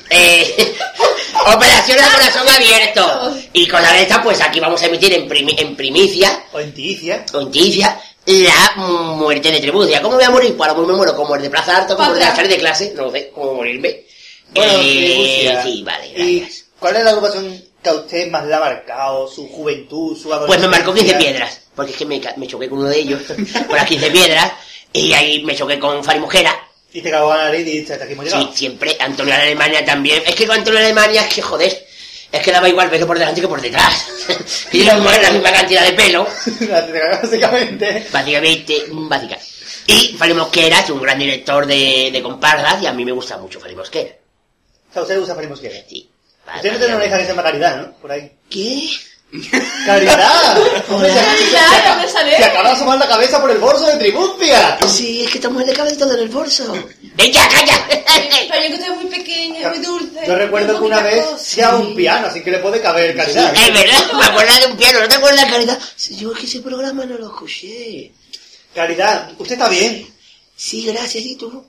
Eh, 0.09 0.75
operaciones 1.53 2.05
de 2.05 2.11
corazón 2.11 2.47
abierto. 2.49 3.35
Y 3.53 3.67
con 3.67 3.81
la 3.81 3.93
de 3.93 4.01
esta, 4.03 4.21
pues 4.23 4.41
aquí 4.41 4.59
vamos 4.59 4.81
a 4.81 4.85
emitir 4.87 5.13
en, 5.13 5.29
primi- 5.29 5.55
en 5.59 5.75
primicia, 5.75 6.43
O 6.53 6.59
en 6.59 6.73
Ticia. 6.73 7.25
o 7.33 7.41
en 7.41 7.51
ticia, 7.51 7.99
la 8.25 8.73
muerte 8.77 9.51
de 9.51 9.59
Tribucia. 9.59 10.01
¿Cómo 10.01 10.15
voy 10.15 10.23
a 10.23 10.29
morir? 10.29 10.55
Pues 10.57 10.69
a 10.69 10.73
lo 10.73 10.79
mejor 10.79 10.91
me 10.91 10.97
muero 10.97 11.15
como 11.15 11.35
el 11.35 11.41
de 11.41 11.49
Plaza 11.49 11.77
Alto, 11.77 11.95
como 11.95 12.13
el 12.13 12.19
de 12.19 12.25
la 12.25 12.33
de 12.33 12.57
clase, 12.57 12.93
no 12.95 13.11
sé 13.11 13.29
cómo 13.33 13.53
morirme. 13.55 14.01
Bueno, 14.53 14.73
Eh, 14.77 15.41
Tribucia. 15.43 15.63
sí, 15.63 15.83
vale, 15.83 16.07
¿Y 16.15 16.47
cuál 16.79 16.95
es 16.97 17.03
la 17.03 17.09
agrupación 17.11 17.63
que 17.83 17.89
a 17.89 17.93
usted 17.93 18.29
más 18.31 18.45
le 18.45 18.55
ha 18.55 18.59
marcado? 18.59 19.27
Su 19.27 19.47
juventud, 19.49 20.17
su 20.17 20.33
adolescencia. 20.33 20.47
Pues 20.47 20.59
me 20.61 20.67
marcó 20.67 20.93
15 20.93 21.13
piedras, 21.15 21.61
porque 21.75 21.91
es 21.91 21.97
que 21.97 22.05
me, 22.05 22.21
me 22.37 22.47
choqué 22.47 22.69
con 22.69 22.79
uno 22.79 22.89
de 22.89 22.99
ellos, 22.99 23.21
con 23.67 23.75
las 23.75 23.85
15 23.85 24.09
piedras, 24.11 24.51
y 24.93 25.13
ahí 25.13 25.43
me 25.43 25.55
choqué 25.55 25.77
con 25.77 26.03
Fari 26.03 26.19
Mosquera, 26.19 26.55
Y 26.95 27.01
te 27.01 27.11
cagó 27.11 27.35
la 27.35 27.43
nariz 27.43 27.61
y 27.61 27.71
dijiste, 27.71 27.91
hasta 27.93 28.05
aquí 28.05 28.13
hemos 28.13 28.25
Sí, 28.25 28.31
llegado. 28.31 28.53
siempre 28.55 28.95
Antonio 29.01 29.35
de 29.35 29.41
Alemania 29.41 29.83
también. 29.83 30.23
Es 30.25 30.33
que 30.33 30.47
con 30.47 30.55
Antonio 30.57 30.79
de 30.79 30.85
Alemania 30.85 31.23
es 31.27 31.33
que 31.33 31.41
joder. 31.41 31.85
Es 32.31 32.41
que 32.41 32.51
daba 32.53 32.69
igual 32.69 32.89
pelo 32.89 33.05
por 33.05 33.19
delante 33.19 33.41
que 33.41 33.47
por 33.49 33.61
detrás. 33.61 34.07
y 34.71 34.79
no 34.85 34.97
la 34.99 35.31
misma 35.31 35.51
cantidad 35.51 35.83
de 35.85 35.91
pelo. 35.91 36.25
básicamente. 37.21 38.07
Básicamente, 38.11 38.85
mm, 38.89 39.09
básica. 39.09 39.37
Y 39.87 40.15
Fari 40.17 40.33
Mosquera 40.33 40.79
es 40.79 40.89
un 40.89 41.01
gran 41.01 41.19
director 41.19 41.65
de, 41.67 42.09
de 42.13 42.21
comparsas 42.23 42.81
y 42.81 42.87
a 42.87 42.93
mí 42.93 43.03
me 43.03 43.11
gusta 43.11 43.37
mucho 43.37 43.59
Fari 43.59 43.75
Mosquera. 43.75 44.09
O 44.89 44.93
sea, 44.93 45.01
usted 45.01 45.15
le 45.15 45.19
gusta 45.19 45.35
Fari 45.35 45.47
Mosquera. 45.47 45.75
Sí. 45.87 46.09
Usted 46.55 46.71
no 46.71 46.77
tiene 46.79 46.95
una 46.95 47.05
hija 47.05 47.17
que 47.17 47.23
se 47.23 47.29
llama 47.29 47.43
Caridad, 47.43 47.77
¿no? 47.77 47.91
Por 47.97 48.11
ahí. 48.11 48.31
¿Qué? 48.49 48.89
¡Caridad! 49.85 50.57
Hombre, 50.89 51.09
se- 51.11 51.19
Caridad, 51.19 51.93
¿dónde 51.95 52.09
sale? 52.11 52.37
Se 52.37 52.43
acaba 52.45 52.69
de 52.69 52.75
asomar 52.75 52.97
la 52.99 53.07
cabeza 53.07 53.41
por 53.41 53.51
el 53.51 53.57
bolso 53.57 53.85
de 53.87 53.97
Tribucia. 53.97 54.77
Sí, 54.87 55.23
es 55.25 55.31
que 55.31 55.37
estamos 55.37 55.61
en 55.63 55.69
el 55.69 55.75
cabecito 55.77 56.11
en 56.11 56.19
el 56.19 56.29
bolso. 56.29 56.73
¡Venga, 57.15 57.47
calla! 57.49 57.87
Pero 57.87 58.61
yo 58.63 58.67
que 58.69 58.73
estoy 58.75 58.95
muy 58.95 59.05
pequeña, 59.05 59.69
muy 59.69 59.79
dulce. 59.79 60.19
Yo 60.27 60.35
recuerdo 60.35 60.79
que 60.79 60.85
una 60.85 61.01
vez 61.01 61.55
ya 61.55 61.75
un 61.75 61.95
piano, 61.95 62.27
así 62.27 62.41
que 62.41 62.51
le 62.51 62.59
puede 62.59 62.81
caber 62.81 63.15
Caridad. 63.15 63.53
Es 63.55 63.73
verdad, 63.73 64.11
me 64.17 64.25
acuerdo 64.25 64.59
de 64.59 64.65
un 64.67 64.77
piano, 64.77 64.99
¿no 64.99 65.07
te 65.07 65.15
acuerdas, 65.15 65.45
Caridad? 65.45 65.79
Sí, 65.95 66.15
Yo 66.17 66.31
es 66.33 66.39
que 66.39 66.45
ese 66.45 66.59
programa 66.61 67.05
no 67.05 67.17
lo 67.17 67.27
escuché. 67.27 68.11
Caridad, 68.73 69.31
¿usted 69.37 69.53
está 69.53 69.69
bien? 69.69 70.07
Sí, 70.57 70.85
gracias, 70.85 71.23
¿y 71.25 71.35
tú? 71.35 71.65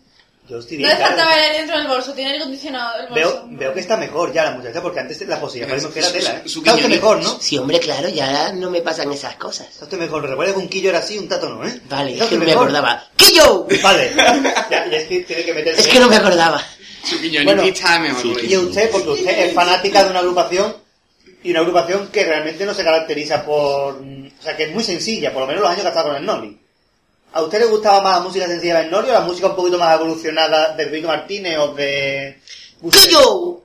Yo 0.48 0.58
estoy 0.58 0.78
No 0.78 0.86
bien, 0.86 0.98
le 0.98 1.04
falta 1.04 1.22
claro. 1.24 1.30
ver 1.40 1.52
dentro 1.56 1.78
del 1.78 1.86
bolso, 1.88 2.12
tiene 2.14 2.30
aire 2.30 2.42
acondicionado 2.42 3.00
el 3.00 3.08
bolso. 3.08 3.14
Veo, 3.14 3.58
veo 3.58 3.74
que 3.74 3.80
está 3.80 3.96
mejor 3.96 4.32
ya 4.32 4.44
la 4.44 4.50
muchacha, 4.52 4.80
porque 4.80 5.00
antes 5.00 5.20
la 5.26 5.40
posilla 5.40 5.66
parecía 5.66 5.90
que 5.90 5.98
era 5.98 6.12
tela, 6.12 6.30
¿eh? 6.30 6.42
Está 6.44 6.74
usted 6.74 6.88
mejor, 6.88 7.22
¿no? 7.22 7.38
Sí, 7.40 7.58
hombre, 7.58 7.80
claro, 7.80 8.08
ya 8.08 8.52
no 8.52 8.70
me 8.70 8.80
pasan 8.80 9.10
esas 9.12 9.34
cosas. 9.36 9.68
Está 9.70 9.84
usted 9.84 9.98
mejor. 9.98 10.22
Recuerda 10.28 10.52
que 10.54 10.58
un 10.60 10.68
quillo 10.68 10.90
era 10.90 11.00
así, 11.00 11.18
un 11.18 11.28
tato 11.28 11.48
no, 11.48 11.66
¿eh? 11.66 11.80
Vale, 11.88 12.16
es 12.16 12.22
que 12.24 12.34
no 12.36 12.40
me 12.40 12.46
mejor. 12.46 12.62
acordaba. 12.64 13.04
¡Que 13.16 13.32
yo! 13.32 13.66
Vale. 13.82 14.12
Ya, 14.70 14.86
ya 14.90 14.96
es 14.98 15.08
que 15.08 15.20
tiene 15.20 15.44
que 15.44 15.54
meterse. 15.54 15.80
Es 15.80 15.86
que 15.88 15.98
no 16.00 16.08
me 16.08 16.16
acordaba. 16.16 16.62
Su 17.04 17.16
Bueno, 17.44 17.62
está 17.62 17.98
mejor. 18.00 18.20
sí. 18.40 18.46
Y 18.48 18.56
usted, 18.56 18.90
porque 18.90 19.08
usted 19.10 19.38
es 19.46 19.54
fanática 19.54 20.04
de 20.04 20.10
una 20.10 20.18
agrupación 20.20 20.76
y 21.42 21.50
una 21.52 21.60
agrupación 21.60 22.08
que 22.08 22.24
realmente 22.24 22.64
no 22.66 22.74
se 22.74 22.82
caracteriza 22.82 23.44
por... 23.44 23.94
O 23.94 24.42
sea, 24.42 24.56
que 24.56 24.64
es 24.64 24.72
muy 24.72 24.82
sencilla, 24.82 25.32
por 25.32 25.42
lo 25.42 25.46
menos 25.48 25.62
los 25.62 25.70
años 25.70 25.82
que 25.82 25.86
ha 25.86 25.90
estado 25.90 26.08
con 26.08 26.16
el 26.16 26.24
Noli. 26.26 26.58
¿A 27.36 27.42
usted 27.42 27.58
le 27.60 27.66
gustaba 27.66 28.00
más 28.00 28.14
la 28.16 28.20
música 28.24 28.46
sencilla 28.46 28.78
del 28.78 28.90
Noli 28.90 29.10
o 29.10 29.12
la 29.12 29.20
música 29.20 29.48
un 29.48 29.56
poquito 29.56 29.78
más 29.78 29.94
evolucionada 29.94 30.72
del 30.74 30.88
Vito 30.88 31.06
Martínez 31.08 31.58
o 31.58 31.74
de... 31.74 32.40
¡Que 32.90 33.10
yo! 33.10 33.60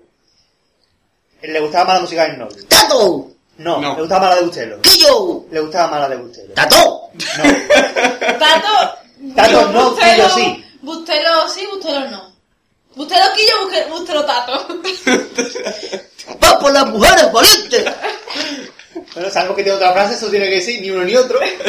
¿Le 1.42 1.60
gustaba 1.62 1.86
más 1.86 1.96
la 1.96 2.02
música 2.02 2.24
del 2.28 2.38
Noli? 2.38 2.64
¡Tato! 2.66 3.32
No, 3.60 3.80
No. 3.80 3.96
le 3.96 4.02
gustaba 4.02 4.20
más 4.22 4.30
la 4.32 4.36
de 4.36 4.42
Bustelo. 4.46 4.82
¡Que 4.82 4.98
yo! 4.98 5.46
Le 5.52 5.60
gustaba 5.62 5.88
más 5.88 6.02
la 6.02 6.10
de 6.10 6.18
Bustelo. 6.18 6.54
¡Tato! 6.54 7.02
No. 7.38 7.44
Tato. 8.40 8.98
Tato 9.36 9.72
no, 9.72 9.92
Bustelo- 9.96 10.14
Quillo 10.16 10.30
sí. 10.32 10.66
Bustelo 10.82 11.48
sí, 11.48 11.66
Bustelo 11.72 12.10
no. 12.10 12.32
Bustelo 12.96 13.24
quillo, 13.38 13.88
Bustelo 13.90 14.26
tato. 14.26 14.68
¡Va 16.44 16.60
por 16.60 16.74
las 16.74 16.88
mujeres 16.88 17.32
valientes! 17.32 17.86
Bueno, 19.14 19.30
salvo 19.30 19.56
que 19.56 19.64
tiene 19.64 19.76
otra 19.78 19.92
frase, 19.94 20.16
eso 20.16 20.30
tiene 20.30 20.48
que 20.50 20.56
decir 20.56 20.82
ni 20.82 20.90
uno 20.90 21.04
ni 21.04 21.16
otro. 21.16 21.40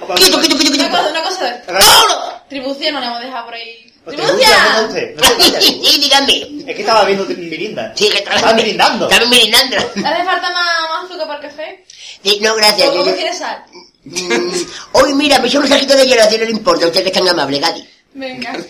Vamos, 0.00 0.20
¡Quito, 0.20 0.40
quito, 0.40 0.56
quito, 0.58 0.72
Una 0.74 0.84
quito! 0.84 0.90
cosa, 0.90 1.10
una 1.10 1.22
cosa. 1.22 2.42
Tribución 2.48 2.94
no 2.94 3.00
la 3.00 3.06
hemos 3.06 3.20
dejado 3.20 3.44
por 3.46 3.54
ahí. 3.54 3.92
Tribucia, 4.04 4.48
no 4.80 4.86
usted. 4.88 5.16
Y 5.62 5.98
díganme. 6.00 6.42
Es 6.66 6.74
que 6.76 6.80
estaba 6.82 7.04
viendo 7.04 7.24
Mirinda. 7.24 7.92
Sí, 7.96 8.08
que 8.10 8.18
Estaba 8.18 8.52
mirindando. 8.52 9.08
Estaba 9.08 9.30
mirindando. 9.30 9.76
¿Le 9.94 10.06
hace 10.08 10.24
falta 10.24 10.50
más, 10.50 10.90
más 10.90 11.04
azúcar 11.04 11.26
para 11.28 11.40
el 11.40 11.48
café? 11.50 11.84
Sí, 12.22 12.38
No, 12.42 12.54
gracias. 12.56 12.88
¿O 12.88 12.94
yo- 12.94 13.04
cómo 13.04 13.14
quieres 13.16 13.38
sal? 13.38 13.62
Mm, 14.04 14.52
Hoy, 14.92 15.14
mira, 15.14 15.38
me 15.38 15.46
echó 15.46 15.60
un 15.60 15.68
saquito 15.68 15.94
de 15.96 16.06
hielo, 16.06 16.22
así 16.22 16.36
no 16.36 16.44
le 16.44 16.50
importa. 16.50 16.86
Usted 16.86 17.02
que 17.02 17.08
es 17.08 17.14
tan 17.14 17.28
amable, 17.28 17.60
Gadi. 17.60 17.88
Venga. 18.14 18.52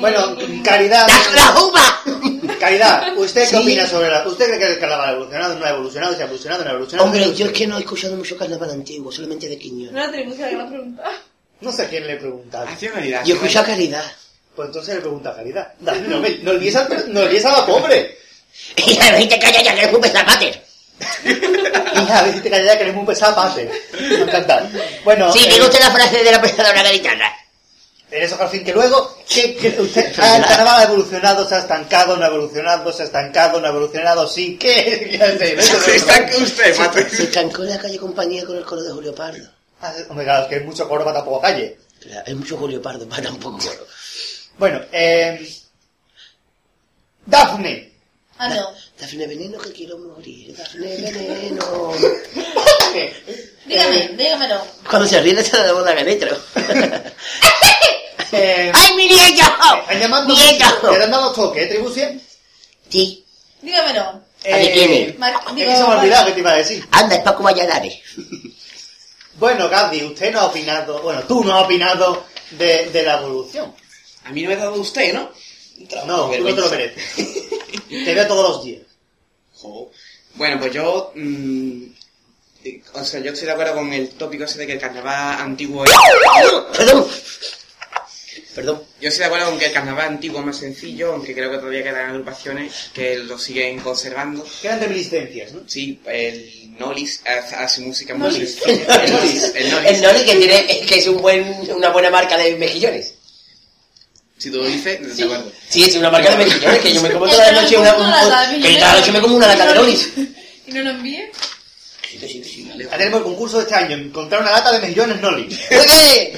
Bueno, 0.00 0.36
Caridad, 0.64 1.06
¡La, 1.34 1.60
uva! 1.62 2.02
Caridad, 2.60 3.16
¿usted 3.16 3.42
qué 3.42 3.46
Sí. 3.48 3.56
opina 3.56 3.86
sobre 3.86 4.10
la... 4.10 4.26
¿Usted 4.26 4.46
cree 4.48 4.58
que 4.58 4.66
el 4.72 4.78
carnaval 4.78 5.08
ha 5.08 5.12
evolucionado, 5.12 5.58
no 5.58 5.64
ha 5.64 5.70
evolucionado, 5.70 6.14
se 6.14 6.22
ha 6.22 6.24
evolucionado, 6.24 6.62
no 6.64 6.68
ha 6.68 6.72
evolucionado? 6.72 7.08
Hombre, 7.08 7.34
yo 7.34 7.46
es 7.46 7.52
que 7.52 7.66
no 7.66 7.76
he 7.78 7.80
escuchado 7.80 8.16
mucho 8.16 8.36
carnaval 8.36 8.70
antiguo, 8.70 9.10
solamente 9.10 9.48
de 9.48 9.56
Quiñón. 9.58 9.94
No 9.94 10.10
tribución 10.10 10.50
que 10.50 10.56
la 10.56 10.68
pregunta. 10.68 11.02
No 11.60 11.72
sé 11.72 11.82
a 11.82 11.88
quién 11.88 12.06
le 12.06 12.16
preguntar. 12.16 12.68
Hacía 12.68 12.92
caridad. 12.92 13.24
Yo 13.24 13.34
escucho 13.36 13.60
a 13.60 13.64
Caridad. 13.64 14.04
Pues 14.54 14.66
entonces 14.68 14.94
le 14.96 15.00
pregunta 15.00 15.30
a 15.30 15.36
Caridad. 15.36 15.72
No, 15.80 16.50
olvides 16.50 16.76
al- 16.76 17.04
no 17.12 17.20
olvides 17.20 17.44
a 17.46 17.52
la 17.52 17.66
pobre. 17.66 18.18
Y 18.76 18.98
a 19.00 19.12
ver, 19.12 19.28
te 19.28 19.38
calla 19.38 19.62
ya, 19.62 19.74
que 19.74 19.80
eres 19.82 19.94
un 19.94 20.00
pesapater. 20.00 20.64
Hija, 21.94 22.24
dijiste 22.26 22.50
Caridad 22.50 22.76
que 22.76 22.82
eres 22.84 22.94
muy 22.94 23.06
pesada, 23.06 23.34
pase. 23.34 23.70
Me 23.98 24.22
encanta. 24.22 24.68
Bueno, 25.04 25.32
Sí, 25.32 25.44
eh, 25.46 25.52
diga 25.54 25.64
usted 25.64 25.80
la 25.80 25.90
frase 25.90 26.22
de 26.22 26.30
la 26.30 26.40
pensadora 26.40 26.82
gaditana. 26.82 27.32
En 28.14 28.22
eso 28.22 28.36
que 28.36 28.44
al 28.44 28.48
fin 28.48 28.64
que 28.64 28.72
luego, 28.72 29.16
que, 29.28 29.56
que 29.56 29.80
usted, 29.80 30.12
ah, 30.18 30.36
el 30.36 30.44
carnaval 30.44 30.80
ha 30.80 30.84
evolucionado, 30.84 31.48
se 31.48 31.56
ha 31.56 31.58
estancado, 31.58 32.16
no 32.16 32.22
ha 32.22 32.28
evolucionado, 32.28 32.92
se 32.92 33.02
ha 33.02 33.06
estancado, 33.06 33.60
no 33.60 33.66
ha 33.66 33.70
evolucionado, 33.70 34.28
sí, 34.28 34.56
eso 34.62 35.80
Se 35.84 35.96
estanca 35.96 36.36
usted, 36.36 36.76
Patrick. 36.76 37.08
Se 37.08 37.24
estancó 37.24 37.64
en 37.64 37.70
la 37.70 37.78
calle 37.78 37.98
compañía 37.98 38.44
con 38.44 38.56
el 38.56 38.64
coro 38.64 38.84
de 38.84 38.92
Julio 38.92 39.12
Pardo. 39.16 39.48
Ah, 39.80 39.92
Hombre, 40.08 40.26
claro, 40.26 40.44
es 40.44 40.48
que 40.48 40.56
es 40.58 40.64
mucho 40.64 40.88
coro 40.88 41.04
para 41.04 41.16
tampoco 41.16 41.40
calle. 41.40 41.76
Claro, 42.00 42.22
Hay 42.24 42.34
mucho 42.36 42.56
Julio 42.56 42.80
Pardo 42.80 43.08
para 43.08 43.24
tan 43.24 43.36
poco 43.36 43.58
coro. 43.58 43.84
Bueno, 44.58 44.80
eh... 44.92 45.52
Dafne. 47.26 47.92
Ah, 48.38 48.48
no. 48.48 48.74
Dafne 48.96 49.26
Veneno 49.26 49.58
que 49.58 49.72
quiero 49.72 49.98
morir, 49.98 50.56
Dafne 50.56 50.86
Veneno. 51.12 51.92
Dígame, 53.66 54.08
dígamelo. 54.16 54.60
Cuando 54.88 55.08
se 55.08 55.20
ríe 55.20 55.34
le 55.34 55.42
sale 55.42 55.66
la 55.66 55.72
voz 55.72 55.84
de 55.84 55.94
Ganetro. 55.94 56.36
Eh, 58.36 58.72
¡Ay, 58.74 58.94
mi 58.94 59.08
llamando 60.00 60.34
¡Nieto! 60.34 60.64
mucho. 60.82 60.98
¿Le 60.98 61.04
han 61.04 61.10
dado 61.10 61.32
toque, 61.32 61.62
eh, 61.62 61.66
Tribucia? 61.66 62.18
Sí, 62.88 63.24
Dígamelo. 63.62 64.00
¿A 64.52 64.56
de 64.58 64.72
quién 64.72 64.92
es? 64.92 65.18
Mar- 65.18 65.40
es 65.48 65.54
digo, 65.54 65.70
que 65.70 65.76
se 65.76 65.82
me 65.82 65.88
ha 65.88 65.98
olvidado 66.00 66.26
que 66.26 66.32
te 66.32 66.40
iba 66.40 66.50
a 66.52 66.56
decir. 66.56 66.86
anda, 66.90 67.16
es 67.16 67.22
Paco 67.22 67.42
Valladares. 67.42 67.94
Bueno, 69.36 69.68
Gandhi, 69.68 70.04
usted 70.04 70.32
no 70.32 70.38
ha 70.40 70.46
opinado, 70.46 71.02
bueno, 71.02 71.22
tú 71.24 71.42
no 71.42 71.52
has 71.58 71.64
opinado 71.64 72.24
de, 72.52 72.88
de 72.90 73.02
la 73.02 73.18
evolución. 73.18 73.74
A 74.24 74.30
mí 74.30 74.42
no 74.42 74.48
me 74.48 74.54
ha 74.54 74.58
dado 74.58 74.74
usted, 74.80 75.12
¿no? 75.12 75.28
No, 76.06 76.30
tú 76.30 76.40
no 76.44 76.54
te 76.54 76.60
lo 76.60 76.70
mereces. 76.70 77.04
Te 77.88 78.14
veo 78.14 78.26
todos 78.28 78.48
los 78.48 78.64
días. 78.64 78.82
Jo. 79.56 79.90
Bueno, 80.34 80.60
pues 80.60 80.72
yo... 80.72 81.10
mm, 81.16 81.82
eh, 82.64 82.82
o 82.94 83.04
sea, 83.04 83.18
yo 83.20 83.32
estoy 83.32 83.46
de 83.46 83.52
acuerdo 83.52 83.74
con 83.74 83.92
el 83.92 84.10
tópico 84.10 84.44
ese 84.44 84.58
de 84.58 84.68
que 84.68 84.74
el 84.74 84.80
carnaval 84.80 85.40
antiguo 85.40 85.84
es... 85.84 85.90
Perdón. 86.76 87.04
Perdón. 88.54 88.82
Yo 89.00 89.08
estoy 89.08 89.20
de 89.20 89.26
acuerdo 89.26 89.50
con 89.50 89.58
que 89.58 89.66
el 89.66 89.72
carnaval 89.72 90.08
antiguo 90.08 90.38
es 90.40 90.46
más 90.46 90.56
sencillo, 90.56 91.12
aunque 91.12 91.34
creo 91.34 91.50
que 91.50 91.58
todavía 91.58 91.82
quedan 91.82 92.10
agrupaciones 92.10 92.90
que 92.94 93.18
lo 93.18 93.36
siguen 93.36 93.80
conservando. 93.80 94.46
Quedan 94.62 94.80
reminiscencias, 94.80 95.52
¿no? 95.52 95.62
Sí, 95.66 96.00
el 96.06 96.76
Nolis 96.78 97.20
hace, 97.26 97.56
hace 97.56 97.80
música 97.80 98.14
muy 98.14 98.30
Nolis. 98.30 98.54
sencilla. 98.54 98.94
El 99.04 99.12
Nolis, 99.12 99.52
el 99.54 99.70
Nolis. 99.70 100.20
El 100.20 100.24
que 100.24 100.36
tiene, 100.36 100.86
que 100.86 100.98
es 100.98 101.06
un 101.08 101.20
buen, 101.20 101.44
una 101.74 101.90
buena 101.90 102.10
marca 102.10 102.38
de 102.38 102.54
mejillones. 102.56 103.14
Si 104.38 104.50
tú 104.50 104.58
lo 104.58 104.64
dices, 104.64 105.16
de 105.16 105.24
acuerdo. 105.24 105.50
Sí, 105.68 105.84
es 105.84 105.96
una 105.96 106.10
marca 106.10 106.30
de 106.30 106.44
mejillones 106.44 106.78
que 106.80 106.92
yo 106.92 107.02
me 107.02 107.10
como 107.10 107.26
toda 107.26 107.50
la 107.52 107.62
noche 107.62 107.76
una, 107.76 107.94
un, 107.96 108.62
que 108.62 108.74
toda 108.74 108.92
la 108.92 109.00
noche 109.00 109.12
me 109.12 109.20
como 109.20 109.36
una 109.36 109.48
lata 109.48 109.66
de 109.66 109.74
Nolis. 109.74 110.10
¿Y 110.66 110.72
no 110.72 110.82
lo 110.82 110.90
envíe? 110.90 111.24
Sí. 112.20 112.70
Haremos 112.90 113.18
el 113.18 113.24
concurso 113.24 113.56
de 113.58 113.62
este 113.64 113.74
año, 113.74 113.96
encontrar 113.96 114.40
una 114.42 114.50
lata 114.52 114.72
de 114.72 114.80
mejillones 114.80 115.20
Noli. 115.20 115.44
Oye, 115.70 116.32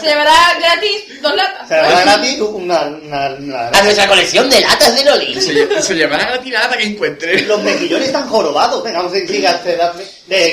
Se 0.00 0.06
llevará 0.06 0.34
gratis 0.58 1.22
dos 1.22 1.34
latas. 1.34 1.68
Se 1.68 1.74
dará 1.74 2.00
gratis 2.02 2.40
una, 2.40 2.80
una, 2.82 3.28
una- 3.38 3.68
A 3.68 3.82
nuestra 3.82 4.06
colección 4.08 4.48
de 4.50 4.60
latas 4.60 4.94
de 4.94 5.04
Nolis. 5.04 5.44
Se, 5.44 5.82
se 5.82 5.94
llevará 5.94 6.30
la 6.30 6.40
tirada 6.42 6.76
que 6.76 6.84
encuentre. 6.84 7.42
Los 7.42 7.62
mejillones 7.62 8.06
están 8.08 8.28
jorobados. 8.28 8.82
Venga, 8.84 8.98
vamos 9.02 9.12
a 9.14 9.76
darle. 9.76 10.06
De 10.26 10.52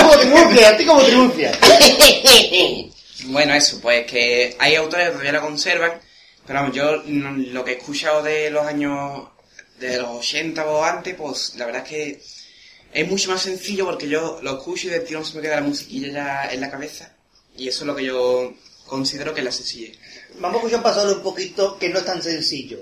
como 0.00 0.16
tribucia, 0.18 0.68
a 0.70 0.76
ti 0.76 0.84
como 0.84 1.00
tribucia. 1.02 1.52
Bueno, 3.24 3.52
eso, 3.54 3.80
pues 3.80 4.06
que 4.06 4.56
hay 4.58 4.76
autores 4.76 5.06
que 5.06 5.10
todavía 5.12 5.32
lo 5.32 5.40
conservan, 5.42 5.92
pero 6.46 6.60
vamos, 6.60 6.74
yo 6.74 7.02
lo 7.04 7.64
que 7.64 7.72
he 7.72 7.76
escuchado 7.76 8.22
de 8.22 8.48
los 8.48 8.64
años 8.64 9.28
de 9.78 9.98
los 9.98 10.08
80 10.20 10.64
o 10.64 10.82
antes, 10.84 11.14
pues 11.14 11.52
la 11.56 11.66
verdad 11.66 11.82
es 11.84 11.88
que 11.88 12.20
es 12.92 13.08
mucho 13.08 13.30
más 13.30 13.42
sencillo 13.42 13.86
porque 13.86 14.08
yo 14.08 14.38
lo 14.42 14.58
escucho 14.58 14.88
y 14.88 14.90
de 14.90 15.00
tirón 15.00 15.24
se 15.24 15.36
me 15.36 15.42
queda 15.42 15.56
la 15.56 15.66
musiquilla 15.66 16.08
ya 16.12 16.52
en 16.52 16.60
la 16.60 16.70
cabeza. 16.70 17.12
Y 17.56 17.68
eso 17.68 17.80
es 17.80 17.86
lo 17.86 17.96
que 17.96 18.04
yo 18.04 18.54
considero 18.86 19.34
que 19.34 19.40
es 19.40 19.44
la 19.44 19.52
sencillez. 19.52 19.98
Vamos 20.38 20.56
a 20.56 20.58
escuchar 20.58 20.78
un 20.78 20.82
paso 20.82 21.16
un 21.16 21.22
poquito 21.22 21.78
que 21.78 21.88
no 21.88 21.98
es 21.98 22.04
tan 22.04 22.22
sencillo. 22.22 22.78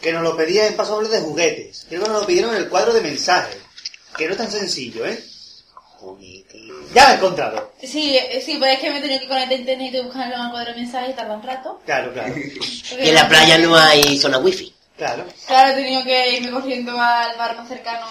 Que 0.00 0.12
nos 0.12 0.22
lo 0.22 0.36
pedía 0.36 0.66
en 0.66 0.74
paso 0.74 1.00
de 1.00 1.20
juguetes. 1.20 1.86
Creo 1.88 2.02
que 2.02 2.08
nos 2.08 2.20
lo 2.20 2.26
pidieron 2.26 2.54
en 2.54 2.62
el 2.62 2.68
cuadro 2.68 2.92
de 2.92 3.00
mensajes. 3.00 3.58
Que 4.16 4.26
no 4.26 4.32
es 4.32 4.38
tan 4.38 4.50
sencillo, 4.50 5.06
¿eh? 5.06 5.22
Ya 6.94 7.06
lo 7.06 7.12
he 7.12 7.16
encontrado. 7.16 7.72
Sí, 7.80 8.16
eh, 8.16 8.42
sí, 8.44 8.56
pues 8.58 8.74
es 8.74 8.80
que 8.80 8.90
me 8.90 8.98
he 8.98 9.00
tenido 9.00 9.20
que 9.20 9.28
conectar 9.28 9.52
a 9.52 9.60
internet 9.60 9.94
y 9.94 10.00
buscarlo 10.00 10.34
en 10.34 10.42
el 10.42 10.50
cuadro 10.50 10.72
de 10.72 10.80
mensajes 10.80 11.10
y 11.10 11.12
tarda 11.14 11.36
un 11.36 11.42
rato. 11.42 11.80
Claro, 11.84 12.12
claro. 12.12 12.34
Y 13.00 13.08
en 13.08 13.14
la 13.14 13.28
playa 13.28 13.58
no 13.58 13.76
hay 13.76 14.18
zona 14.18 14.38
wifi. 14.38 14.71
Claro. 14.96 15.24
Claro, 15.46 15.70
he 15.70 15.74
tenido 15.74 16.04
que 16.04 16.30
irme 16.32 16.50
corriendo 16.50 16.92
al 17.00 17.36
bar 17.36 17.56
más 17.56 17.68
cercano 17.68 18.06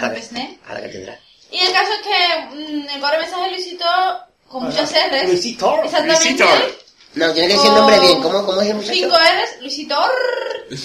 A 0.00 0.08
Besné. 0.08 0.58
a 0.68 0.74
la 0.74 0.80
catedral. 0.80 1.20
Y 1.50 1.58
el 1.58 1.72
caso 1.72 1.92
es 1.92 2.00
que 2.00 2.56
mm, 2.56 2.88
el 2.94 3.00
cuadro 3.00 3.18
de 3.18 3.22
mensajes 3.24 3.52
Luisito, 3.52 3.84
con 4.48 4.64
muchas 4.64 4.90
R's. 4.92 5.28
Luisito. 5.28 5.82
Exactamente. 5.84 6.24
Luisito. 6.30 6.46
No, 7.14 7.30
tiene 7.34 7.48
que 7.48 7.54
decir 7.54 7.68
el 7.70 7.76
nombre 7.76 8.00
bien. 8.00 8.22
¿Cómo, 8.22 8.46
cómo 8.46 8.60
es 8.62 8.68
el 8.68 8.74
muchacho? 8.76 8.94
Cinco 8.94 9.16
R's, 9.18 9.60
Luisito. 9.60 9.96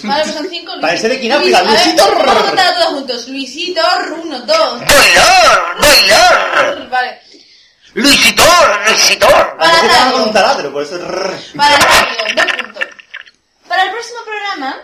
Vale, 0.04 0.22
pues 0.24 0.34
son 0.36 0.48
cinco. 0.50 0.72
Parece 0.82 1.08
de 1.08 1.14
Luis- 1.14 1.20
Quinápica, 1.22 1.58
a 1.58 1.62
ver, 1.62 1.70
Luisito. 1.72 2.04
Vamos 2.14 2.36
a 2.36 2.46
contar 2.46 2.74
todos 2.74 2.86
juntos. 2.88 3.28
Luisito, 3.28 3.80
uno, 4.22 4.38
dos. 4.40 4.80
¡Bailor! 4.80 5.80
¡Bailor! 5.80 6.88
Vale. 6.90 7.20
¡Luisitor! 7.94 8.80
¡Luisitor! 8.86 9.56
Para 9.56 10.12
con 10.12 10.20
un 10.22 10.32
taladro, 10.32 10.70
por 10.72 10.82
eso 10.82 10.96
el 10.96 11.06
radio, 11.08 11.38
dos 12.36 12.46
puntos. 12.62 12.84
Para 13.66 13.82
el 13.84 13.90
próximo 13.90 14.18
programa, 14.24 14.82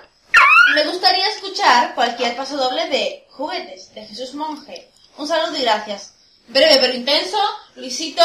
me 0.74 0.84
gustaría 0.86 1.28
escuchar 1.28 1.94
cualquier 1.94 2.36
paso 2.36 2.56
doble 2.56 2.88
de 2.88 3.26
Juguetes, 3.30 3.94
de 3.94 4.06
Jesús 4.06 4.34
Monje. 4.34 4.90
Un 5.16 5.28
saludo 5.28 5.56
y 5.56 5.62
gracias. 5.62 6.14
Breve 6.48 6.78
pero 6.80 6.94
intenso, 6.94 7.38
Luisito, 7.76 8.22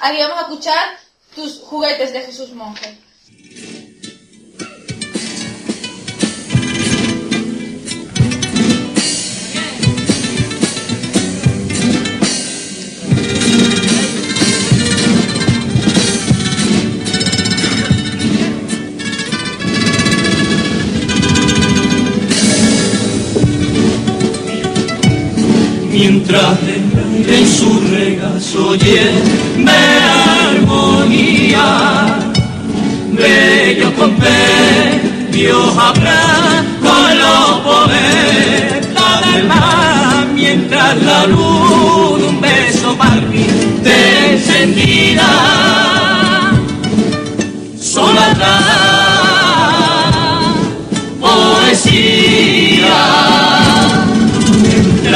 aquí 0.00 0.18
vamos 0.18 0.38
a 0.38 0.42
escuchar 0.42 0.98
tus 1.34 1.60
juguetes 1.60 2.12
de 2.12 2.22
Jesús 2.22 2.50
Monje. 2.52 2.98
Mientras 26.02 26.58
en 27.28 27.46
su 27.46 27.80
regazo 27.92 28.74
lleve 28.74 29.68
armonía. 30.50 31.68
Bello 33.12 33.94
compendios 33.94 35.78
habrá 35.78 36.64
con 36.82 37.18
los 37.22 37.60
poetas 37.60 39.16
del 39.32 39.44
mar, 39.46 40.26
mientras 40.34 41.00
la 41.02 41.26
luz 41.26 42.18
de 42.18 42.24
un 42.30 42.40
beso 42.40 42.96
para 42.98 43.20
mí 43.20 43.46
te 43.84 44.32
encendida. 44.32 45.30
Solo 47.78 48.20
habrá 48.20 48.58
poesía 51.20 52.62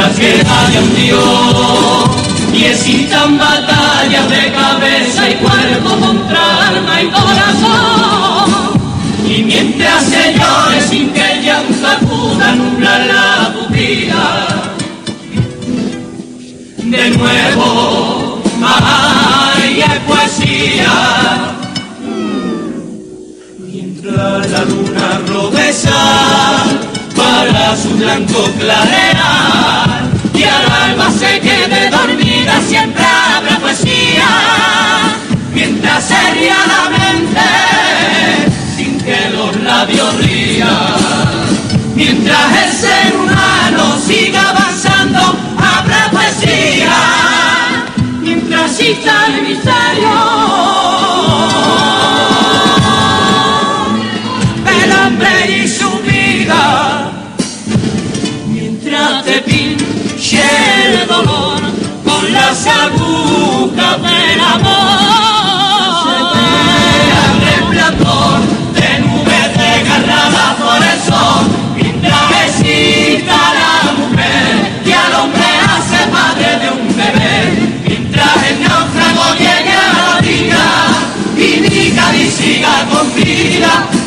mientras 0.07 0.19
que 0.19 0.49
haya 0.49 0.81
un 0.81 0.95
Dios 0.95 2.11
y 2.53 2.65
existan 2.65 3.39
batallas 3.39 4.29
de 4.31 4.53
cabeza 4.53 5.31
y 5.31 5.35
cuerpo 5.35 5.97
contra 5.97 6.69
alma 6.69 7.03
y 7.03 7.07
corazón. 7.09 8.51
Y 9.29 9.43
mientras 9.43 10.05
señores 10.05 10.85
sin 10.89 11.11
que 11.11 11.33
el 11.33 11.43
llanto 11.43 11.89
acuda 11.89 12.55
nublar 12.55 13.07
la 13.07 13.53
pupila. 13.53 14.73
De 16.77 17.11
nuevo 17.11 18.43
hay 18.63 19.83
poesía. 20.07 21.55
Mientras 23.59 24.51
la 24.51 24.65
luna 24.65 25.21
rodea 25.27 26.56
su 27.77 27.91
blanco 27.97 28.51
clarear 28.59 30.09
y 30.33 30.43
al 30.45 30.71
alma 30.91 31.11
se 31.11 31.41
quede 31.41 31.91
dormida 31.91 32.61
siempre 32.67 33.05
habrá 33.05 33.59
poesía 33.59 34.29
mientras 35.53 36.05
seriadamente 36.05 37.41
sin 38.77 38.99
que 38.99 39.31
los 39.31 39.57
labios 39.63 40.17
rían. 40.19 40.69
Mientras 41.95 42.65
el 42.65 42.73
ser 42.73 43.17
humano 43.17 43.99
siga 44.07 44.51
avanzando 44.51 45.39
habrá 45.59 46.11
poesía 46.11 46.97
mientras 48.21 48.71
exista 48.73 49.27
el 49.27 49.43
misterio 49.43 50.46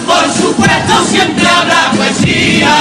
por 0.06 0.32
supuesto 0.34 1.06
siempre 1.10 1.48
habrá 1.48 1.92
poesía. 1.96 2.76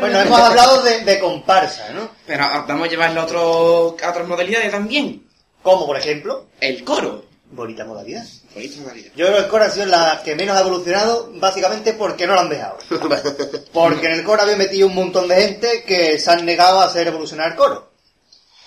Bueno, 0.00 0.20
hemos 0.20 0.40
hablado 0.40 0.82
de, 0.82 1.18
comparsa, 1.18 1.90
¿no? 1.90 2.10
Pero 2.26 2.44
vamos 2.66 2.86
a 2.86 2.90
llevarlo 2.90 3.20
a, 3.20 3.24
otro, 3.24 3.86
otras 3.88 4.28
modalidades 4.28 4.70
también. 4.70 5.26
Como 5.62 5.86
por 5.86 5.96
ejemplo, 5.96 6.46
el 6.60 6.84
coro. 6.84 7.24
Bonita 7.50 7.84
modalidad. 7.84 8.24
Bonita 8.54 8.80
modalidad. 8.80 9.12
Yo 9.14 9.26
creo 9.26 9.36
que 9.36 9.44
el 9.44 9.48
coro 9.48 9.64
ha 9.64 9.70
sido 9.70 9.86
la 9.86 10.22
que 10.24 10.34
menos 10.34 10.56
ha 10.56 10.60
evolucionado, 10.60 11.30
básicamente 11.34 11.92
porque 11.92 12.26
no 12.26 12.34
lo 12.34 12.40
han 12.40 12.48
dejado. 12.48 12.78
porque 13.72 14.06
en 14.06 14.12
el 14.12 14.24
coro 14.24 14.42
había 14.42 14.56
metido 14.56 14.88
un 14.88 14.94
montón 14.94 15.28
de 15.28 15.36
gente 15.36 15.84
que 15.84 16.18
se 16.18 16.30
han 16.30 16.44
negado 16.44 16.80
a 16.80 16.86
hacer 16.86 17.06
evolucionar 17.06 17.52
el 17.52 17.56
coro. 17.56 17.92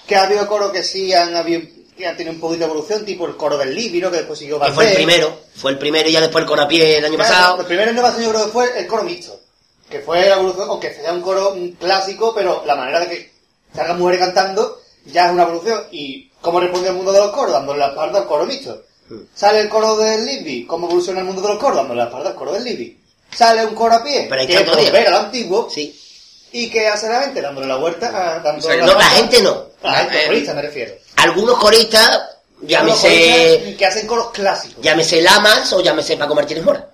Que 0.08 0.16
ha 0.16 0.24
habido 0.24 0.48
coro 0.48 0.72
que 0.72 0.84
sí 0.84 1.14
han 1.14 1.36
habido 1.36 1.62
que 1.96 2.06
han 2.08 2.18
tenido 2.18 2.34
un 2.34 2.40
poquito 2.42 2.60
de 2.60 2.66
evolución, 2.66 3.06
tipo 3.06 3.26
el 3.26 3.36
coro 3.38 3.58
del 3.58 3.74
Líbiro, 3.74 4.12
que 4.12 4.18
después 4.18 4.38
siguió 4.40 4.60
Que 4.60 4.72
fue 4.72 4.90
el 4.90 4.96
primero, 4.96 5.40
fue 5.56 5.72
el 5.72 5.78
primero 5.78 6.10
y 6.10 6.12
ya 6.12 6.22
después 6.22 6.44
el 6.44 6.48
corapié 6.50 6.98
el 6.98 7.06
año 7.06 7.16
Claro, 7.16 7.32
pasado. 7.32 7.62
El 7.62 7.66
primero 7.68 7.90
en 7.90 7.96
Nueva 7.96 8.16
yo 8.20 8.30
creo 8.30 8.46
que 8.46 8.52
fue 8.52 8.80
el 8.80 8.88
coro 8.88 9.04
mixto. 9.04 9.40
Que 9.90 10.00
fue 10.00 10.28
la 10.28 10.36
evolución, 10.36 10.68
aunque 10.70 10.94
sea 10.94 11.14
un 11.14 11.22
coro 11.22 11.56
clásico, 11.80 12.34
pero 12.36 12.64
la 12.66 12.76
manera 12.76 13.00
de 13.02 13.08
que 13.08 13.32
salgan 13.74 14.00
mujeres 14.00 14.20
cantando 14.20 14.82
ya 15.06 15.28
es 15.28 15.32
una 15.32 15.44
evolución. 15.44 15.84
¿Y 15.92 16.30
cómo 16.42 16.60
responde 16.60 16.90
el 16.90 16.96
mundo 16.96 17.12
de 17.14 17.20
los 17.20 17.32
coros? 17.32 17.54
Dándole 17.54 17.80
la 17.80 17.90
espalda 17.90 18.20
al 18.20 18.26
coro 18.26 18.46
mixto. 18.46 18.84
Hmm. 19.08 19.20
Sale 19.34 19.62
el 19.62 19.70
coro 19.70 19.96
del 19.98 20.26
Libby. 20.26 20.66
¿Cómo 20.66 20.88
evoluciona 20.88 21.20
el 21.20 21.26
mundo 21.26 21.42
de 21.42 21.50
los 21.50 21.58
coros? 21.60 21.78
Dándole 21.78 22.00
la 22.00 22.06
espalda 22.08 22.30
al 22.32 22.36
coro 22.36 22.52
del 22.54 22.64
Libby. 22.64 23.00
Sale 23.34 23.66
un 23.66 23.76
coro 23.76 23.96
a 23.96 24.04
pie, 24.04 24.26
Pero 24.30 24.42
ahí 24.42 24.48
que 24.48 24.64
volver 24.64 25.08
a 25.08 25.12
lo 25.12 25.18
antiguo. 25.18 25.70
Sí. 25.70 26.00
¿Y 26.52 26.70
que 26.70 26.88
hace 26.88 27.10
la 27.10 27.22
gente? 27.22 27.42
Dándole 27.42 27.68
la 27.68 27.76
vuelta 27.76 28.08
a... 28.08 28.40
Dándole 28.40 28.78
No, 28.78 28.94
la 28.94 29.04
gente 29.04 29.42
no. 29.42 29.66
La 29.84 29.94
gente, 29.96 30.26
Eh, 30.50 30.54
me 30.54 30.62
refiero. 30.62 30.96
Algunos 31.18 31.58
coristas, 31.58 32.22
llámese, 32.62 33.08
coristas 33.08 33.78
que 33.78 33.86
hacen 33.86 34.08
coros 34.08 34.32
clásicos. 34.32 34.84
llámese 34.84 35.22
Lamas 35.22 35.72
o 35.74 35.82
llámese 35.82 36.18
Paco 36.18 36.36
Martínez 36.36 36.64
Mora. 36.64 36.90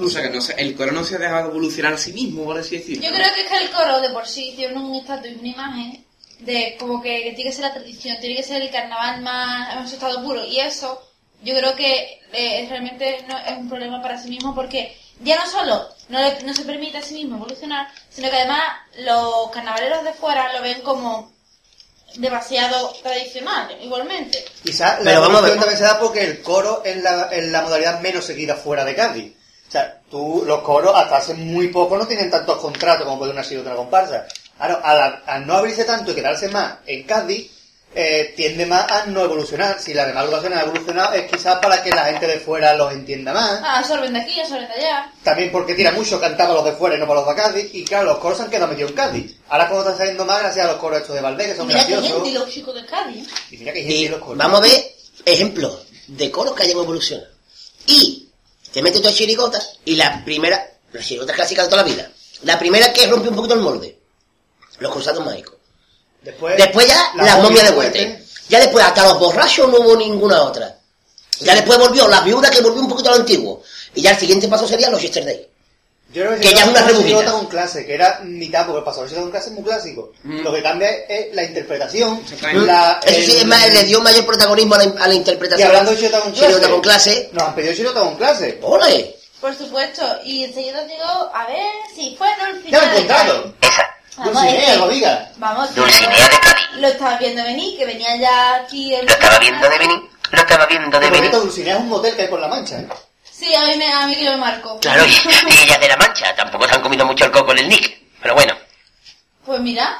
O 0.00 0.08
sea 0.08 0.22
que 0.22 0.30
no 0.30 0.40
sé, 0.40 0.54
el 0.58 0.76
coro 0.76 0.92
no 0.92 1.02
se 1.02 1.16
ha 1.16 1.18
dejado 1.18 1.50
evolucionar 1.50 1.94
a 1.94 1.98
sí 1.98 2.12
mismo, 2.12 2.44
por 2.44 2.56
así 2.58 2.78
decirlo. 2.78 3.02
Yo 3.02 3.12
creo 3.12 3.34
que 3.34 3.40
es 3.40 3.46
que 3.48 3.56
el 3.56 3.70
coro 3.70 4.00
de 4.00 4.10
por 4.10 4.26
sí 4.28 4.52
tiene 4.54 4.74
un 4.78 4.94
estatus 4.94 5.26
y 5.32 5.34
una 5.40 5.48
imagen 5.48 6.04
de 6.40 6.76
como 6.78 7.02
que, 7.02 7.24
que 7.24 7.32
tiene 7.32 7.50
que 7.50 7.56
ser 7.56 7.64
la 7.64 7.74
tradición, 7.74 8.16
tiene 8.20 8.36
que 8.36 8.44
ser 8.44 8.62
el 8.62 8.70
carnaval 8.70 9.22
más 9.22 9.74
en 9.76 9.88
su 9.88 9.94
estado 9.94 10.22
puro. 10.22 10.44
Y 10.44 10.60
eso 10.60 11.02
yo 11.42 11.52
creo 11.56 11.74
que 11.74 12.20
eh, 12.32 12.66
realmente 12.70 13.24
no, 13.28 13.36
es 13.38 13.58
un 13.58 13.68
problema 13.68 14.00
para 14.00 14.22
sí 14.22 14.28
mismo 14.28 14.54
porque 14.54 14.96
ya 15.20 15.36
no 15.36 15.50
solo 15.50 15.88
no, 16.10 16.20
le- 16.20 16.42
no 16.44 16.54
se 16.54 16.64
permite 16.64 16.98
a 16.98 17.02
sí 17.02 17.14
mismo 17.14 17.34
evolucionar, 17.36 17.88
sino 18.08 18.30
que 18.30 18.36
además 18.36 18.60
los 19.00 19.50
carnavaleros 19.50 20.04
de 20.04 20.12
fuera 20.12 20.52
lo 20.52 20.62
ven 20.62 20.80
como 20.82 21.32
demasiado 22.16 22.92
tradicional, 23.02 23.76
igualmente. 23.82 24.44
Quizás 24.62 24.98
la 24.98 25.10
Pero 25.10 25.20
vamos 25.22 25.38
a 25.38 25.40
ver. 25.42 25.50
evolución 25.52 25.58
también 25.60 25.78
se 25.78 25.84
da 25.84 25.98
porque 25.98 26.24
el 26.24 26.42
coro 26.42 26.82
es 26.84 27.02
la, 27.02 27.28
es 27.30 27.46
la 27.48 27.62
modalidad 27.62 28.00
menos 28.00 28.24
seguida 28.24 28.56
fuera 28.56 28.84
de 28.84 28.94
Cádiz. 28.94 29.32
O 29.68 29.70
sea, 29.70 30.00
tú, 30.10 30.44
los 30.46 30.62
coros 30.62 30.92
hasta 30.94 31.18
hace 31.18 31.34
muy 31.34 31.68
poco 31.68 31.98
no 31.98 32.06
tienen 32.06 32.30
tantos 32.30 32.58
contratos 32.58 33.04
como 33.04 33.18
puede 33.18 33.32
una 33.32 33.44
sido 33.44 33.60
otra 33.60 33.76
comparsa. 33.76 34.26
Ahora, 34.58 34.80
al, 34.82 35.22
al 35.26 35.46
no 35.46 35.54
abrirse 35.54 35.84
tanto 35.84 36.10
y 36.10 36.14
quedarse 36.14 36.48
más 36.48 36.78
en 36.86 37.02
Cádiz, 37.04 37.50
eh, 37.94 38.32
tiende 38.36 38.66
más 38.66 38.90
a 38.90 39.06
no 39.06 39.22
evolucionar. 39.24 39.80
Si 39.80 39.92
las 39.94 40.06
demás 40.06 40.22
agrupaciones 40.24 40.58
han 40.58 40.64
evolucionado 40.68 41.14
es 41.14 41.30
quizás 41.30 41.58
para 41.58 41.82
que 41.82 41.90
la 41.90 42.04
gente 42.04 42.26
de 42.26 42.38
fuera 42.38 42.74
los 42.74 42.92
entienda 42.92 43.32
más. 43.32 43.60
Ah, 43.62 43.78
absorben 43.78 44.12
de 44.12 44.20
aquí, 44.20 44.38
absorben 44.40 44.68
de 44.68 44.74
allá. 44.74 45.12
También 45.22 45.50
porque 45.50 45.74
tira 45.74 45.90
mucho 45.92 46.20
cantar 46.20 46.46
para 46.48 46.60
los 46.60 46.64
de 46.66 46.72
fuera 46.72 46.96
y 46.96 46.98
no 47.00 47.06
para 47.08 47.20
los 47.20 47.28
de 47.28 47.34
Cádiz. 47.42 47.70
Y 47.74 47.84
claro, 47.84 48.06
los 48.06 48.18
coros 48.18 48.40
han 48.40 48.50
quedado 48.50 48.68
metidos 48.68 48.90
en 48.90 48.96
Cádiz. 48.96 49.36
Ahora 49.48 49.68
como 49.68 49.80
están 49.80 49.96
saliendo 49.98 50.24
más 50.24 50.40
gracias 50.40 50.66
a 50.66 50.72
los 50.72 50.78
coros 50.80 51.00
estos 51.00 51.14
de 51.14 51.20
Valdés, 51.22 51.48
que 51.48 51.56
son 51.56 51.66
Mira 51.66 51.84
que 51.86 51.92
graciosos. 51.92 52.16
gente 52.16 52.30
y 52.30 52.34
los 52.34 52.48
chicos 52.50 52.74
de 52.74 52.86
Cádiz. 52.86 53.28
Y 53.50 53.56
mira 53.56 53.72
que 53.72 53.80
gente 53.80 53.94
Y 53.94 54.08
los 54.08 54.20
coros. 54.20 54.36
vamos 54.38 54.60
a 54.60 54.62
ver 54.62 54.94
ejemplos 55.24 55.78
de 56.06 56.30
coros 56.30 56.54
que 56.54 56.62
hayan 56.64 56.78
evolucionado. 56.78 57.28
Y 57.86 58.28
te 58.72 58.82
metes 58.82 59.00
tú 59.02 59.08
a 59.08 59.12
chirigotas 59.12 59.78
y 59.84 59.96
la 59.96 60.22
primera, 60.24 60.64
las 60.92 61.04
chirigotas 61.06 61.34
clásicas 61.34 61.64
de 61.64 61.70
toda 61.70 61.82
la 61.82 61.88
vida. 61.88 62.10
La 62.42 62.58
primera 62.58 62.92
que 62.92 63.06
rompe 63.06 63.28
un 63.30 63.34
poquito 63.36 63.54
el 63.54 63.60
molde. 63.60 63.98
Los 64.78 64.92
cruzados 64.92 65.24
mágicos. 65.24 65.54
Después, 66.28 66.56
Después 66.58 66.86
ya 66.86 67.10
la 67.16 67.24
las 67.24 67.36
momia 67.36 67.48
momias 67.48 67.64
de 67.70 67.78
Huete. 67.78 67.98
Huete. 68.06 68.24
Ya 68.50 68.60
después 68.60 68.84
hasta 68.84 69.04
los 69.04 69.18
borrachos 69.18 69.68
no 69.68 69.78
hubo 69.78 69.96
ninguna 69.96 70.42
otra. 70.42 70.76
Ya 71.40 71.54
después 71.54 71.78
volvió 71.78 72.06
la 72.08 72.20
viuda 72.20 72.50
que 72.50 72.60
volvió 72.60 72.80
un 72.82 72.88
poquito 72.88 73.08
a 73.10 73.12
lo 73.12 73.18
antiguo. 73.20 73.62
Y 73.94 74.02
ya 74.02 74.10
el 74.10 74.18
siguiente 74.18 74.46
paso 74.48 74.66
sería 74.68 74.90
los 74.90 75.00
Yesterday. 75.00 75.46
Yo 76.12 76.24
creo 76.24 76.40
Que 76.40 76.54
ya 76.54 76.62
es 76.62 76.68
una 76.68 76.82
rebujita. 76.82 77.32
con 77.32 77.46
clase, 77.46 77.84
que 77.84 77.94
era 77.94 78.20
mitad, 78.24 78.64
porque 78.66 78.78
el 78.78 78.84
paso 78.84 79.04
de 79.06 79.14
con 79.14 79.30
clase 79.30 79.48
es 79.50 79.54
muy 79.54 79.62
clásico. 79.64 80.12
Mm. 80.22 80.40
Lo 80.40 80.52
que 80.54 80.62
cambia 80.62 80.90
es, 80.90 81.34
la 81.34 81.44
interpretación, 81.44 82.22
la, 82.54 82.98
Eso 83.04 83.20
sí, 83.20 83.32
el- 83.32 83.36
es 83.38 83.44
más, 83.46 83.72
le 83.72 83.84
dio 83.84 84.00
mayor 84.00 84.24
protagonismo 84.26 84.74
a 84.74 84.78
la, 84.78 84.84
a 85.04 85.08
la 85.08 85.14
Y 85.14 85.16
interpretación. 85.18 85.68
hablando 85.68 85.90
de 85.90 85.96
chirigota 85.98 86.22
con 86.22 86.32
clase, 86.32 86.46
Chirigota 86.46 86.70
con 86.70 86.80
clase. 86.80 87.30
nos 87.32 87.42
han 87.44 87.54
pedido 87.54 87.72
chirigota 87.74 88.00
con 88.00 88.16
clase. 88.16 88.58
¡Ole! 88.62 89.16
Por 89.40 89.54
supuesto, 89.56 90.02
y 90.24 90.44
enseguida 90.44 90.80
os 90.80 90.88
digo, 90.88 91.04
a 91.34 91.46
ver 91.46 91.66
si 91.94 92.16
fue 92.16 92.26
el 92.32 92.36
Ya 92.38 92.50
lo 92.52 92.62
final 92.62 92.82
he 92.82 92.96
encontrado. 92.96 93.54
Vamos, 94.18 94.44
lo 94.78 94.88
diga. 94.88 95.30
Vamos, 95.36 95.74
Dulcinea 95.74 96.28
de 96.28 96.38
Cádiz. 96.40 96.66
Lo 96.76 96.88
estaba 96.88 97.16
viendo 97.18 97.42
venir, 97.44 97.78
que 97.78 97.86
venía 97.86 98.16
ya 98.16 98.56
aquí 98.56 98.94
el... 98.94 99.06
Lo 99.06 99.12
estaba 99.12 99.38
viendo 99.38 99.68
de 99.68 99.78
venir. 99.78 100.00
Lo 100.30 100.38
estaba 100.40 100.66
viendo 100.66 100.98
de 101.00 101.06
Por 101.06 101.16
venir. 101.16 101.30
cierto, 101.30 101.40
Dulcinea 101.46 101.74
es 101.74 101.80
un 101.80 101.88
motel 101.88 102.16
que 102.16 102.22
hay 102.22 102.28
por 102.28 102.40
la 102.40 102.48
mancha, 102.48 102.78
¿eh? 102.78 102.88
Sí, 103.30 103.54
a 103.54 103.64
mí, 103.66 103.76
me, 103.76 103.92
a 103.92 104.06
mí 104.06 104.16
que 104.16 104.28
me 104.30 104.36
marcó. 104.36 104.78
Claro, 104.80 105.04
y, 105.06 105.10
y 105.50 105.58
ella 105.64 105.78
de 105.78 105.88
la 105.88 105.96
mancha. 105.96 106.34
Tampoco 106.34 106.66
se 106.68 106.74
han 106.74 106.82
comido 106.82 107.06
mucho 107.06 107.24
el 107.24 107.30
coco 107.30 107.52
en 107.52 107.58
el 107.58 107.68
Nick. 107.68 107.98
Pero 108.20 108.34
bueno. 108.34 108.54
Pues 109.46 109.60
mira, 109.60 109.98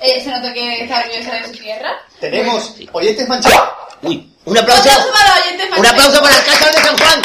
eh, 0.00 0.20
se 0.22 0.30
nota 0.30 0.52
que 0.52 0.82
está 0.82 0.98
orgullosa 0.98 1.32
de 1.36 1.44
su 1.46 1.52
tierra. 1.52 1.92
Tenemos 2.20 2.74
Bueno. 2.76 2.90
oyentes 2.94 3.28
manchados. 3.28 3.68
Uy, 4.02 4.28
un 4.44 4.58
aplauso. 4.58 4.82
Un 4.82 4.90
aplauso 4.90 5.12
para 5.12 5.28
los 5.36 5.44
oyentes 5.46 5.64
Un 5.66 5.70
manchados. 5.70 5.90
aplauso 5.92 6.22
para 6.22 6.36
el 6.36 6.44
Cásar 6.44 6.74
de 6.74 6.82
San 6.82 6.98
Juan. 6.98 7.22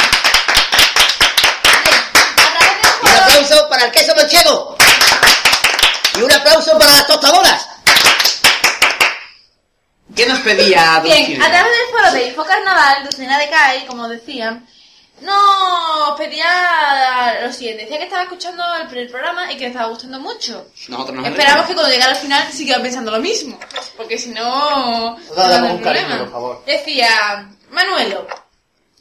Un 3.01 3.10
aplauso 3.10 3.70
para 3.70 3.86
el 3.86 3.91
queso 3.91 4.16
manchego. 4.16 4.75
Y 6.26 6.28
un 6.28 6.32
aplauso 6.32 6.78
para 6.78 6.92
las 6.92 7.08
tostadoras. 7.08 7.68
¿Qué 10.16 10.26
nos 10.26 10.40
pedía 10.40 11.02
Bien, 11.02 11.42
a 11.42 11.50
través 11.50 11.72
del 11.72 11.88
foro 11.92 12.12
de 12.14 12.28
Info 12.28 12.44
Carnaval, 12.46 13.04
Dulcinea 13.04 13.38
de 13.38 13.50
CAI, 13.50 13.86
como 13.86 14.08
decían, 14.08 14.66
nos 15.22 16.18
pedía 16.18 17.42
lo 17.44 17.52
siguiente. 17.54 17.84
Decía 17.84 17.98
que 17.98 18.06
estaba 18.06 18.24
escuchando 18.24 18.64
el 18.82 18.88
primer 18.88 19.12
programa 19.12 19.52
y 19.52 19.56
que 19.56 19.62
le 19.62 19.68
estaba 19.68 19.90
gustando 19.90 20.20
mucho. 20.20 20.68
Nosotros 20.88 21.18
nos 21.18 21.28
Esperamos 21.28 21.66
que 21.68 21.74
cuando 21.74 21.92
llegara 21.92 22.14
al 22.14 22.18
final 22.18 22.52
siga 22.52 22.80
pensando 22.80 23.12
lo 23.12 23.20
mismo. 23.20 23.60
Porque 23.98 24.18
si 24.18 24.30
no. 24.30 25.18
Dale 25.36 25.72
un 25.74 25.78
cariño, 25.80 26.20
por 26.20 26.32
favor. 26.32 26.64
Decía, 26.66 27.50
Manuelo. 27.72 28.26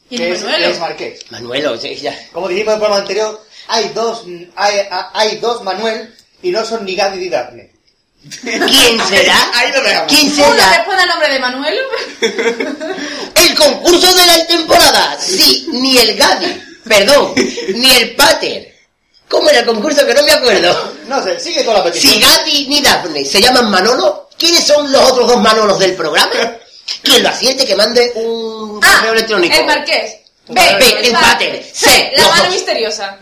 ¿Quién 0.08 0.20
Que 0.20 0.32
es 0.32 0.42
Manuelo? 0.42 0.66
es 0.66 0.80
Marqués. 0.80 1.30
Manuelo, 1.30 1.78
sí, 1.78 1.94
ya. 1.94 2.14
Como 2.32 2.48
dijimos 2.48 2.74
en 2.74 2.74
el 2.74 2.78
programa 2.80 3.00
anterior, 3.00 3.46
hay 3.68 3.88
dos, 3.90 4.24
hay, 4.56 4.88
hay 5.14 5.36
dos 5.38 5.62
Manuel 5.62 6.14
y 6.44 6.50
no 6.50 6.64
son 6.64 6.84
ni 6.84 6.94
Gadi 6.94 7.18
ni 7.18 7.28
Daphne. 7.28 7.70
¿Quién 8.42 9.00
será? 9.08 9.36
Ahí 9.54 9.72
lo 9.72 9.82
dejamos. 9.82 10.12
¿Quién 10.12 10.32
¿Uno 10.32 10.52
será? 10.54 10.76
responde 10.76 11.02
al 11.02 11.08
nombre 11.08 11.28
de 11.32 11.38
Manuelo? 11.40 11.82
El 13.34 13.54
concurso 13.56 14.14
de 14.14 14.26
la 14.26 14.46
temporada. 14.46 15.18
Sí, 15.20 15.68
ni 15.72 15.98
el 15.98 16.14
Gaby. 16.16 16.62
Perdón, 16.88 17.34
ni 17.74 17.90
el 17.90 18.14
Pater. 18.14 18.72
¿Cómo 19.28 19.48
era 19.50 19.60
el 19.60 19.66
concurso 19.66 20.06
que 20.06 20.14
no 20.14 20.22
me 20.22 20.30
acuerdo? 20.32 20.92
No 21.08 21.22
sé, 21.22 21.38
sigue 21.40 21.62
toda 21.64 21.78
la 21.78 21.84
petición. 21.84 22.12
Si 22.14 22.20
Gaby 22.20 22.66
ni 22.68 22.80
Daphne 22.82 23.24
se 23.24 23.40
llaman 23.40 23.70
Manolo, 23.70 24.28
¿quiénes 24.38 24.64
son 24.64 24.90
los 24.92 25.02
otros 25.10 25.26
dos 25.28 25.40
Manolos 25.40 25.78
del 25.78 25.94
programa? 25.94 26.30
Quien 27.02 27.22
lo 27.22 27.28
asiente 27.30 27.66
que 27.66 27.74
mande 27.74 28.12
un 28.16 28.80
Ah, 28.82 28.96
correo 28.98 29.12
electrónico. 29.14 29.54
el 29.56 29.64
Marqués. 29.66 30.16
B, 30.46 30.60
B, 30.78 30.96
el 31.08 31.12
pater. 31.12 31.64
C, 31.72 32.12
la 32.16 32.28
mano 32.28 32.50
misteriosa. 32.50 33.18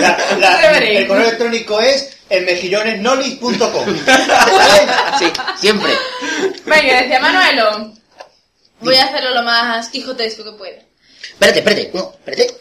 La- 0.00 0.36
la- 0.38 0.78
el 0.78 1.06
correo 1.06 1.26
electrónico 1.28 1.80
es 1.80 2.08
en 2.30 2.44
mejillonesnolis.com. 2.44 3.86
Sí, 5.18 5.32
siempre. 5.60 5.92
Venga, 6.64 7.02
decía 7.02 7.18
Manuelo. 7.18 7.92
Voy 8.80 8.94
a 8.96 9.04
hacerlo 9.06 9.34
lo 9.34 9.42
más 9.42 9.88
quijotesco 9.88 10.44
que 10.44 10.52
pueda. 10.52 10.78
Espérate, 11.22 11.58
espérate, 11.58 11.90
no, 11.94 12.12
espérate. 12.14 12.54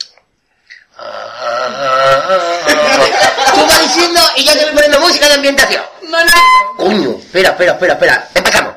Tú 3.53 3.61
vas 3.67 3.81
diciendo 3.83 4.19
y 4.37 4.45
ya 4.45 4.53
te 4.53 4.65
voy 4.65 4.73
poniendo 4.73 4.99
música 5.01 5.27
de 5.27 5.33
ambientación. 5.35 5.83
Manuelo. 6.01 6.31
Coño, 6.77 7.17
espera, 7.19 7.49
espera, 7.49 7.73
espera, 7.73 7.93
espera. 7.93 8.29
Empezamos. 8.33 8.73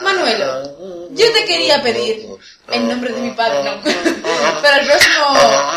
Manuelo, 0.00 0.73
yo 1.14 1.32
te 1.32 1.44
quería 1.44 1.82
pedir, 1.82 2.26
en 2.70 2.88
nombre 2.88 3.12
de 3.12 3.20
mi 3.20 3.30
padre, 3.32 3.62
no, 3.62 3.80
pero 4.62 4.80
el 4.80 4.86
próximo, 4.86 5.24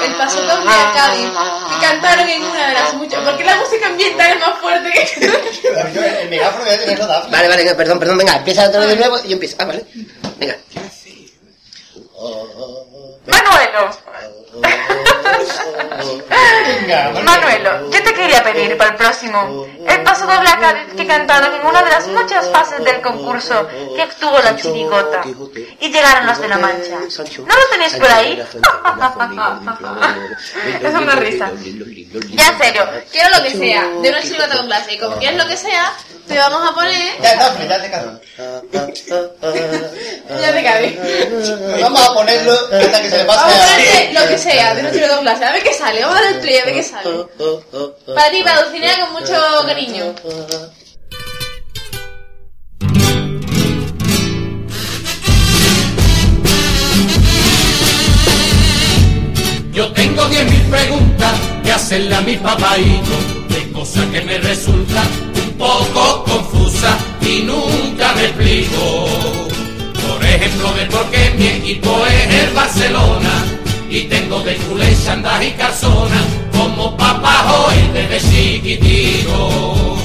el 0.05 0.15
pasadón 0.15 0.61
de 0.61 0.71
Cádiz, 0.93 1.29
que 1.69 1.85
cantaron 1.85 2.29
en 2.29 2.43
una 2.43 2.67
de 2.67 2.73
las 2.73 2.93
muchas, 2.95 3.21
porque 3.23 3.43
la 3.43 3.55
música 3.57 3.87
ambiental 3.87 4.31
es 4.31 4.39
más 4.39 4.59
fuerte 4.59 4.91
que... 4.91 5.25
el 6.21 6.29
megáfono 6.29 6.65
voy 6.65 6.73
a 6.73 6.79
tenerlo 6.79 7.07
Daphne. 7.07 7.31
Vale, 7.31 7.47
vale, 7.47 7.75
perdón, 7.75 7.99
perdón, 7.99 8.17
venga, 8.17 8.35
empieza 8.37 8.67
otra 8.67 8.79
vez 8.81 8.89
de 8.89 8.95
nuevo 8.95 9.17
y 9.23 9.27
yo 9.27 9.33
empiezo. 9.33 9.55
Ah, 9.59 9.65
vale. 9.65 9.85
Venga. 10.39 10.57
Manuelo, 13.27 13.89
Venga, 14.07 14.36
Manuelo, 17.23 17.89
yo 17.91 18.03
te 18.03 18.13
quería 18.13 18.43
pedir 18.43 18.77
para 18.77 18.91
el 18.91 18.95
próximo 18.95 19.65
el 19.87 20.03
paso 20.03 20.25
doble 20.25 20.49
a 20.49 20.85
que 20.95 21.07
cantaron 21.07 21.53
en 21.53 21.65
una 21.65 21.83
de 21.83 21.91
las 21.91 22.07
muchas 22.07 22.49
fases 22.49 22.83
del 22.83 23.01
concurso 23.01 23.67
que 23.95 24.03
obtuvo 24.03 24.39
la 24.39 24.55
chirigota. 24.55 25.21
Y 25.79 25.91
llegaron 25.91 26.27
los 26.27 26.39
de 26.39 26.47
la 26.47 26.57
Mancha. 26.57 26.99
¿No 26.99 27.55
lo 27.55 27.67
tenéis 27.71 27.95
por 27.95 28.09
ahí? 28.09 28.39
es 30.83 30.93
una 30.93 31.15
risa. 31.15 31.51
Ya 32.29 32.47
en 32.47 32.57
serio, 32.57 32.87
Quiero 33.11 33.29
lo 33.37 33.43
que 33.43 33.51
sea, 33.51 33.87
de 34.01 34.09
una 34.09 34.21
chirigota 34.21 34.57
con 34.57 34.65
clase. 34.67 34.93
Y 34.93 34.99
como 34.99 35.17
quieres 35.17 35.37
lo 35.37 35.47
que 35.47 35.57
sea, 35.57 35.93
te 36.27 36.37
vamos 36.37 36.69
a 36.69 36.73
poner... 36.73 37.21
Ya, 37.21 37.35
Dafne, 37.35 37.67
ya 37.69 37.81
te. 37.81 37.89
Ya 40.41 40.53
te 40.53 40.63
cabe. 40.63 40.99
Pues 41.29 41.81
vamos 41.81 42.01
a 42.01 42.13
ponerlo 42.13 42.53
hasta 42.53 43.01
que 43.01 43.09
se 43.09 43.17
le 43.17 43.23
Vamos 43.23 43.43
a 43.43 43.47
pase 43.47 43.57
ponerte 43.57 44.13
lo 44.13 44.27
que 44.27 44.37
sea, 44.37 44.46
de 44.47 45.07
con 45.09 45.21
clase. 45.21 45.45
A 45.45 45.51
ver 45.51 45.63
qué 45.63 45.73
sale, 45.73 46.01
vamos 46.01 46.17
a 46.17 46.21
dar 46.21 46.33
el 46.33 46.39
play, 46.39 46.57
a 46.57 46.65
ver 46.65 46.73
qué 46.75 46.83
sale. 46.83 47.09
Para 48.15 48.31
ti, 48.31 48.43
para 48.43 48.63
Dulcinea, 48.63 48.99
con 49.01 49.13
mucho 49.13 49.33
cariño. 49.65 50.15
Yo 59.73 59.91
tengo 59.93 60.25
diez 60.25 60.49
mil 60.49 60.71
preguntas 60.71 61.33
que 61.63 61.71
hacerle 61.71 62.15
a 62.15 62.21
mi 62.21 62.35
papaito, 62.37 63.15
de 63.49 63.71
cosas 63.71 64.05
que 64.05 64.21
me 64.21 64.39
resultan 64.39 65.07
un 65.35 65.57
poco 65.57 66.23
confusas 66.23 66.95
y 67.21 67.43
nunca 67.43 68.11
me 68.13 68.23
explico. 68.25 69.07
Por 70.07 70.25
ejemplo, 70.25 70.71
de 70.71 70.85
por 70.85 71.11
qué 71.11 71.29
mi 71.37 71.47
equipo 71.47 71.95
es 72.07 72.43
el 72.43 72.53
Barcelona 72.55 73.57
y 73.89 74.01
tengo 74.03 74.39
de 74.41 74.55
culé, 74.55 74.95
chandas 75.05 75.43
y 75.43 75.51
calzona 75.51 76.21
como 76.51 76.95
papá 76.97 77.45
hoy 77.53 77.75
desde 77.93 78.19
chiquitito. 78.29 79.97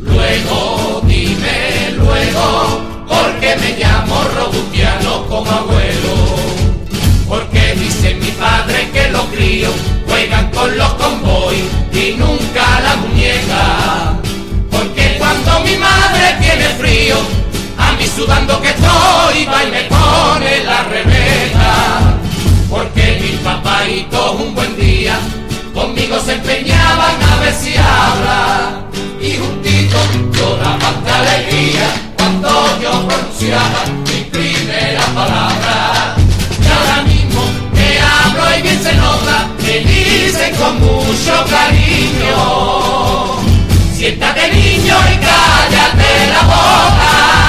Luego, 0.00 1.00
dime 1.04 1.92
luego, 1.96 2.80
¿por 3.08 3.40
qué 3.40 3.56
me 3.56 3.78
llamo 3.78 4.24
Robustiano 4.36 5.26
como 5.26 5.50
abuelo? 5.50 6.14
Porque 7.28 7.74
dice 7.76 8.14
mi 8.14 8.30
padre 8.32 8.90
que 8.92 9.08
los 9.10 9.24
críos 9.26 9.72
juegan 10.06 10.50
con 10.50 10.76
los 10.76 10.92
convoy 10.94 11.64
y 11.92 12.16
nunca 12.18 12.80
la 12.80 12.96
muñeca. 12.96 14.20
Porque 14.70 15.16
cuando 15.18 15.60
mi 15.60 15.76
madre 15.76 16.36
tiene 16.40 16.68
frío, 16.80 17.16
a 17.78 17.92
mí 17.92 18.06
sudando 18.06 18.60
que 18.60 18.68
estoy, 18.68 19.46
va 19.46 19.64
y 19.64 19.70
me 19.70 19.82
pone 19.84 20.64
la 20.64 20.82
rebeca. 20.84 21.13
Porque 22.74 23.20
mis 23.22 23.38
papaitos 23.38 24.40
un 24.40 24.52
buen 24.52 24.76
día 24.76 25.16
conmigo 25.72 26.18
se 26.18 26.32
empeñaban 26.32 27.22
a 27.22 27.36
ver 27.38 27.54
si 27.54 27.72
habla. 27.76 28.82
Y 29.20 29.36
juntito 29.36 29.96
toda 30.36 30.76
tanta 30.78 31.20
alegría 31.20 31.86
cuando 32.16 32.50
yo 32.82 33.06
pronunciaba 33.06 33.84
mi 34.08 34.22
primera 34.24 35.02
palabra. 35.14 36.16
Y 36.60 36.66
ahora 36.66 37.02
mismo 37.04 37.42
que 37.76 38.00
hablo 38.00 38.58
y 38.58 38.62
bien 38.62 38.82
se 38.82 38.92
nota, 38.94 39.48
me 39.64 39.78
dicen 39.78 40.56
con 40.56 40.80
mucho 40.80 41.44
cariño. 41.48 42.36
Siéntate 43.96 44.50
niño 44.52 44.96
y 45.12 45.16
cállate 45.24 46.26
la 46.32 46.42
boca. 46.42 47.43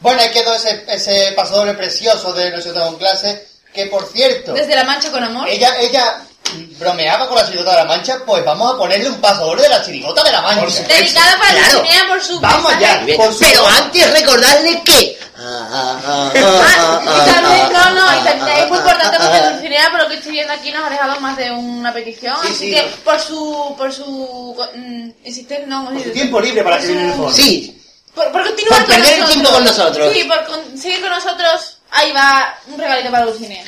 Bueno, 0.00 0.20
ahí 0.22 0.30
quedó 0.30 0.54
ese, 0.54 0.84
ese 0.88 1.32
paso 1.36 1.56
doble 1.56 1.74
precioso 1.74 2.32
de 2.32 2.50
nosotros 2.50 2.88
en 2.88 2.96
clase, 2.96 3.46
que 3.72 3.86
por 3.86 4.06
cierto, 4.06 4.52
Desde 4.54 4.74
La 4.74 4.84
Mancha 4.84 5.10
con 5.10 5.22
amor. 5.22 5.48
ella, 5.48 5.74
ella 5.78 6.22
bromeaba 6.78 7.28
con 7.28 7.36
la 7.36 7.44
chirigota 7.46 7.70
de 7.72 7.76
la 7.76 7.84
mancha, 7.84 8.18
pues 8.26 8.44
vamos 8.44 8.74
a 8.74 8.76
ponerle 8.78 9.08
un 9.08 9.20
paso 9.20 9.46
doble 9.46 9.62
de 9.62 9.68
la 9.68 9.84
chirigota 9.84 10.22
de 10.24 10.32
la 10.32 10.40
mancha. 10.42 10.82
Dedicada 10.82 11.38
para 11.38 11.52
Claro. 11.54 11.78
Dulcinea 11.78 12.08
por 12.08 12.20
su 12.22 12.40
Vamos 12.40 12.72
allá. 12.72 13.06
Por 13.16 13.32
su- 13.32 13.38
Pero 13.40 13.66
antes 13.66 14.10
recordarle 14.12 14.82
que... 14.82 15.18
Ah, 15.38 15.68
ah, 15.70 16.00
ah, 16.04 16.32
Ah, 16.34 17.00
ah, 17.06 17.22
y 17.28 17.32
también, 17.32 17.66
ah, 17.76 17.90
no, 17.94 17.94
no, 17.94 18.14
y 18.14 18.18
ah, 18.18 18.24
también 18.24 18.56
ah, 18.56 18.60
es 18.62 18.68
muy 18.68 18.76
ah, 18.76 18.80
importante 18.80 19.16
ah, 19.16 19.20
porque 19.22 19.36
ah, 19.38 19.50
Dulcinea, 19.52 19.90
por 19.90 20.00
lo 20.00 20.08
que 20.08 20.14
estoy 20.16 20.32
viendo 20.32 20.52
aquí, 20.52 20.70
nos 20.72 20.84
ha 20.84 20.90
dejado 20.90 21.20
más 21.20 21.36
de 21.36 21.50
una 21.52 21.92
petición. 21.94 22.36
Sí, 22.42 22.48
así 22.48 22.56
sí, 22.58 22.70
que, 22.74 22.82
no. 22.82 22.88
por 23.04 23.20
su, 23.20 23.74
por 23.78 23.92
su, 23.92 24.56
mm, 24.74 25.10
insistir, 25.24 25.64
no, 25.66 25.84
Por 25.88 26.02
su 26.02 26.10
tiempo 26.10 26.40
libre 26.40 26.62
para 26.64 26.82
en 26.82 26.98
el 26.98 27.12
foro. 27.14 27.32
Sí, 27.32 27.79
Por, 28.14 28.32
por 28.32 28.44
continuar 28.44 28.84
Por 28.84 28.86
con 28.86 28.96
perder 28.96 29.14
el 29.14 29.20
nosotros. 29.20 29.32
tiempo 29.32 29.50
con 29.52 29.64
nosotros. 29.64 30.12
Sí, 30.12 30.24
por 30.24 30.44
con- 30.46 30.78
seguir 30.78 31.00
con 31.00 31.10
nosotros. 31.10 31.76
Ahí 31.92 32.12
va 32.12 32.54
un 32.68 32.78
regalito 32.78 33.10
para 33.10 33.24
Dulcinea. 33.26 33.64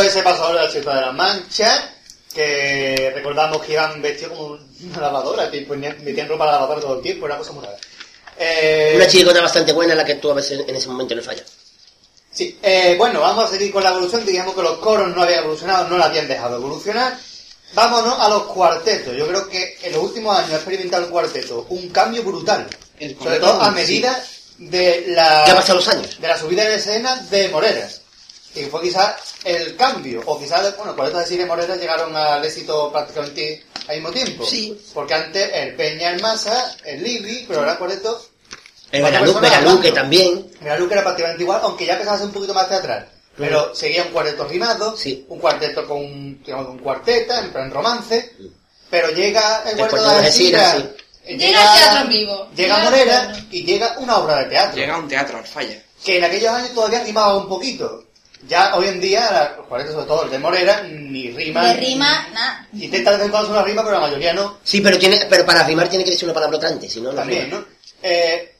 Ese 0.00 0.22
paso 0.22 0.42
doble 0.44 0.60
de 0.60 0.64
la 0.66 0.70
chirigota 0.72 0.94
de 0.96 1.00
la 1.02 1.12
mancha, 1.12 1.90
que 2.34 3.12
recordamos 3.14 3.62
que 3.62 3.72
iban 3.72 4.00
vestidos 4.00 4.32
como 4.36 4.58
una 4.90 5.00
lavadora, 5.00 5.50
ponían- 5.66 6.02
metían 6.02 6.28
ropa 6.28 6.44
a 6.44 6.46
la 6.46 6.52
lavadora 6.52 6.80
todo 6.80 6.96
el 6.96 7.02
tiempo, 7.02 7.26
era 7.26 7.34
una 7.34 7.40
cosa 7.42 7.52
muy 7.52 7.64
rara. 7.64 7.76
Eh, 8.38 8.94
Una 8.96 9.06
chirigota 9.06 9.40
bastante 9.42 9.72
buena 9.72 9.94
la 9.94 10.04
que 10.04 10.14
tú 10.16 10.30
a 10.30 10.34
veces 10.34 10.60
en 10.66 10.74
ese 10.74 10.88
momento 10.88 11.14
no 11.14 11.22
falla. 11.22 11.42
Sí, 12.32 12.58
eh, 12.62 12.94
bueno, 12.96 13.20
vamos 13.20 13.44
a 13.44 13.48
seguir 13.48 13.70
con 13.70 13.82
la 13.84 13.90
evolución. 13.90 14.24
Digamos 14.24 14.54
que 14.54 14.62
los 14.62 14.78
coros 14.78 15.14
no 15.14 15.22
habían 15.22 15.40
evolucionado, 15.40 15.88
no 15.88 15.98
la 15.98 16.06
habían 16.06 16.26
dejado 16.26 16.56
evolucionar. 16.56 17.16
Vámonos 17.74 18.18
a 18.18 18.28
los 18.28 18.44
cuartetos. 18.44 19.14
Yo 19.16 19.26
creo 19.26 19.48
que 19.48 19.78
en 19.82 19.92
los 19.92 20.02
últimos 20.02 20.36
años 20.38 20.52
ha 20.52 20.56
experimentado 20.56 21.04
el 21.04 21.10
cuarteto 21.10 21.66
un 21.70 21.88
cambio 21.90 22.22
brutal. 22.22 22.66
El 22.98 23.16
Sobre 23.18 23.38
todo 23.38 23.60
a 23.60 23.68
sí. 23.68 23.74
medida 23.74 24.24
de 24.58 25.04
la, 25.08 25.42
¿Qué 25.44 25.50
ha 25.52 25.56
pasado 25.56 25.76
los 25.76 25.88
años? 25.88 26.20
de 26.20 26.28
la 26.28 26.38
subida 26.38 26.66
en 26.66 26.72
escena 26.72 27.16
de 27.30 27.48
Moreras. 27.48 28.01
Que 28.54 28.66
fue 28.66 28.82
quizás 28.82 29.14
el 29.44 29.76
cambio. 29.76 30.22
O 30.26 30.38
quizás, 30.38 30.76
bueno, 30.76 30.94
cuartetos 30.94 31.22
de 31.22 31.26
Siria 31.26 31.46
y 31.46 31.78
llegaron 31.78 32.14
al 32.14 32.44
éxito 32.44 32.92
prácticamente 32.92 33.64
al 33.88 33.96
mismo 33.96 34.10
tiempo. 34.10 34.44
Sí. 34.44 34.78
Porque 34.92 35.14
antes 35.14 35.50
el 35.52 35.74
Peña, 35.74 36.10
el 36.10 36.20
Masa, 36.20 36.76
el 36.84 37.02
Libri, 37.02 37.44
pero 37.48 37.60
ahora 37.60 37.72
el 37.72 37.78
cuarteto 37.78 38.26
El 38.90 39.02
Veraluque 39.02 39.92
también. 39.92 40.50
Mira, 40.60 40.76
Luke 40.78 40.92
era 40.92 41.02
prácticamente 41.02 41.42
igual, 41.42 41.60
aunque 41.62 41.86
ya 41.86 41.94
empezaba 41.94 42.16
a 42.16 42.18
ser 42.18 42.26
un 42.28 42.34
poquito 42.34 42.54
más 42.54 42.68
teatral. 42.68 43.08
Pero 43.36 43.74
seguía 43.74 44.02
un 44.02 44.10
cuarteto 44.10 44.46
rimado, 44.46 44.96
Sí. 44.96 45.24
un 45.28 45.38
cuarteto 45.38 45.86
con, 45.88 46.42
digamos, 46.42 46.68
un 46.68 46.78
cuarteta, 46.78 47.40
en 47.40 47.50
plan 47.50 47.70
romance, 47.70 48.32
pero 48.90 49.10
llega 49.10 49.62
el 49.70 49.78
cuarteto 49.78 50.02
de 50.02 50.16
Algeciras, 50.16 50.74
Algeciras, 50.74 51.02
eh, 51.24 51.36
Llega 51.38 51.62
el 51.62 51.78
teatro 51.80 52.00
en 52.02 52.08
vivo. 52.08 52.48
Llega 52.54 52.76
Llega 52.76 52.84
Morera 52.84 53.46
y 53.50 53.64
llega 53.64 53.96
una 53.98 54.18
obra 54.18 54.38
de 54.40 54.44
teatro. 54.46 54.76
Llega 54.76 54.98
un 54.98 55.08
teatro, 55.08 55.38
al 55.38 55.46
falla. 55.46 55.82
que 56.04 56.18
en 56.18 56.24
aquellos 56.24 56.50
años 56.50 56.74
todavía 56.74 57.02
rimaba 57.04 57.36
un 57.36 57.48
poquito. 57.48 58.04
Ya 58.48 58.74
hoy 58.76 58.88
en 58.88 59.00
día, 59.00 59.30
la- 59.30 59.56
los 59.56 59.66
cuartetos, 59.66 59.94
sobre 59.94 60.06
todo 60.08 60.24
el 60.24 60.30
de 60.30 60.38
Morera, 60.38 60.82
ni 60.82 61.30
riman. 61.30 61.64
De 61.64 61.74
rima, 61.80 62.28
nada. 62.34 62.66
Intenta 62.72 63.12
de 63.12 63.16
vez 63.18 63.26
en 63.26 63.30
cuando 63.30 63.48
hacer 63.48 63.58
una 63.60 63.66
rima, 63.68 63.82
pero 63.84 63.94
la 64.00 64.06
mayoría 64.06 64.32
no. 64.32 64.58
Sí, 64.64 64.80
pero 64.80 64.98
tiene, 64.98 65.26
pero 65.30 65.46
para 65.46 65.62
rimar 65.64 65.88
tiene 65.88 66.04
que 66.04 66.10
decir 66.10 66.24
una 66.24 66.34
palabra 66.34 66.68
antes, 66.68 66.92
si 66.92 67.00
no, 67.00 67.10
no 67.10 67.16
También, 67.16 67.46
rima. 67.46 67.58
¿no? 67.58 67.64
Eh, 68.02 68.54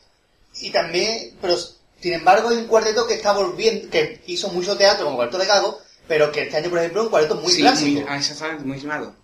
y 0.61 0.71
también, 0.71 1.37
pero 1.41 1.57
sin 2.01 2.13
embargo 2.13 2.51
hay 2.51 2.59
un 2.59 2.67
cuarteto 2.69 3.07
que 3.07 3.15
está 3.15 3.33
volviendo, 3.33 3.91
que 3.91 4.21
hizo 4.27 4.49
mucho 4.51 4.77
teatro 4.77 5.05
como 5.05 5.17
cuarteto 5.17 5.39
de 5.39 5.47
Gago, 5.47 5.81
pero 6.07 6.31
que 6.31 6.43
este 6.43 6.57
año, 6.59 6.71
por 6.71 6.79
ejemplo, 6.79 7.01
es 7.01 7.05
un 7.07 7.11
cuarteto 7.11 7.35
muy 7.37 7.53
Sí, 7.53 7.61
clásico. 7.63 8.01
Muy, 8.01 8.05
ah, 8.09 8.17
exactamente, 8.19 8.65
muy 8.65 8.79
rimado. 8.79 9.15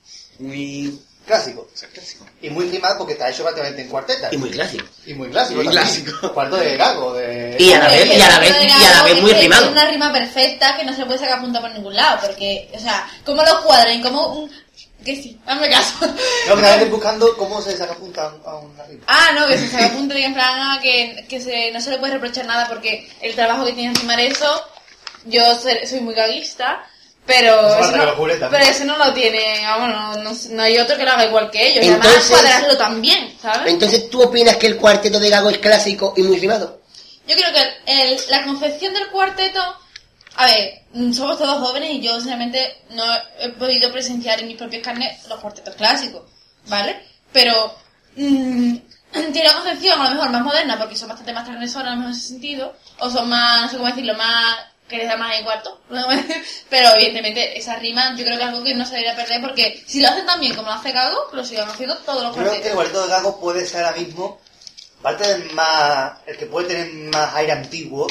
Muy... 0.41 1.01
Clásico. 1.29 1.69
sea, 1.75 1.89
clásico. 1.91 2.27
Y 2.43 2.51
muy 2.51 2.69
rimado 2.71 2.99
porque 2.99 3.13
está 3.13 3.29
hecho 3.31 3.43
prácticamente 3.43 3.83
en 3.83 3.89
cuarteta. 3.89 4.29
Y 4.33 4.37
muy 4.39 4.51
clásico. 4.51 4.85
Y 5.07 5.15
muy 5.15 5.29
clásico. 5.29 5.57
Muy 5.63 5.67
también. 5.67 5.85
clásico. 5.85 6.33
Cuarto 6.35 6.57
de 6.57 6.77
Gago, 6.77 7.15
de... 7.15 7.57
Y 7.61 7.73
a 7.73 7.79
la 7.81 7.89
vez, 7.89 8.07
y 8.07 8.21
a 8.21 8.29
la 8.29 8.39
vez, 8.41 8.57
y 8.65 8.85
a 8.85 8.91
la 8.97 9.03
vez 9.05 9.21
muy 9.21 9.31
Es 9.31 9.41
rimado. 9.43 9.71
una 9.71 9.85
rima 9.91 10.13
perfecta 10.13 10.77
que 10.77 10.85
no 10.85 10.95
se 10.97 11.05
puede 11.05 11.19
sacar 11.21 11.41
punta 11.41 11.61
por 11.61 11.71
ningún 11.71 11.95
lado, 11.95 12.19
porque, 12.27 12.69
o 12.75 12.79
sea, 12.81 13.09
como 13.25 13.43
los 13.43 13.61
cuadren, 13.61 14.03
como 14.03 14.27
un... 14.41 14.51
Que 15.05 15.15
sí, 15.23 15.39
hazme 15.47 15.71
caso. 15.71 15.95
No, 16.49 16.57
que 16.57 16.63
también 16.63 16.91
buscando 16.91 17.37
cómo 17.37 17.63
se 17.63 17.77
saca 17.77 17.95
punta 17.95 18.33
a 18.45 18.57
una 18.57 18.85
rima. 18.85 19.05
Ah, 19.07 19.31
no, 19.35 19.47
que 19.47 19.57
se 19.57 19.69
saca 19.69 19.91
punta 19.91 20.19
y 20.19 20.23
en 20.25 20.35
plan, 20.35 20.59
ah, 20.61 20.79
que, 20.83 21.25
que 21.29 21.41
se, 21.41 21.71
no 21.73 21.81
se 21.81 21.91
le 21.91 21.99
puede 21.99 22.15
reprochar 22.15 22.47
nada 22.47 22.67
porque 22.69 23.09
el 23.21 23.35
trabajo 23.35 23.65
que 23.65 23.73
tiene 23.75 23.91
encima 23.91 24.17
de 24.17 24.27
eso, 24.27 24.61
yo 25.27 25.55
soy, 25.55 25.87
soy 25.87 26.01
muy 26.01 26.15
gaguista, 26.15 26.85
pero 27.29 27.79
eso, 27.79 27.97
no, 27.97 28.51
pero 28.51 28.65
eso 28.65 28.85
no 28.87 28.97
lo 28.97 29.13
tiene, 29.13 29.61
vamos, 29.63 29.89
no, 29.91 30.23
no, 30.23 30.33
no 30.51 30.63
hay 30.63 30.79
otro 30.79 30.97
que 30.97 31.05
lo 31.05 31.11
haga 31.11 31.27
igual 31.27 31.51
que 31.51 31.69
ellos, 31.69 31.85
y 31.85 31.89
además 31.91 32.07
Entonces- 32.07 32.31
cuadrarlo 32.31 32.77
también, 32.79 33.37
¿sabes? 33.41 33.71
Entonces, 33.71 34.09
¿tú 34.09 34.23
opinas 34.23 34.57
que 34.57 34.67
el 34.67 34.79
cuarteto 34.79 35.21
de 35.21 35.29
Gago 35.29 35.51
es 35.51 35.59
clásico 35.59 36.15
y 36.17 36.23
muy 36.23 36.39
rimado? 36.39 36.81
Yo 37.27 37.37
creo 37.37 37.53
que 37.53 37.63
el- 38.13 38.19
la 38.31 38.45
concepción 38.45 38.95
del 38.95 39.09
cuarteto, 39.09 39.61
a 40.37 40.47
ver, 40.47 40.83
somos 41.15 41.37
todos 41.37 41.59
jóvenes 41.59 41.91
y 41.93 42.01
yo 42.01 42.15
sinceramente 42.15 42.83
no 42.91 43.05
he 43.41 43.51
podido 43.51 43.93
presenciar 43.93 44.41
en 44.41 44.49
mis 44.49 44.57
propios 44.57 44.83
carnes 44.83 45.23
los 45.29 45.39
cuartetos 45.39 45.75
clásicos, 45.75 46.23
¿vale? 46.67 46.99
Pero 47.31 47.75
mm, 48.17 48.75
tiene 49.13 49.43
una 49.51 49.53
concepción 49.61 50.01
a 50.01 50.05
lo 50.09 50.15
mejor 50.15 50.31
más 50.31 50.43
moderna 50.43 50.79
porque 50.79 50.97
son 50.97 51.09
bastante 51.11 51.35
más 51.35 51.45
transgresoras 51.45 51.89
a 51.89 51.91
lo 51.91 51.97
mejor 51.97 52.13
en 52.13 52.19
ese 52.19 52.29
sentido, 52.29 52.75
o 53.01 53.11
son 53.11 53.29
más, 53.29 53.63
no 53.65 53.69
sé 53.69 53.77
cómo 53.77 53.89
decirlo, 53.89 54.15
más 54.15 54.57
que 54.89 54.97
les 54.97 55.09
da 55.09 55.17
más 55.17 55.39
en 55.39 55.45
cuarto. 55.45 55.81
Pero 56.71 56.89
evidentemente 56.95 57.59
esa 57.59 57.77
rima 57.77 58.15
yo 58.17 58.25
creo 58.25 58.37
que 58.37 58.43
es 58.45 58.49
algo 58.49 58.65
que 58.65 58.75
no 58.75 58.85
se 58.85 58.93
debería 58.93 59.17
perder 59.17 59.41
porque 59.41 59.83
si 59.87 60.01
lo 60.01 60.09
hacen 60.09 60.27
tan 60.27 60.41
bien 60.41 60.55
como 60.55 60.69
lo 60.69 60.75
hace 60.75 60.93
Gago, 60.93 61.29
lo 61.33 61.45
sigan 61.45 61.69
haciendo 61.69 61.97
todos 61.99 62.23
los 62.23 62.37
Yo 62.37 62.43
creo 62.43 62.63
que 62.63 62.69
el 62.69 62.75
cuarteto 62.75 63.03
de 63.03 63.09
Gago 63.09 63.41
puede 63.41 63.67
ser 63.67 63.85
ahora 63.85 63.99
mismo, 63.99 64.41
aparte 65.01 65.29
del 65.29 65.53
más, 65.53 66.13
el 66.27 66.37
que 66.37 66.47
puede 66.47 66.69
tener 66.69 66.93
más 67.13 67.35
aire 67.35 67.53
antiguo, 67.53 68.07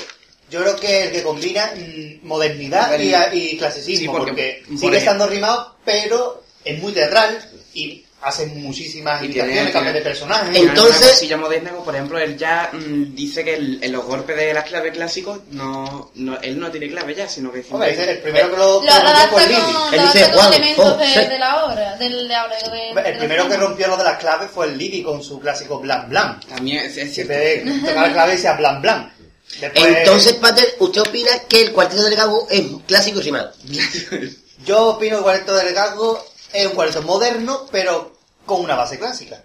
yo 0.49 0.61
creo 0.61 0.75
que 0.77 1.03
el 1.03 1.11
que 1.11 1.23
combina 1.23 1.73
mm, 1.75 2.25
modernidad 2.25 2.97
y, 2.97 3.37
y 3.37 3.57
clasicismo, 3.57 3.99
Sí, 3.99 4.07
porque, 4.07 4.31
porque, 4.31 4.63
por 4.69 4.79
sigue 4.79 4.97
estando 4.97 5.27
rimado, 5.27 5.75
pero 5.83 6.43
es 6.63 6.81
muy 6.81 6.93
teatral 6.93 7.37
y 7.73 8.05
hace 8.21 8.47
muchísimas 8.47 9.21
Y 9.21 9.25
imitaciones, 9.25 9.71
cambios 9.71 9.93
de. 9.93 10.01
Tiene 10.01 10.59
Entonces- 10.69 11.11
cosilla 11.11 11.37
moderna, 11.37 11.69
como 11.71 11.83
por 11.85 11.93
ejemplo, 11.95 12.17
él 12.19 12.35
ya 12.37 12.69
mm, 12.73 13.13
dice 13.15 13.43
que 13.43 13.53
el- 13.55 13.83
en 13.83 13.91
los 13.91 14.05
golpes 14.05 14.35
de 14.35 14.53
las 14.53 14.63
claves 14.65 14.91
clásicos, 14.93 15.39
no, 15.51 16.11
no, 16.15 16.37
él 16.41 16.59
no 16.59 16.71
tiene 16.71 16.89
clave 16.89 17.13
ya, 17.15 17.29
sino 17.29 17.51
que... 17.51 17.63
Hombre, 17.69 17.91
es 17.93 17.99
el 17.99 18.17
primero 18.19 18.49
que 18.49 18.57
lo, 18.57 18.73
Lo 18.75 18.81
que 18.81 18.87
rompió 18.89 19.29
con, 19.29 19.41
Lili. 19.47 19.61
Él 19.93 20.01
dice, 20.01 20.25
elementos 20.25 20.85
oh, 20.93 20.97
de, 20.97 21.39
la 21.39 21.65
obra, 21.65 21.95
del, 21.97 22.27
de 22.27 22.35
ahora, 22.35 22.55
de, 22.57 23.01
de- 23.01 23.09
El 23.11 23.17
primero 23.19 23.47
que 23.47 23.57
rompió 23.57 23.87
lo 23.87 23.97
de 23.97 24.03
las 24.03 24.17
claves 24.17 24.49
fue 24.53 24.65
el 24.65 24.77
Lili 24.77 25.03
con 25.03 25.23
su 25.23 25.39
clásico 25.39 25.79
Blan 25.79 26.09
Blan. 26.09 26.39
También 26.41 26.85
es, 26.85 26.97
es 26.97 27.09
Que 27.09 27.23
cierto. 27.23 27.33
de 27.33 27.79
tocar 27.81 28.07
la 28.07 28.13
clave 28.13 28.31
decía 28.33 28.53
Blan 28.53 28.81
Blan. 28.81 29.13
Después, 29.61 29.85
Entonces, 29.85 30.33
Pater, 30.33 30.75
¿usted 30.79 31.01
opina 31.01 31.31
que 31.47 31.61
el 31.61 31.71
cuarteto 31.71 32.03
de 32.03 32.15
Gago 32.15 32.47
es 32.49 32.63
clásico 32.85 33.19
y 33.19 33.23
rimado? 33.23 33.53
Yo 34.65 34.87
opino 34.87 35.11
que 35.11 35.17
el 35.17 35.23
cuarteto 35.23 35.55
del 35.55 35.73
Gago 35.73 36.25
es 36.61 36.67
un 36.67 36.73
cuarteto 36.73 37.01
moderno, 37.03 37.65
pero 37.71 38.17
con 38.45 38.61
una 38.61 38.75
base 38.75 38.97
clásica. 38.97 39.43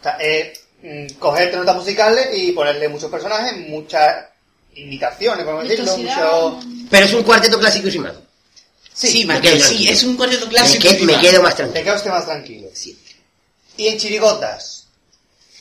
O 0.00 0.02
sea, 0.02 0.12
es 0.18 0.60
mm, 0.82 1.14
coger 1.18 1.54
notas 1.56 1.76
musicales 1.76 2.28
y 2.34 2.52
ponerle 2.52 2.88
muchos 2.88 3.10
personajes, 3.10 3.56
muchas 3.68 4.26
imitaciones, 4.74 5.44
podemos 5.44 5.68
decirlo, 5.68 5.96
mucho... 5.98 6.60
Pero 6.90 7.06
es 7.06 7.14
un 7.14 7.22
cuarteto 7.22 7.58
clásico 7.58 7.88
y 7.88 7.90
rimado. 7.90 8.22
Sí, 8.94 9.24
me 9.24 9.34
Martín, 9.34 9.52
quedo 9.52 9.64
sí, 9.68 9.88
es 9.88 10.02
un 10.04 10.16
cuarteto 10.16 10.46
Me, 10.46 10.52
clásico. 10.52 10.88
que- 10.88 11.04
me 11.04 11.18
quedo 11.20 11.42
más 11.42 11.54
tranquilo. 11.56 11.78
Te 11.78 11.84
queda 11.84 11.94
usted 11.96 12.10
más 12.10 12.24
tranquilo. 12.26 12.68
Sí. 12.74 12.98
Y 13.76 13.88
en 13.88 13.98
chirigotas, 13.98 14.86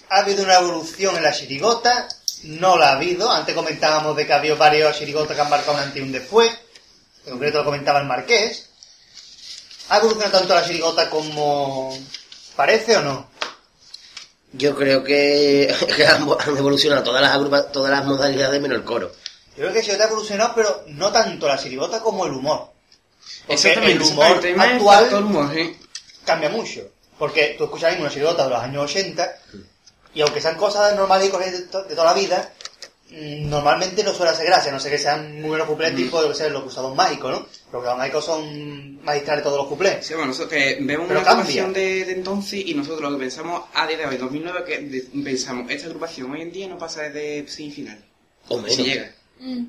¿ha 0.09 0.17
habido 0.19 0.43
una 0.43 0.57
evolución 0.57 1.15
en 1.15 1.23
la 1.23 1.31
chirigota? 1.31 2.07
No 2.43 2.77
la 2.77 2.89
ha 2.89 2.95
habido. 2.97 3.31
Antes 3.31 3.55
comentábamos 3.55 4.15
de 4.17 4.25
que 4.27 4.33
había 4.33 4.55
varios 4.55 4.97
chirigotas 4.97 5.35
que 5.35 5.41
han 5.41 5.49
marcado 5.49 5.73
un 5.77 5.83
antes 5.83 5.97
y 5.97 6.01
un 6.03 6.11
después. 6.11 6.51
En 7.25 7.31
concreto 7.33 7.59
lo 7.59 7.65
comentaba 7.65 7.99
el 7.99 8.07
Marqués. 8.07 8.67
¿Ha 9.91 9.97
evolucionado 9.97 10.37
tanto 10.39 10.53
la 10.55 10.63
chirigota 10.65 11.09
como 11.09 11.93
parece 12.55 12.95
o 12.97 13.01
no? 13.01 13.29
Yo 14.53 14.75
creo 14.75 15.03
que, 15.03 15.73
que 15.95 16.05
han, 16.05 16.23
evolucionado 16.57 17.03
todas 17.03 17.21
las 17.21 17.31
agrupa- 17.35 17.71
todas 17.71 17.91
las 17.91 18.05
modalidades 18.05 18.61
menos 18.61 18.77
el 18.77 18.83
coro. 18.85 19.11
Yo 19.57 19.63
creo 19.63 19.73
que 19.73 19.81
chirigota 19.81 20.05
ha 20.05 20.07
evolucionado, 20.07 20.53
pero 20.55 20.83
no 20.87 21.11
tanto 21.11 21.47
la 21.47 21.57
chirigota 21.57 21.99
como 21.99 22.25
el 22.25 22.31
humor. 22.33 22.69
Porque 23.47 23.53
Exactamente, 23.53 24.03
el 24.05 24.11
humor 24.11 24.27
el 24.27 24.39
tema 24.39 24.63
actual 24.63 25.23
humor, 25.25 25.57
¿eh? 25.57 25.77
cambia 26.25 26.49
mucho. 26.49 26.81
Porque 27.19 27.55
tú 27.57 27.65
escuchas 27.65 27.97
una 27.99 28.09
chirigota 28.09 28.45
de 28.45 28.49
los 28.49 28.59
años 28.63 28.83
80 28.89 29.39
y 30.13 30.21
aunque 30.21 30.41
sean 30.41 30.55
cosas 30.57 30.95
normales 30.95 31.27
y 31.27 31.31
corrientes 31.31 31.61
de, 31.61 31.67
to- 31.67 31.83
de 31.83 31.95
toda 31.95 32.13
la 32.13 32.19
vida, 32.19 32.53
normalmente 33.11 34.03
no 34.03 34.13
suele 34.13 34.31
hacer 34.31 34.45
gracia, 34.45 34.71
no 34.71 34.79
sé 34.79 34.89
que 34.89 34.97
sean 34.97 35.39
muy 35.41 35.49
buenos 35.49 35.67
cuplés 35.67 35.95
tipo, 35.95 36.21
yo 36.21 36.29
que 36.29 36.35
sé, 36.35 36.49
los 36.49 36.63
cruzados 36.63 36.95
mágicos, 36.95 37.31
¿no? 37.31 37.47
Los 37.79 37.97
mágicos 37.97 38.25
son 38.25 39.03
magistrales 39.03 39.43
todos 39.43 39.57
los 39.57 39.67
cuplés. 39.67 40.05
Sí, 40.05 40.13
bueno, 40.13 40.27
nosotros 40.29 40.51
que 40.51 40.77
vemos 40.81 41.07
Pero 41.07 41.19
una 41.19 41.27
cambia. 41.27 41.31
agrupación 41.63 41.73
de, 41.73 42.05
de 42.05 42.11
entonces 42.13 42.63
y 42.65 42.73
nosotros 42.73 43.01
lo 43.01 43.17
que 43.17 43.23
pensamos 43.25 43.63
a 43.73 43.85
día 43.87 43.97
de 43.97 44.05
hoy, 44.05 44.17
2009, 44.17 44.63
que 44.65 44.79
de- 44.79 45.01
pensamos, 45.23 45.69
esta 45.69 45.87
agrupación 45.87 46.31
hoy 46.31 46.41
en 46.41 46.51
día 46.51 46.67
no 46.67 46.77
pasa 46.77 47.01
desde 47.03 47.47
semifinal. 47.51 47.99
O 48.47 48.57
Si 48.57 48.63
menos. 48.63 48.77
llega. 48.77 49.11
Mm. 49.39 49.65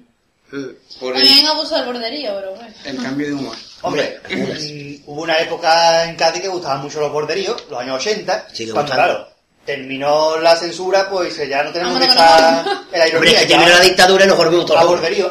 Mm. 0.52 0.68
Por 1.00 1.14
También 1.14 1.38
el, 1.38 1.46
abuso 1.46 1.74
del 1.76 1.86
borderío, 1.86 2.34
pero 2.36 2.54
bueno. 2.54 2.74
el 2.84 2.96
cambio 3.02 3.26
de 3.28 3.32
humor. 3.32 3.56
Hombre, 3.80 4.20
mm, 4.30 5.02
hubo 5.10 5.22
una 5.22 5.38
época 5.38 6.04
en 6.04 6.14
Cádiz 6.16 6.42
que 6.42 6.48
gustaban 6.48 6.82
mucho 6.82 7.00
los 7.00 7.10
borderíos, 7.10 7.64
los 7.70 7.80
años 7.80 7.96
80, 7.96 8.48
Sigue 8.52 8.72
cuando 8.72 8.92
claro, 8.92 9.28
terminó 9.64 10.38
la 10.38 10.56
censura, 10.56 11.08
pues 11.08 11.36
ya 11.48 11.62
no 11.62 11.72
tenemos 11.72 11.98
que 11.98 12.06
Vámonos, 12.06 12.66
estar 12.66 12.82
en 12.92 12.98
la 13.12 13.16
Hombre, 13.18 13.30
que 13.30 13.40
ya- 13.42 13.46
terminó 13.46 13.68
la 13.70 13.80
dictadura 13.80 14.24
y 14.24 14.28
nos 14.28 14.36
volvimos 14.36 14.66
todos. 14.66 14.80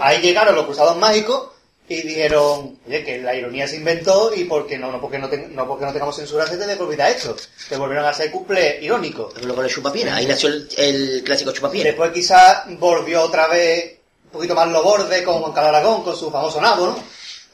Ahí 0.02 0.22
llegaron 0.22 0.56
los 0.56 0.66
cruzados 0.66 0.96
mágicos 0.98 1.50
y 1.90 2.02
dijeron, 2.04 2.80
oye, 2.88 3.04
que 3.04 3.18
la 3.18 3.36
ironía 3.36 3.68
se 3.68 3.76
inventó 3.76 4.32
y 4.34 4.46
porque 4.46 4.78
no, 4.78 4.92
no 4.92 5.02
porque 5.02 5.20
no, 5.20 5.28
ten- 5.28 5.54
no 5.54 5.68
porque 5.68 5.86
no 5.86 5.92
tengamos 5.92 6.16
censura 6.16 6.48
se 6.48 6.56
te 6.58 6.76
propiedad 6.78 7.10
esto. 7.12 7.36
Se 7.68 7.76
volvieron 7.76 8.06
a 8.06 8.10
hacer 8.10 8.32
cuplé 8.32 8.80
irónicos. 8.82 9.34
Uno 9.44 9.54
con 9.56 9.66
el 9.66 9.72
chupapiera. 9.72 10.16
Ahí 10.16 10.26
nació 10.26 10.48
el, 10.50 10.70
el 10.78 11.24
clásico 11.26 11.52
chupapiera. 11.52 11.90
Después 11.90 12.12
quizás 12.14 12.64
volvió 12.80 13.22
otra 13.24 13.48
vez 13.48 13.98
un 14.26 14.32
poquito 14.32 14.56
más 14.56 14.70
lo 14.70 14.82
borde 14.82 15.22
con 15.24 15.42
Juan 15.42 15.52
Carlos 15.52 15.70
Aragón, 15.76 16.04
con 16.04 16.16
su 16.16 16.32
famoso 16.32 16.62
nabo, 16.62 16.86
¿no? 16.88 17.04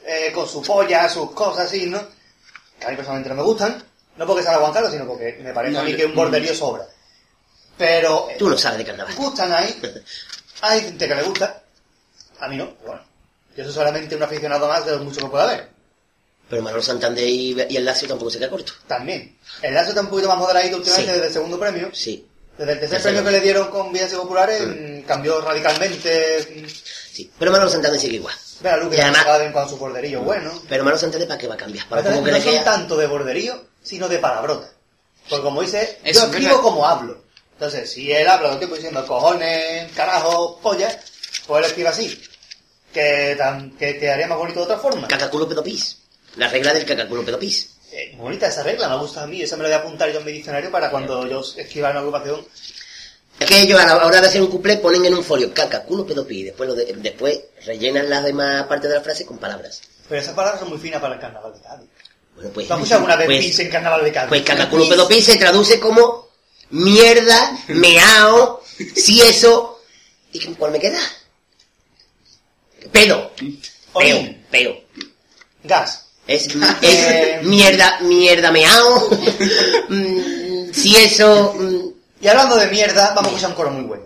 Eh, 0.06 0.30
con 0.32 0.48
su 0.48 0.62
polla, 0.62 1.08
sus 1.08 1.32
cosas 1.32 1.66
así, 1.66 1.86
¿no? 1.86 2.00
Que 2.78 2.86
a 2.86 2.90
mí 2.90 2.94
personalmente 2.96 3.30
no 3.30 3.34
me 3.34 3.42
gustan. 3.42 3.82
No 4.18 4.26
porque 4.26 4.42
sea 4.42 4.58
Juan 4.58 4.72
Carlos, 4.72 4.92
sino 4.92 5.06
porque 5.06 5.38
me 5.42 5.52
parece 5.54 5.74
No, 5.74 5.80
a 5.80 5.82
mí 5.84 5.94
que 5.96 6.04
un 6.04 6.14
borderío 6.14 6.54
sobra. 6.54 6.84
Pero 7.76 8.28
eh, 8.30 8.36
Tú 8.38 8.48
no 8.48 8.58
sabes 8.58 8.78
de 8.78 8.84
carnaval. 8.84 9.14
gustan 9.14 9.52
ahí. 9.52 9.80
Hay 10.62 10.80
gente 10.82 11.06
que 11.08 11.14
le 11.14 11.22
gusta. 11.22 11.62
A 12.40 12.48
mí 12.48 12.56
no, 12.56 12.74
bueno. 12.84 13.00
Yo 13.56 13.64
soy 13.64 13.72
solamente 13.72 14.14
un 14.16 14.22
aficionado 14.22 14.68
más 14.68 14.84
de 14.84 14.92
los 14.92 15.02
muchos 15.02 15.22
que 15.22 15.28
pueda 15.30 15.44
haber. 15.44 15.68
Pero 16.50 16.62
Manolo 16.62 16.82
Santander 16.82 17.24
y, 17.26 17.56
y 17.68 17.76
el 17.76 17.84
Lazio 17.84 18.08
tampoco 18.08 18.30
se 18.30 18.38
queda 18.38 18.50
corto. 18.50 18.72
También. 18.86 19.36
El 19.62 19.74
lazo 19.74 19.90
está 19.90 20.00
un 20.00 20.08
poquito 20.08 20.28
más 20.28 20.38
moderadito 20.38 20.76
últimamente 20.78 21.10
Sí. 21.10 21.14
desde 21.16 21.26
el 21.28 21.32
segundo 21.32 21.58
premio. 21.60 21.90
Sí, 21.92 22.26
Desde 22.56 22.72
el 22.72 22.80
tercer 22.80 23.02
premio 23.02 23.22
que 23.24 23.30
le 23.30 23.40
dieron 23.40 23.68
con 23.68 23.92
Vidas 23.92 24.14
Populares, 24.14 24.62
mm, 24.66 25.02
cambió 25.06 25.40
radicalmente. 25.40 26.66
sí. 27.12 27.30
Pero 27.38 27.50
Manolo 27.52 27.70
Santander 27.70 28.00
sigue 28.00 28.16
igual. 28.16 28.34
Ve 28.60 28.70
a 28.70 28.76
Luque 28.78 28.96
Y 28.96 29.00
además- 29.00 29.26
de 29.26 29.44
vez 29.44 29.52
cuando 29.52 29.70
su 29.70 29.76
borderillo 29.76 30.22
bueno. 30.22 30.52
Pero 30.68 30.82
Manolo 30.84 30.98
Santander, 31.00 31.28
¿para 31.28 31.38
qué 31.38 31.46
va 31.48 31.54
a 31.54 31.58
cambiar? 31.58 31.86
Para 31.88 32.02
como 32.02 32.24
que 32.24 32.30
no 32.32 32.36
le 32.38 32.42
son 32.42 32.52
queda... 32.52 32.64
tanto 32.64 32.96
de 32.96 33.06
borderío, 33.06 33.64
sino 33.88 34.08
de 34.08 34.18
palabrota. 34.18 34.70
Porque 35.28 35.42
como 35.44 35.62
dice, 35.62 35.98
Eso 36.04 36.20
yo 36.20 36.26
es 36.26 36.30
escribo 36.30 36.48
verdad. 36.50 36.62
como 36.62 36.86
hablo. 36.86 37.24
Entonces, 37.54 37.90
si 37.90 38.12
él 38.12 38.28
habla 38.28 38.52
el 38.52 38.58
tiempo 38.58 38.76
diciendo 38.76 39.04
cojones, 39.06 39.90
carajo, 39.92 40.58
polla, 40.62 40.88
pues 41.46 41.58
él 41.60 41.66
escribe 41.68 41.88
así. 41.88 42.22
Que, 42.92 43.34
tan, 43.36 43.76
que 43.76 43.98
quedaría 43.98 44.26
más 44.26 44.38
bonito 44.38 44.60
de 44.60 44.64
otra 44.64 44.78
forma. 44.78 45.08
Cacaculo 45.08 45.48
pedopis. 45.48 45.98
La 46.36 46.48
regla 46.48 46.72
del 46.72 46.84
cacaculo 46.86 47.24
pedopis. 47.24 47.74
Eh, 47.92 48.14
bonita 48.16 48.46
esa 48.46 48.62
regla, 48.62 48.88
me 48.88 48.96
gusta 48.98 49.22
a 49.22 49.26
mí. 49.26 49.42
Esa 49.42 49.56
me 49.56 49.62
la 49.64 49.68
voy 49.70 49.76
a 49.76 49.80
apuntar 49.80 50.10
yo 50.12 50.20
en 50.20 50.24
mi 50.24 50.32
diccionario 50.32 50.70
para 50.70 50.90
cuando 50.90 51.26
yo 51.26 51.42
escriba 51.56 51.90
una 51.90 51.98
agrupación. 52.00 52.46
Es 53.40 53.46
que 53.46 53.60
ellos 53.62 53.78
a 53.80 53.86
la 53.86 54.04
hora 54.06 54.20
de 54.20 54.26
hacer 54.26 54.40
un 54.42 54.48
cuplé 54.48 54.78
ponen 54.78 55.04
en 55.04 55.14
un 55.14 55.22
folio 55.22 55.52
caca, 55.54 55.82
culo, 55.84 56.04
pedo, 56.06 56.26
pi, 56.26 56.40
y 56.40 56.44
después, 56.44 56.68
lo 56.68 56.74
de- 56.74 56.92
después 56.96 57.40
rellenan 57.66 58.08
las 58.10 58.24
demás 58.24 58.66
partes 58.66 58.88
de 58.90 58.96
la 58.96 59.02
frase 59.02 59.24
con 59.26 59.38
palabras. 59.38 59.80
Pero 60.08 60.20
esas 60.20 60.34
palabras 60.34 60.60
son 60.60 60.70
muy 60.70 60.78
finas 60.78 61.00
para 61.00 61.14
el 61.14 61.20
carnaval 61.20 61.52
de 61.52 61.60
Cádiz. 61.60 61.88
Bueno, 62.38 62.52
pues, 62.54 62.68
¿Tú 62.68 62.72
has 62.74 62.78
escuchado 62.78 62.98
alguna 63.00 63.16
vez 63.16 63.26
pues- 63.26 63.44
pis 63.46 63.58
en 63.58 63.70
carnaval 63.70 64.04
de 64.04 64.12
Cádiz? 64.12 64.28
Pues 64.28 64.42
caca, 64.42 64.70
culo, 64.70 64.88
pedo, 64.88 65.08
pi 65.08 65.20
se 65.20 65.36
traduce 65.36 65.80
como 65.80 66.28
mierda, 66.70 67.58
meao, 67.68 68.62
si 68.94 69.20
eso. 69.22 69.80
¿Y 70.32 70.38
qué- 70.38 70.52
cuál 70.54 70.70
me 70.72 70.78
queda? 70.78 71.00
Pedo. 72.92 73.32
Peo, 73.98 74.34
peo. 74.50 74.76
Gas. 75.64 76.04
Es, 76.28 76.48
es 76.82 77.42
mierda, 77.42 77.98
mierda, 78.02 78.52
meao. 78.52 79.10
Mm, 79.88 80.72
si 80.72 80.94
eso. 80.96 81.54
mm, 81.58 81.88
Y 82.20 82.28
hablando 82.28 82.56
de 82.56 82.66
mierda, 82.68 83.08
vamos 83.14 83.24
a 83.24 83.28
escuchar 83.28 83.50
un 83.50 83.56
coro 83.56 83.70
muy 83.70 83.84
bueno. 83.84 84.04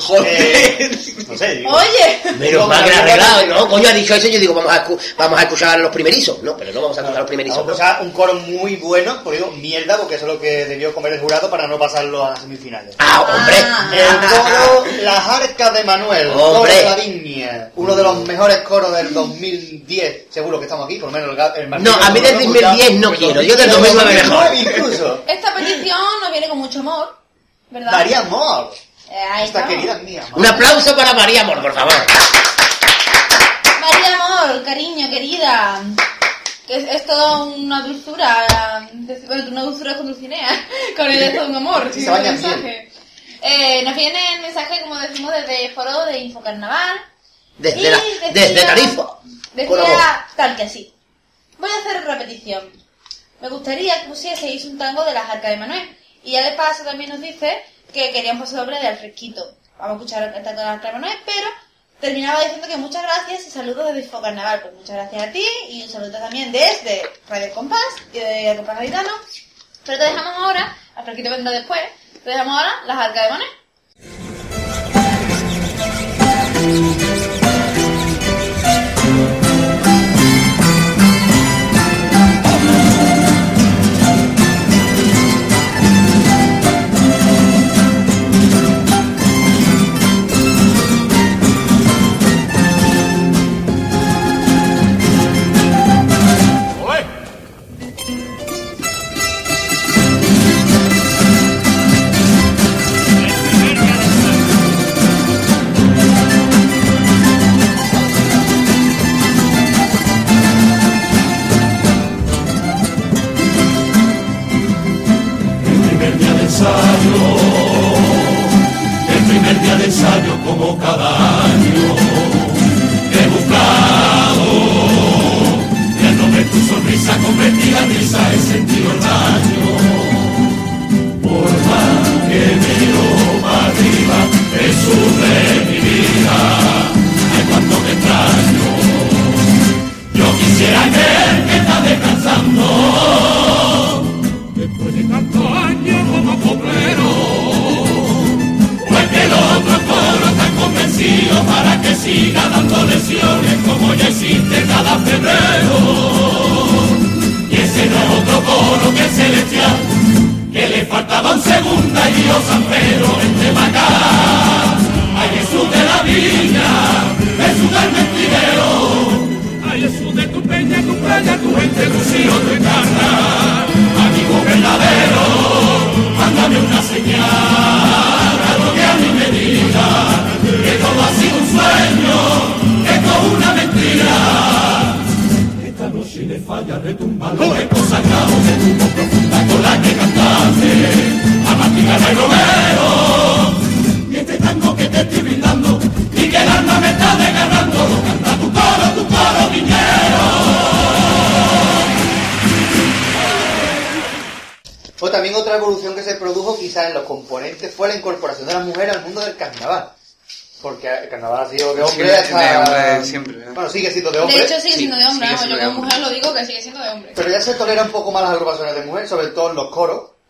Joder. 0.00 0.26
Eh, 0.26 0.90
no 1.28 1.38
sé, 1.38 1.54
digo. 1.56 1.70
Oye, 1.70 2.20
Menos 2.38 2.62
Como 2.62 2.68
mal 2.74 2.84
que 2.84 2.90
la 2.90 2.96
la 2.98 3.02
mierda 3.04 3.24
arreglado, 3.36 3.60
¿no? 3.64 3.68
Coño, 3.70 3.88
ha 3.88 3.92
dicho 3.92 4.14
eso, 4.14 4.28
yo 4.28 4.38
digo, 4.40 4.54
vamos 4.54 4.72
a, 4.72 4.86
vamos 5.16 5.38
a 5.38 5.42
escuchar 5.42 5.68
a 5.70 5.76
los 5.78 5.90
primerizos. 5.92 6.42
No, 6.42 6.56
pero 6.56 6.72
no 6.72 6.82
vamos 6.82 6.96
a 6.98 7.00
escuchar 7.00 7.16
a 7.16 7.20
los 7.20 7.28
primerizos. 7.28 7.58
Vamos 7.58 7.80
a 7.80 7.84
escuchar 7.90 8.02
un 8.06 8.10
coro 8.12 8.34
muy 8.34 8.76
bueno, 8.76 9.20
porque 9.22 9.38
digo 9.38 9.50
mierda, 9.52 9.96
porque 9.98 10.16
eso 10.16 10.26
es 10.26 10.32
lo 10.34 10.40
que 10.40 10.64
debió 10.66 10.94
comer 10.94 11.14
el 11.14 11.20
jurado 11.20 11.50
para 11.50 11.66
no 11.66 11.78
pasarlo 11.78 12.24
a 12.26 12.30
las 12.30 12.40
semifinales. 12.40 12.94
Ah, 12.98 13.22
hombre. 13.22 13.56
El 13.98 14.28
coro 14.28 14.84
Las 15.02 15.28
Arcas 15.28 15.74
de 15.74 15.84
Manuel, 15.84 16.28
Hombre. 16.30 16.42
coro 16.42 16.64
de 16.72 16.84
la 16.84 16.94
Viña, 16.96 17.70
uno 17.76 17.94
de 17.96 18.02
los 18.02 18.16
mejores 18.26 18.58
coros 18.58 18.92
del 18.94 19.12
2010, 19.14 20.26
seguro 20.30 20.58
que 20.58 20.64
estamos 20.64 20.86
aquí, 20.86 20.96
por 20.98 21.12
lo 21.12 21.18
menos 21.18 21.36
el, 21.56 21.62
el 21.62 21.68
Martín 21.68 21.84
No, 21.90 21.94
a 21.94 22.10
mí 22.10 22.20
del 22.20 22.34
lo 22.34 22.40
hemos 22.40 22.54
2010 22.60 22.92
no 23.00 23.12
quiero, 23.14 23.42
yo 23.42 23.56
del 23.56 23.70
2009 23.70 24.14
mejor. 24.14 24.54
incluso. 24.54 25.24
esta 25.26 25.54
petición 25.54 25.98
nos 26.20 26.30
viene 26.32 26.48
con 26.48 26.58
mucho 26.58 26.80
amor, 26.80 27.16
¿verdad? 27.70 27.92
María 27.92 28.20
Amor, 28.20 28.70
esta 29.14 29.44
estamos. 29.44 29.68
querida 29.68 29.94
mía. 29.98 30.24
Un 30.34 30.46
aplauso 30.46 30.96
para 30.96 31.12
María 31.14 31.42
Amor, 31.42 31.62
por 31.62 31.74
favor. 31.74 31.94
María 33.80 34.14
Amor, 34.24 34.64
cariño, 34.64 35.08
querida. 35.10 35.80
Que 36.66 36.76
es, 36.76 36.88
es 36.88 37.06
toda 37.06 37.44
una 37.44 37.82
dulzura. 37.82 38.88
Bueno, 39.26 39.44
una 39.48 39.62
dulzura 39.62 39.96
con 39.96 40.06
Dulcinea. 40.06 40.48
Con 40.96 41.06
el 41.10 41.34
todo 41.34 41.46
un 41.48 41.56
amor. 41.56 41.90
Sí, 41.92 42.02
se 42.02 42.10
mensaje. 42.10 42.90
Eh, 43.42 43.82
nos 43.84 43.94
viene 43.94 44.18
el 44.36 44.40
mensaje, 44.42 44.80
como 44.80 44.96
decimos, 44.96 45.32
desde 45.34 45.66
el 45.66 45.72
foro 45.74 46.06
de 46.06 46.18
Infocarnaval. 46.18 46.96
Desde, 47.58 47.80
Y 47.80 47.82
la, 47.84 47.98
decía- 47.98 48.30
desde 48.32 48.62
Tarifa. 48.64 49.06
Decía 49.52 50.26
tal 50.36 50.56
que 50.56 50.62
así. 50.62 50.92
Voy 51.58 51.68
a 51.70 51.78
hacer 51.80 52.04
repetición. 52.06 52.62
Me 53.42 53.48
gustaría 53.50 54.00
que 54.02 54.08
pusieseis 54.08 54.64
un 54.64 54.78
tango 54.78 55.04
de 55.04 55.12
las 55.12 55.28
arcas 55.28 55.50
de 55.50 55.56
Manuel. 55.58 55.96
Y 56.22 56.32
ya 56.32 56.42
de 56.48 56.52
paso 56.56 56.82
también 56.84 57.10
nos 57.10 57.20
dice 57.20 57.62
que 57.94 58.10
quería 58.10 58.32
un 58.32 58.40
paso 58.40 58.56
doble 58.56 58.78
de 58.80 58.88
Alfresquito. 58.88 59.56
Vamos 59.78 59.92
a 59.92 60.04
escuchar 60.04 60.34
de 60.34 60.54
las 60.54 60.82
Manuel, 60.82 61.18
pero 61.24 61.46
terminaba 62.00 62.40
diciendo 62.40 62.66
que 62.66 62.76
muchas 62.76 63.02
gracias 63.02 63.46
y 63.46 63.50
saludos 63.50 63.86
desde 63.86 64.00
Info 64.00 64.20
Carnaval. 64.20 64.60
Pues 64.60 64.74
muchas 64.74 64.96
gracias 64.96 65.22
a 65.22 65.32
ti 65.32 65.46
y 65.70 65.82
un 65.82 65.88
saludo 65.88 66.18
también 66.18 66.50
desde 66.50 67.02
Radio 67.28 67.54
Compás 67.54 67.78
y 68.12 68.18
de 68.18 68.54
Compás 68.56 68.78
Gaditano. 68.78 69.10
Pero 69.86 69.98
te 69.98 70.04
dejamos 70.04 70.34
ahora, 70.36 70.76
Alfresquito 70.96 71.30
vendrá 71.30 71.52
después, 71.52 71.80
te 72.24 72.30
dejamos 72.30 72.58
ahora 72.58 72.72
las 72.86 72.98
arcas 72.98 73.24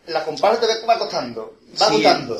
La 0.07 0.23
comparsa 0.23 0.61
te 0.67 0.85
va 0.85 0.97
costando, 0.99 1.57
va 1.81 1.87
Sí. 1.87 1.93
gustando. 1.95 2.37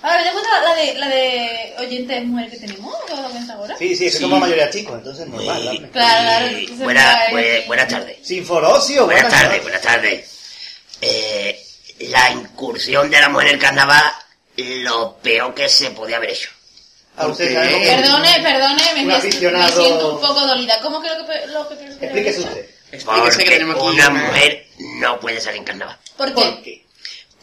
Ahora, 0.00 0.22
¿te 0.22 0.30
cuenta 0.30 0.60
la 0.62 0.74
de, 0.76 0.94
la 0.94 1.08
de 1.08 1.74
oyentes 1.80 2.24
mujeres 2.24 2.52
que 2.52 2.58
tenemos? 2.66 2.94
¿Qué 3.06 3.12
ahora? 3.52 3.76
Sí, 3.78 3.96
sí, 3.96 4.06
es 4.06 4.12
que 4.12 4.18
Sí. 4.18 4.22
somos 4.22 4.38
la 4.38 4.46
mayoría 4.46 4.70
chicos, 4.70 4.94
entonces 4.98 5.26
normal. 5.26 5.62
Claro, 5.62 5.88
claro. 5.92 6.46
Entonces, 6.46 6.78
buena- 6.78 7.18
pues, 7.30 7.44
bue- 7.62 7.66
buenas 7.66 7.88
tardes. 7.88 8.16
Sin 8.22 8.46
forocio, 8.46 9.04
Buenas 9.06 9.22
buenas 9.24 9.42
tardes, 9.42 9.62
buenas 9.62 9.82
tardes. 9.82 10.28
Eh, 11.00 11.64
la 12.00 12.30
incursión 12.30 13.10
de 13.10 13.20
la 13.20 13.28
mujer 13.28 13.48
en 13.48 13.54
el 13.54 13.60
carnaval, 13.60 14.04
lo 14.56 15.16
peor 15.16 15.54
que 15.54 15.68
se 15.68 15.90
podía 15.90 16.16
haber 16.18 16.30
hecho. 16.30 16.50
A 17.16 17.26
usted, 17.26 17.46
Porque- 17.46 17.54
¿sabe 17.54 17.72
lo 17.72 17.78
que- 17.80 18.02
Perdone, 18.02 18.40
perdone, 18.40 18.82
me, 18.94 19.00
Un 19.00 19.06
me- 19.08 19.14
aficionado- 19.16 19.76
me 19.76 19.82
siento 19.84 20.14
un 20.14 20.20
poco 20.20 20.46
dolida. 20.46 20.80
¿Cómo 20.80 21.02
que 21.02 21.08
lo 21.08 21.26
que, 21.26 21.46
lo 21.48 21.68
que 21.68 21.76
que 21.76 21.84
Explíquese 22.04 22.40
usted. 22.40 22.70
Explíquese 22.92 23.38
que 23.38 23.44
Porque 23.44 23.50
tenemos 23.50 23.76
aquí 23.76 23.84
una 23.86 24.10
mujer 24.10 24.66
no 25.00 25.18
puede 25.18 25.40
salir 25.40 25.58
en 25.58 25.64
carnaval. 25.64 25.98
¿Por 26.16 26.32
¿Por 26.32 26.62
qué? 26.62 26.86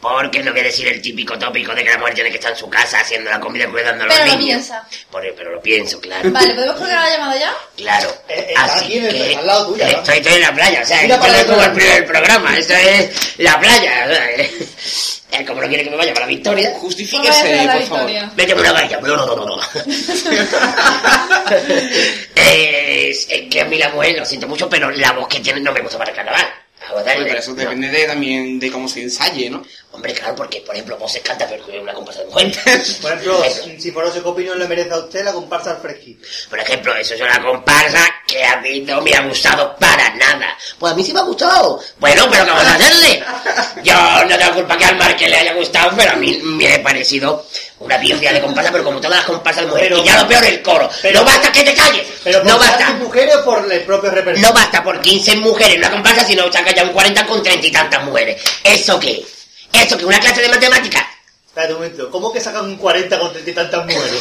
Porque 0.08 0.42
no 0.42 0.52
voy 0.52 0.60
a 0.60 0.64
decir 0.64 0.86
el 0.88 1.00
típico 1.02 1.36
tópico 1.38 1.74
de 1.74 1.82
que 1.82 1.90
la 1.90 1.98
mujer 1.98 2.14
tiene 2.14 2.30
que 2.30 2.36
estar 2.36 2.52
en 2.52 2.56
su 2.58 2.68
casa 2.70 3.00
haciendo 3.00 3.28
la 3.30 3.40
comida 3.40 3.64
y 3.64 3.68
cuidando 3.68 4.04
a 4.04 4.06
los 4.06 4.14
Pero 4.16 4.26
lo 4.26 4.32
niños. 4.38 4.46
piensa. 4.66 4.88
Por- 5.10 5.34
pero 5.34 5.50
lo 5.52 5.60
pienso, 5.60 6.00
claro. 6.00 6.30
Vale, 6.30 6.54
¿podemos 6.54 6.76
colgar 6.76 7.02
la 7.02 7.10
llamada 7.10 7.36
ya? 7.38 7.52
Claro. 7.76 8.08
Eh, 8.28 8.46
eh, 8.50 8.54
Así 8.56 8.84
aquí 8.84 8.98
en 8.98 9.04
el- 9.06 9.14
que 9.30 9.36
al 9.36 9.46
lado 9.46 9.66
tuya, 9.72 9.90
¿no? 9.90 9.98
estoy, 9.98 10.16
estoy 10.18 10.32
en 10.34 10.40
la 10.42 10.54
playa, 10.54 10.80
o 10.82 10.86
sea, 10.86 11.02
Mira 11.02 11.14
esto 11.14 11.26
para 11.26 11.32
no 11.32 11.38
es 11.40 11.44
como 11.46 11.62
el 11.62 11.72
primer 11.72 12.06
programa, 12.06 12.58
esto 12.58 12.74
es 12.74 13.10
la 13.38 13.58
playa. 13.60 14.06
o 14.08 14.14
sea, 14.14 14.30
Él 15.32 15.44
como 15.46 15.60
no 15.60 15.68
quiere 15.68 15.82
que 15.84 15.90
me 15.90 15.96
vaya 15.96 16.14
para 16.14 16.26
la 16.26 16.30
victoria, 16.30 16.64
Pues 16.70 16.76
a 16.76 16.80
Justifíquese, 16.80 17.56
la 17.66 17.72
por 17.74 17.82
favor. 17.82 18.06
victoria. 18.06 18.32
méteme 18.36 18.60
una 18.60 18.72
galla. 18.72 19.00
No, 19.00 19.16
no, 19.16 19.26
no, 19.26 19.36
no, 19.36 19.46
no. 19.56 19.60
es, 22.34 23.26
es 23.28 23.42
que 23.50 23.60
a 23.60 23.64
mí 23.64 23.76
la 23.78 23.88
mujer, 23.90 24.18
lo 24.18 24.24
siento 24.24 24.46
mucho, 24.48 24.68
pero 24.68 24.90
la 24.90 25.12
voz 25.12 25.28
que 25.28 25.40
tiene 25.40 25.60
no 25.60 25.72
me 25.72 25.80
gusta 25.80 25.98
para 25.98 26.10
el 26.10 26.16
carnaval. 26.16 26.46
Hombre, 26.94 27.16
pero 27.24 27.38
eso 27.40 27.50
no. 27.50 27.56
depende 27.56 27.88
de, 27.88 28.04
también 28.06 28.60
de 28.60 28.70
cómo 28.70 28.88
se 28.88 29.02
ensaye, 29.02 29.50
¿no? 29.50 29.64
Hombre, 29.96 30.12
claro, 30.12 30.36
porque, 30.36 30.60
por 30.60 30.74
ejemplo, 30.74 30.98
vos 30.98 31.10
se 31.10 31.20
canta, 31.22 31.46
pero 31.48 31.64
que 31.64 31.78
una 31.80 31.94
comparsa 31.94 32.20
de 32.20 32.26
mujer. 32.26 32.52
Por 33.00 33.12
ejemplo, 33.12 33.44
Eso. 33.44 33.62
si 33.78 33.90
Foroso, 33.90 34.22
¿qué 34.22 34.28
opinión 34.28 34.58
le 34.58 34.68
merece 34.68 34.92
a 34.92 34.98
usted 34.98 35.24
la 35.24 35.32
comparsa 35.32 35.70
al 35.70 35.78
fresquito? 35.78 36.26
Por 36.50 36.58
ejemplo, 36.60 36.94
eso 36.96 37.14
es 37.14 37.20
una 37.22 37.42
comparsa 37.42 38.04
que 38.26 38.44
a 38.44 38.56
mí 38.60 38.80
no 38.82 39.00
me 39.00 39.14
ha 39.14 39.22
gustado 39.22 39.74
para 39.76 40.10
nada. 40.16 40.56
Pues 40.78 40.92
a 40.92 40.94
mí 40.94 41.02
sí 41.02 41.14
me 41.14 41.20
ha 41.20 41.22
gustado. 41.22 41.80
Bueno, 41.98 42.26
pero 42.30 42.44
¿qué 42.44 42.50
vamos 42.50 42.66
a 42.66 42.74
hacerle? 42.74 43.24
Yo 43.82 43.94
no 44.28 44.36
tengo 44.38 44.54
culpa 44.54 44.76
que 44.76 44.84
al 44.84 44.96
Marque 44.96 45.28
le 45.28 45.36
haya 45.36 45.54
gustado, 45.54 45.92
pero 45.96 46.12
a 46.12 46.16
mí 46.16 46.38
me 46.42 46.74
ha 46.74 46.82
parecido 46.82 47.46
una 47.78 47.96
birria 47.96 48.32
de 48.34 48.40
comparsa, 48.42 48.70
pero 48.70 48.84
como 48.84 49.00
todas 49.00 49.16
las 49.16 49.26
comparsas 49.26 49.64
de 49.64 49.68
mujeres. 49.70 49.88
Pero- 49.92 50.02
y 50.02 50.06
ya 50.06 50.20
lo 50.22 50.28
peor, 50.28 50.44
el 50.44 50.60
coro. 50.62 50.90
pero- 51.00 51.20
no 51.20 51.24
basta 51.24 51.50
que 51.50 51.62
te 51.62 51.74
calles. 51.74 52.06
Pero 52.22 52.40
por 52.42 52.48
no 52.52 52.58
basta. 52.58 52.90
mujeres 52.92 53.36
por 53.38 53.72
el 53.72 53.80
propio 53.82 54.10
repertorio. 54.10 54.46
No 54.46 54.52
basta 54.52 54.84
por 54.84 55.00
15 55.00 55.36
mujeres 55.36 55.72
en 55.74 55.78
una 55.78 55.90
comparsa, 55.90 56.22
sino 56.26 56.52
saca 56.52 56.74
ya 56.74 56.82
un 56.84 56.92
40 56.92 57.24
con 57.26 57.42
30 57.42 57.66
y 57.66 57.72
tantas 57.72 58.04
mujeres. 58.04 58.42
¿Eso 58.62 59.00
qué? 59.00 59.24
¿Eso 59.82 59.98
qué? 59.98 60.04
¿Una 60.04 60.20
clase 60.20 60.42
de 60.42 60.48
matemáticas? 60.48 61.04
Espérate 61.46 61.72
un 61.72 61.80
momento, 61.80 62.10
¿cómo 62.10 62.30
que 62.32 62.40
sacan 62.40 62.66
un 62.66 62.76
40 62.76 63.18
con 63.18 63.32
30 63.32 63.50
y 63.50 63.54
tantas 63.54 63.86
mujeres? 63.86 64.12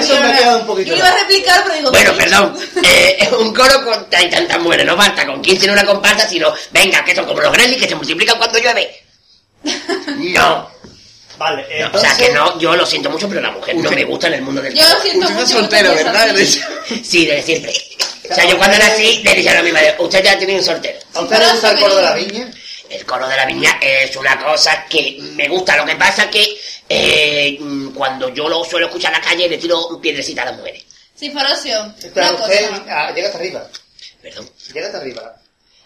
Eso 0.00 0.20
me 0.20 0.26
ha 0.32 0.36
quedado 0.36 0.58
un 0.58 0.66
poquito 0.66 0.90
Yo 0.90 0.96
iba 0.96 1.08
a 1.08 1.16
replicar, 1.16 1.62
pero 1.64 1.76
digo... 1.76 1.90
Bueno, 1.92 2.12
perdón. 2.16 2.56
Eh, 2.84 3.16
es 3.20 3.32
un 3.32 3.54
coro 3.54 3.84
con 3.84 4.10
treinta 4.10 4.36
y 4.36 4.40
tantas 4.40 4.58
mujeres. 4.60 4.84
No 4.84 4.96
basta 4.96 5.24
con 5.24 5.40
15 5.40 5.66
en 5.66 5.70
una 5.72 5.86
comparsa, 5.86 6.28
sino, 6.28 6.52
venga, 6.72 7.04
que 7.04 7.14
son 7.14 7.24
como 7.24 7.40
los 7.40 7.52
Gremlins 7.52 7.80
que 7.80 7.88
se 7.88 7.94
multiplican 7.94 8.36
cuando 8.38 8.58
llueve. 8.58 9.02
No. 10.18 10.70
Vale, 11.38 11.62
No, 11.62 11.86
entonces... 11.86 12.10
o 12.12 12.14
sea 12.16 12.26
que 12.26 12.32
no, 12.32 12.58
yo 12.58 12.76
lo 12.76 12.84
siento 12.84 13.10
mucho, 13.10 13.28
pero 13.28 13.40
la 13.40 13.50
mujer 13.50 13.74
no 13.76 13.90
me 13.90 14.04
gusta 14.04 14.26
en 14.28 14.34
el 14.34 14.42
mundo 14.42 14.60
del 14.60 14.74
Yo 14.74 14.88
lo 14.88 15.00
siento 15.00 15.26
Usted 15.26 15.40
mucho. 15.40 15.68
porque 15.68 15.82
¿verdad? 15.82 16.36
Sí, 17.02 17.26
desde 17.26 17.42
siempre. 17.42 17.72
O 18.30 18.34
sea, 18.34 18.44
yo 18.44 18.56
cuando 18.58 18.78
nací 18.78 19.20
le 19.24 19.34
dije 19.34 19.48
a 19.50 19.62
mi 19.62 19.72
madre, 19.72 19.96
usted 19.98 20.22
ya 20.22 20.36
tiene 20.38 20.56
un 20.56 20.64
soltero. 20.64 20.98
¿A 21.14 21.20
usted 21.20 21.38
le 21.38 21.50
gusta 21.52 21.70
el 21.70 21.78
coro 21.80 21.96
de 21.96 22.02
la 22.02 22.14
viña? 22.14 22.50
El 22.92 23.06
coro 23.06 23.26
de 23.28 23.36
la 23.36 23.46
viña 23.46 23.78
es 23.80 24.14
una 24.16 24.38
cosa 24.38 24.84
que 24.88 25.16
me 25.34 25.48
gusta. 25.48 25.76
Lo 25.76 25.86
que 25.86 25.96
pasa 25.96 26.28
que 26.28 26.58
eh, 26.88 27.58
cuando 27.94 28.28
yo 28.28 28.48
lo 28.48 28.62
suelo 28.64 28.86
escuchar 28.86 29.12
en 29.14 29.20
la 29.20 29.24
calle 29.26 29.48
le 29.48 29.58
tiro 29.58 29.98
piedrecita 30.00 30.42
a 30.42 30.46
las 30.46 30.56
mujeres. 30.56 30.84
Sí, 31.14 31.30
Farosio, 31.30 31.94
Espera, 31.98 32.30
una 32.30 32.40
usted 32.44 32.68
cosa. 32.70 32.84
ah, 32.88 33.12
llega 33.14 33.26
hasta 33.28 33.38
arriba. 33.38 33.66
Perdón. 34.20 34.50
Llega 34.74 34.86
hasta 34.86 34.98
arriba. 34.98 35.36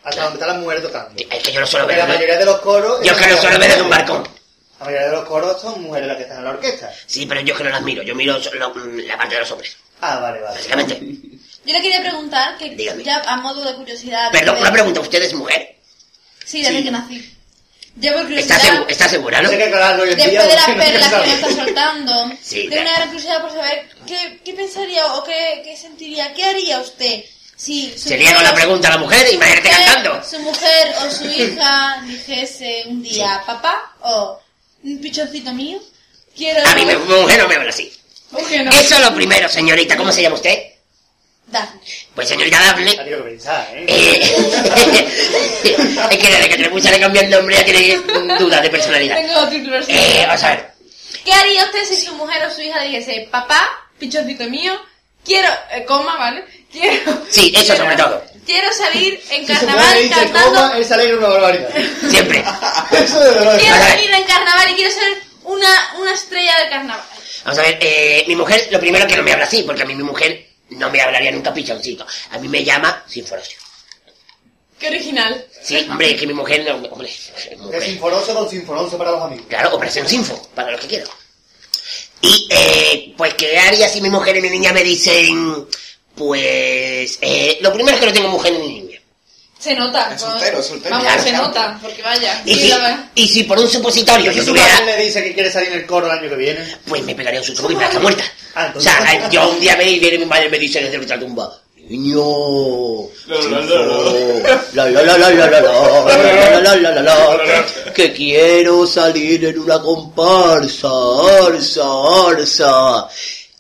Hasta 0.03 0.23
donde 0.23 0.35
están 0.37 0.49
las 0.49 0.59
mujeres 0.59 0.83
tocando. 0.83 1.23
Es 1.31 1.43
que 1.43 1.53
yo 1.53 1.61
lo 1.61 1.67
suelo 1.67 1.87
ver. 1.87 1.99
la 1.99 2.07
mayoría 2.07 2.39
de 2.39 2.45
los 2.45 2.61
coros... 2.61 3.01
Yo 3.05 3.17
que 3.17 3.27
lo 3.29 3.37
suelo 3.37 3.59
ver 3.59 3.69
desde 3.69 3.83
un 3.83 3.91
balcón. 3.91 4.29
La 4.81 4.87
mayoría 4.87 5.07
de 5.09 5.13
los 5.17 5.25
coros 5.27 5.61
son 5.61 5.83
mujeres 5.83 6.09
las 6.09 6.17
que 6.17 6.23
están 6.25 6.39
en 6.39 6.45
la 6.45 6.51
orquesta. 6.51 6.93
Sí, 7.07 7.27
pero 7.27 7.41
yo 7.41 7.57
que 7.57 7.65
no 7.65 7.71
las 7.71 7.83
miro. 7.83 8.03
Yo 8.03 8.15
miro 8.15 8.39
lo- 8.39 8.75
la 8.75 9.17
parte 9.17 9.35
de 9.35 9.41
los 9.41 9.51
hombres. 9.51 9.77
Ah, 10.01 10.19
vale, 10.21 10.41
vale. 10.41 10.57
Básicamente. 10.57 11.01
Yo 11.65 11.73
le 11.73 11.81
quería 11.83 12.01
preguntar, 12.01 12.57
que 12.59 12.71
Dígame. 12.71 13.03
ya 13.05 13.21
a 13.27 13.37
modo 13.39 13.65
de 13.65 13.75
curiosidad... 13.75 14.31
Perdón, 14.31 14.57
de- 14.57 14.61
una 14.63 14.73
pregunta. 14.73 15.01
¿Usted 15.01 15.23
es 15.23 15.35
mujer? 15.35 15.76
Sí, 16.47 16.63
desde 16.63 16.79
Sí. 16.79 16.85
que 16.85 16.91
nací. 16.91 17.33
Ya 17.99 18.13
por 18.13 18.31
¿Está, 18.33 18.57
curiosidad... 18.59 18.61
segu- 18.61 18.87
está 18.89 19.09
segura, 19.09 19.39
no? 19.39 19.45
No 19.45 19.51
sé 19.51 19.57
qué 19.59 19.65
aclararlo 19.65 20.03
hoy 20.03 20.11
en 20.11 20.17
día. 20.17 20.27
Después 20.27 20.49
de 20.49 20.55
las 20.55 20.69
no 20.69 20.77
perlas 20.77 21.09
que 21.13 21.19
me 21.29 21.35
está 21.35 21.51
soltando, 21.65 22.33
Sí, 22.43 22.57
tengo 22.69 22.69
claro. 22.69 22.83
una 22.83 22.93
gran 22.97 23.09
curiosidad 23.09 23.41
por 23.43 23.51
saber 23.53 23.89
qué, 24.07 24.41
qué 24.45 24.53
pensaría 24.55 25.07
o 25.15 25.25
qué, 25.25 25.63
qué 25.65 25.77
sentiría, 25.77 26.33
qué 26.35 26.45
haría 26.45 26.81
usted 26.81 27.25
si 27.57 27.95
su 27.99 28.11
Se 28.11 28.19
niega 28.19 28.35
la 28.43 28.51
mujer- 28.51 28.55
pregunta 28.55 28.89
a 28.89 28.91
la 28.93 28.99
mujer, 28.99 29.33
imagínate 29.33 29.69
mujer- 29.71 29.85
cantando. 29.87 30.25
Su 30.29 30.39
mujer 30.41 30.95
o 31.07 31.11
su 31.11 31.25
hija 31.25 32.03
dijese 32.07 32.85
un 32.87 33.03
día, 33.03 33.43
papá 33.47 33.95
o 34.03 34.41
un 34.85 35.01
pichoncito 35.01 35.53
mío, 35.55 35.81
quiero... 36.37 36.69
A 36.69 36.75
mí 36.75 36.85
mi 36.85 36.95
mujer 36.97 37.39
no 37.43 37.49
me 37.49 37.55
habla 37.55 37.71
así. 37.71 37.91
¿Por 38.31 38.47
qué 38.47 38.63
no? 38.63 38.71
Eso 38.73 38.97
es 38.97 39.01
lo 39.01 39.15
primero, 39.15 39.49
señorita. 39.49 39.97
¿Cómo 39.97 40.13
se 40.13 40.21
llama 40.21 40.35
usted? 40.37 40.59
Dafne. 41.47 41.81
Pues 42.17 42.29
señorita 42.29 42.59
Daphne. 42.59 42.91
Ha 42.93 42.97
tenido 42.97 43.23
que 43.25 43.31
pensar, 43.31 43.69
¿eh? 43.75 43.85
Eh, 43.87 44.37
es 46.11 46.19
que 46.19 46.29
desde 46.31 46.49
que 46.49 46.57
Trepucha 46.57 46.91
le 46.91 46.99
cambió 46.99 47.21
el 47.21 47.29
nombre 47.31 47.57
ya 47.57 47.65
tiene 47.65 47.97
dudas 48.39 48.63
de 48.63 48.71
personalidad. 48.71 49.17
Tengo 49.17 49.49
títulos. 49.49 49.85
Eh, 49.89 50.25
vamos 50.27 50.43
a 50.43 50.49
ver. 50.49 50.71
¿Qué 51.25 51.33
haría 51.35 51.65
usted 51.67 51.85
si 51.85 51.97
su 51.97 52.15
mujer 52.15 52.43
o 52.47 52.51
su 52.51 52.63
hija 52.63 52.81
dijese, 52.81 53.29
papá, 53.31 53.69
pichoncito 53.99 54.45
mío, 54.49 54.73
quiero, 55.25 55.49
eh, 55.73 55.85
coma, 55.85 56.17
¿vale? 56.17 56.45
Quiero... 56.73 57.23
Sí, 57.31 57.53
eso 57.55 57.75
quiero- 57.75 57.85
sobre 57.85 57.97
todo. 57.97 58.25
Quiero 58.47 58.73
salir 58.73 59.21
en 59.31 59.47
Si 59.47 59.53
carnaval 59.53 59.99
dice 60.03 60.15
cantando... 60.15 60.55
coma, 60.55 60.85
se 60.85 60.95
alegra 60.95 61.17
una 61.19 61.29
barbaridad. 61.29 61.69
Siempre. 62.09 62.45
Eso 62.93 63.19
de 63.21 63.31
verdad. 63.31 63.59
Quiero 63.59 63.77
salir 63.77 64.11
en 64.11 64.25
carnaval 64.25 64.71
y 64.71 64.75
quiero 64.75 64.91
ser 64.95 65.19
una, 65.43 65.69
una 65.99 66.13
estrella 66.15 66.57
del 66.61 66.69
carnaval. 66.71 67.05
Vamos 67.45 67.59
a 67.59 67.63
ver, 67.63 67.79
eh, 67.81 68.25
mi 68.29 68.37
mujer, 68.37 68.69
lo 68.71 68.79
primero 68.81 69.07
que 69.09 69.17
no 69.17 69.23
me 69.25 69.33
habla 69.33 69.45
así, 69.47 69.65
porque 69.65 69.83
a 69.83 69.85
mí 69.85 69.97
mi 69.97 70.05
mujer 70.05 70.47
no 70.71 70.91
me 70.91 71.01
hablaría 71.01 71.31
nunca 71.33 71.53
pichoncito. 71.53 72.07
A 72.31 72.39
mí 72.39 72.49
me 72.49 72.65
llama 72.65 73.05
Sinforosio. 73.07 73.59
Qué 74.79 74.89
original. 74.89 75.47
Sí, 75.63 75.87
hombre, 75.89 76.11
es 76.11 76.21
que 76.21 76.27
mi 76.27 76.35
mujer 76.35 76.65
no, 76.65 76.75
hombre, 76.89 77.11
mujer. 77.59 77.83
sinforoso 77.83 78.35
con 78.35 78.49
sinforoso 78.51 78.99
para 78.99 79.13
los 79.13 79.23
amigos. 79.23 79.47
Claro, 79.49 79.75
operación 79.75 80.07
Sinfo, 80.07 80.51
para 80.55 80.73
los 80.73 80.81
que 80.81 80.87
quiero. 80.87 81.09
Y, 82.21 82.49
eh, 82.51 83.15
pues, 83.17 83.35
¿qué 83.35 83.59
haría 83.59 83.89
si 83.89 84.01
mi 84.01 84.11
mujer 84.11 84.37
y 84.37 84.43
mi 84.43 84.51
niña 84.51 84.73
me 84.73 84.83
dicen, 84.85 85.67
pues, 86.15 87.19
eh, 87.21 87.59
lo 87.61 87.73
primero 87.73 87.95
es 87.95 88.01
que 88.01 88.07
no 88.07 88.13
tengo 88.13 88.29
mujer 88.29 88.53
ni 88.55 88.69
niña. 88.69 88.86
Se 89.67 89.75
nota. 89.75 90.17
Soltero, 90.17 90.63
soltero. 90.63 90.95
Vamos, 90.97 91.23
se 91.25 91.33
nota, 91.33 91.77
porque 91.83 92.01
vaya. 92.01 92.41
¿Y, 92.45 92.55
si, 92.55 92.73
y 93.17 93.27
si, 93.27 93.43
por 93.43 93.59
un 93.59 93.69
supositorio 93.69 94.31
yo 94.31 94.45
tuviera... 94.45 94.81
le 94.83 94.97
dice 94.99 95.25
que 95.25 95.35
quiere 95.35 95.51
salir 95.51 95.71
en 95.71 95.81
el 95.81 95.87
coro 95.87 96.07
el 96.07 96.13
año 96.17 96.29
que 96.29 96.37
viene? 96.37 96.65
Pues 96.87 97.03
me 97.03 97.17
pegaría 97.17 97.41
un 97.41 97.47
susto 97.47 97.63
porque 97.63 97.77
me 97.77 97.85
está 97.85 97.99
muerta. 97.99 98.23
O 98.77 98.81
sea, 98.81 99.29
yo 99.29 99.51
un 99.51 99.59
día 99.59 99.77
me 99.77 99.87
viene 99.99 100.19
mi 100.19 100.27
madre 100.27 100.47
y 100.47 100.51
me 100.51 100.59
dice 100.61 100.79
que 100.79 100.89
se 100.89 100.99
me 100.99 101.19
tumba. 101.19 101.53
Niño, 101.89 103.09
que 107.93 108.13
quiero 108.13 108.87
salir 108.87 109.45
en 109.47 109.59
una 109.59 109.81
comparsa, 109.81 110.89
arsa. 112.29 113.09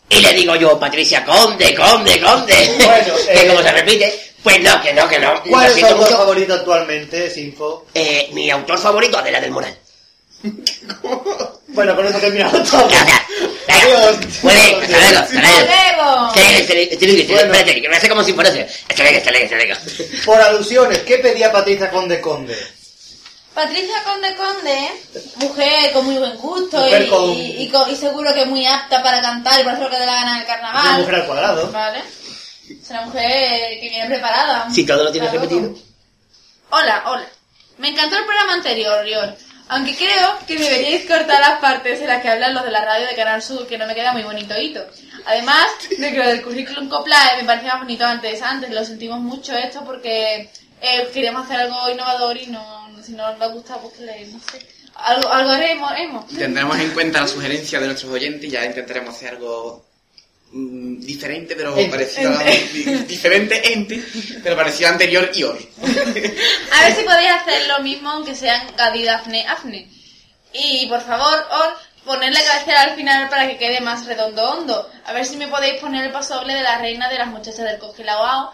Y 0.08 0.20
le 0.20 0.32
digo 0.34 0.54
yo, 0.54 0.78
Patricia, 0.78 1.24
conde, 1.24 1.74
conde, 1.74 2.20
conde, 2.20 2.74
bueno, 2.78 3.14
que 3.32 3.48
como 3.48 3.60
se 3.60 3.72
repite, 3.72 4.25
pues 4.46 4.62
no, 4.62 4.80
que 4.80 4.92
no, 4.94 5.08
que 5.08 5.18
no. 5.18 5.42
¿Cuál 5.42 5.66
es 5.66 5.72
siento 5.74 5.94
autor 5.94 6.06
mucho. 6.08 6.18
favorito 6.18 6.54
actualmente, 6.54 7.28
Sinfo? 7.30 7.86
Eh, 7.92 8.28
mi 8.32 8.48
autor 8.48 8.78
favorito, 8.78 9.18
Adela 9.18 9.40
del 9.40 9.50
Moral. 9.50 9.76
Bueno, 11.68 11.94
con 11.96 12.06
eso 12.06 12.18
terminamos 12.18 12.70
todo. 12.70 12.88
Adiós. 13.68 14.16
Puede, 14.40 14.58
hasta 14.76 14.98
luego, 14.98 15.18
hasta 15.18 15.40
luego. 15.40 15.58
luego! 15.66 16.32
Espérate, 17.36 17.82
que 17.82 17.88
me 17.88 17.96
hace 17.96 18.08
como 18.08 18.22
si 18.24 18.32
fuese. 18.32 18.66
Este, 18.88 19.02
venga, 19.02 19.18
este, 19.18 19.30
venga, 19.32 19.44
este, 19.44 19.56
venga. 19.56 19.78
Por 20.24 20.40
alusiones, 20.40 20.98
¿qué 21.00 21.18
pedía 21.18 21.52
Patricia 21.52 21.90
Conde 21.90 22.20
Conde? 22.20 22.56
Patricia 23.52 24.02
Conde 24.04 24.36
Conde, 24.36 24.88
mujer 25.36 25.92
con 25.92 26.04
muy 26.06 26.16
buen 26.18 26.36
gusto 26.36 26.78
y, 26.88 27.06
con- 27.08 27.30
y- 27.32 27.62
y 27.64 27.72
y 27.90 27.96
seguro 27.96 28.32
que 28.32 28.46
muy 28.46 28.64
apta 28.66 29.02
para 29.02 29.20
cantar 29.20 29.60
y 29.60 29.64
para 29.64 29.72
hacer 29.76 29.84
lo 29.84 29.90
que 29.90 29.98
dé 29.98 30.06
la 30.06 30.12
gana 30.14 30.30
en 30.32 30.38
el 30.38 30.44
Una 30.44 30.54
carnaval. 30.54 31.00
mujer 31.00 31.14
al 31.16 31.26
cuadrado. 31.26 31.70
Vale. 31.72 32.02
Es 32.86 32.90
una 32.90 33.02
mujer 33.02 33.80
que 33.80 33.88
viene 33.90 34.06
preparada. 34.06 34.70
Si 34.70 34.86
todo 34.86 35.02
lo 35.02 35.10
tienes 35.10 35.30
Claro. 35.30 35.44
repetido. 35.44 35.74
Hola, 36.70 37.02
hola. 37.06 37.26
Me 37.78 37.88
encantó 37.88 38.16
el 38.16 38.24
programa 38.24 38.52
anterior, 38.54 39.02
Rior. 39.04 39.36
Aunque 39.68 39.96
creo 39.96 40.38
que 40.46 40.56
deberíais 40.56 41.04
cortar 41.04 41.40
las 41.40 41.58
partes 41.58 42.00
en 42.00 42.06
las 42.06 42.22
que 42.22 42.28
hablan 42.28 42.54
los 42.54 42.64
de 42.64 42.70
la 42.70 42.84
radio 42.84 43.08
de 43.08 43.16
Canal 43.16 43.42
Sur, 43.42 43.66
que 43.66 43.76
no 43.76 43.88
me 43.88 43.94
queda 43.96 44.12
muy 44.12 44.22
bonito 44.22 44.56
hito. 44.56 44.86
Además 45.24 45.66
de 45.98 46.12
que 46.12 46.16
lo 46.16 46.28
del 46.28 46.42
currículum 46.42 46.88
Coplae 46.88 47.38
me 47.38 47.44
parecía 47.44 47.72
más 47.72 47.82
bonito 47.82 48.04
antes. 48.06 48.40
Antes 48.40 48.70
lo 48.70 48.84
sentimos 48.84 49.18
mucho 49.18 49.52
esto 49.56 49.84
porque 49.84 50.48
eh, 50.80 51.10
queríamos 51.12 51.44
hacer 51.46 51.62
algo 51.62 51.90
innovador 51.90 52.36
y 52.36 52.46
no, 52.46 52.88
si 53.04 53.12
no 53.12 53.34
nos 53.34 53.52
gusta, 53.52 53.78
pues 53.78 53.94
que 53.94 54.04
le, 54.04 54.26
no 54.28 54.38
sé. 54.52 54.64
Algo, 54.94 55.28
algo 55.32 55.50
haremos. 55.50 56.28
Tendremos 56.28 56.78
en 56.78 56.92
cuenta 56.92 57.22
la 57.22 57.26
sugerencia 57.26 57.80
de 57.80 57.86
nuestros 57.86 58.12
oyentes 58.12 58.44
y 58.44 58.50
ya 58.52 58.64
intentaremos 58.64 59.16
hacer 59.16 59.30
algo 59.30 59.84
mm, 60.52 61.00
diferente, 61.00 61.54
pero 61.56 61.76
Ente. 61.76 61.90
parecido 61.90 62.30
a 62.38 62.42
di- 62.44 63.04
diferente 63.06 63.72
ente, 63.72 64.02
pero 64.42 64.56
parecido 64.56 64.88
al 64.88 64.94
anterior 64.94 65.30
y 65.34 65.42
hoy. 65.42 65.68
A 66.72 66.82
ver 66.84 66.94
si 66.94 67.02
podéis 67.04 67.30
hacer 67.32 67.66
lo 67.68 67.80
mismo 67.80 68.10
aunque 68.10 68.34
sean 68.34 68.60
Gadi, 68.76 69.04
Dafne, 69.04 69.46
Afne. 69.46 69.88
Y 70.52 70.86
por 70.86 71.02
favor, 71.02 71.34
Or, 71.50 71.76
ponerle 72.04 72.42
cabecera 72.42 72.82
al 72.82 72.94
final 72.96 73.28
para 73.28 73.46
que 73.48 73.58
quede 73.58 73.80
más 73.80 74.06
redondo 74.06 74.42
hondo. 74.42 74.90
A 75.04 75.12
ver 75.12 75.24
si 75.26 75.36
me 75.36 75.48
podéis 75.48 75.80
poner 75.80 76.04
el 76.06 76.12
paso 76.12 76.36
doble 76.36 76.54
de 76.54 76.62
la 76.62 76.78
reina 76.78 77.08
de 77.10 77.18
las 77.18 77.28
muchachas 77.28 77.64
del 77.64 77.78
congelado, 77.78 78.52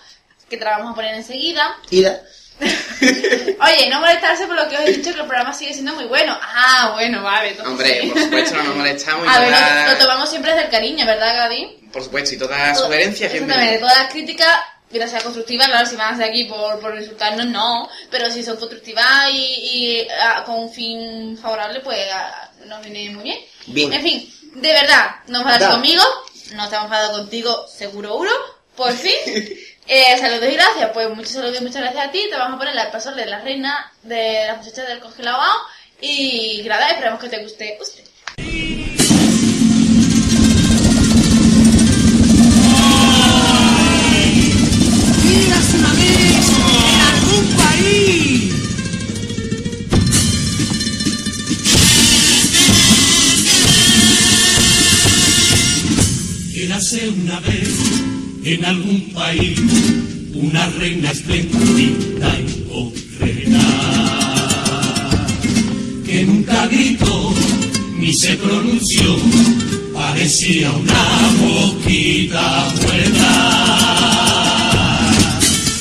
que 0.49 0.57
te 0.57 0.65
la 0.65 0.79
vamos 0.79 0.93
a 0.93 0.95
poner 0.97 1.15
enseguida. 1.15 1.77
Ida. 1.91 2.23
Oye, 3.61 3.89
no 3.91 4.01
molestarse 4.01 4.47
por 4.47 4.57
lo 4.57 4.69
que 4.69 4.77
os 4.77 4.83
he 4.83 4.93
dicho, 4.93 5.13
que 5.15 5.21
el 5.21 5.27
programa 5.27 5.53
sigue 5.53 5.73
siendo 5.73 5.95
muy 5.95 6.05
bueno. 6.05 6.39
Ah, 6.41 6.91
bueno, 6.95 7.23
vale. 7.23 7.51
entonces 7.51 7.73
Hombre, 7.73 8.11
por 8.13 8.23
supuesto 8.23 8.57
no 8.57 8.63
nos 8.65 8.77
molestamos 8.77 9.27
A 9.31 9.41
ver, 9.41 9.49
toda- 9.51 9.85
lo, 9.87 9.93
lo 9.93 9.99
tomamos 9.99 10.31
siempre 10.31 10.51
desde 10.53 10.65
el 10.67 10.71
cariño, 10.71 11.07
¿verdad, 11.07 11.37
Gadi? 11.37 11.79
por 11.93 12.03
supuesto, 12.03 12.35
y 12.35 12.39
toda 12.39 12.75
sugerencia 12.75 13.27
Exactamente, 13.27 13.63
siempre. 13.63 13.79
todas 13.81 13.99
las 13.99 14.13
críticas, 14.13 14.59
mientras 14.91 15.11
sean 15.11 15.23
constructivas, 15.23 15.67
claro, 15.69 15.87
si 15.87 15.97
van 15.97 16.15
a 16.15 16.17
ser 16.17 16.29
aquí 16.31 16.45
por, 16.45 16.81
por 16.81 16.97
insultarnos, 16.97 17.47
no, 17.47 17.89
pero 18.11 18.31
si 18.31 18.43
son 18.43 18.57
constructivas 18.57 19.31
y, 19.31 19.37
y, 19.37 20.09
ah, 20.23 20.43
con 20.47 20.57
un 20.61 20.73
fin 20.73 21.37
favorable, 21.37 21.81
pues 21.81 21.99
ah, 22.13 22.51
nos 22.67 22.83
viene 22.83 23.11
muy 23.11 23.25
bien. 23.25 23.39
Bien. 23.67 23.93
En 23.93 24.03
fin, 24.03 24.35
de 24.55 24.73
verdad, 24.73 25.17
no 25.29 25.39
enfadarse 25.41 25.67
Da. 25.67 25.71
conmigo, 25.73 26.03
no 26.55 26.65
estamos 26.65 26.85
enfadados 26.87 27.19
contigo, 27.19 27.67
seguro 27.69 28.17
uno, 28.17 28.31
por 28.77 28.93
fin. 28.97 29.13
Eh, 29.87 30.17
saludos 30.19 30.49
y 30.49 30.55
gracias, 30.55 30.91
pues 30.93 31.09
muchos 31.11 31.33
saludos 31.33 31.61
y 31.61 31.65
muchas 31.65 31.83
gracias 31.83 32.07
a 32.07 32.11
ti. 32.11 32.29
Te 32.31 32.37
vamos 32.37 32.57
a 32.57 32.59
poner 32.59 32.75
la 32.75 32.91
paso 32.91 33.13
de 33.13 33.27
la 33.27 33.41
reina 33.41 33.93
de 34.03 34.47
las 34.47 34.59
muchachas 34.59 34.89
del 34.89 35.01
congelado 35.01 35.41
y 36.01 36.63
nada, 36.67 36.91
esperamos 36.91 37.21
que 37.21 37.29
te 37.29 37.43
guste 37.43 37.79
usted. 37.81 38.03
Una 56.93 57.41
vez 57.41 58.12
en 58.45 58.65
algún 58.65 59.01
país 59.13 59.59
una 60.35 60.67
reina 60.71 61.11
espléndida 61.11 62.39
y 62.41 62.65
concreta 62.69 63.61
que 66.05 66.25
nunca 66.25 66.67
gritó 66.67 67.35
ni 67.99 68.13
se 68.13 68.35
pronunció, 68.35 69.17
parecía 69.95 70.71
una 70.73 71.31
mosquita 71.41 72.73
muerta 72.83 73.93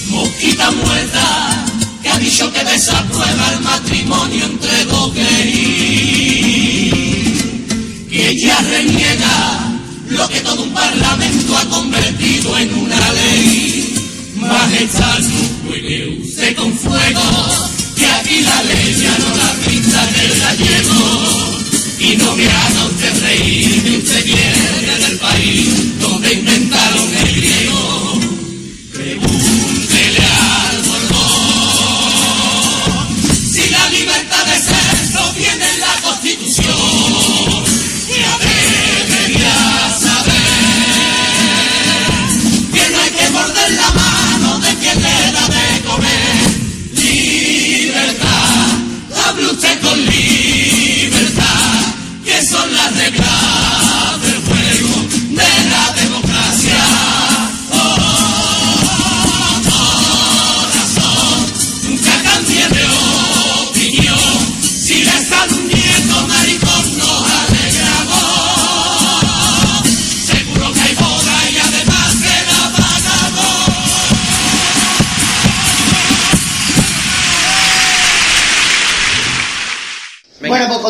mosquita 0.09 0.71
muerta 0.71 1.65
que 2.03 2.09
ha 2.09 2.17
dicho 2.19 2.51
que 2.53 2.63
desaprueba 2.63 3.53
el 3.53 3.61
matrimonio 3.61 4.45
entre 4.45 4.85
dos 4.85 5.13
gays. 5.15 6.93
Que 8.09 8.29
ella 8.29 8.57
reniega 8.69 9.70
lo 10.11 10.27
que 10.27 10.41
todo 10.41 10.63
un 10.63 10.73
parlamento 10.73 11.57
ha 11.57 11.65
convertido 11.69 12.57
en 12.57 12.73
una 12.73 13.11
ley. 13.13 13.95
Majestad, 14.35 15.21
juegue 15.65 16.19
usted 16.21 16.55
con 16.55 16.73
fuego, 16.73 17.21
que 17.95 18.05
aquí 18.05 18.41
la 18.41 18.63
ley 18.63 18.95
ya 19.01 19.17
no 19.19 19.37
la 19.37 19.53
pinta 19.65 20.09
el 20.23 20.39
gallego. 20.39 21.51
Y 21.99 22.17
no 22.17 22.35
me 22.35 22.45
haga 22.45 22.85
usted 22.85 23.21
reír, 23.21 23.83
que 23.83 23.97
usted 23.97 24.25
viene 24.25 24.97
del 24.97 25.17
país 25.19 25.99
donde 25.99 26.33
inventaron 26.33 26.70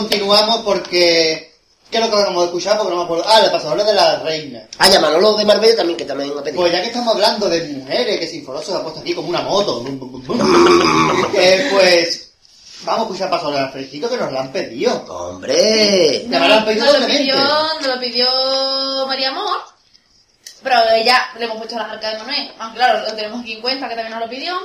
continuamos 0.02 0.62
porque... 0.62 1.52
¿Qué 1.90 1.98
es 1.98 2.04
lo 2.06 2.10
que 2.10 2.24
vamos 2.24 2.44
a 2.44 2.46
escuchar? 2.46 2.78
Porque 2.78 2.92
no 2.92 3.00
me 3.00 3.04
acuerdo. 3.04 3.26
Ah, 3.28 3.42
la 3.42 3.52
pasadora 3.52 3.84
de 3.84 3.94
la 3.94 4.20
reina. 4.20 4.64
Ah, 4.78 4.90
ya 4.90 5.02
Manolo 5.02 5.34
de 5.34 5.44
Marbella 5.44 5.76
también, 5.76 5.98
que 5.98 6.06
también 6.06 6.32
ha 6.32 6.42
pedido. 6.42 6.62
Pues 6.62 6.72
ya 6.72 6.82
que 6.82 6.88
estamos 6.88 7.14
hablando 7.14 7.50
de 7.50 7.68
mujeres, 7.68 8.18
que 8.18 8.28
Sinforoso 8.28 8.72
se 8.72 8.78
ha 8.78 8.82
puesto 8.82 9.02
aquí 9.02 9.14
como 9.14 9.30
una 9.30 9.42
moto. 9.42 9.84
Eh, 11.34 11.68
pues... 11.72 12.28
Vamos 12.84 13.02
a 13.02 13.04
escuchar 13.04 13.30
pasadora 13.30 13.62
del 13.62 13.72
fresquito 13.72 14.10
que 14.10 14.18
nos 14.18 14.32
la 14.32 14.42
han 14.42 14.52
pedido. 14.52 15.06
¡Hombre! 15.08 16.26
Ya 16.28 16.40
me 16.40 16.48
lo 16.48 16.54
han 16.56 16.66
pedido 16.66 16.86
nos 16.86 17.00
lo 17.00 17.08
pidió, 17.08 17.36
nos 17.36 17.88
lo 17.88 18.00
pidió 18.00 18.28
María 19.08 19.30
Amor, 19.30 19.60
pero 20.64 20.76
ella 20.90 21.30
le 21.38 21.46
hemos 21.46 21.58
puesto 21.58 21.78
las 21.78 21.92
arcas 21.92 22.14
de 22.14 22.18
Manuel. 22.20 22.52
Aunque 22.58 22.78
claro, 22.78 23.08
lo 23.08 23.14
tenemos 23.14 23.42
aquí 23.42 23.54
en 23.54 23.62
cuenta 23.62 23.88
que 23.88 23.96
también 23.96 24.18
nos 24.18 24.22
lo 24.22 24.30
pidió. 24.30 24.60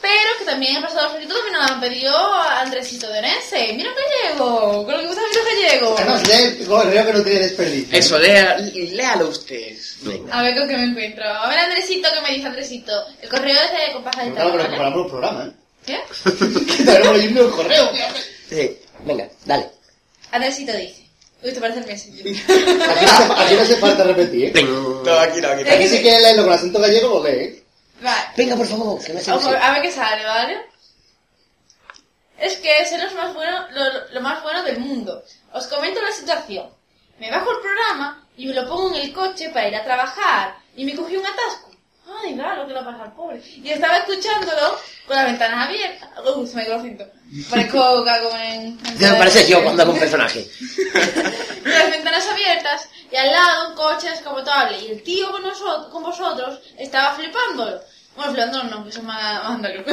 Pero 0.00 0.38
que 0.38 0.44
también 0.46 0.76
el 0.76 0.82
pasado 0.82 1.10
fresquito 1.10 1.34
también 1.34 1.54
nos 1.54 1.70
han 1.70 1.80
pedido 1.80 2.16
a 2.16 2.60
Andresito 2.62 3.10
de 3.10 3.20
Nese. 3.20 3.72
Mira 3.74 3.90
gallego, 3.90 4.84
con 4.84 4.94
lo 4.94 5.00
que 5.00 5.06
gusta 5.06 5.20
mira 5.28 5.44
gallego. 5.44 5.94
Además, 5.98 6.26
lee 6.26 6.56
el 6.60 6.66
correo 6.66 7.06
que 7.06 7.12
no 7.12 7.22
tiene 7.22 7.40
desperdicio. 7.40 7.98
Eso, 7.98 8.18
lea, 8.18 8.56
léalo 8.56 9.28
usted. 9.28 9.76
Venga. 10.02 10.38
A 10.38 10.42
ver 10.42 10.56
con 10.56 10.68
qué 10.68 10.76
me 10.78 10.84
encuentro. 10.84 11.24
A 11.24 11.48
ver, 11.50 11.58
Andresito, 11.58 12.08
¿qué 12.14 12.20
me 12.22 12.34
dice 12.34 12.46
Andresito? 12.46 12.92
El 13.20 13.28
correo 13.28 13.56
es 13.62 13.70
de 13.70 13.92
compasa 13.92 14.24
de 14.24 14.32
Claro, 14.32 14.52
pero 14.52 14.68
preparamos 14.68 14.98
los 15.00 15.10
programas, 15.10 15.48
¿eh? 15.48 15.52
¿Qué? 15.86 16.00
Que 16.76 16.82
tenemos 16.84 17.16
leyendo 17.16 17.46
el 17.46 17.50
correo. 17.50 17.90
Sí, 18.48 18.78
venga, 19.04 19.28
dale. 19.44 19.70
Andresito 20.30 20.72
dice. 20.72 21.00
Uy, 21.42 21.52
te 21.52 21.60
parece 21.60 21.80
el 21.80 21.86
Messenger. 21.86 22.26
Aquí 22.26 23.04
no, 23.06 23.12
hace, 23.12 23.42
aquí 23.42 23.54
no 23.54 23.62
hace 23.62 23.76
falta 23.76 24.04
repetir, 24.04 24.44
¿eh? 24.44 24.52
Todo 24.52 25.20
aquí, 25.20 25.40
no, 25.40 25.48
aquí. 25.48 25.68
Aquí 25.68 25.88
sí 25.88 26.02
que 26.02 26.20
leerlo 26.20 26.44
con 26.44 26.52
acento 26.52 26.78
gallego 26.78 27.08
lo 27.08 27.24
lee, 27.24 27.36
¿eh? 27.38 27.64
Vale. 28.00 28.26
Venga, 28.36 28.56
por 28.56 28.66
favor, 28.66 29.04
que 29.04 29.12
me 29.12 29.20
hace 29.20 29.32
Ojo, 29.32 29.50
a 29.50 29.70
ver 29.72 29.82
qué 29.82 29.90
sale, 29.92 30.24
¿vale? 30.24 30.58
Es 32.38 32.56
que 32.56 32.80
es 32.80 32.90
lo 32.92 33.20
más 33.20 33.34
bueno, 33.34 33.66
lo, 33.72 34.08
lo 34.14 34.20
más 34.22 34.42
bueno 34.42 34.62
del 34.62 34.78
mundo. 34.78 35.22
Os 35.52 35.66
comento 35.66 36.00
la 36.00 36.12
situación. 36.12 36.70
Me 37.18 37.30
bajo 37.30 37.50
el 37.50 37.58
programa 37.60 38.26
y 38.36 38.46
me 38.46 38.54
lo 38.54 38.66
pongo 38.66 38.94
en 38.96 39.02
el 39.02 39.12
coche 39.12 39.50
para 39.50 39.68
ir 39.68 39.76
a 39.76 39.84
trabajar 39.84 40.56
y 40.74 40.84
me 40.86 40.94
cogí 40.94 41.16
un 41.16 41.26
atasco. 41.26 41.70
Ay, 42.24 42.34
claro, 42.34 42.66
que 42.66 42.72
lo 42.72 42.82
pasa 42.84 43.02
al 43.04 43.12
pobre. 43.12 43.40
Y 43.44 43.68
estaba 43.70 43.98
escuchándolo 43.98 44.78
con 45.06 45.16
las 45.16 45.26
ventanas 45.26 45.68
abiertas. 45.68 46.08
Uy, 46.34 46.46
se 46.46 46.56
me 46.56 46.64
quedó 46.64 46.82
cinto. 46.82 47.04
Parezco 47.50 48.04
cago 48.04 48.30
en... 48.36 48.78
en- 48.84 48.98
Me 48.98 49.14
parece 49.18 49.46
yo 49.46 49.62
cuando 49.62 49.82
hago 49.82 49.92
un 49.92 49.98
personaje. 49.98 50.44
con 51.62 51.70
las 51.72 51.90
ventanas 51.90 52.26
abiertas 52.26 52.88
y 53.12 53.16
al 53.16 53.30
lado 53.30 53.68
un 53.70 53.74
coche 53.74 54.10
descapotable 54.10 54.78
y 54.80 54.90
el 54.92 55.02
tío 55.02 55.30
con 55.32 55.42
nosotros 55.42 55.86
con 55.88 56.02
vosotros 56.02 56.58
estaba 56.78 57.14
flipándolo 57.14 57.80
bueno 58.16 58.32
flipándolo 58.32 58.64
no 58.64 58.84
que 58.84 58.92
son 58.92 59.06
más, 59.06 59.40
andaluz. 59.44 59.84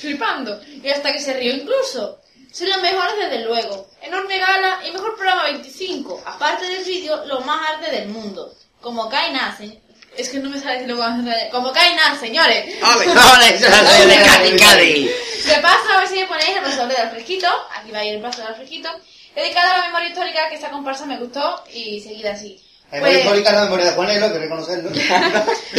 flipando 0.00 0.60
y 0.82 0.88
hasta 0.90 1.12
que 1.12 1.18
se 1.20 1.34
rió 1.34 1.54
incluso 1.54 2.18
son 2.52 2.68
los 2.68 2.82
mejores 2.82 3.14
desde 3.16 3.44
luego 3.44 3.88
enorme 4.02 4.38
gala 4.38 4.80
y 4.86 4.90
mejor 4.92 5.14
programa 5.14 5.44
25 5.44 6.22
aparte 6.26 6.66
del 6.68 6.84
vídeo 6.84 7.24
lo 7.26 7.40
más 7.42 7.60
arte 7.74 7.90
del 7.90 8.08
mundo 8.08 8.52
como 8.80 9.08
Kaina 9.08 9.54
se- 9.56 9.80
es 10.16 10.28
que 10.30 10.38
no 10.40 10.50
me 10.50 10.58
sale 10.58 10.80
decirlo 10.80 10.96
como 10.96 11.30
como 11.52 11.72
Kaina 11.72 12.18
señores. 12.18 12.74
¡Ole, 12.82 13.54
eso 13.54 13.66
es 13.66 13.70
la 13.70 14.06
de 14.06 14.22
Cadi, 14.24 14.56
Cadi! 14.58 15.04
de 15.46 15.56
paso, 15.62 15.88
a 15.94 16.00
ver 16.00 16.08
si 16.08 16.14
me 16.16 16.26
ponéis 16.26 16.56
el 16.56 16.62
pasador 16.64 16.96
del 16.96 17.10
fresquito. 17.10 17.46
Aquí 17.76 17.92
va 17.92 18.00
a 18.00 18.04
ir 18.04 18.14
el 18.16 18.20
pasador 18.20 18.48
del 18.48 18.56
fresquito. 18.56 18.90
Dedicado 19.34 19.72
a 19.74 19.78
la 19.78 19.86
memoria 19.86 20.08
histórica, 20.08 20.48
que 20.48 20.56
esta 20.56 20.70
comparsa 20.70 21.06
me 21.06 21.18
gustó 21.18 21.62
y 21.72 22.00
seguir 22.00 22.26
así. 22.28 22.60
La 22.90 22.96
memoria 22.98 23.12
Pues, 23.14 23.24
histórica 23.24 23.48
es 23.50 23.54
la 23.54 23.62
memoria 23.64 23.84
de 23.86 23.92
Juanelo, 23.92 24.26
hay 24.26 24.32
que 24.32 24.38
reconocerlo. 24.40 24.90
Y 24.94 25.00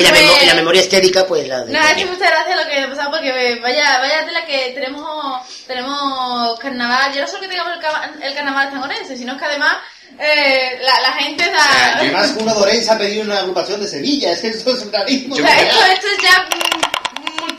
la, 0.02 0.10
Pues- 0.10 0.22
memo- 0.22 0.38
y 0.42 0.46
la 0.46 0.54
memoria 0.54 0.82
estética, 0.82 1.28
pues 1.28 1.46
la 1.48 1.66
de... 1.66 1.74
nos 1.74 1.86
ha 1.86 1.92
hecho 1.92 2.08
mucha 2.08 2.30
gracia 2.30 2.56
lo 2.56 2.70
que 2.70 2.80
ha 2.80 2.90
pasado 2.90 3.12
porque 3.12 3.30
eh, 3.52 3.60
vaya, 3.60 4.00
vaya 4.00 4.26
tela 4.26 4.46
que 4.46 4.72
tenemos, 4.74 5.42
tenemos 5.68 6.58
carnaval. 6.60 7.14
Yo 7.14 7.20
no 7.22 7.28
solo 7.28 7.42
que 7.42 7.48
tengamos 7.50 7.74
el, 7.74 7.82
cava- 7.82 8.12
el 8.24 8.34
carnaval 8.34 8.72
sangorense, 8.72 9.18
sino 9.18 9.38
que 9.38 9.44
además 9.46 9.76
eh, 10.18 10.80
la, 10.82 11.02
la 11.02 11.12
gente 11.14 11.44
da... 11.52 11.98
Además, 11.98 12.34
uno 12.40 12.54
de 12.56 12.62
Orense 12.62 12.92
ha 12.92 12.98
pedido 12.98 13.24
una 13.24 13.40
agrupación 13.40 13.82
de 13.82 13.88
Sevilla. 13.90 14.32
Es 14.32 14.40
que 14.40 14.48
eso 14.48 14.72
es 14.72 14.82
un 14.84 14.94
rarísimo. 14.94 15.36
o 15.36 15.38
sea, 15.38 15.62
esto, 15.62 15.86
esto 15.94 16.08
es 16.08 16.24
ya 16.24 16.44
mm, 16.44 17.01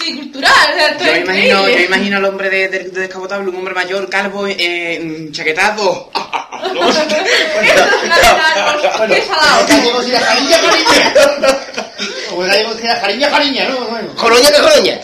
multicultural. 0.04 0.52
O 0.52 0.74
sea, 0.74 0.88
esto 0.90 1.04
Yo 1.04 1.12
es 1.12 1.20
imagino, 1.24 1.68
yo 1.68 1.78
imagino 1.80 2.16
al 2.16 2.24
hombre 2.24 2.50
de, 2.50 2.68
de, 2.68 2.78
de 2.90 3.00
descapotable, 3.00 3.48
un 3.48 3.56
hombre 3.56 3.74
mayor, 3.74 4.08
calvo, 4.08 4.46
eh, 4.46 5.28
chaquetado. 5.32 6.10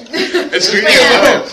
es 0.52 0.68
una 0.70 0.82
verdad, 0.82 1.44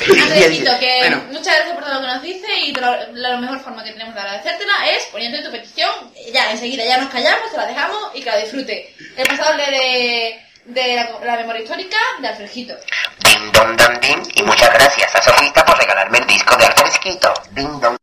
Bueno, 0.99 1.23
muchas 1.31 1.55
gracias 1.55 1.75
por 1.75 1.83
todo 1.83 1.93
lo 1.95 2.01
que 2.01 2.07
nos 2.07 2.21
dice 2.21 2.47
y 2.65 2.73
la, 2.73 3.07
la 3.13 3.37
mejor 3.37 3.59
forma 3.59 3.83
que 3.83 3.91
tenemos 3.91 4.13
de 4.13 4.21
agradecértela 4.21 4.89
es 4.95 5.03
poniendo 5.11 5.43
tu 5.43 5.51
petición, 5.51 5.89
ya 6.33 6.51
enseguida 6.51 6.85
ya 6.85 6.97
nos 6.97 7.09
callamos, 7.09 7.51
te 7.51 7.57
la 7.57 7.67
dejamos 7.67 7.99
y 8.13 8.21
que 8.21 8.29
la 8.29 8.37
disfrute. 8.37 8.93
El 9.17 9.27
pasado 9.27 9.57
de, 9.57 10.39
de 10.65 10.95
la, 11.23 11.37
memoria 11.37 11.61
histórica 11.61 11.97
de 12.19 12.27
Alfredito. 12.27 12.75
Ding 13.19 13.51
don 13.51 13.77
don 13.77 13.99
ding 13.99 14.23
y 14.35 14.43
muchas 14.43 14.73
gracias 14.73 15.15
a 15.15 15.21
Sofita 15.21 15.63
por 15.65 15.77
regalarme 15.77 16.17
el 16.19 16.27
disco 16.27 16.55
de 16.57 16.65
Alfredito. 16.65 17.33
Ding 17.51 17.79
don. 17.79 17.97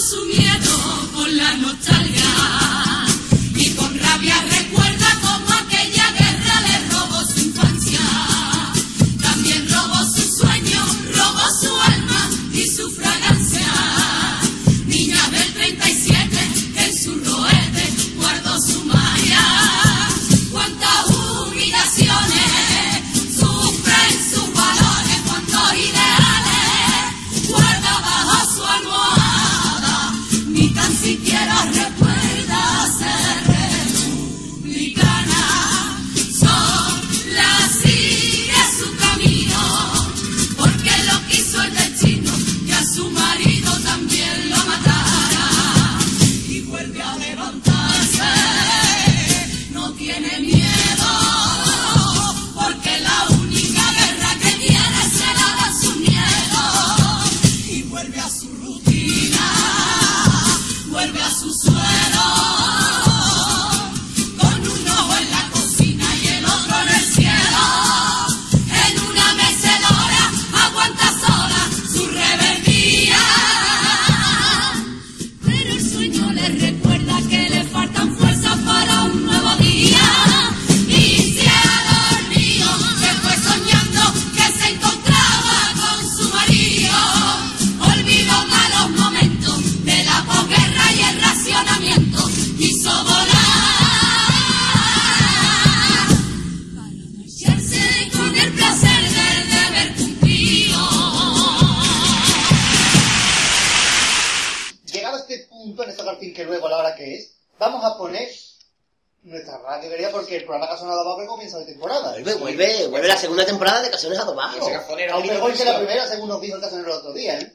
Su 0.00 0.24
miedo 0.24 1.12
con 1.14 1.36
la 1.36 1.52
nostalgia. 1.58 2.19
Poner 108.00 108.28
nuestra 109.22 109.58
radio 109.58 109.90
querida 109.90 110.10
porque 110.10 110.36
el 110.36 110.44
programa 110.44 110.76
sonado 110.78 111.00
abajo 111.02 111.26
comienza 111.26 111.58
de 111.58 111.66
temporada. 111.66 112.12
Vuelve, 112.12 112.34
vuelve, 112.34 112.86
vuelve 112.88 113.08
la 113.08 113.16
segunda 113.18 113.44
temporada 113.44 113.82
de 113.82 113.90
Casiones 113.90 114.18
Adobados. 114.18 114.60
Bonito 114.88 115.34
mejor 115.34 115.52
que 115.54 115.64
la 115.64 115.76
primera, 115.78 116.08
según 116.08 116.28
nos 116.30 116.40
dijo 116.40 116.56
el 116.56 116.62
casonero 116.62 116.88
el 116.92 116.98
otro 116.98 117.12
día, 117.12 117.38
¿eh? 117.38 117.52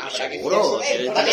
Ah, 0.00 0.04
¿verdad 0.04 0.30
que 0.30 0.36
Seguro. 0.36 0.80
el- 0.82 1.00
el 1.00 1.06
la. 1.14 1.24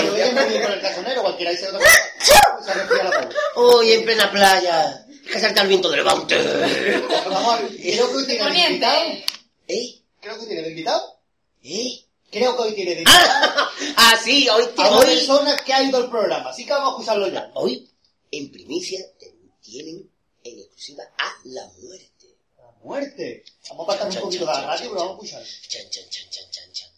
Hoy 3.56 3.92
en 3.94 4.04
plena 4.06 4.32
playa. 4.32 5.06
Que 5.32 5.40
salta 5.40 5.62
el 5.62 5.68
viento 5.68 5.90
de 5.90 5.98
levante. 5.98 6.36
Vamos 7.30 7.54
a 7.54 7.58
ver, 7.62 7.72
creo 7.78 8.10
que 8.10 8.16
hoy 8.18 8.26
tiene 8.26 8.44
Poniente. 8.44 8.72
invitado. 8.74 9.02
¿Eh? 9.68 10.02
Creo 10.20 10.40
que 10.40 10.46
tiene 10.48 10.62
de 10.64 10.70
invitado. 10.70 11.20
¿Eh? 11.64 12.06
Creo 12.32 12.56
que 12.56 12.62
hoy 12.64 12.74
tiene 12.74 12.96
de 12.96 13.02
invitado. 13.02 13.28
Ah, 13.30 13.70
ah, 13.98 14.14
sí, 14.24 14.50
hoy, 14.50 14.64
A 14.78 14.88
una 14.90 14.98
hoy, 15.00 15.06
persona 15.06 15.56
que 15.58 15.74
ha 15.74 15.84
ido 15.84 15.98
al 15.98 16.10
programa, 16.10 16.50
así 16.50 16.66
que 16.66 16.72
vamos 16.72 16.88
a 16.88 16.92
escucharlo 16.94 17.28
ya. 17.28 17.52
hoy, 17.54 17.88
en 18.32 18.52
primicia, 18.52 19.06
tienen 19.62 20.10
en 20.44 20.60
exclusiva 20.60 21.04
a 21.18 21.34
la 21.46 21.72
muerte. 21.82 22.36
La 22.58 22.72
muerte. 22.84 23.44
Vamos 23.70 23.84
a 23.84 23.92
pasar 23.92 24.08
un 24.08 24.22
poquito 24.24 24.46
de 24.46 24.52
la 24.52 24.62
radio, 24.66 24.90
pero 24.90 25.08
vamos 25.08 25.34
a 25.34 25.42
escucharlo. 25.42 25.90
Chan, 25.90 26.06
chan, 26.10 26.10
chan, 26.10 26.30
chan, 26.32 26.46
chan, 26.52 26.72
chan. 26.74 26.92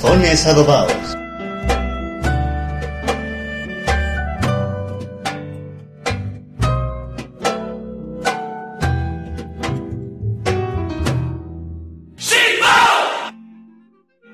Cazones 0.00 0.46
adobados. 0.46 1.16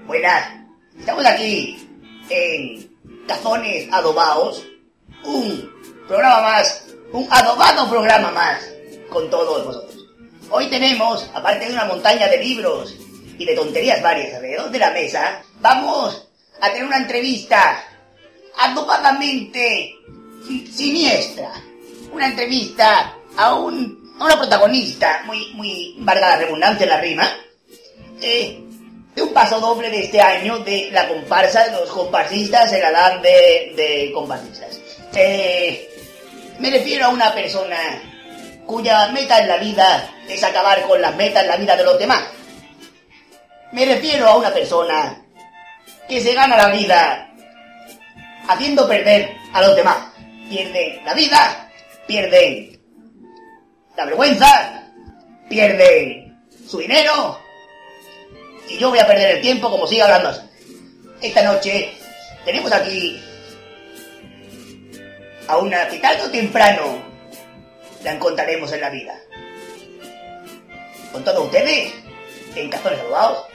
Buenas, 0.07 0.49
estamos 0.97 1.27
aquí 1.27 1.89
en 2.31 2.89
Cazones 3.27 3.89
Adobados, 3.93 4.65
un 5.25 5.69
programa 6.07 6.43
más, 6.43 6.87
un 7.13 7.27
adobado 7.29 7.91
programa 7.91 8.31
más 8.31 8.61
con 9.11 9.29
todos 9.31 9.65
vosotros. 9.65 10.07
Hoy 10.49 10.71
tenemos, 10.71 11.29
aparte 11.35 11.67
de 11.67 11.73
una 11.73 11.87
montaña 11.87 12.29
de 12.29 12.39
libros 12.39 12.95
y 13.37 13.45
de 13.45 13.57
tonterías 13.57 14.01
varias 14.01 14.33
alrededor 14.33 14.71
de 14.71 14.79
la 14.79 14.93
mesa, 14.93 15.43
vamos 15.61 16.29
a 16.61 16.69
tener 16.71 16.85
una 16.85 16.99
entrevista 16.99 17.83
adobadamente 18.59 19.95
si- 20.47 20.67
siniestra. 20.67 21.53
Una 22.13 22.27
entrevista 22.29 23.15
a, 23.37 23.55
un, 23.55 24.15
a 24.19 24.25
una 24.25 24.37
protagonista 24.39 25.23
muy, 25.27 25.53
muy 25.55 25.97
valga 25.99 26.31
la 26.31 26.37
redundancia 26.37 26.87
la 26.87 27.01
rima, 27.01 27.29
eh, 28.23 28.63
de 29.15 29.23
un 29.23 29.33
paso 29.33 29.61
doble 29.61 29.91
de 29.91 30.05
este 30.05 30.21
año 30.21 30.59
de 30.61 30.91
la 30.93 31.09
comparsa 31.09 31.65
de 31.65 31.73
los 31.73 31.91
comparsistas 31.91 32.73
en 32.73 32.81
la 32.93 33.19
de, 33.19 33.73
de 33.77 34.11
comparsistas. 34.15 34.79
Eh, 35.15 35.91
me 36.59 36.71
refiero 36.71 37.07
a 37.07 37.09
una 37.11 37.35
persona 37.35 37.77
cuya 38.67 39.09
meta 39.09 39.39
en 39.39 39.49
la 39.49 39.57
vida 39.59 40.11
es 40.29 40.43
acabar 40.43 40.83
con 40.87 41.01
las 41.01 41.15
metas 41.17 41.43
en 41.43 41.49
la 41.49 41.57
vida 41.57 41.77
de 41.77 41.85
los 41.85 41.99
demás. 41.99 42.25
Me 43.73 43.85
refiero 43.85 44.27
a 44.29 44.37
una 44.37 44.53
persona 44.53 45.26
que 46.09 46.21
se 46.21 46.35
gana 46.35 46.57
la 46.57 46.69
vida 46.69 47.31
haciendo 48.49 48.89
perder 48.89 49.37
a 49.53 49.63
los 49.63 49.77
demás. 49.77 49.97
Pierden 50.49 51.05
la 51.05 51.15
vida, 51.15 51.71
pierden 52.07 52.81
la 53.97 54.05
vergüenza, 54.05 54.91
pierden 55.49 56.39
su 56.69 56.79
dinero, 56.79 57.41
y 58.69 58.79
yo 58.79 58.91
voy 58.91 58.99
a 58.99 59.07
perder 59.07 59.37
el 59.37 59.43
tiempo 59.43 59.71
como 59.71 59.87
siga 59.87 60.05
hablando 60.05 60.29
así. 60.29 60.41
Esta 61.21 61.43
noche 61.43 61.93
tenemos 62.45 62.71
aquí 62.73 63.21
a 65.49 65.57
una 65.59 65.89
que 65.89 65.99
tarde 65.99 66.23
o 66.23 66.31
temprano 66.31 67.03
la 68.03 68.13
encontraremos 68.13 68.73
en 68.73 68.81
la 68.81 68.91
vida. 68.91 69.19
Con 71.13 71.25
todos 71.25 71.47
ustedes, 71.47 71.93
en 72.55 72.69
Cazones 72.69 73.01
Adobados, 73.01 73.47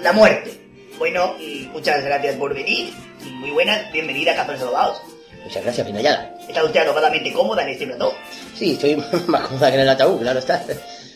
la 0.00 0.12
muerte. 0.12 0.67
Bueno, 0.98 1.36
muchas 1.72 2.04
gracias 2.04 2.34
por 2.36 2.54
venir. 2.54 2.92
Muy 3.34 3.50
buenas, 3.50 3.90
bienvenida 3.92 4.32
a 4.32 4.36
Cazones 4.36 4.62
Adobados. 4.62 5.00
Muchas 5.44 5.62
gracias, 5.62 5.86
Pinallada. 5.86 6.34
¿Está 6.48 6.64
usted 6.64 6.80
adobadamente 6.80 7.32
cómoda 7.32 7.62
en 7.62 7.68
este 7.70 7.86
plató? 7.86 8.14
Sí, 8.54 8.72
estoy 8.72 8.96
más 9.26 9.42
cómoda 9.46 9.68
que 9.70 9.76
en 9.76 9.82
el 9.82 9.88
ataúd, 9.88 10.20
claro 10.20 10.38
está. 10.40 10.64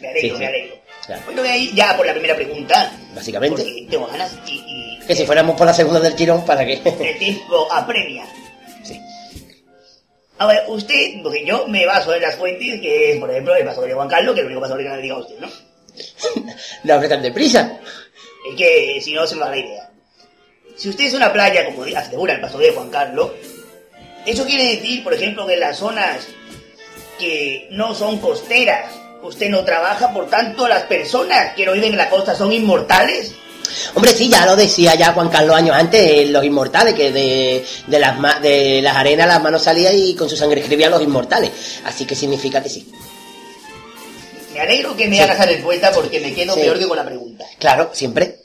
Me 0.01 0.09
alegro, 0.09 0.35
Sí, 0.35 0.39
me 0.39 0.47
alegro. 0.47 0.77
Claro. 1.07 1.23
Bueno, 1.27 1.43
ya 1.75 1.97
por 1.97 2.07
la 2.07 2.13
primera 2.13 2.37
pregunta. 2.37 2.93
Básicamente. 3.15 3.63
Porque 3.63 3.87
tengo 3.91 4.07
ganas 4.07 4.39
y, 4.47 4.53
y 4.53 5.01
Que 5.07 5.17
si 5.17 5.27
fuéramos 5.27 5.57
por 5.57 5.67
la 5.67 5.75
segunda 5.75 5.99
del 6.01 6.15
tirón, 6.15 6.45
¿para 6.45 6.65
qué? 6.65 6.81
el 6.85 7.19
tiempo 7.19 7.67
apremia. 7.73 8.25
Sí. 8.85 9.01
A 10.39 10.47
ver, 10.47 10.63
usted, 10.69 11.23
porque 11.23 11.45
yo 11.45 11.67
me 11.67 11.85
baso 11.87 12.15
en 12.15 12.23
las 12.23 12.37
fuentes, 12.37 12.81
que 12.81 13.13
es, 13.13 13.19
por 13.21 13.31
ejemplo, 13.31 13.55
el 13.57 13.65
paso 13.65 13.83
de 13.83 13.95
Juan 13.95 14.09
Carlos, 14.09 14.35
que 14.35 14.41
es 14.41 14.47
el 14.47 14.53
único 14.53 14.61
paso 14.63 14.77
que 14.77 14.85
le 14.85 15.03
diga 15.03 15.17
a 15.17 15.19
usted, 15.19 15.39
¿no? 15.41 15.49
No 16.85 16.95
hable 16.95 17.09
tan 17.09 17.21
deprisa. 17.23 17.79
Es 18.49 18.57
que 18.57 19.01
si 19.01 19.15
no 19.15 19.27
se 19.27 19.37
me 19.37 19.43
va 19.43 19.51
la 19.51 19.59
idea. 19.59 19.91
Si 20.77 20.89
usted 20.89 21.05
es 21.05 21.15
una 21.15 21.33
playa, 21.33 21.67
como 21.67 21.85
asegura 21.85 22.35
el 22.35 22.41
paso 22.41 22.59
de 22.59 22.73
Juan 22.73 22.91
Carlos, 22.91 23.31
eso 24.27 24.45
quiere 24.45 24.77
decir, 24.77 25.05
por 25.05 25.15
ejemplo, 25.15 25.47
que 25.47 25.55
en 25.55 25.61
las 25.61 25.79
zonas 25.79 26.27
que 27.19 27.69
no 27.71 27.95
son 27.95 28.19
costeras, 28.19 28.87
Usted 29.23 29.51
no 29.51 29.65
trabaja, 29.65 30.13
por 30.13 30.29
tanto, 30.29 30.67
las 30.67 30.83
personas 30.83 31.55
que 31.55 31.65
no 31.65 31.73
viven 31.73 31.93
en 31.93 31.97
la 31.97 32.11
costa 32.11 32.35
son 32.35 32.53
inmortales. 32.53 33.33
Hombre, 33.95 34.13
sí, 34.13 34.29
ya 34.29 34.45
lo 34.45 34.57
decía 34.57 34.97
ya 34.97 35.13
Juan 35.13 35.29
Carlos 35.29 35.57
años 35.57 35.77
antes, 35.77 36.01
eh, 36.01 36.27
los 36.27 36.45
inmortales, 36.45 36.93
que 36.95 37.13
de, 37.13 37.65
de, 37.87 37.99
las, 38.01 38.43
de 38.43 38.83
las 38.83 38.97
arenas 38.97 39.29
las 39.29 39.41
manos 39.41 39.63
salían 39.63 39.97
y 39.97 40.17
con 40.17 40.29
su 40.29 40.37
sangre 40.37 40.61
escribían 40.61 40.91
los 40.91 41.01
inmortales. 41.01 41.53
Así 41.85 42.05
que 42.05 42.17
significa 42.17 42.61
que 42.61 42.69
sí. 42.69 42.93
Me 44.53 44.61
alegro 44.61 44.97
que 44.97 45.09
me 45.09 45.17
Sí. 45.17 45.23
hagas 45.23 45.39
la 45.39 45.47
respuesta 45.47 45.91
porque 45.93 46.21
me 46.21 46.35
quedo 46.35 46.55
Sí. 46.55 46.61
peor 46.61 46.79
que 46.79 46.87
con 46.89 46.97
la 46.97 47.05
pregunta. 47.05 47.45
Claro, 47.59 47.91
siempre. 47.93 48.39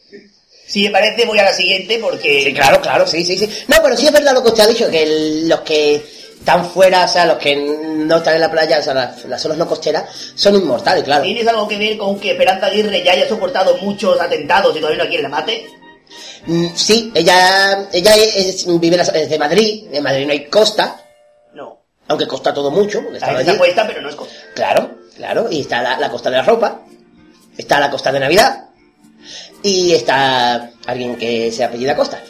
Si 0.65 0.83
me 0.83 0.89
parece, 0.91 1.25
voy 1.25 1.39
a 1.39 1.43
la 1.43 1.53
siguiente 1.53 1.97
porque... 1.99 2.43
Sí, 2.43 2.53
claro, 2.53 2.81
claro, 2.81 3.07
sí, 3.07 3.23
sí, 3.23 3.37
sí. 3.37 3.49
No, 3.67 3.77
pero 3.81 3.95
sí 3.95 4.05
es 4.05 4.11
verdad 4.11 4.33
lo 4.33 4.43
que 4.43 4.49
usted 4.49 4.63
ha 4.63 4.67
dicho, 4.67 4.89
que 4.89 5.03
el- 5.03 5.47
los 5.47 5.61
que 5.61 5.95
están 6.39 6.69
fuera, 6.69 7.05
o 7.05 7.07
sea, 7.07 7.25
los 7.25 7.37
que 7.37 7.55
no 7.55 8.17
están 8.17 8.35
en 8.35 8.41
la 8.41 8.51
playa, 8.51 8.79
o 8.79 8.83
sea, 8.83 8.93
las, 8.93 9.23
las 9.25 9.41
zonas 9.41 9.57
no 9.57 9.67
costeras, 9.67 10.03
son 10.35 10.55
inmortales, 10.55 11.03
claro. 11.05 11.23
¿Tienes 11.23 11.47
algo 11.47 11.67
que 11.67 11.77
ver 11.77 11.97
con 11.97 12.19
que 12.19 12.31
Esperanza 12.31 12.65
Aguirre 12.67 13.01
ya 13.03 13.13
haya 13.13 13.27
soportado 13.29 13.77
muchos 13.77 14.19
atentados 14.19 14.75
y 14.75 14.79
todavía 14.79 15.03
no 15.03 15.09
quiere 15.09 15.23
la 15.23 15.29
mate? 15.29 15.67
Mm, 16.45 16.67
Sí, 16.75 17.11
ella, 17.15 17.87
ella 17.91 18.15
es, 18.15 18.65
vive 18.79 18.97
de 18.97 19.39
Madrid, 19.39 19.85
en 19.91 20.03
Madrid 20.03 20.25
no 20.25 20.31
hay 20.33 20.45
costa, 20.45 21.01
No. 21.53 21.79
aunque 22.09 22.27
costa 22.27 22.53
todo 22.53 22.71
mucho, 22.71 23.01
porque 23.03 23.19
se 23.19 23.25
allí. 23.25 23.49
acuesta, 23.49 23.85
pero 23.87 24.01
no 24.01 24.09
es 24.09 24.15
cosa. 24.15 24.31
Claro, 24.53 24.96
claro, 25.17 25.47
y 25.51 25.61
está 25.61 25.81
la, 25.81 25.99
la 25.99 26.09
costa 26.09 26.29
de 26.29 26.37
la 26.37 26.43
ropa, 26.43 26.81
está 27.57 27.79
la 27.79 27.89
costa 27.91 28.11
de 28.11 28.19
Navidad, 28.19 28.67
y 29.63 29.93
está 29.93 30.71
alguien 30.85 31.17
que 31.17 31.51
se 31.51 31.63
apellida 31.63 31.95
Costa. 31.95 32.21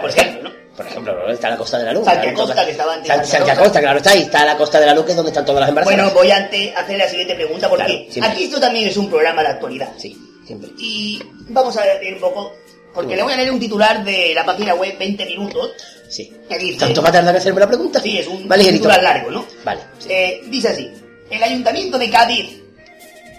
Por 0.00 0.10
ejemplo, 0.10 0.50
¿no? 0.50 0.56
Por 0.76 0.86
ejemplo, 0.86 1.28
está 1.30 1.48
la 1.48 1.56
costa 1.56 1.78
de 1.78 1.84
la 1.84 1.92
luz. 1.94 2.04
Santi 2.04 2.20
claro, 2.20 2.36
Acosta, 2.36 2.64
que 2.66 2.70
estaba 2.72 2.94
antes 2.94 3.28
San-. 3.28 3.50
Acosta, 3.50 3.80
claro 3.80 3.98
está, 3.98 4.14
y 4.14 4.22
está 4.22 4.44
la 4.44 4.56
costa 4.56 4.78
de 4.78 4.86
la 4.86 4.94
luz, 4.94 5.04
que 5.06 5.12
es 5.12 5.16
donde 5.16 5.30
están 5.30 5.46
todas 5.46 5.60
las 5.60 5.68
embarazadas. 5.70 6.12
Bueno, 6.12 6.14
voy 6.14 6.30
a 6.30 6.80
hacer 6.80 6.98
la 6.98 7.08
siguiente 7.08 7.34
pregunta 7.34 7.68
porque 7.70 8.08
Claro, 8.12 8.32
aquí 8.32 8.44
esto 8.44 8.60
también 8.60 8.88
es 8.88 8.96
un 8.96 9.08
programa 9.08 9.42
de 9.42 9.48
actualidad. 9.48 9.88
Sí, 9.96 10.14
siempre. 10.44 10.68
Y 10.78 11.22
vamos 11.48 11.74
a 11.78 11.84
leer 11.84 12.14
un 12.14 12.20
poco, 12.20 12.54
porque 12.92 13.16
le 13.16 13.22
voy 13.22 13.32
a 13.32 13.36
leer 13.36 13.50
un 13.50 13.60
titular 13.60 14.04
de 14.04 14.32
la 14.34 14.44
página 14.44 14.74
web 14.74 14.98
20 14.98 15.24
minutos. 15.24 15.72
Sí. 16.10 16.30
Que 16.46 16.58
dice, 16.58 16.78
¿Tanto 16.78 17.00
va 17.02 17.08
a 17.08 17.12
tardar 17.12 17.34
en 17.34 17.40
hacerme 17.40 17.60
la 17.60 17.68
pregunta? 17.68 18.00
Sí, 18.00 18.18
es 18.18 18.26
un 18.26 18.46
Vale, 18.46 18.70
titular 18.70 19.02
largo, 19.02 19.30
¿no? 19.30 19.46
Vale. 19.64 19.80
Eh, 20.08 20.42
dice 20.46 20.68
así, 20.68 20.92
el 21.30 21.42
Ayuntamiento 21.42 21.98
de 21.98 22.10
Cádiz 22.10 22.60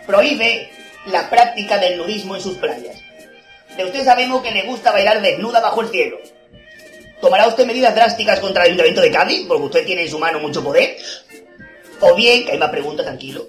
prohíbe 0.05 0.69
la 1.11 1.29
práctica 1.29 1.77
del 1.77 1.97
nudismo 1.97 2.35
en 2.35 2.41
sus 2.41 2.57
playas. 2.57 2.97
De 3.75 3.85
usted 3.85 4.03
sabemos 4.03 4.41
que 4.41 4.51
le 4.51 4.63
gusta 4.63 4.91
bailar 4.91 5.21
desnuda 5.21 5.59
bajo 5.59 5.81
el 5.81 5.89
cielo. 5.89 6.17
¿Tomará 7.21 7.47
usted 7.47 7.65
medidas 7.65 7.95
drásticas 7.95 8.39
contra 8.39 8.63
el 8.63 8.67
Ayuntamiento 8.67 9.01
de 9.01 9.11
Cádiz? 9.11 9.45
Porque 9.47 9.63
usted 9.63 9.85
tiene 9.85 10.03
en 10.03 10.09
su 10.09 10.19
mano 10.19 10.39
mucho 10.39 10.63
poder. 10.63 10.97
O 11.99 12.15
bien, 12.15 12.45
que 12.45 12.51
hay 12.51 12.57
más 12.57 12.69
preguntas, 12.69 13.05
tranquilo. 13.05 13.47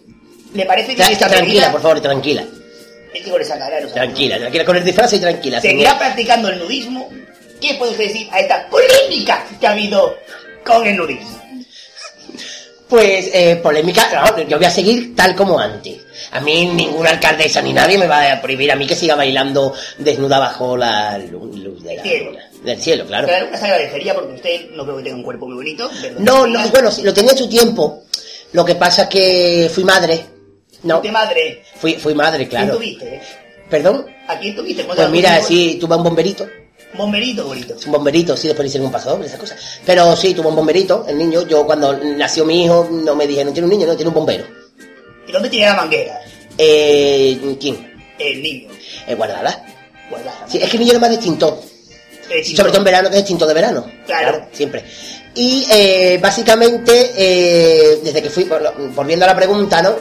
¿Le 0.54 0.64
parece 0.64 0.94
bien 0.94 1.10
esta 1.10 1.28
tranquila, 1.28 1.60
medida? 1.60 1.72
por 1.72 1.82
favor, 1.82 2.00
tranquila. 2.00 2.44
Es 3.12 3.24
que 3.24 3.30
con 3.30 3.40
esa 3.40 3.58
cara 3.58 3.80
no 3.80 3.88
sabe. 3.88 4.00
Tranquila, 4.00 4.38
tranquila, 4.38 4.64
con 4.64 4.76
el 4.76 4.84
disfraz 4.84 5.12
y 5.12 5.18
tranquila. 5.18 5.60
¿Seguirá 5.60 5.98
practicando 5.98 6.48
el 6.48 6.58
nudismo? 6.58 7.10
¿Qué 7.60 7.74
puede 7.74 7.92
usted 7.92 8.04
decir 8.04 8.28
a 8.30 8.40
esta 8.40 8.68
polémica 8.68 9.44
que 9.60 9.66
ha 9.66 9.72
habido 9.72 10.16
con 10.64 10.86
el 10.86 10.96
nudismo? 10.96 11.42
Pues, 12.88 13.30
eh, 13.34 13.56
polémica, 13.62 14.08
no, 14.36 14.42
yo 14.48 14.56
voy 14.56 14.66
a 14.66 14.70
seguir 14.70 15.14
tal 15.14 15.34
como 15.36 15.58
antes. 15.58 15.98
A 16.32 16.40
mí 16.40 16.66
ninguna 16.66 17.10
alcaldesa 17.10 17.60
ni 17.60 17.72
nadie 17.72 17.98
me 17.98 18.06
va 18.06 18.32
a 18.32 18.40
prohibir 18.40 18.72
a 18.72 18.76
mí 18.76 18.86
que 18.86 18.94
siga 18.96 19.14
bailando 19.14 19.74
desnuda 19.98 20.38
bajo 20.38 20.76
la 20.76 21.18
luz, 21.18 21.56
luz 21.58 21.82
de 21.82 21.96
la 21.96 22.02
Cielo. 22.02 22.30
luna. 22.30 22.44
Del 22.64 22.80
cielo, 22.82 23.06
claro. 23.06 23.28
Claro, 23.28 23.44
nunca 23.46 23.58
se 23.58 23.64
agradecería 23.66 24.14
porque 24.14 24.34
usted 24.34 24.70
no 24.70 24.82
creo 24.84 24.96
que 24.96 25.02
tenga 25.04 25.16
un 25.16 25.22
cuerpo 25.22 25.46
muy 25.46 25.56
bonito. 25.56 25.88
perdón. 26.00 26.24
No, 26.24 26.46
no, 26.46 26.68
bueno, 26.70 26.90
lo 27.04 27.14
tenía 27.14 27.32
en 27.32 27.38
su 27.38 27.48
tiempo. 27.48 28.02
Lo 28.52 28.64
que 28.64 28.74
pasa 28.74 29.02
es 29.02 29.08
que 29.08 29.70
fui 29.72 29.84
madre. 29.84 30.24
No, 30.82 30.96
¿Usted 30.96 31.10
madre? 31.12 31.62
fui, 31.76 31.94
fui 31.94 32.14
madre, 32.14 32.48
¿Quién 32.48 32.62
claro. 32.62 32.76
tuviste? 32.78 33.14
eh? 33.16 33.20
¿Perdón? 33.70 34.06
¿A 34.26 34.38
quién 34.38 34.56
tuviste? 34.56 34.82
¿Cómo 34.82 34.94
se 34.94 35.00
Pues 35.02 35.10
mira, 35.10 35.38
¿Un 35.38 35.44
sí, 35.44 35.78
tuve 35.80 35.94
un 35.94 36.02
bomberito. 36.02 36.48
Bomberito 36.94 37.44
bonito. 37.44 37.76
Un 37.86 37.92
bomberito, 37.92 38.36
sí, 38.36 38.48
después 38.48 38.64
le 38.64 38.68
hicieron 38.68 38.86
un 38.86 38.92
pasador, 38.92 39.24
esas 39.24 39.38
cosas. 39.38 39.58
Pero 39.84 40.16
sí, 40.16 40.34
tuvo 40.34 40.48
un 40.48 40.56
bomberito, 40.56 41.04
el 41.06 41.18
niño. 41.18 41.46
Yo 41.46 41.66
cuando 41.66 41.92
nació 41.92 42.44
mi 42.44 42.64
hijo, 42.64 42.88
no 42.90 43.14
me 43.14 43.26
dije, 43.26 43.44
no 43.44 43.52
tiene 43.52 43.66
un 43.66 43.70
niño, 43.70 43.86
no, 43.86 43.94
tiene 43.94 44.08
un 44.08 44.14
bombero. 44.14 44.44
¿Y 45.26 45.32
dónde 45.32 45.50
tiene 45.50 45.66
la 45.66 45.74
manguera? 45.74 46.20
Eh, 46.56 47.56
¿quién? 47.60 47.94
El 48.18 48.42
niño. 48.42 48.68
Eh, 49.06 49.14
guardada. 49.14 49.64
Guardada. 50.10 50.46
Sí, 50.48 50.58
es 50.58 50.68
que 50.70 50.76
el 50.76 50.80
niño 50.80 50.92
era 50.92 51.00
más 51.00 51.10
distinto. 51.10 51.62
Sobre 52.54 52.70
todo 52.70 52.78
en 52.78 52.84
verano, 52.84 53.08
que 53.08 53.16
es 53.16 53.22
distinto 53.22 53.46
de 53.46 53.54
verano. 53.54 53.90
Claro. 54.06 54.46
siempre. 54.52 54.84
Y 55.34 55.64
eh, 55.70 56.18
básicamente, 56.20 57.12
eh, 57.16 58.00
desde 58.02 58.22
que 58.22 58.30
fui, 58.30 58.48
volviendo 58.94 59.24
a 59.24 59.28
la 59.28 59.36
pregunta, 59.36 59.80
¿no? 59.80 59.96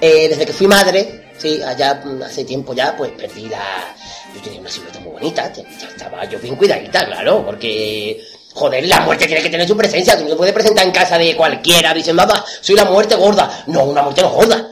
Eh, 0.00 0.28
desde 0.28 0.46
que 0.46 0.52
fui 0.52 0.66
madre, 0.66 1.27
sí, 1.38 1.60
allá 1.62 2.02
mm, 2.04 2.22
hace 2.22 2.44
tiempo 2.44 2.74
ya, 2.74 2.96
pues 2.96 3.12
perdí 3.12 3.48
la... 3.48 3.94
Yo 4.34 4.42
tenía 4.42 4.60
una 4.60 4.70
silueta 4.70 5.00
muy 5.00 5.12
bonita, 5.12 5.52
estaba 5.54 6.24
yo 6.26 6.38
bien 6.38 6.56
cuidadita, 6.56 7.06
claro, 7.06 7.44
porque... 7.44 8.22
Joder, 8.54 8.88
la 8.88 9.00
muerte 9.00 9.26
tiene 9.26 9.42
que 9.42 9.50
tener 9.50 9.68
su 9.68 9.76
presencia, 9.76 10.16
tú 10.16 10.24
no 10.24 10.30
te 10.30 10.36
puedes 10.36 10.52
presentar 10.52 10.84
en 10.84 10.90
casa 10.90 11.16
de 11.16 11.36
cualquiera 11.36 11.94
diciendo, 11.94 12.26
nada, 12.26 12.44
soy 12.60 12.74
la 12.74 12.86
muerte 12.86 13.14
gorda. 13.14 13.64
No, 13.68 13.84
una 13.84 14.02
muerte 14.02 14.20
no 14.22 14.30
gorda. 14.30 14.68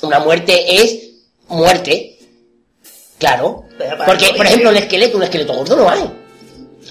Una 0.00 0.18
muerte 0.20 0.82
es 0.82 0.98
muerte. 1.48 2.18
Claro. 3.18 3.64
Porque, 4.06 4.32
por 4.34 4.46
ejemplo, 4.46 4.70
el 4.70 4.78
esqueleto, 4.78 5.18
un 5.18 5.24
esqueleto 5.24 5.52
gordo 5.52 5.76
no 5.76 5.90
hay. 5.90 6.10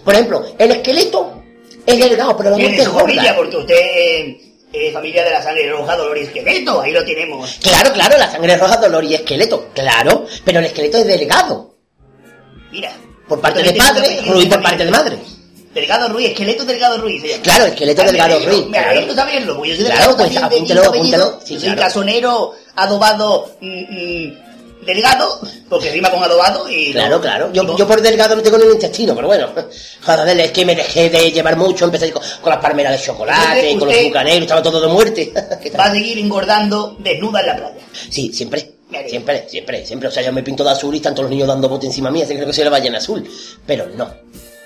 Por 0.04 0.14
ejemplo, 0.14 0.46
el 0.60 0.72
esqueleto 0.72 1.42
es 1.86 2.00
delgado, 2.00 2.38
pero 2.38 2.52
la 2.52 2.58
muerte 2.58 2.82
es 2.82 2.90
gorda. 2.90 3.36
porque 3.36 3.58
usted 3.58 4.47
eh, 4.74 4.92
familia 4.92 5.24
de 5.24 5.32
la 5.32 5.42
sangre 5.44 5.70
roja, 5.70 5.96
dolor 5.96 6.18
y 6.18 6.22
esqueleto. 6.22 6.82
Ahí 6.82 6.92
lo 6.92 7.04
tenemos. 7.06 7.58
Claro, 7.62 7.92
claro, 7.94 8.18
la 8.18 8.32
sangre 8.32 8.58
roja, 8.58 8.78
dolor 8.78 9.04
y 9.04 9.16
esqueleto. 9.16 9.70
Claro, 9.74 10.26
pero 10.44 10.60
el 10.60 10.66
esqueleto 10.66 10.98
es 10.98 11.08
delgado. 11.08 11.76
Mira. 12.72 12.92
Por 13.28 13.42
parte 13.42 13.62
de 13.62 13.74
padre, 13.74 14.22
Ruiz 14.26 14.48
por 14.48 14.62
parte 14.62 14.86
de 14.86 14.92
madre. 14.92 15.18
Delgado 15.74 16.10
Ruiz, 16.10 16.30
esqueleto 16.30 16.66
Delgado 16.66 16.98
Ruiz. 16.98 17.22
Claro, 17.44 17.66
esqueleto 17.66 18.02
Delgado 18.04 18.40
Ruiz, 18.40 18.66
Me 18.68 18.78
alegro 18.80 19.14
saberlo, 19.14 19.56
porque 19.56 19.70
yo 19.72 19.76
soy 19.76 19.86
Claro, 19.86 20.16
delgado 20.16 20.18
pues 20.18 20.38
apúntelo, 20.38 20.84
apúntelo, 20.86 21.40
sí, 21.44 21.54
Yo 21.56 21.60
soy 21.60 21.70
claro. 21.70 21.82
casonero 21.82 22.54
adobado 22.76 23.52
mm, 23.62 23.68
mm, 23.68 24.38
delgado, 24.88 25.40
porque 25.70 25.92
rima 25.92 26.10
con 26.10 26.24
adobado 26.24 26.68
y... 26.68 26.92
Claro, 26.94 27.18
no- 27.18 27.22
claro. 27.22 27.54
Yo, 27.54 27.62
no- 27.62 27.78
yo 27.78 27.88
por 27.88 28.02
delgado 28.02 28.36
no 28.36 28.42
tengo 28.42 28.58
ni 28.58 28.64
un 28.66 28.72
intestino, 28.74 29.14
pero 29.14 29.28
bueno. 29.28 29.50
Joder, 30.04 30.40
es 30.40 30.52
que 30.52 30.66
me 30.66 30.76
dejé 30.76 31.10
de 31.12 31.32
llevar 31.32 31.56
mucho, 31.58 31.86
empecé 31.86 32.12
con, 32.12 32.24
con 32.42 32.50
las 32.50 32.60
palmeras 32.60 32.94
de 33.00 33.06
chocolate, 33.06 33.44
Entonces, 33.70 33.70
con 33.78 33.88
los 33.90 33.96
usted- 33.96 34.08
bucaneros, 34.08 34.42
estaba 34.42 34.62
todo 34.64 34.82
de 34.82 34.88
muerte. 34.88 35.32
Va 35.80 35.84
a 35.86 35.92
seguir 35.92 36.18
engordando 36.18 36.96
desnuda 37.00 37.42
en 37.42 37.46
la 37.46 37.56
playa. 37.58 37.76
Sí, 38.10 38.32
siempre. 38.34 38.72
Siempre, 39.08 39.46
siempre, 39.50 39.86
siempre. 39.86 40.08
O 40.08 40.12
sea, 40.12 40.24
yo 40.24 40.32
me 40.32 40.42
pinto 40.44 40.64
de 40.64 40.70
azul 40.72 40.94
y 40.94 40.98
están 40.98 41.14
todos 41.14 41.26
los 41.26 41.32
niños 41.32 41.48
dando 41.50 41.68
bote 41.68 41.86
encima 41.88 42.10
mía, 42.10 42.24
así 42.24 42.32
que 42.34 42.38
creo 42.38 42.48
que 42.48 42.54
soy 42.54 42.64
la 42.64 42.70
ballena 42.70 43.00
azul. 43.00 43.30
Pero 43.66 43.86
no, 43.88 44.10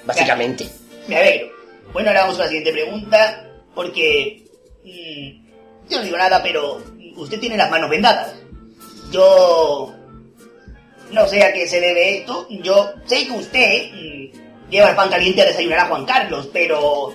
básicamente. 0.06 0.70
Me 1.08 1.18
alegro. 1.18 1.48
Bueno, 1.92 2.10
ahora 2.10 2.22
vamos 2.22 2.36
a 2.40 2.44
la 2.44 2.48
siguiente 2.48 2.72
pregunta, 2.72 3.50
porque... 3.74 4.44
mm, 4.86 5.90
yo 5.90 5.98
no 5.98 6.04
digo 6.04 6.18
nada, 6.18 6.40
pero 6.44 6.84
usted 7.18 7.40
tiene 7.40 7.58
las 7.58 7.72
manos 7.72 7.90
vendadas. 7.90 8.34
Yo... 9.12 9.92
No 11.12 11.28
sé 11.28 11.44
a 11.44 11.54
qué 11.54 11.68
se 11.68 11.82
debe 11.82 12.18
esto. 12.20 12.48
Yo 12.50 12.94
sé 13.06 13.28
que 13.28 13.34
usted 13.34 13.92
mm, 13.92 14.70
lleva 14.70 14.90
el 14.90 14.96
pan 14.96 15.10
caliente 15.10 15.42
a 15.42 15.46
desayunar 15.46 15.80
a 15.80 15.88
Juan 15.88 16.06
Carlos, 16.06 16.50
pero... 16.52 17.14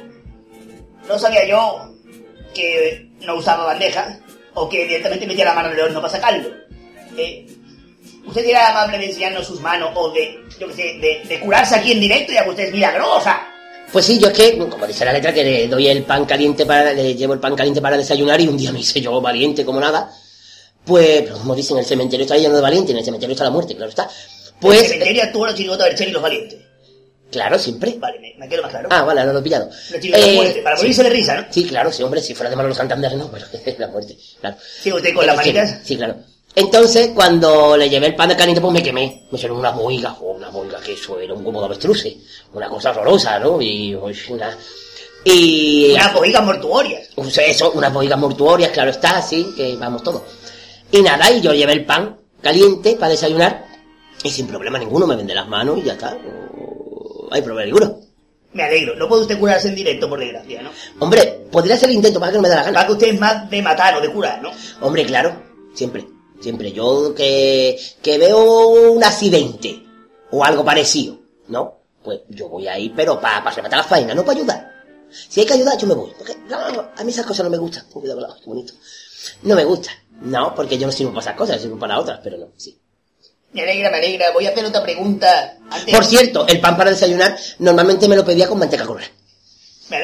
No 1.09 1.18
sabía 1.18 1.47
yo 1.47 1.94
que 2.55 3.10
no 3.20 3.36
usaba 3.36 3.64
bandeja 3.64 4.18
o 4.55 4.68
que 4.68 4.86
directamente 4.86 5.27
metía 5.27 5.44
la 5.44 5.55
mano 5.55 5.68
en 5.68 5.74
el 5.74 5.81
horno 5.81 6.01
para 6.01 6.12
sacarlo. 6.12 6.48
Eh, 7.16 7.47
¿Usted 8.27 8.44
era 8.44 8.70
amable 8.70 8.98
de 8.98 9.06
enseñarnos 9.06 9.47
sus 9.47 9.60
manos 9.60 9.90
o 9.94 10.10
de, 10.10 10.40
yo 10.59 10.66
qué 10.68 10.74
sé, 10.74 11.28
de, 11.28 11.40
curarse 11.40 11.77
aquí 11.77 11.93
en 11.93 12.01
directo 12.01 12.32
ya 12.32 12.43
que 12.43 12.51
usted 12.51 12.64
es 12.64 12.73
milagrosa? 12.73 13.40
Pues 13.93 14.05
sí, 14.05 14.18
yo 14.18 14.28
es 14.28 14.35
que, 14.35 14.59
como 14.59 14.85
dice 14.85 15.05
la 15.05 15.12
letra, 15.12 15.32
que 15.32 15.44
le 15.44 15.68
doy 15.68 15.86
el 15.86 16.02
pan 16.02 16.24
caliente 16.24 16.66
para, 16.66 16.93
le 16.93 17.14
llevo 17.14 17.35
el 17.35 17.40
pan 17.40 17.55
caliente 17.55 17.81
para 17.81 17.97
desayunar 17.97 18.40
y 18.40 18.48
un 18.48 18.56
día 18.56 18.73
me 18.73 18.81
hice 18.81 19.01
yo 19.01 19.20
valiente 19.20 19.64
como 19.64 19.78
nada. 19.78 20.10
Pues, 20.86 21.22
pero 21.22 21.36
como 21.38 21.54
dicen, 21.54 21.76
el 21.78 21.84
cementerio 21.84 22.24
está 22.24 22.36
lleno 22.38 22.54
de 22.56 22.62
valientes, 22.62 22.92
en 22.92 22.98
el 22.98 23.04
cementerio 23.04 23.32
está 23.32 23.44
la 23.44 23.50
muerte, 23.50 23.74
claro 23.74 23.90
está. 23.90 24.04
el 24.04 24.54
Pues, 24.60 24.88
cementerio 24.88 25.22
actuó 25.24 25.46
los 25.46 25.54
chirigotas 25.56 25.86
del 25.88 25.96
Cher 25.96 26.08
y 26.08 26.12
los 26.12 26.22
valientes. 26.22 26.58
claro, 27.30 27.58
siempre. 27.58 27.96
Vale, 27.98 28.20
me, 28.20 28.34
me 28.38 28.48
quedo 28.48 28.62
más 28.62 28.70
claro. 28.70 28.88
Ah, 28.92 29.02
vale, 29.02 29.24
no 29.24 29.32
lo 29.32 29.40
he 29.40 29.42
pillado. 29.42 29.66
Los 29.66 30.00
chirigotas 30.00 30.24
de 30.26 30.32
Eh, 30.32 30.36
muerte, 30.36 30.62
para 30.62 30.76
sí. 30.76 30.82
morirse 30.82 31.02
de 31.02 31.10
risa, 31.10 31.40
¿no? 31.40 31.46
Sí, 31.50 31.64
claro, 31.66 31.92
sí, 31.92 32.02
hombre, 32.04 32.20
si 32.22 32.34
fuera 32.34 32.50
de 32.50 32.56
Manolo 32.56 32.74
Santander 32.74 33.14
no, 33.16 33.28
pero 33.30 33.44
la 33.78 33.88
muerte, 33.88 34.16
claro. 34.40 34.56
Sí, 34.80 34.92
usted 34.92 35.12
con 35.14 35.26
las 35.26 35.36
manitas. 35.36 35.78
Sí, 35.84 35.96
claro. 35.96 36.16
Entonces, 36.54 37.08
cuando 37.14 37.76
le 37.76 37.90
llevé 37.90 38.06
el 38.06 38.14
pan 38.14 38.30
de 38.30 38.36
caliente, 38.36 38.62
pues 38.62 38.72
me 38.72 38.82
quemé. 38.82 39.26
Me 39.30 39.36
hicieron 39.36 39.58
unas 39.58 39.74
boigas, 39.76 40.14
o 40.20 40.30
una 40.32 40.48
boiga 40.48 40.80
que 40.80 40.92
eso 40.94 41.18
era 41.20 41.34
un 41.34 41.44
huevo 41.44 41.60
de 41.60 41.66
avestruces. 41.66 42.14
Una 42.54 42.68
cosa 42.68 42.90
horrorosa, 42.92 43.38
¿no? 43.40 43.60
Y, 43.60 43.94
pues, 44.00 44.26
una... 44.30 44.56
Y... 45.24 45.90
Unas 45.92 46.14
boigas 46.14 46.42
mortuorias. 46.44 47.08
Sea, 47.30 47.44
eso, 47.44 47.72
unas 47.72 47.92
boigas 47.92 48.18
mortuorias, 48.18 48.70
claro 48.70 48.90
está, 48.90 49.20
sí, 49.20 49.52
que 49.56 49.76
vamos 49.76 50.02
todo. 50.02 50.24
Y 50.92 51.02
nada, 51.02 51.30
y 51.30 51.40
yo 51.40 51.52
llevé 51.52 51.72
el 51.72 51.84
pan 51.84 52.18
caliente 52.40 52.96
para 52.96 53.10
desayunar, 53.10 53.66
y 54.22 54.30
sin 54.30 54.46
problema 54.46 54.78
ninguno, 54.78 55.06
me 55.06 55.16
vendé 55.16 55.34
las 55.34 55.48
manos 55.48 55.78
y 55.78 55.82
ya 55.82 55.94
está. 55.94 56.12
No 56.14 57.28
hay 57.30 57.42
problema 57.42 57.66
ninguno. 57.66 58.00
Me 58.52 58.62
alegro. 58.62 58.96
No 58.96 59.08
puede 59.08 59.22
usted 59.22 59.38
curarse 59.38 59.68
en 59.68 59.74
directo, 59.74 60.08
por 60.08 60.18
desgracia, 60.18 60.62
¿no? 60.62 60.70
Hombre, 60.98 61.46
podría 61.50 61.74
hacer 61.74 61.90
el 61.90 61.96
intento 61.96 62.18
para 62.18 62.32
que 62.32 62.38
no 62.38 62.42
me 62.42 62.48
dé 62.48 62.54
la 62.54 62.62
gana. 62.62 62.74
Para 62.74 62.86
que 62.86 62.92
usted 62.92 63.08
es 63.08 63.20
más 63.20 63.50
de 63.50 63.62
matar 63.62 63.96
o 63.96 64.00
de 64.00 64.10
curar, 64.10 64.40
¿no? 64.40 64.50
Hombre, 64.80 65.04
claro, 65.04 65.36
siempre. 65.74 66.06
Siempre 66.40 66.72
yo 66.72 67.14
que, 67.14 67.78
que 68.02 68.18
veo 68.18 68.68
un 68.68 69.02
accidente 69.02 69.82
o 70.30 70.44
algo 70.44 70.64
parecido, 70.64 71.18
¿no? 71.48 71.80
Pues 72.02 72.20
yo 72.28 72.48
voy 72.48 72.68
ahí, 72.68 72.92
pero 72.94 73.20
para 73.20 73.42
pa 73.42 73.50
rematar 73.50 73.78
la 73.78 73.84
faena, 73.84 74.14
no 74.14 74.24
para 74.24 74.38
ayudar. 74.38 74.72
Si 75.10 75.40
hay 75.40 75.46
que 75.46 75.54
ayudar, 75.54 75.78
yo 75.78 75.86
me 75.86 75.94
voy. 75.94 76.12
Porque 76.16 76.36
no, 76.48 76.56
a 76.56 77.04
mí 77.04 77.10
esas 77.10 77.26
cosas 77.26 77.44
no 77.44 77.50
me 77.50 77.58
gustan. 77.58 77.84
Cuidado, 77.90 78.36
qué 78.38 78.46
bonito. 78.46 78.74
No 79.42 79.54
me 79.54 79.64
gustan. 79.64 79.94
No, 80.22 80.55
porque 80.55 80.78
yo 80.78 80.86
no 80.86 80.93
sirvo 80.93 81.10
para 81.12 81.22
esas 81.22 81.36
cosas, 81.36 81.60
sirvo 81.60 81.78
para 81.78 81.98
otras, 81.98 82.20
pero 82.22 82.38
no, 82.38 82.48
sí. 82.56 82.78
Me 83.52 83.62
alegra, 83.62 83.90
me 83.90 83.98
alegra. 83.98 84.32
Voy 84.32 84.47
a 84.47 84.51
hacer 84.51 84.64
otra 84.64 84.82
pregunta. 84.82 85.56
Antes... 85.70 85.94
Por 85.94 86.05
cierto, 86.05 86.47
el 86.47 86.60
pan 86.60 86.76
para 86.76 86.90
desayunar 86.90 87.36
normalmente 87.59 88.09
me 88.09 88.16
lo 88.16 88.24
pedía 88.24 88.48
con 88.48 88.59
manteca 88.59 88.84
colorada. 88.84 89.10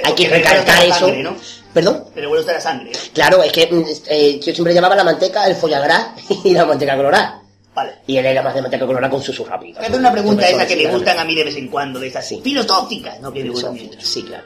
Hay 0.05 0.14
que 0.14 0.28
recalcar 0.28 0.84
eso. 0.84 0.94
sangre, 1.01 1.22
¿no? 1.22 1.36
¿Perdón? 1.74 2.05
Pero 2.14 2.28
bueno 2.28 2.40
está 2.40 2.52
la 2.52 2.60
sangre, 2.60 2.93
¿no? 2.93 2.98
Claro, 3.12 3.43
es 3.43 3.51
que 3.52 3.66
mm, 3.66 3.84
eh, 4.06 4.39
yo 4.40 4.52
siempre 4.55 4.72
llamaba 4.74 4.94
la 4.94 5.05
manteca 5.05 5.44
el 5.47 5.56
follagrás 5.56 6.10
y 6.44 6.52
la 6.52 6.64
manteca 6.64 6.97
colorada. 6.97 7.43
Vale. 7.74 7.93
Y 8.06 8.16
él 8.16 8.26
era 8.26 8.43
más 8.43 8.55
de 8.55 8.62
manteca 8.62 8.86
colorada 8.86 9.10
con 9.10 9.22
su 9.22 9.32
su 9.32 9.44
rápido. 9.44 9.76
Voy 9.76 9.84
a 9.84 9.89
hacer 9.89 9.98
una 10.01 10.12
pregunta 10.12 10.48
esa 10.48 10.66
que 10.66 10.76
me 10.76 10.86
gustan 10.86 11.18
a 11.18 11.24
mí 11.24 11.34
de 11.34 11.44
vez 11.44 11.56
en 11.56 11.68
cuando, 11.68 11.98
de 11.98 12.09
esas 12.09 12.26
Sí. 12.28 12.40
filosóficas, 12.44 13.18
¿no? 13.20 13.32
Que 13.32 13.43
me 13.43 13.51
gustan 13.51 13.76
sí, 13.98 14.22
claro. 14.22 14.44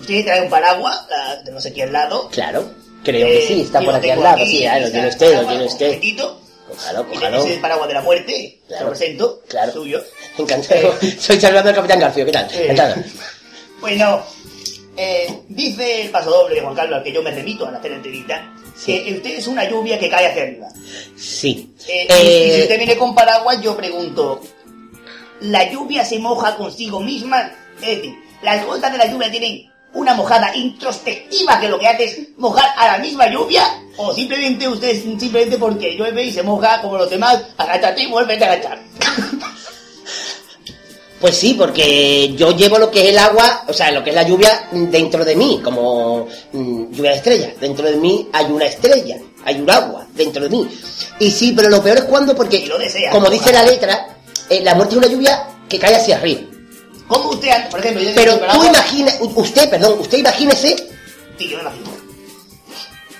Usted 0.00 0.24
trae 0.24 0.42
un 0.42 0.50
paraguas, 0.50 1.06
la 1.10 1.38
tenemos 1.42 1.66
aquí 1.66 1.82
al 1.82 1.92
lado. 1.92 2.28
Claro. 2.30 2.70
Creo 3.04 3.26
que 3.28 3.38
Eh, 3.44 3.46
sí, 3.46 3.60
está 3.62 3.80
por 3.80 3.94
aquí 3.94 4.10
al 4.10 4.22
lado. 4.22 4.44
Sí, 4.44 4.66
ah, 4.66 4.78
lo 4.80 4.90
tiene 4.90 5.08
usted, 5.08 5.34
lo 5.42 5.46
tiene 5.48 5.64
usted. 5.64 6.00
Cójalo, 6.68 7.06
Y 7.10 7.14
cójalo. 7.14 7.44
es 7.44 7.50
el 7.52 7.60
paraguas 7.60 7.88
de 7.88 7.94
la 7.94 8.02
muerte, 8.02 8.58
Claro. 8.66 8.84
lo 8.84 8.90
presento, 8.90 9.42
Claro. 9.48 9.72
suyo. 9.72 10.02
Encantado. 10.38 10.94
Soy 11.20 11.40
Salvador 11.40 11.66
del 11.66 11.74
Capitán 11.76 12.00
Garfio, 12.00 12.26
¿qué 12.26 12.32
tal? 12.32 12.48
Eh. 12.52 12.62
Encantado. 12.70 12.94
Bueno, 13.80 14.22
eh, 14.96 15.28
dice 15.48 16.02
el 16.02 16.10
paso 16.10 16.30
doble 16.30 16.56
de 16.56 16.60
Juan 16.62 16.74
Carlos 16.74 16.98
al 16.98 17.04
que 17.04 17.12
yo 17.12 17.22
me 17.22 17.30
remito 17.30 17.66
al 17.66 17.76
hacer 17.76 17.92
la 17.92 17.96
entrevista, 17.98 18.52
Sí. 18.76 19.00
que 19.04 19.14
usted 19.14 19.38
es 19.38 19.46
una 19.46 19.68
lluvia 19.68 19.98
que 19.98 20.08
cae 20.10 20.26
hacia 20.26 20.42
arriba. 20.42 20.66
Sí. 21.16 21.72
Eh, 21.88 22.06
Eh, 22.10 22.22
y, 22.24 22.50
y 22.50 22.54
si 22.56 22.62
usted 22.62 22.78
viene 22.78 22.96
con 22.96 23.14
paraguas, 23.14 23.60
yo 23.62 23.76
pregunto, 23.76 24.40
¿la 25.42 25.70
lluvia 25.70 26.04
se 26.04 26.18
moja 26.18 26.56
consigo 26.56 27.00
misma? 27.00 27.52
Es 27.80 27.96
decir, 27.98 28.14
¿las 28.42 28.66
gotas 28.66 28.90
de 28.92 28.98
la 28.98 29.06
lluvia 29.06 29.30
tienen 29.30 29.70
una 29.96 30.14
mojada 30.14 30.54
introspectiva 30.54 31.58
que 31.58 31.68
lo 31.68 31.78
que 31.78 31.88
hace 31.88 32.04
es 32.04 32.18
mojar 32.36 32.68
a 32.76 32.86
la 32.92 32.98
misma 32.98 33.28
lluvia? 33.28 33.64
¿O 33.96 34.14
simplemente 34.14 34.68
usted, 34.68 35.02
simplemente 35.02 35.56
porque 35.56 35.96
llueve 35.96 36.24
y 36.24 36.32
se 36.32 36.42
moja 36.42 36.80
como 36.82 36.98
los 36.98 37.10
demás, 37.10 37.42
agáchate 37.56 38.02
y 38.02 38.06
vuelve 38.06 38.34
a 38.34 38.36
agachar? 38.36 38.78
Pues 41.18 41.34
sí, 41.34 41.54
porque 41.54 42.34
yo 42.36 42.54
llevo 42.54 42.78
lo 42.78 42.90
que 42.90 43.04
es 43.04 43.08
el 43.08 43.18
agua, 43.18 43.64
o 43.66 43.72
sea, 43.72 43.90
lo 43.90 44.04
que 44.04 44.10
es 44.10 44.16
la 44.16 44.22
lluvia 44.22 44.68
dentro 44.70 45.24
de 45.24 45.34
mí, 45.34 45.60
como 45.64 46.28
mm, 46.52 46.92
lluvia 46.92 47.12
de 47.12 47.16
estrellas. 47.16 47.52
Dentro 47.58 47.86
de 47.86 47.96
mí 47.96 48.28
hay 48.34 48.44
una 48.44 48.66
estrella, 48.66 49.16
hay 49.42 49.58
un 49.58 49.70
agua 49.70 50.06
dentro 50.12 50.42
de 50.42 50.50
mí. 50.50 50.68
Y 51.18 51.30
sí, 51.30 51.54
pero 51.56 51.70
lo 51.70 51.82
peor 51.82 51.96
es 51.96 52.04
cuando, 52.04 52.36
porque, 52.36 52.66
lo 52.66 52.76
desea, 52.76 53.10
como 53.10 53.30
dice 53.30 53.50
la 53.50 53.64
letra, 53.64 54.08
eh, 54.50 54.60
la 54.60 54.74
muerte 54.74 54.94
es 54.94 54.98
una 54.98 55.08
lluvia 55.08 55.48
que 55.66 55.78
cae 55.78 55.96
hacia 55.96 56.16
arriba. 56.16 56.42
¿Cómo 57.08 57.30
usted, 57.30 57.70
por 57.70 57.80
ejemplo, 57.80 58.02
yo 58.02 58.10
Pero 58.14 58.38
tú 58.40 58.64
imagina, 58.64 59.12
usted, 59.20 59.70
perdón, 59.70 59.98
usted 60.00 60.18
imagínese 60.18 60.76
Sí, 61.38 61.48
yo 61.48 61.56
me 61.58 61.62
imagino. 61.62 61.90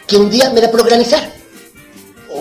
que 0.06 0.16
un 0.16 0.30
día 0.30 0.50
me 0.50 0.60
da 0.60 0.70
por 0.70 0.80
organizar. 0.80 1.30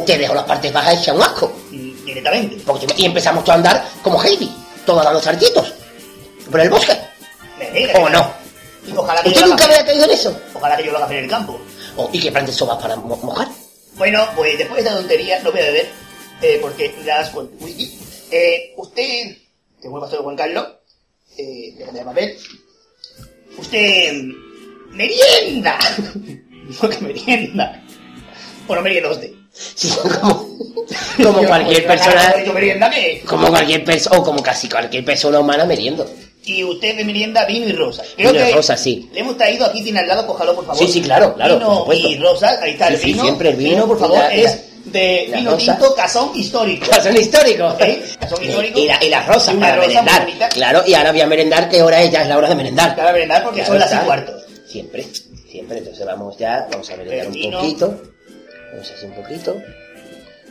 Te 0.06 0.18
dejo 0.18 0.34
las 0.34 0.44
partes 0.46 0.72
bajas 0.74 0.96
hechas 1.02 1.16
un 1.16 1.24
asco. 1.24 1.52
Mm, 1.72 2.06
Directamente. 2.06 2.64
Porque 2.66 2.88
y 2.98 3.06
empezamos 3.06 3.44
todos 3.44 3.54
a 3.56 3.58
andar 3.58 3.88
como 4.02 4.22
Heidi, 4.24 4.52
todos 4.86 5.04
dando 5.04 5.22
saltitos. 5.22 5.74
Por 6.50 6.60
el 6.60 6.70
bosque. 6.70 6.98
¿O 8.00 8.10
no? 8.10 8.34
Y 8.88 8.92
ojalá 8.96 9.22
que 9.24 9.30
¿Usted 9.30 9.46
nunca 9.48 9.66
había 9.66 9.86
caído 9.86 10.06
en 10.06 10.12
eso? 10.12 10.40
Ojalá 10.54 10.78
que 10.78 10.86
yo 10.86 10.92
lo 10.92 10.98
haga 11.00 11.12
en 11.18 11.24
el 11.24 11.30
campo. 11.30 11.60
Oh, 11.98 12.10
¿Y 12.12 12.20
qué 12.20 12.32
plantes 12.32 12.56
sobas 12.56 12.80
para 12.82 12.96
mo- 12.98 13.18
mojar? 13.18 13.48
Bueno, 13.96 14.28
pues 14.36 14.58
después 14.58 14.84
de 14.84 14.90
esta 14.90 15.00
tontería 15.00 15.40
no 15.42 15.52
voy 15.52 15.62
a 15.62 15.66
beber, 15.66 15.90
eh, 16.42 16.60
porque 16.62 16.94
las 17.06 17.34
whisky. 17.34 17.98
Eh, 18.30 18.74
usted, 18.78 19.38
te 19.82 19.88
vuelvo 19.88 20.06
a 20.06 20.08
hacer 20.10 20.20
Juan 20.20 20.36
Carlos, 20.36 20.68
eh, 21.38 21.76
ver. 22.14 22.38
Usted, 23.57 24.14
mm, 24.14 24.95
merienda. 24.95 25.78
no 26.82 26.90
que 26.90 26.98
merienda. 26.99 27.82
Bueno, 28.68 28.82
merienda 28.84 29.12
usted. 29.12 29.32
Sí, 29.52 29.90
como, 30.22 30.48
como 31.24 31.41
Yo, 31.41 31.48
cualquier 31.48 31.86
pues, 31.86 32.02
persona, 32.02 32.53
merienda 32.53 32.91
como 33.26 33.48
cualquier 33.48 33.86
persona, 33.86 34.18
o 34.18 34.24
como 34.24 34.44
casi 34.44 34.68
cualquier 34.68 35.06
persona 35.06 35.40
humana 35.40 35.66
meriendo. 35.66 36.10
Y 36.44 36.64
usted 36.64 36.98
de 36.98 37.06
merienda 37.06 37.45
vino 37.45 37.68
y 37.68 37.72
rosa. 37.72 38.03
Creo 38.16 38.32
Vino 38.32 38.45
que 38.45 38.52
rosa, 38.52 38.78
sí. 38.78 39.10
Le 39.14 39.22
hemos 39.22 39.38
traído 39.38 39.66
aquí 39.66 39.82
tiene 39.82 39.99
al 39.99 40.07
lado, 40.07 40.28
cójalo 40.28 40.56
por 40.56 40.66
favor. 40.66 40.80
Sí, 40.80 40.91
sí, 40.91 41.02
claro, 41.02 41.34
claro, 41.34 41.86
Vino 41.90 42.10
y 42.10 42.18
rosa, 42.18 42.60
ahí 42.62 42.72
está 42.74 42.90
el 42.90 42.98
sí, 42.98 43.06
vino. 43.07 43.24
siempre 43.24 43.49
el 43.49 43.56
vino, 43.56 43.88
por 43.88 43.98
favor, 43.98 44.20
es 44.32 44.75
de 44.96 45.32
vino 45.36 45.58
tinto 45.58 45.94
casón 45.94 46.32
histórico. 46.36 46.86
Son 47.02 47.16
históricos. 47.16 47.76
¿Eh? 47.80 48.04
Son 48.30 48.44
históricos. 48.44 48.82
Y, 48.82 48.88
la, 48.88 49.04
y 49.04 49.10
las 49.10 49.28
rosas 49.28 49.54
Y 49.54 49.58
para 49.58 49.76
rosa 49.76 50.02
merendar. 50.02 50.50
Claro, 50.50 50.84
y 50.88 50.94
ahora 50.94 51.12
voy 51.12 51.22
a 51.22 51.28
merendar, 51.28 51.70
¿qué 51.70 51.82
hora 51.82 52.02
es? 52.02 52.12
Ya 52.12 52.22
es 52.22 52.30
la 52.30 52.38
hora 52.38 52.50
de 52.50 52.56
merendar. 52.56 52.96
Para 52.96 53.12
merendar 53.12 53.44
porque 53.44 53.64
Claro 53.64 53.82
son 53.82 53.92
las 53.92 54.04
y 54.04 54.06
cuarto. 54.06 54.34
Siempre, 54.68 55.06
siempre. 55.50 55.78
Entonces 55.80 56.06
vamos 56.06 56.38
ya, 56.38 56.68
vamos 56.72 56.90
a 56.90 56.96
merendar 56.96 57.28
un 57.28 57.52
poquito. 57.52 58.02
Vamos 58.72 58.90
a 58.90 58.94
hacer 58.94 59.10
un 59.10 59.16
poquito. 59.16 59.56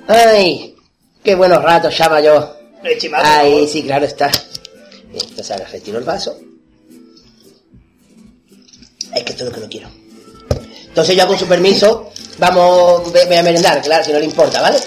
¡Ay! 0.08 0.76
¡Qué 1.22 1.34
buenos 1.34 1.62
ratos 1.62 1.96
llama 1.96 2.20
yo! 2.20 2.56
Ay, 3.14 3.66
sí, 3.66 3.82
claro 3.82 4.04
está. 4.04 4.30
Entonces 5.12 5.50
ahora 5.50 5.66
retiro 5.66 5.98
el 5.98 6.04
vaso. 6.04 6.38
Es 9.14 9.22
que 9.22 9.32
esto 9.32 9.44
es 9.44 9.50
lo 9.50 9.54
que 9.54 9.60
no 9.60 9.68
quiero. 9.68 10.03
Entonces 10.94 11.16
yo 11.16 11.26
con 11.26 11.36
su 11.36 11.48
permiso, 11.48 12.12
vamos, 12.38 13.10
voy 13.10 13.36
a 13.36 13.42
merendar, 13.42 13.82
claro, 13.82 14.04
si 14.04 14.12
no 14.12 14.20
le 14.20 14.26
importa, 14.26 14.62
¿vale? 14.62 14.78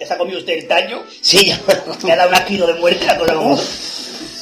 ¿Ya 0.00 0.06
se 0.06 0.14
ha 0.14 0.16
comido 0.16 0.38
usted 0.38 0.54
el 0.54 0.66
tallo? 0.66 1.02
Sí, 1.20 1.44
ya 1.44 1.60
Me 2.02 2.12
ha 2.12 2.16
dado 2.16 2.30
un 2.30 2.34
asquito 2.34 2.66
de 2.66 2.80
muerte 2.80 3.04
la 3.04 3.18
cosa 3.18 3.34
como... 3.34 3.58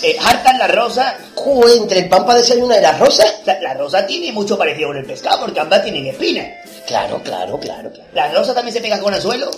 Eh, 0.00 0.16
hartan 0.24 0.58
la 0.58 0.68
rosa. 0.68 1.18
Joder, 1.34 1.78
entre 1.78 1.98
el 1.98 2.08
pan 2.08 2.24
para 2.24 2.38
desayunar 2.38 2.78
y 2.78 2.82
las 2.82 3.00
rosas. 3.00 3.42
La, 3.46 3.60
la 3.60 3.74
rosa 3.74 4.06
tiene 4.06 4.30
mucho 4.30 4.56
parecido 4.56 4.90
con 4.90 4.98
el 4.98 5.04
pescado 5.04 5.40
porque 5.40 5.58
ambas 5.58 5.82
tienen 5.82 6.06
espinas. 6.06 6.46
Claro, 6.86 7.20
claro, 7.24 7.58
claro, 7.58 7.90
claro. 7.92 8.10
¿La 8.14 8.32
rosa 8.32 8.54
también 8.54 8.74
se 8.74 8.80
pega 8.80 9.00
con 9.00 9.12
el 9.12 9.20
suelo? 9.20 9.50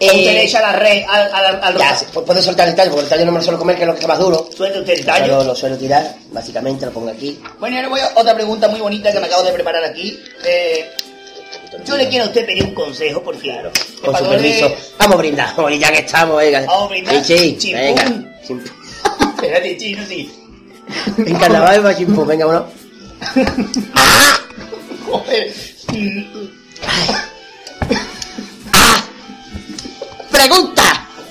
Eh, 0.00 0.08
¿O 0.10 0.14
usted 0.16 0.32
le 0.32 0.44
echa 0.44 0.60
la 0.60 0.72
red 0.72 1.04
al, 1.08 1.32
al, 1.32 1.60
al 1.62 1.78
Ya, 1.78 1.96
pu- 2.12 2.40
soltar 2.42 2.68
el 2.68 2.74
tallo, 2.74 2.90
porque 2.90 3.04
el 3.04 3.08
tallo 3.10 3.24
no 3.26 3.32
me 3.32 3.38
lo 3.38 3.44
suelo 3.44 3.58
comer, 3.58 3.76
que 3.76 3.82
es 3.82 3.86
lo 3.86 3.94
que 3.94 4.00
está 4.00 4.08
más 4.08 4.18
duro. 4.18 4.48
Suelte 4.54 4.80
usted 4.80 4.92
el 4.94 5.00
Lo 5.00 5.06
tallo. 5.06 5.26
suelo, 5.26 5.44
lo 5.44 5.54
suelo 5.54 5.76
tirar, 5.78 6.16
básicamente, 6.32 6.84
lo 6.86 6.92
pongo 6.92 7.10
aquí. 7.10 7.40
Bueno, 7.60 7.76
y 7.76 7.78
ahora 7.78 7.88
voy 7.90 8.00
a 8.00 8.10
otra 8.16 8.34
pregunta 8.34 8.66
muy 8.68 8.80
bonita 8.80 9.12
que 9.12 9.20
me 9.20 9.26
acabo 9.26 9.44
de 9.44 9.52
preparar 9.52 9.84
aquí. 9.84 10.18
Eh, 10.44 10.90
yo 11.84 11.96
le 11.96 12.08
quiero 12.08 12.24
a 12.24 12.28
usted 12.28 12.44
pedir 12.44 12.64
un 12.64 12.74
consejo. 12.74 13.22
Claro, 13.22 13.70
que 13.72 14.00
con 14.06 14.16
su 14.16 14.24
permiso. 14.28 14.74
Vamos 14.98 15.14
a 15.14 15.18
brindar, 15.18 15.48
Joder, 15.56 15.78
ya 15.78 15.92
que 15.92 15.98
estamos, 16.00 16.36
venga. 16.38 16.60
Vamos 16.66 16.84
a 16.84 16.88
brindar. 16.88 17.24
Sí, 17.24 17.38
sí, 17.38 17.56
Chimpún. 17.58 17.80
venga. 17.80 18.04
Espérate, 19.36 19.76
chino, 19.76 20.04
sí. 20.08 20.32
En 21.18 21.36
carnaval 21.36 21.86
va 21.86 21.96
chimpú, 21.96 22.24
venga, 22.24 22.46
uno. 22.46 22.66
Joder. 25.06 25.52
Mm, 25.92 26.24
¡Pregunta! 30.34 30.82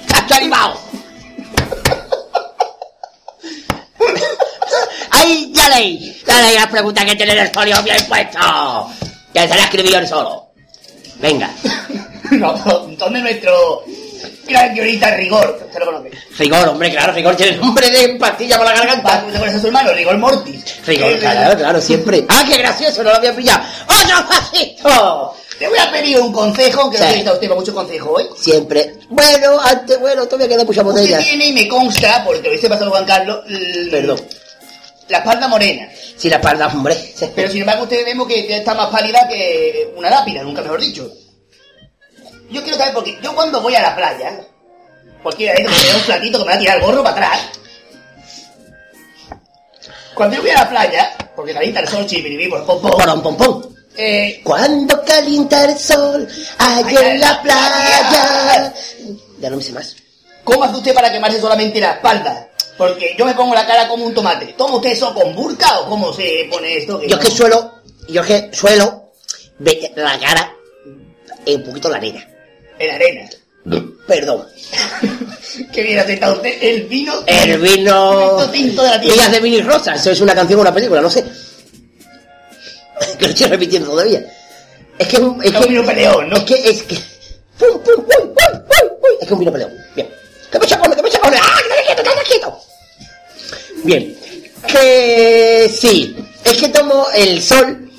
¡Cacho 0.07 0.35
animado! 0.35 0.79
¡Ay, 5.11 5.51
ya 5.53 5.69
leí! 5.69 6.21
Ya 6.25 6.41
leí 6.41 6.55
las 6.55 6.67
preguntas 6.67 7.05
que 7.05 7.15
tiene 7.15 7.33
el 7.39 7.49
folio 7.49 7.81
bien 7.83 7.97
puesto. 8.07 8.39
Que 9.33 9.41
se 9.41 9.55
la 9.55 9.63
escribió 9.63 9.97
él 9.99 10.07
solo. 10.07 10.47
Venga, 11.19 11.49
No, 12.31 12.55
entonces 12.87 13.21
nuestro 13.21 13.83
gran 14.47 14.73
guionista 14.73 15.15
Rigor, 15.15 15.59
usted 15.65 15.79
lo 15.79 15.85
conoce. 15.85 16.11
rigor, 16.37 16.67
hombre, 16.69 16.91
claro, 16.91 17.13
rigor 17.13 17.35
tiene 17.35 17.57
nombre 17.57 17.89
de 17.89 18.15
pastilla 18.15 18.57
para 18.57 18.71
la 18.71 18.77
garganta. 18.79 19.23
¿Usted 19.27 19.39
conoce 19.39 19.57
a 19.57 19.61
su 19.61 19.67
hermano? 19.67 19.93
Rigor 19.93 20.17
Mortis. 20.17 20.63
Rigor, 20.85 21.17
claro, 21.19 21.57
claro, 21.57 21.81
siempre. 21.81 22.25
¡Ah, 22.29 22.43
qué 22.47 22.57
gracioso! 22.57 23.03
No 23.03 23.11
lo 23.11 23.17
había 23.17 23.35
pillado. 23.35 23.63
¡Otro 23.87 24.27
pasito! 24.27 25.35
Le 25.63 25.69
voy 25.69 25.77
a 25.79 25.89
pedir 25.89 26.19
un 26.19 26.33
consejo, 26.33 26.91
que 26.91 26.97
Sí. 26.97 27.03
necesita 27.03 27.31
usted 27.31 27.47
para 27.47 27.57
mucho 27.61 27.73
consejo 27.73 28.11
hoy. 28.11 28.25
Siempre. 28.37 28.95
Bueno, 29.07 29.57
antes, 29.61 29.97
bueno, 29.97 30.25
todavía 30.25 30.49
queda 30.49 30.65
mucha 30.65 30.81
Usted 30.81 30.91
botella. 30.91 31.19
tiene, 31.19 31.45
y 31.45 31.53
me 31.53 31.69
consta, 31.69 32.21
porque 32.25 32.49
lo 32.49 32.53
hice 32.53 32.67
pasar 32.67 32.89
Juan 32.89 33.05
Carlos, 33.05 33.45
Perdón. 33.89 34.19
la 35.07 35.19
espalda 35.19 35.47
morena. 35.47 35.87
Si 36.17 36.29
la 36.29 36.35
espalda, 36.35 36.67
hombre. 36.67 36.97
Pero 37.33 37.49
sin 37.49 37.61
embargo 37.61 37.83
usted 37.83 38.03
vemos 38.03 38.27
que 38.27 38.57
está 38.57 38.73
más 38.73 38.89
pálida 38.89 39.25
que 39.29 39.93
una 39.95 40.09
lápida, 40.09 40.43
nunca 40.43 40.61
mejor 40.63 40.81
dicho. 40.81 41.09
Yo 42.49 42.61
quiero 42.61 42.77
saber, 42.77 42.93
porque 42.93 43.17
yo 43.23 43.33
cuando 43.33 43.61
voy 43.61 43.73
a 43.75 43.81
la 43.83 43.95
playa, 43.95 44.41
cualquiera 45.23 45.53
de 45.53 45.61
ellos 45.61 45.71
me 45.81 45.91
da 45.91 45.95
un 45.95 46.03
platito 46.03 46.37
que 46.39 46.43
me 46.43 46.49
va 46.51 46.55
a 46.57 46.59
tirar 46.59 46.77
el 46.77 46.83
gorro 46.83 47.03
para 47.05 47.15
atrás. 47.15 47.39
Cuando 50.13 50.35
yo 50.35 50.41
voy 50.41 50.51
a 50.51 50.55
la 50.55 50.69
playa, 50.69 51.15
porque 51.37 51.53
calienta 51.53 51.79
el 51.79 51.87
sol, 51.87 52.05
chipiribí, 52.05 52.49
por 52.49 52.65
pom, 52.65 52.81
pom, 52.81 52.91
Porón, 52.91 53.21
pom, 53.23 53.37
pom. 53.37 53.72
Eh, 53.97 54.41
Cuando 54.43 55.03
calienta 55.03 55.65
el 55.65 55.77
sol, 55.77 56.27
allá 56.57 57.11
en 57.13 57.19
la 57.19 57.41
playa. 57.41 58.73
Ya 59.39 59.49
no 59.49 59.57
me 59.57 59.63
sé 59.63 59.71
más. 59.73 59.95
¿cómo 60.43 60.63
hace 60.65 60.75
usted 60.77 60.93
para 60.93 61.11
quemarse 61.11 61.39
solamente 61.39 61.79
la 61.79 61.93
espalda? 61.93 62.49
Porque 62.77 63.15
yo 63.17 63.25
me 63.25 63.33
pongo 63.33 63.53
la 63.53 63.65
cara 63.67 63.87
como 63.87 64.05
un 64.05 64.13
tomate. 64.13 64.53
¿Toma 64.57 64.75
usted 64.77 64.91
eso 64.91 65.13
con 65.13 65.33
burka 65.35 65.79
o 65.81 65.89
cómo 65.89 66.11
se 66.11 66.47
pone 66.51 66.77
esto? 66.77 67.01
Yo 67.03 67.17
es 67.17 67.25
que 67.25 67.31
suelo, 67.31 67.81
yo 68.09 68.21
es 68.21 68.27
que 68.27 68.49
suelo 68.53 69.11
ve- 69.59 69.91
la 69.95 70.19
cara 70.19 70.53
en 71.45 71.61
un 71.61 71.63
poquito 71.67 71.89
la 71.89 71.97
arena. 71.97 72.27
En 72.79 72.91
arena. 72.91 73.29
Perdón. 74.07 74.47
Qué 75.71 75.83
bien 75.83 75.99
aceptado 75.99 76.33
usted. 76.35 76.57
El 76.61 76.83
vino. 76.83 77.13
El 77.27 77.59
vino. 77.59 78.09
Tinto, 78.11 78.49
tinto 78.51 78.83
de 78.83 78.89
la 78.89 78.99
tierra. 78.99 79.15
Días 79.15 79.31
de 79.31 79.39
Billy 79.39 79.61
Rosa. 79.61 79.93
Eso 79.95 80.11
es 80.11 80.19
una 80.21 80.33
canción 80.35 80.57
o 80.59 80.61
una 80.63 80.73
película, 80.73 80.99
no 80.99 81.09
sé. 81.09 81.23
Que 83.17 83.25
lo 83.25 83.31
estoy 83.31 83.47
repitiendo 83.47 83.89
todavía. 83.91 84.23
Es 84.97 85.07
que 85.07 85.15
es 85.15 85.21
un. 85.21 85.43
Es 85.43 85.51
que, 85.51 85.67
vino 85.67 85.85
peleón, 85.85 86.29
¿no? 86.29 86.37
Es 86.37 86.43
que. 86.43 86.69
Es 86.69 86.83
que. 86.83 86.95
Pum, 87.57 87.79
pum, 87.83 87.95
pum, 87.95 88.05
pum, 88.05 88.33
pum, 88.35 88.89
pum. 89.01 89.11
Es 89.21 89.27
que 89.27 89.33
un 89.33 89.39
vino 89.39 89.51
peleón. 89.51 89.71
Bien. 89.95 90.09
¡Que 90.51 90.59
me 90.59 90.67
chacone, 90.67 90.95
que 90.95 91.01
me 91.01 91.09
chacone! 91.09 91.37
¡Ah, 91.41 91.57
que 91.63 91.75
me 91.75 91.85
quieto, 91.85 92.03
que 92.03 92.29
quieto! 92.29 92.59
Bien. 93.83 94.17
Que. 94.67 95.73
Sí. 95.75 96.15
Es 96.43 96.57
que 96.57 96.69
tomo 96.69 97.07
el 97.15 97.41
sol 97.41 97.91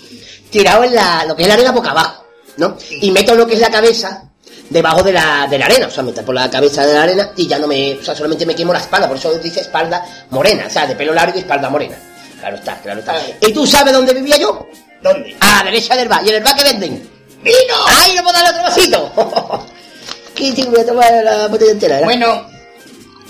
tirado 0.51 0.85
en 0.85 0.95
la. 0.95 1.25
Lo 1.27 1.35
que 1.35 1.43
es 1.43 1.49
la 1.49 1.55
arena 1.55 1.73
boca 1.73 1.91
abajo, 1.91 2.25
¿no? 2.57 2.77
Y 2.91 3.11
meto 3.11 3.35
lo 3.35 3.47
que 3.47 3.55
es 3.55 3.61
la 3.61 3.71
cabeza 3.71 4.31
debajo 4.71 5.03
de 5.03 5.13
la, 5.13 5.47
de 5.49 5.59
la 5.59 5.67
arena, 5.67 5.87
o 5.87 5.91
sea, 5.91 6.03
meto 6.03 6.25
por 6.25 6.35
la 6.35 6.51
cabeza 6.51 6.87
de 6.87 6.95
la 6.95 7.03
arena 7.03 7.31
y 7.37 7.47
ya 7.47 7.59
no 7.59 7.67
me, 7.67 7.95
o 7.95 8.03
sea, 8.03 8.15
solamente 8.15 8.47
me 8.47 8.55
quemo 8.55 8.73
la 8.73 8.81
espalda, 8.81 9.07
por 9.07 9.17
eso 9.17 9.33
dice 9.39 9.61
espalda 9.61 10.05
morena, 10.31 10.65
o 10.67 10.71
sea, 10.71 10.87
de 10.87 10.97
pelo 10.97 11.13
largo 11.13 11.37
y 11.37 11.41
espalda 11.41 11.69
morena. 11.69 11.97
Claro 12.41 12.57
está, 12.57 12.79
claro 12.81 13.01
está. 13.01 13.15
¿Y 13.41 13.53
tú 13.53 13.67
sabes 13.67 13.93
dónde 13.93 14.13
vivía 14.13 14.37
yo? 14.37 14.67
¿Dónde? 15.05 15.37
A 15.41 15.59
la 15.59 15.71
derecha 15.71 15.95
del 15.97 16.09
bar. 16.09 16.25
¿Y 16.25 16.31
en 16.31 16.35
el 16.37 16.43
bar 16.43 16.57
que 16.57 16.65
venden? 16.65 17.11
¡Vino! 17.43 17.75
¡Ay, 17.87 18.15
no 18.17 18.23
puedo 18.23 18.33
darle 18.37 18.51
otro 18.51 18.63
vasito! 18.63 19.67
¿Qué 20.35 20.53
te 20.53 20.65
voy 20.65 20.81
a 20.81 20.87
tomar 20.87 21.13
la 21.23 21.47
botella 21.49 21.73
entera? 21.73 21.95
¿verdad? 22.01 22.07
Bueno, 22.09 22.47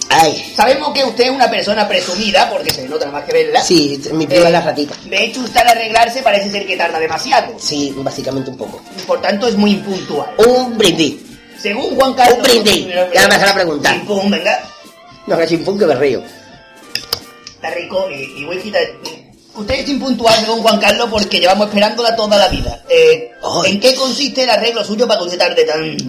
Ay, 0.09 0.53
sabemos 0.55 0.93
que 0.95 1.03
usted 1.03 1.25
es 1.25 1.31
una 1.31 1.51
persona 1.51 1.89
presumida, 1.89 2.49
porque 2.49 2.71
se 2.73 2.89
nota 2.89 3.11
más 3.11 3.25
que 3.25 3.33
verla. 3.33 3.61
sí, 3.63 4.01
mi 4.13 4.27
prima 4.27 4.49
Eh, 4.49 4.53
la 4.53 4.61
ratita. 4.61 4.95
De 5.05 5.25
hecho, 5.25 5.41
usted 5.41 5.61
al 5.61 5.69
arreglarse 5.69 6.23
parece 6.23 6.51
ser 6.51 6.65
que 6.67 6.77
tarda 6.77 7.01
demasiado. 7.01 7.59
Sí, 7.59 7.93
básicamente 7.97 8.51
un 8.51 8.57
poco. 8.57 8.81
Por 9.07 9.21
tanto, 9.21 9.49
es 9.49 9.57
muy 9.57 9.73
impuntual. 9.73 10.31
Un 10.47 10.79
brindis. 10.79 11.17
Según 11.61 11.97
Juan 11.97 12.15
Carlos... 12.15 12.37
Un 12.39 12.43
brindis. 12.45 12.87
Ya 13.13 13.27
me 13.29 13.35
hace 13.35 13.47
la 13.47 13.55
pregunta. 13.55 13.91
Chimpún, 13.93 14.31
venga. 14.31 14.63
No, 15.27 15.37
que 15.39 15.59
pun 15.59 15.79
que 15.79 15.87
me 15.87 15.95
río. 15.97 16.23
Está 17.57 17.71
rico 17.71 18.09
y, 18.11 18.43
y 18.43 18.45
whisky 18.45 18.69
está- 18.69 19.24
Usted 19.55 19.74
es 19.74 19.89
impuntual, 19.89 20.35
según 20.40 20.62
Juan 20.62 20.81
Carlos, 20.81 21.09
porque 21.10 21.39
llevamos 21.39 21.68
esperándola 21.68 22.16
toda 22.16 22.36
la 22.36 22.48
vida. 22.48 22.82
Eh. 22.89 23.31
¿En 23.66 23.81
qué 23.81 23.94
consiste 23.94 24.43
el 24.43 24.51
arreglo 24.51 24.85
suyo 24.85 25.06
para 25.06 25.20
que 25.20 25.26
usted 25.26 25.39
tarde 25.39 25.64
tanto? 25.64 26.05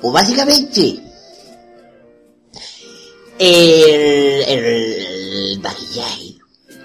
Pues 0.00 0.12
básicamente... 0.12 1.00
El, 3.38 4.42
el 4.48 5.60
maquillaje. 5.60 6.36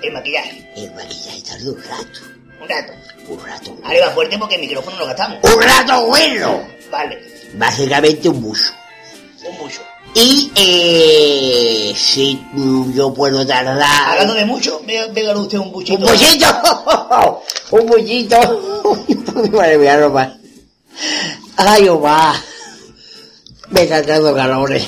El 0.04 0.12
maquillaje. 0.12 0.72
El 0.76 0.94
maquillaje 0.94 1.42
tarda 1.42 1.72
un 1.72 1.84
rato. 1.84 2.20
Un 2.62 2.70
rato. 2.70 2.94
Un 3.30 3.46
rato. 3.46 3.78
Va 3.84 4.12
fuerte 4.12 4.38
porque 4.38 4.56
el 4.56 4.62
micrófono 4.62 4.98
lo 5.00 5.06
gastamos. 5.08 5.40
¡Un 5.44 5.62
rato 5.62 6.06
bueno! 6.08 6.68
Vale. 6.92 7.22
Básicamente 7.54 8.30
un 8.30 8.42
buzo. 8.42 8.74
Y 10.14 10.52
eh, 10.56 11.94
si 11.96 12.42
yo 12.94 13.14
puedo 13.14 13.46
tardar... 13.46 14.10
Hablando 14.10 14.34
de 14.34 14.46
mucho, 14.46 14.82
véngale 14.86 15.40
usted 15.40 15.58
un 15.58 15.72
buchito. 15.72 16.06
¡Un 16.06 16.12
bullito! 16.12 17.42
¡Un 17.72 17.86
bullito! 17.86 19.52
Madre 19.54 19.78
mía, 19.78 20.10
más. 20.10 20.34
¡Ay, 21.56 21.88
Omar! 21.88 22.36
Me 23.70 23.84
están 23.84 24.06
dando 24.06 24.36
calores. 24.36 24.86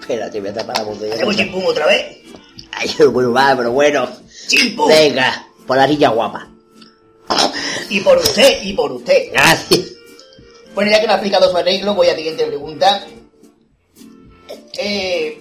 Espérate, 0.00 0.40
me 0.42 0.52
tapa 0.52 0.74
la 0.76 0.82
botella. 0.82 1.14
Hacemos 1.14 1.36
chimpún 1.36 1.64
otra 1.66 1.86
vez. 1.86 2.18
Ay, 2.72 2.90
bueno, 3.06 3.32
va, 3.32 3.54
pero 3.56 3.72
bueno. 3.72 4.06
Chimpún. 4.46 4.88
Venga, 4.88 5.46
por 5.66 5.78
la 5.78 5.86
niña 5.86 6.10
guapa. 6.10 6.48
Y 7.88 8.00
por 8.00 8.18
usted, 8.18 8.62
y 8.62 8.74
por 8.74 8.92
usted. 8.92 9.32
Gracias. 9.32 9.80
Bueno, 10.74 10.90
ya 10.90 11.00
que 11.00 11.06
me 11.06 11.12
ha 11.12 11.16
explicado 11.16 11.50
su 11.50 11.56
arreglo, 11.56 11.94
voy 11.94 12.08
a 12.08 12.10
la 12.10 12.16
siguiente 12.18 12.44
pregunta. 12.44 13.06
Eh, 14.78 15.40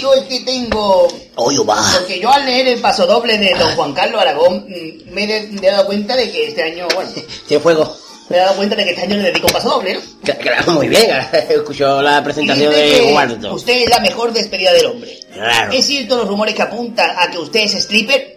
yo 0.00 0.14
es 0.14 0.22
que 0.24 0.40
tengo... 0.40 1.06
Oye. 1.36 1.58
Porque 1.98 2.20
yo 2.20 2.30
al 2.32 2.44
leer 2.44 2.68
el 2.68 2.80
paso 2.80 3.06
doble 3.06 3.38
de 3.38 3.54
don 3.54 3.74
Juan 3.76 3.92
Carlos 3.92 4.20
Aragón, 4.20 4.66
mm, 4.68 5.12
me 5.12 5.24
he, 5.24 5.26
de- 5.26 5.48
me 5.60 5.66
he 5.66 5.70
dado 5.70 5.86
cuenta 5.86 6.16
de 6.16 6.30
que 6.30 6.48
este 6.48 6.62
año, 6.62 6.86
bueno, 6.94 7.10
Tiene 7.46 7.62
fuego. 7.62 7.96
me 8.28 8.36
he 8.36 8.40
dado 8.40 8.56
cuenta 8.56 8.74
de 8.76 8.84
que 8.84 8.90
este 8.90 9.02
año 9.02 9.16
le 9.16 9.22
dedico 9.24 9.46
un 9.46 9.52
paso 9.52 9.68
doble, 9.70 9.94
¿no? 9.94 10.00
Cla- 10.24 10.38
Claro, 10.38 10.72
muy 10.72 10.88
bien. 10.88 11.10
Escuchó 11.48 12.02
la 12.02 12.22
presentación 12.24 12.72
de 12.72 13.08
Guardo. 13.12 13.54
Usted 13.54 13.82
es 13.84 13.90
la 13.90 14.00
mejor 14.00 14.32
despedida 14.32 14.72
del 14.72 14.86
hombre. 14.86 15.18
Claro. 15.32 15.72
¿Es 15.72 15.86
cierto 15.86 16.16
los 16.16 16.26
rumores 16.28 16.54
que 16.54 16.62
apuntan 16.62 17.10
a 17.16 17.30
que 17.30 17.38
usted 17.38 17.60
es 17.60 17.74
stripper? 17.74 18.36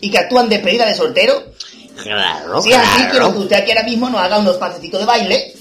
¿Y 0.00 0.10
que 0.10 0.18
actúan 0.18 0.48
despedida 0.48 0.84
de 0.86 0.94
soltero? 0.94 1.42
Claro, 2.02 2.60
Si 2.62 2.70
es 2.70 2.76
así, 2.76 2.88
quiero 2.96 3.10
que 3.10 3.16
claro. 3.16 3.38
usted 3.40 3.56
aquí 3.56 3.70
ahora 3.70 3.82
mismo 3.84 4.10
nos 4.10 4.20
haga 4.20 4.38
unos 4.38 4.56
pasecitos 4.56 5.00
de 5.00 5.06
baile, 5.06 5.54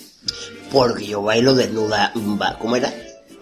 Porque 0.72 1.08
yo 1.08 1.22
bailo 1.22 1.56
desnuda. 1.56 2.12
¿Cómo 2.60 2.76
era? 2.76 2.94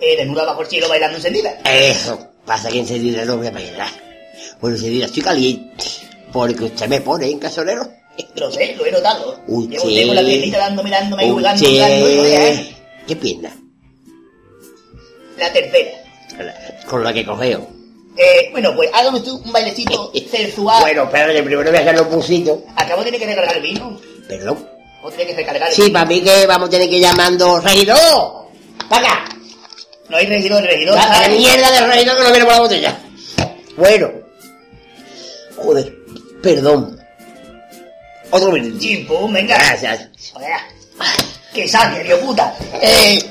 Eh, 0.03 0.17
desnuda 0.17 0.45
bajo 0.45 0.61
el 0.61 0.67
cielo 0.67 0.89
bailando 0.89 1.17
encendida. 1.17 1.59
Eso, 1.65 2.27
pasa 2.45 2.69
que 2.69 2.79
enseguida 2.79 3.23
no 3.25 3.37
voy 3.37 3.47
a 3.47 3.51
bailar. 3.51 3.89
Bueno, 4.59 4.75
enseguida 4.75 5.05
estoy 5.05 5.23
caliente. 5.23 5.83
Porque 6.31 6.63
usted 6.65 6.87
me 6.87 6.99
pone 7.01 7.29
en 7.29 7.39
casonero. 7.39 7.87
Lo 8.35 8.51
sé, 8.51 8.75
lo 8.75 8.85
he 8.85 8.91
notado. 8.91 9.39
Usted- 9.47 9.71
Llevo 9.77 9.85
usted 9.87 10.07
con 10.07 10.15
la 10.15 10.21
piernita 10.23 10.57
dándome, 10.57 10.89
dándome, 10.89 11.29
jugando, 11.29 11.65
jugando. 11.67 12.07
¿eh? 12.07 12.75
¿Qué 13.07 13.15
pierna? 13.15 13.55
La 15.37 15.51
tercera. 15.51 15.91
Con 16.87 17.03
la 17.03 17.13
que 17.13 17.25
cogeo. 17.25 17.67
Eh, 18.17 18.49
bueno, 18.51 18.75
pues 18.75 18.89
hágame 18.93 19.17
usted 19.19 19.31
un 19.31 19.51
bailecito 19.51 20.11
sensual. 20.31 20.81
Bueno, 20.81 21.03
espérate, 21.03 21.43
primero 21.43 21.69
voy 21.69 21.77
a 21.79 21.81
hacer 21.81 21.95
los 21.97 22.09
busitos. 22.09 22.59
Acabo 22.75 22.99
de 23.03 23.05
tener 23.11 23.19
que 23.19 23.27
recargar 23.27 23.57
el 23.57 23.63
vino. 23.63 23.99
Perdón. 24.27 24.69
Tiene 25.15 25.31
que 25.31 25.35
recargar 25.37 25.69
el 25.69 25.75
Sí, 25.75 25.81
vino. 25.83 25.93
para 25.93 26.05
mí 26.05 26.21
que 26.21 26.45
vamos 26.47 26.67
a 26.67 26.71
tener 26.71 26.89
que 26.89 26.95
ir 26.95 27.01
llamando 27.01 27.59
regidor. 27.59 28.47
¡Para 28.89 29.05
acá! 29.07 29.32
No 30.13 30.19
hay 30.19 30.27
regidor, 30.27 30.61
el 30.61 30.67
regidor. 30.67 30.95
La, 30.95 31.21
la 31.21 31.27
mierda 31.27 31.71
del 31.71 31.87
regidor 31.87 32.17
que 32.17 32.23
no 32.23 32.29
viene 32.29 32.45
por 32.45 32.53
la 32.53 32.59
botella. 32.59 32.99
Bueno. 33.75 34.11
Joder, 35.55 35.91
perdón. 36.43 36.99
Otro. 38.29 38.53
Chimpum, 38.77 39.33
venga. 39.33 39.57
Gracias. 39.57 40.07
Oiga, 40.35 40.67
Que 41.51 41.67
salga, 41.67 41.97
Dios 42.03 42.19
puta. 42.19 42.55
Eh, 42.79 43.27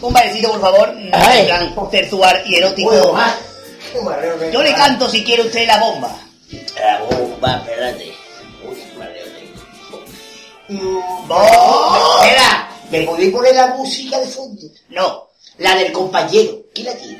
un 0.00 0.12
bailecito, 0.12 0.50
por 0.50 0.60
favor. 0.60 0.92
mm. 0.92 0.98
En 1.14 1.46
plan 1.46 1.74
sensual 1.92 2.42
y 2.46 2.56
erótico. 2.56 2.88
Puedo 2.90 3.12
más. 3.12 3.36
Yo 4.52 4.60
le 4.60 4.74
canto 4.74 5.08
si 5.08 5.22
quiere 5.22 5.42
usted 5.42 5.68
la 5.68 5.78
bomba. 5.78 6.18
La 6.80 6.98
bomba, 7.02 7.58
espérate. 7.64 8.12
Uy, 8.68 8.74
qué 8.74 8.98
mareo 8.98 9.24
tengo. 10.68 11.04
Espera, 12.24 12.70
¿me 12.90 13.02
podéis 13.02 13.32
poner 13.32 13.54
la 13.54 13.68
música 13.68 14.18
de 14.18 14.26
fondo? 14.26 14.62
No. 14.88 15.27
La 15.58 15.74
del 15.74 15.92
compañero. 15.92 16.52
¿Quién 16.74 16.86
la 16.86 16.94
tiene? 16.94 17.18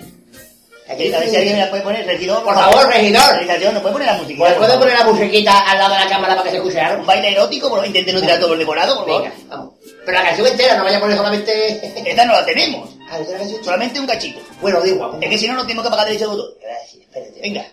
¿La 0.87 0.95
Aquí, 0.95 1.13
a 1.13 1.19
ver 1.19 1.29
si 1.29 1.37
alguien 1.37 1.57
me 1.57 1.65
la 1.65 1.71
puede 1.71 1.83
poner, 1.83 2.07
regidor. 2.07 2.43
Por 2.43 2.55
favor, 2.55 2.87
regidor. 2.89 3.31
Realización, 3.33 3.75
¿no 3.75 3.83
puede 3.83 3.93
poner 3.93 4.09
la 4.09 4.15
música? 4.15 4.45
¿Me 4.45 4.55
puede 4.55 4.79
poner 4.79 4.99
la 4.99 5.05
musiquita 5.05 5.59
al 5.71 5.79
lado 5.79 5.95
de 5.95 6.01
la 6.01 6.09
cámara 6.09 6.35
para 6.35 6.45
que 6.45 6.51
se 6.51 6.57
escuche 6.57 6.81
algo? 6.81 7.01
Un 7.01 7.07
baile 7.07 7.33
erótico, 7.33 7.69
por 7.69 7.79
favor, 7.79 7.87
intente 7.87 8.13
no 8.13 8.21
tirar 8.21 8.41
todo 8.41 8.55
el 8.55 8.59
decorado, 8.61 8.97
por 8.97 9.07
favor. 9.07 9.23
Venga, 9.23 9.37
vamos. 9.49 9.75
Pero 10.07 10.19
la 10.19 10.25
canción 10.25 10.47
entera, 10.47 10.77
no 10.77 10.85
vaya 10.85 10.97
a 10.97 11.01
poner 11.01 11.17
solamente... 11.17 12.11
Esta 12.11 12.25
no 12.25 12.33
la 12.33 12.47
tenemos. 12.47 12.89
Ah, 13.11 13.19
¿esta 13.19 13.23
es 13.23 13.29
la 13.33 13.39
canción? 13.39 13.65
Solamente 13.65 14.01
un 14.01 14.07
cachito. 14.07 14.41
Bueno, 14.63 14.81
digo, 14.81 15.19
Es 15.21 15.29
que 15.29 15.39
si 15.39 15.47
no, 15.47 15.55
no 15.55 15.63
tenemos 15.63 15.85
que 15.85 15.91
pagar 15.91 16.07
derecho 16.07 16.25
de 16.25 16.31
autor. 16.31 16.59
Gracias, 16.63 17.03
espérate. 17.03 17.41
Venga. 17.43 17.67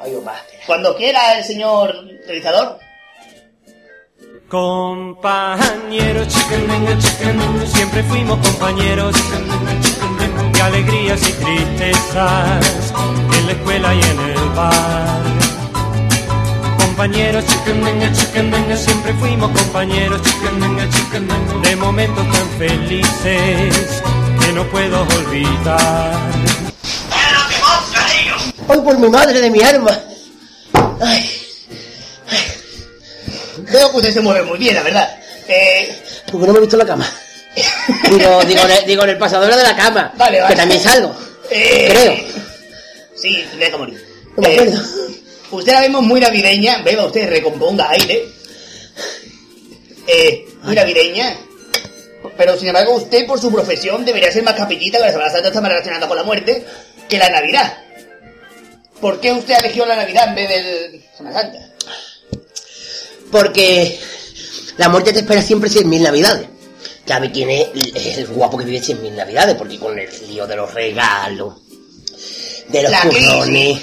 Ay, 0.00 0.14
Omar, 0.14 0.36
espera. 0.36 0.62
Cuando 0.66 0.96
quiera 0.96 1.36
el 1.36 1.44
señor 1.44 1.94
realizador. 2.26 2.78
Compañeros, 4.48 6.28
siempre 7.72 8.02
fuimos 8.04 8.38
compañeros 8.46 9.16
de 10.52 10.60
alegrías 10.62 11.20
y 11.28 11.32
tristezas 11.32 12.92
en 13.36 13.46
la 13.46 13.52
escuela 13.52 13.94
y 13.94 14.00
en 14.00 14.20
el 14.20 14.48
bar. 14.54 15.22
Compañeros, 16.78 17.44
siempre 18.76 19.14
fuimos 19.14 19.50
compañeros 19.50 20.20
de 21.62 21.76
momentos 21.76 22.24
tan 22.32 22.48
felices 22.58 24.02
que 24.40 24.52
no 24.52 24.64
puedo 24.64 25.02
olvidar. 25.02 26.30
Ay, 28.68 28.80
por 28.80 28.98
mi 28.98 29.08
madre 29.08 29.40
de 29.40 29.50
mi 29.50 29.60
alma. 29.62 29.90
Ay, 31.02 31.30
Veo 33.74 33.90
que 33.90 33.96
usted 33.98 34.12
se 34.12 34.20
mueve 34.20 34.42
muy 34.42 34.58
bien, 34.58 34.74
la 34.74 34.82
verdad. 34.82 35.18
Eh, 35.48 35.94
porque 36.30 36.46
no 36.46 36.52
me 36.52 36.58
he 36.58 36.62
visto 36.62 36.76
en 36.76 36.80
la 36.80 36.86
cama. 36.86 37.12
Digo, 38.10 38.44
digo, 38.46 38.62
en 38.64 38.70
el- 38.70 38.86
digo 38.86 39.02
en 39.04 39.10
el 39.10 39.18
pasador 39.18 39.54
de 39.54 39.62
la 39.62 39.76
cama. 39.76 40.12
Vale, 40.16 40.40
vale. 40.40 40.54
Que 40.54 40.60
también 40.60 40.80
salgo. 40.80 41.14
eh, 41.50 41.88
Creo. 41.90 42.16
Sí, 43.16 43.44
deja 43.58 43.76
morir. 43.76 44.00
No 44.36 44.42
me 44.42 44.54
Eh, 44.54 44.60
acuerdo. 44.60 44.82
Usted 45.50 45.72
la 45.72 45.80
vemos 45.80 46.02
muy 46.02 46.20
navideña. 46.20 46.82
Beba 46.82 47.04
usted, 47.06 47.28
recomponga 47.28 47.90
aire. 47.90 48.24
Eh, 50.06 50.46
muy 50.62 50.74
navideña. 50.74 51.36
Pero 52.36 52.56
sin 52.56 52.68
embargo, 52.68 52.94
usted 52.94 53.26
por 53.26 53.40
su 53.40 53.52
profesión 53.52 54.04
debería 54.04 54.32
ser 54.32 54.42
más 54.42 54.54
capillita, 54.54 54.98
que 54.98 55.04
la 55.04 55.10
Semana 55.12 55.30
Santa 55.30 55.48
está 55.48 55.60
más 55.60 55.70
relacionada 55.70 56.08
con 56.08 56.16
la 56.16 56.22
muerte, 56.24 56.64
que 57.08 57.18
la 57.18 57.28
Navidad. 57.28 57.76
¿Por 59.00 59.20
qué 59.20 59.32
usted 59.32 59.54
eligió 59.62 59.84
la 59.86 59.96
Navidad 59.96 60.28
en 60.28 60.34
vez 60.34 60.48
del 60.48 61.04
Semana 61.16 61.40
Santa? 61.42 61.58
Porque 63.34 63.98
la 64.76 64.88
muerte 64.88 65.12
te 65.12 65.18
espera 65.18 65.42
siempre 65.42 65.68
100.000 65.68 66.00
navidades. 66.02 66.46
¿Sabe 67.04 67.32
quién 67.32 67.50
es 67.50 68.16
el 68.16 68.28
guapo 68.28 68.56
que 68.56 68.64
vive 68.64 68.80
100.000 68.80 69.10
navidades? 69.10 69.56
Porque 69.56 69.76
con 69.76 69.98
el 69.98 70.08
lío 70.28 70.46
de 70.46 70.54
los 70.54 70.72
regalos, 70.72 71.54
de 72.68 72.82
los 72.84 72.92
turrones, 73.02 73.82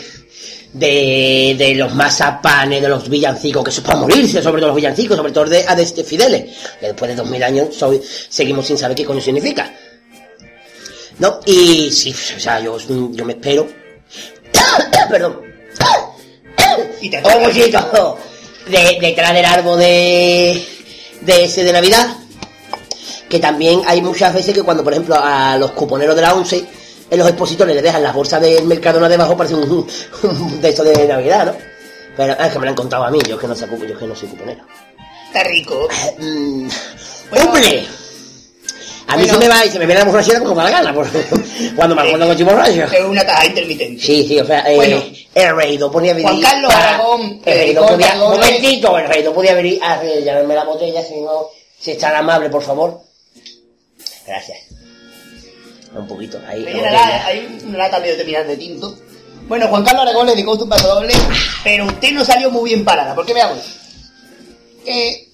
de, 0.72 1.56
de 1.60 1.76
los 1.76 1.94
mazapanes, 1.94 2.82
de 2.82 2.88
los 2.88 3.10
villancicos, 3.10 3.62
que 3.62 3.72
eso 3.72 3.82
es 3.82 3.88
para 3.88 4.00
morirse, 4.00 4.42
sobre 4.42 4.62
todo 4.62 4.70
los 4.70 4.78
villancicos, 4.78 5.18
sobre 5.18 5.34
todo 5.34 5.46
de, 5.50 5.66
a 5.68 5.76
de 5.76 5.86
Fideles, 5.86 6.46
que 6.80 6.86
después 6.88 7.14
de 7.14 7.22
2.000 7.22 7.44
años 7.44 7.76
soy- 7.76 8.02
seguimos 8.30 8.66
sin 8.66 8.78
saber 8.78 8.96
qué 8.96 9.04
coño 9.04 9.20
significa. 9.20 9.76
¿No? 11.20 11.42
Y 11.46 11.92
sí, 11.92 12.16
o 12.38 12.40
sea, 12.40 12.62
yo, 12.62 12.78
yo 12.80 13.26
me 13.26 13.34
espero. 13.34 13.68
Perdón. 15.10 15.42
Y 17.02 17.10
te 17.10 17.20
poquito 17.22 18.18
de, 18.68 18.98
detrás 19.02 19.34
del 19.34 19.46
árbol 19.46 19.80
de, 19.80 20.66
de 21.22 21.44
ese 21.46 21.64
de 21.64 21.74
Navidad. 21.74 22.08
Que 23.30 23.40
también 23.40 23.82
hay 23.88 24.02
muchas 24.02 24.34
veces 24.34 24.54
que 24.54 24.62
cuando, 24.64 24.84
por 24.84 24.92
ejemplo, 24.94 25.16
a 25.18 25.58
los 25.58 25.72
cuponeros 25.72 26.16
de 26.16 26.22
la 26.22 26.34
11, 26.34 26.66
en 27.10 27.18
los 27.20 27.28
expositores 27.28 27.74
les 27.76 27.84
dejan 27.84 28.04
las 28.04 28.14
bolsas 28.14 28.42
del 28.42 28.66
Mercadona 28.66 29.08
debajo, 29.08 29.38
parece 29.38 29.56
un, 29.56 29.88
un 30.24 30.62
de 30.62 30.70
esto 30.70 30.84
de 30.84 31.08
Navidad, 31.08 31.46
¿no? 31.46 31.56
Pero 32.18 32.34
es 32.34 32.52
que 32.52 32.60
me 32.60 32.66
lo 32.66 32.72
han 32.72 32.76
contado 32.76 33.06
a 33.06 33.10
mí, 33.12 33.20
yo 33.28 33.36
es 33.36 33.42
que 33.42 33.48
no, 33.48 33.56
sé, 33.56 33.68
yo 33.70 33.86
es 33.86 33.98
que 33.98 34.06
no 34.06 34.16
soy 34.16 34.28
cuponero. 34.30 34.64
Está 35.28 35.44
rico. 35.46 35.88
Mm, 36.20 36.68
Bueno. 37.30 37.46
¡Hombre! 37.48 37.86
A 39.08 39.16
mí 39.18 39.24
Bueno. 39.24 39.34
se 39.34 39.40
me 39.40 39.48
va 39.48 39.66
y 39.66 39.70
se 39.72 39.80
me 39.80 39.86
viene 39.86 40.00
la 40.02 40.06
borrachera 40.06 40.40
como 40.40 40.56
para 40.56 40.70
la 40.70 40.78
gana, 40.78 40.94
por- 40.94 41.08
cuando 41.76 41.96
me 41.96 42.02
acuerdo 42.02 42.32
estoy 42.32 42.46
borracho. 42.46 42.84
Es 42.84 43.04
una 43.04 43.26
caja 43.26 43.46
intermitente. 43.46 44.02
Sí, 44.02 44.28
sí, 44.28 44.40
o 44.40 44.46
sea, 44.46 44.60
eh, 44.72 44.76
Bueno. 44.76 45.04
el 45.36 45.56
rey 45.56 45.78
no 45.78 45.92
podía 45.92 46.14
venir. 46.14 46.28
Juan 46.30 46.42
Carlos 46.42 46.74
para- 46.74 46.90
Aragón, 46.96 47.42
El 47.46 47.54
rey 47.58 47.74
no 47.74 47.84
eh, 47.86 47.88
podía. 47.90 48.14
Un 48.14 48.20
momentito, 48.32 48.98
el 48.98 49.08
rey 49.08 49.24
no 49.24 49.34
podía 49.34 49.54
venir 49.54 49.80
a 49.84 49.98
rellenarme 50.00 50.56
la 50.56 50.64
botella, 50.66 51.04
si 51.04 51.20
no. 51.22 51.48
Si 51.80 51.92
es 51.92 51.98
tan 51.98 52.16
amable, 52.16 52.50
por 52.50 52.62
favor. 52.64 53.02
Gracias. 54.28 54.58
Un 55.96 56.08
poquito, 56.08 56.40
ahí. 56.48 56.66
Hay 56.66 56.74
la 56.74 56.80
una, 56.80 56.92
lata, 56.92 57.26
hay 57.28 57.60
una 57.68 57.78
lata 57.78 58.00
medio 58.00 58.16
terminal 58.16 58.48
de 58.48 58.58
tinto. 58.58 58.96
Bueno, 59.48 59.68
Juan 59.68 59.84
Carlos 59.84 60.04
Aragón 60.04 60.28
le 60.28 60.34
dedicó 60.34 60.54
un 60.54 60.70
paso 60.70 60.88
doble, 60.88 61.14
pero 61.64 61.86
usted 61.88 62.12
no 62.12 62.24
salió 62.24 62.50
muy 62.50 62.70
bien 62.70 62.86
parada. 62.86 63.14
¿Por 63.14 63.26
qué 63.26 63.34
veamos? 63.34 63.60
Eh, 64.86 65.28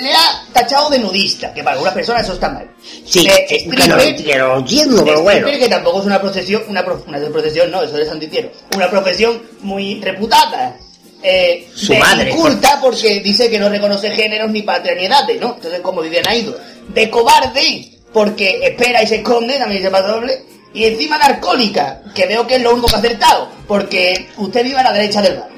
le 0.00 0.12
ha 0.12 0.44
tachado 0.52 0.90
de 0.90 0.98
nudista, 0.98 1.52
que 1.52 1.62
para 1.62 1.74
algunas 1.74 1.94
personas 1.94 2.22
eso 2.24 2.34
está 2.34 2.48
mal. 2.48 2.70
Sí, 3.04 3.26
eh, 3.26 3.46
stripper, 3.50 3.88
no 3.88 3.96
lo 3.96 4.58
entiendo, 4.58 5.04
pero 5.04 5.22
bueno. 5.22 5.46
que 5.46 5.68
tampoco 5.68 6.00
es 6.00 6.06
una 6.06 6.20
procesión, 6.20 6.62
una, 6.68 6.84
pro- 6.84 7.04
una 7.06 7.18
procesión, 7.28 7.70
no, 7.70 7.82
eso 7.82 7.96
es 7.98 8.08
Santitiero. 8.08 8.50
Una 8.76 8.88
profesión 8.90 9.42
muy 9.60 10.00
reputada. 10.00 10.76
Eh, 11.22 11.68
Su 11.74 11.92
de 11.92 11.98
madre, 12.00 12.30
inculta 12.30 12.80
porque 12.80 13.20
dice 13.20 13.48
que 13.48 13.58
no 13.58 13.68
reconoce 13.68 14.10
géneros 14.10 14.50
ni 14.50 14.62
patria 14.62 14.94
ni 14.96 15.04
edades, 15.04 15.40
¿no? 15.40 15.54
Entonces, 15.54 15.80
como 15.80 16.00
Vivian 16.00 16.26
ha 16.26 16.34
ido. 16.34 16.58
De 16.88 17.08
cobarde, 17.10 17.92
porque 18.12 18.58
espera 18.64 19.02
y 19.02 19.06
se 19.06 19.16
esconde, 19.16 19.56
también 19.58 19.82
se 19.82 19.90
pasa 19.90 20.08
doble. 20.08 20.42
Y 20.74 20.84
encima 20.84 21.18
de 21.18 21.24
alcohólica, 21.24 22.02
que 22.14 22.26
veo 22.26 22.46
que 22.46 22.56
es 22.56 22.62
lo 22.62 22.72
único 22.72 22.88
que 22.88 22.96
ha 22.96 22.98
acertado, 22.98 23.48
porque 23.68 24.28
usted 24.38 24.64
vive 24.64 24.80
a 24.80 24.84
la 24.84 24.92
derecha 24.92 25.22
del 25.22 25.36
bar. 25.36 25.48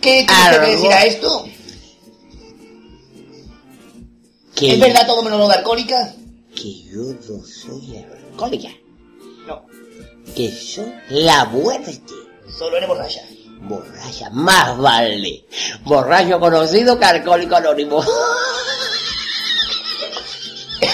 ¿Qué 0.00 0.24
tiene 0.26 0.64
que 0.64 0.70
decir 0.72 0.92
a 0.92 1.04
esto? 1.04 1.46
Que, 4.58 4.72
¿Es 4.74 4.80
verdad 4.80 5.06
todo 5.06 5.22
menos 5.22 5.38
lo 5.38 5.48
de 5.48 5.54
alcohólica? 5.54 6.12
que 6.54 6.82
yo 6.84 7.02
no 7.02 7.44
soy 7.44 7.96
alcohólica. 7.98 8.68
No, 9.46 9.62
Que 10.34 10.50
soy 10.50 10.92
la 11.10 11.44
muerte. 11.44 12.00
solo 12.58 12.76
eres 12.76 12.88
borracha. 12.88 13.20
Borracha, 13.60 14.30
más 14.30 14.76
vale. 14.78 15.44
Borracho 15.84 16.40
conocido 16.40 16.98
que 16.98 17.04
alcohólico 17.04 17.56
anónimo. 17.56 18.02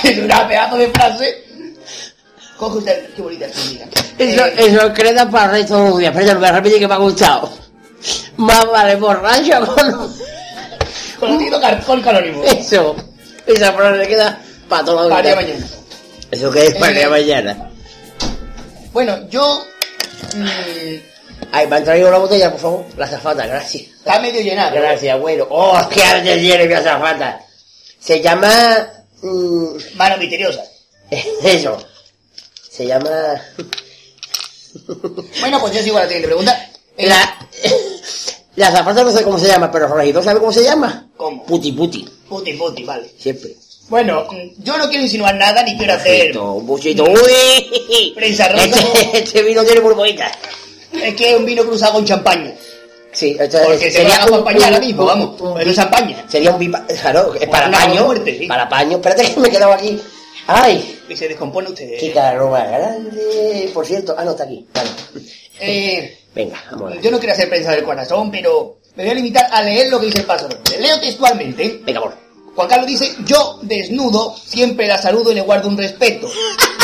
es 0.05 0.19
una 0.19 0.47
pedazo 0.49 0.77
de 0.77 0.89
frase. 0.91 1.45
Coge 2.57 2.79
usted, 2.79 3.15
qué 3.15 3.23
bonita 3.23 3.47
técnica. 3.49 3.87
Eso, 4.19 4.45
Eh, 4.47 4.55
eso 4.59 4.93
queda 4.93 5.31
para 5.31 5.47
el 5.47 5.51
resto 5.63 5.77
de 5.83 5.91
los 5.91 5.99
días. 5.99 6.15
Pero 6.17 6.41
me 6.41 6.53
repetir 6.53 6.79
que 6.79 6.89
me 6.89 6.95
ha 6.95 6.99
gustado. 6.99 7.51
Más 8.37 8.65
vale 8.67 8.97
borracho 8.97 9.61
con... 9.75 10.15
conocido 11.21 11.61
que 11.61 11.67
alcohólico 11.67 12.11
anónimo. 12.11 12.45
Eso. 12.45 12.95
Esa 13.47 13.73
frase 13.73 13.99
le 13.99 14.09
queda 14.09 14.41
para 14.69 14.85
toda 14.85 15.09
la 15.09 15.21
vida. 15.23 15.35
mañana. 15.37 15.67
Eso 16.31 16.51
que 16.51 16.67
es 16.67 16.75
para 16.77 16.99
Eh, 17.01 17.09
mañana. 17.09 17.71
Bueno, 18.93 19.29
yo... 19.29 19.65
mm, 20.35 20.97
Ay, 21.53 21.67
me 21.67 21.77
han 21.77 21.85
traído 21.85 22.09
una 22.09 22.19
botella, 22.19 22.51
por 22.51 22.61
favor. 22.61 22.85
La 22.97 23.07
azafata, 23.07 23.47
gracias. 23.47 23.83
está 23.85 24.19
medio 24.21 24.41
llenada. 24.41 24.71
Gracias, 24.71 25.21
bueno. 25.21 25.47
Oh, 25.51 25.79
qué 25.91 26.03
arte 26.03 26.37
tiene 26.39 26.67
mi 26.67 26.75
azafata. 26.75 27.41
Se 28.01 28.21
llama... 28.21 28.89
mm, 29.23 29.77
Mano 29.97 30.17
misteriosa. 30.19 30.63
eso. 31.45 31.77
Se 32.71 32.87
llama... 32.87 33.11
Bueno, 35.41 35.61
pues 35.61 35.75
yo 35.75 35.83
sigo 35.83 35.97
a 35.99 36.01
la 36.01 36.07
siguiente 36.07 36.29
pregunta. 36.29 36.71
Eh, 36.97 37.07
La... 37.07 37.39
La 38.57 38.69
azafata 38.69 39.03
no 39.03 39.11
sé 39.11 39.25
cómo 39.25 39.39
se 39.39 39.49
llama, 39.49 39.71
pero 39.71 39.87
el 39.87 39.93
regidor 39.93 40.23
sabe 40.23 40.41
cómo 40.41 40.53
se 40.53 40.63
llama. 40.63 41.09
¿Cómo? 41.17 41.45
Puti 41.45 41.73
puti. 41.73 42.09
Puti, 42.29 42.53
puti, 42.55 42.85
vale. 42.85 43.11
Siempre. 43.19 43.57
Bueno, 43.89 44.27
yo 44.59 44.79
no 44.79 44.89
quiero 44.89 45.05
insinuar 45.05 45.35
nada 45.35 45.63
ni 45.63 45.77
quiero 45.77 45.93
hacer... 45.95 46.37
Un 46.39 46.67
buchito. 46.67 47.05
¡Uy! 47.05 48.13
Prensa 48.15 48.49
rosa. 48.49 48.65
Este, 48.65 49.19
este 49.19 49.43
vino 49.43 49.63
tiene 49.63 49.81
burbujitas. 49.81 50.33
Es 50.93 51.15
que 51.15 51.33
es 51.33 51.37
un 51.37 51.45
vino 51.45 51.65
cruzado 51.65 51.95
con 51.95 52.05
champaña. 52.05 52.55
Sí, 53.13 53.37
esto 53.39 53.59
Porque 53.65 53.79
se 53.79 53.91
sería 53.91 54.25
acompañar 54.25 54.65
ahora 54.65 54.81
mismo, 54.81 55.05
vamos. 55.05 55.41
Pero 55.57 55.71
es 55.71 55.77
champaña. 55.77 56.25
Sería 56.29 56.51
un 56.53 56.59
pipa... 56.59 56.85
Claro, 56.87 57.35
es 57.35 57.49
para 57.49 57.71
paño. 57.71 58.05
muerte, 58.07 58.39
sí. 58.39 58.47
Para 58.47 58.69
paño. 58.69 58.97
Espérate 58.97 59.35
que 59.35 59.41
me 59.41 59.49
he 59.49 59.51
quedado 59.51 59.73
aquí. 59.73 60.01
¡Ay! 60.47 61.01
Y 61.09 61.17
se 61.17 61.29
descompone 61.29 61.69
usted. 61.69 61.99
¡Qué 61.99 62.13
carro 62.13 62.51
más 62.51 62.67
grande! 62.67 63.71
Por 63.73 63.87
cierto... 63.87 64.15
Ah, 64.17 64.25
no, 64.25 64.33
está 64.33 64.45
aquí. 64.45 64.67
Vale. 64.75 64.91
Eh, 65.61 66.19
Venga, 66.35 66.63
vamos 66.73 66.95
yo 67.01 67.11
no 67.13 67.19
quiero 67.19 67.33
hacer 67.33 67.49
prensa 67.49 67.71
del 67.73 67.85
corazón, 67.85 68.31
pero 68.31 68.79
me 68.97 69.05
voy 69.05 69.13
a 69.13 69.15
limitar 69.15 69.49
a 69.53 69.63
leer 69.63 69.89
lo 69.89 70.01
que 70.01 70.07
dice 70.07 70.19
el 70.21 70.27
paso. 70.27 70.49
Leo 70.81 70.99
textualmente. 71.01 71.81
Venga, 71.85 72.01
amor. 72.01 72.17
Juan 72.57 72.69
Carlos 72.69 72.87
dice, 72.87 73.15
yo 73.25 73.59
desnudo 73.63 74.37
siempre 74.37 74.87
la 74.87 75.01
saludo 75.01 75.33
y 75.33 75.35
le 75.35 75.41
guardo 75.41 75.69
un 75.69 75.77
respeto. 75.77 76.29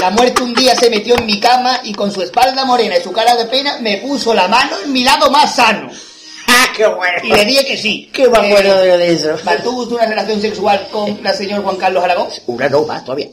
La 0.00 0.10
muerte 0.10 0.42
un 0.42 0.54
día 0.54 0.74
se 0.74 0.90
metió 0.90 1.16
en 1.16 1.26
mi 1.26 1.38
cama 1.38 1.80
y 1.84 1.92
con 1.94 2.10
su 2.12 2.22
espalda 2.22 2.64
morena 2.64 2.96
y 2.96 3.02
su 3.02 3.12
cara 3.12 3.36
de 3.36 3.44
pena 3.46 3.78
me 3.80 3.98
puso 3.98 4.34
la 4.34 4.48
mano 4.48 4.76
en 4.84 4.92
mi 4.92 5.04
lado 5.04 5.30
más 5.30 5.54
sano. 5.54 5.88
¡Ah, 6.48 6.66
qué 6.76 6.86
bueno! 6.86 7.18
Y 7.22 7.28
le 7.32 7.44
dije 7.44 7.64
que 7.64 7.76
sí. 7.76 8.10
¡Qué 8.12 8.28
me 8.28 8.38
acuerdo 8.38 8.82
Eh, 8.82 8.98
de 8.98 9.12
eso! 9.12 9.36
¿Mantuvo 9.44 9.82
usted 9.82 9.94
una 9.96 10.06
relación 10.06 10.40
sexual 10.40 10.88
con 10.90 11.20
la 11.22 11.32
señor 11.32 11.62
Juan 11.62 11.76
Carlos 11.76 12.02
Aragón? 12.02 12.28
Una 12.46 12.68
no 12.68 12.82
más 12.84 13.04
todavía. 13.04 13.28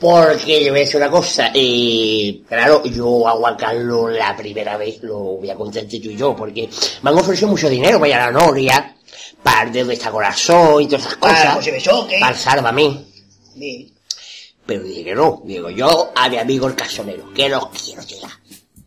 Porque 0.00 0.64
yo 0.64 0.70
voy 0.70 0.80
a 0.80 0.84
decir 0.84 0.96
una 0.96 1.10
cosa, 1.10 1.50
eh, 1.52 2.42
claro, 2.48 2.84
yo 2.84 3.26
a 3.26 3.56
Carlos 3.56 4.12
la 4.12 4.36
primera 4.36 4.76
vez 4.76 5.02
lo 5.02 5.18
voy 5.18 5.50
a 5.50 5.56
contar 5.56 5.84
tú 5.84 5.96
y 5.96 6.16
yo, 6.16 6.36
porque 6.36 6.68
me 7.02 7.10
han 7.10 7.18
ofrecido 7.18 7.48
mucho 7.48 7.68
dinero 7.68 7.98
para 7.98 8.08
ir 8.08 8.14
a 8.14 8.30
la 8.30 8.38
Noria, 8.38 8.94
para 9.42 9.62
el 9.62 9.72
dedo 9.72 9.88
de 9.88 9.94
esta 9.94 10.10
corazón 10.12 10.82
y 10.82 10.86
todas 10.86 11.06
esas 11.06 11.16
Para 11.16 11.54
cosas, 11.54 11.72
José 11.80 12.18
para 12.20 12.32
el 12.32 12.38
Sálvame. 12.38 13.04
Bien. 13.56 13.90
Pero 14.64 14.84
dije 14.84 15.02
que 15.02 15.14
no, 15.14 15.42
digo 15.44 15.70
yo 15.70 16.12
a 16.14 16.28
mi 16.28 16.38
amigo 16.38 16.68
el 16.68 16.76
casonero, 16.76 17.32
que 17.34 17.48
no 17.48 17.70
quiero 17.70 18.02
llegar. 18.02 18.30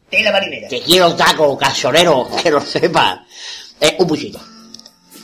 Tela 0.09 0.31
marinera. 0.31 0.67
Que 0.69 0.81
quiero 0.81 1.13
taco, 1.15 1.57
casonero, 1.57 2.29
que 2.41 2.51
lo 2.51 2.61
sepa. 2.61 3.25
Eh, 3.81 3.95
un 3.99 4.07
puchito. 4.07 4.39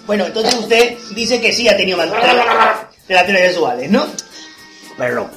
Bueno, 0.05 0.25
entonces 0.25 0.55
usted 0.55 0.97
dice 1.11 1.39
que 1.39 1.53
sí 1.53 1.67
ha 1.69 1.77
tenido 1.77 1.97
relaciones 3.07 3.41
sexuales, 3.41 3.89
¿no? 3.91 4.07
Pero 4.97 5.29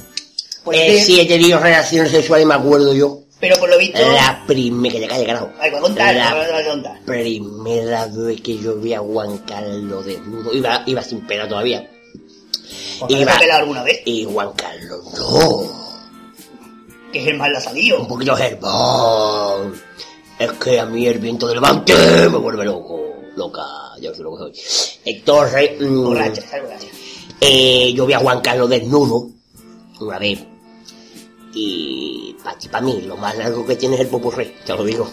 Pues 0.64 0.78
Eh, 0.78 1.02
sí 1.04 1.20
he 1.20 1.26
tenido 1.26 1.58
relaciones 1.58 2.10
sexuales, 2.10 2.46
me 2.46 2.54
acuerdo 2.54 2.92
yo. 2.94 3.20
Pero 3.40 3.56
por 3.56 3.70
lo 3.70 3.78
visto... 3.78 3.98
La 4.12 4.44
primera, 4.46 4.92
que 4.94 5.00
te 5.00 5.08
calle, 5.08 5.24
carajo. 5.24 5.50
Ay, 5.58 5.70
voy 5.70 5.78
a 5.78 5.82
contar, 5.82 6.14
La 6.14 6.34
voy 6.34 6.44
a 6.44 6.68
contar. 6.68 7.00
primera 7.06 8.06
vez 8.06 8.40
que 8.42 8.58
yo 8.58 8.76
vi 8.76 8.92
a 8.92 9.00
Juan 9.00 9.38
Carlos 9.38 10.04
desnudo, 10.04 10.52
iba, 10.52 10.82
iba 10.86 11.02
sin 11.02 11.26
pena 11.26 11.48
todavía. 11.48 11.88
Iba- 13.08 13.38
pelado 13.38 13.60
alguna 13.60 13.82
vez, 13.82 14.02
Y 14.04 14.24
Juan 14.26 14.52
Carlos, 14.52 15.00
no, 15.18 15.62
que 17.12 17.32
mal 17.34 17.50
la 17.50 17.58
ha 17.60 17.98
un 17.98 18.06
poquito 18.06 18.36
germán. 18.36 19.72
Es 20.38 20.52
que 20.52 20.78
a 20.78 20.84
mí 20.86 21.06
el 21.06 21.18
viento 21.18 21.46
de 21.48 21.54
levante 21.54 21.94
me 22.28 22.36
vuelve 22.38 22.64
loco, 22.66 23.00
loca, 23.36 23.62
yo 24.02 24.14
soy 24.14 24.24
lo 24.24 24.32
que 24.32 24.38
soy. 24.38 24.52
Entonces, 25.06 25.70
mm, 25.80 26.04
Borracha, 26.04 26.42
borracha. 26.60 26.86
eh, 27.40 27.92
yo 27.94 28.04
vi 28.04 28.12
a 28.12 28.18
Juan 28.18 28.40
Carlos 28.42 28.68
desnudo, 28.68 29.28
una 30.00 30.18
vez. 30.18 30.40
Y 31.52 32.36
para 32.70 32.84
mí, 32.84 33.02
lo 33.02 33.16
más 33.16 33.36
largo 33.36 33.66
que 33.66 33.76
tiene 33.76 33.96
es 33.96 34.02
el 34.02 34.06
popurrí, 34.08 34.54
te 34.64 34.74
lo 34.74 34.84
digo. 34.84 35.10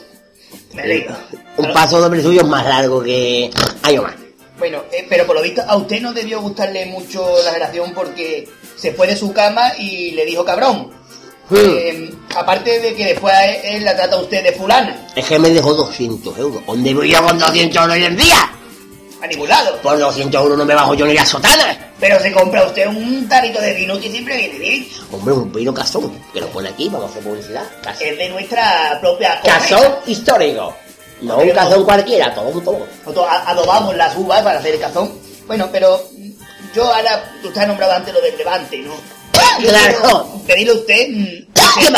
Me 0.73 0.84
alegro. 0.84 1.15
Un 1.57 1.73
paso 1.73 1.99
doble 1.99 2.22
suyo 2.22 2.41
es 2.41 2.47
más 2.47 2.65
largo 2.65 3.01
que 3.01 3.49
año 3.84 4.03
más. 4.03 4.14
Bueno, 4.57 4.84
eh, 4.91 5.05
pero 5.07 5.26
por 5.26 5.35
lo 5.35 5.41
visto 5.41 5.61
a 5.68 5.76
usted 5.76 6.01
no 6.01 6.14
debió 6.14 6.41
gustarle 6.41 6.85
mucho 6.88 7.27
la 7.43 7.51
relación 7.51 7.93
porque 7.93 8.47
se 8.76 8.93
fue 8.93 9.07
de 9.07 9.15
su 9.15 9.31
cama 9.31 9.73
y 9.77 10.11
le 10.11 10.26
dijo 10.26 10.43
cabrón. 10.43 10.91
Hmm. 11.49 11.55
Eh, 11.55 12.09
aparte 12.35 12.80
de 12.80 12.93
que 12.93 13.05
después 13.05 13.34
él, 13.43 13.76
él 13.76 13.85
la 13.85 13.95
trata 13.95 14.15
a 14.15 14.19
usted 14.19 14.43
de 14.43 14.51
fulana. 14.53 15.07
Es 15.15 15.26
que 15.26 15.39
me 15.39 15.49
dejó 15.49 15.73
200 15.73 16.38
euros. 16.38 16.65
¿Dónde 16.65 16.93
voy 16.93 17.11
yo 17.11 17.23
con 17.23 17.38
200 17.38 17.81
euros 17.81 17.95
hoy 17.95 18.03
en 18.03 18.18
día? 18.18 18.51
A 19.22 19.27
ningún 19.27 19.49
lado. 19.49 19.77
Por 19.81 19.98
200 19.98 20.41
euros 20.41 20.57
no 20.57 20.65
me 20.65 20.76
bajo 20.76 20.94
yo 20.94 21.06
ni 21.06 21.14
la 21.14 21.26
sotana. 21.26 21.91
Pero 21.99 22.19
se 22.19 22.31
compra 22.31 22.64
usted 22.65 22.88
un 22.88 23.27
tarrito 23.27 23.60
de 23.60 23.73
vino 23.73 23.99
que 23.99 24.10
siempre 24.11 24.38
viene 24.38 24.60
bien. 24.60 24.88
Hombre, 25.11 25.34
un 25.34 25.52
vino 25.52 25.73
cazón, 25.73 26.11
que 26.34 26.39
lo 26.41 26.48
pone 26.49 26.69
aquí, 26.69 26.88
vamos 26.89 27.07
a 27.07 27.11
hacer 27.11 27.23
publicidad. 27.23 27.64
Cazón, 27.81 28.07
Es 28.07 28.18
de 28.18 28.30
nuestra 28.30 28.98
propia 29.02 29.41
cazón 29.41 29.95
histórico. 30.06 30.76
No 31.22 31.38
un 31.39 31.49
cazón 31.49 31.84
cualquiera, 31.84 32.34
todo, 32.35 32.61
todo. 32.61 32.85
Nosotros 32.99 33.26
adobamos 33.45 33.95
las 33.95 34.15
uvas 34.15 34.44
para 34.44 34.60
hacer 34.60 34.76
el 34.76 34.80
cazón. 34.80 35.11
Bueno, 35.48 35.68
pero 35.72 35.99
yo 36.76 36.94
ahora, 36.94 37.23
usted 37.44 37.61
ha 37.61 37.65
nombrado 37.65 37.94
antes 37.94 38.14
lo 38.14 38.22
del 38.22 38.38
levante, 38.38 38.77
¿no? 38.80 38.94
Yo 39.60 39.69
Claro. 39.69 40.27
Pedirle 40.45 40.73
a 40.73 40.76
usted 40.76 41.07
mm, 41.10 41.23
que, 41.23 41.48
¡Que 41.80 41.85
se, 41.85 41.94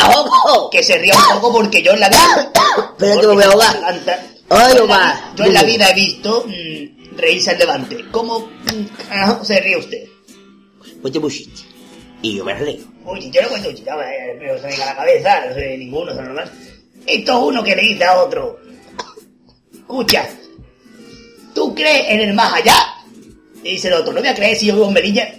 que 0.70 0.82
se 0.82 0.98
ría 0.98 1.14
un 1.14 1.40
poco 1.40 1.52
porque 1.52 1.82
yo 1.82 1.92
en 1.92 2.00
la 2.00 2.08
vida... 2.08 2.50
Espera 2.98 3.20
que 3.20 3.26
me 3.26 3.34
voy 3.34 3.42
a 3.42 3.46
ahogar. 3.48 3.76
Levanta- 3.76 4.20
Ay, 4.48 4.74
yo, 4.76 4.82
en 4.84 4.88
la, 4.88 5.32
yo 5.36 5.44
en 5.44 5.54
la 5.54 5.62
vida 5.62 5.90
he 5.90 5.94
visto 5.94 6.44
mm, 6.46 6.99
reírse 7.16 7.50
al 7.50 7.58
levante. 7.58 8.04
¿Cómo 8.10 8.48
carajo 9.08 9.44
se 9.44 9.60
ríe 9.60 9.76
usted? 9.76 10.08
Pues 11.00 11.12
te 11.12 11.20
pusiste. 11.20 11.62
Y 12.22 12.36
yo 12.36 12.44
me 12.44 12.54
río. 12.54 12.84
Oye, 13.04 13.30
yo 13.30 13.42
no 13.42 13.48
cuento 13.48 13.70
eh, 13.70 14.36
pero 14.38 14.60
se 14.60 14.66
me 14.66 14.74
a 14.74 14.86
la 14.86 14.96
cabeza, 14.96 15.46
no 15.46 15.54
sé 15.54 15.78
ninguno, 15.78 16.10
es 16.10 16.16
normal. 16.18 16.52
Esto 17.06 17.32
es 17.32 17.44
uno 17.44 17.64
que 17.64 17.76
le 17.76 17.82
dice 17.82 18.04
a 18.04 18.20
otro. 18.20 18.60
Escucha, 19.72 20.28
¿tú 21.54 21.74
crees 21.74 22.06
en 22.08 22.20
el 22.20 22.34
más 22.34 22.52
allá? 22.52 22.76
Y 23.64 23.70
dice 23.72 23.88
el 23.88 23.94
otro, 23.94 24.12
no 24.12 24.20
voy 24.20 24.28
a 24.28 24.34
creer 24.34 24.56
si 24.56 24.66
yo 24.66 24.74
vivo 24.74 24.88
en 24.88 24.94
Melilla. 24.94 25.34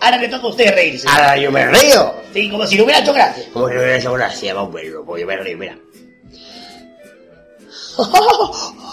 Ahora 0.00 0.18
le 0.18 0.28
toca 0.28 0.44
a 0.44 0.50
usted 0.50 0.74
reírse. 0.74 1.08
Ahora 1.08 1.36
yo 1.38 1.50
me 1.50 1.66
río. 1.66 2.14
Sí, 2.32 2.50
como 2.50 2.66
si 2.66 2.76
no 2.76 2.84
hubiera 2.84 3.00
hecho 3.00 3.12
gracia. 3.12 3.44
Como 3.52 3.68
si 3.68 3.74
no 3.74 3.80
hubiera 3.80 3.96
hecho 3.96 4.12
gracia, 4.12 4.54
vamos 4.54 4.70
a 4.70 4.74
verlo, 4.74 5.04
pues 5.04 5.20
yo 5.22 5.26
me 5.26 5.36
río, 5.36 5.58
mira. 5.58 5.78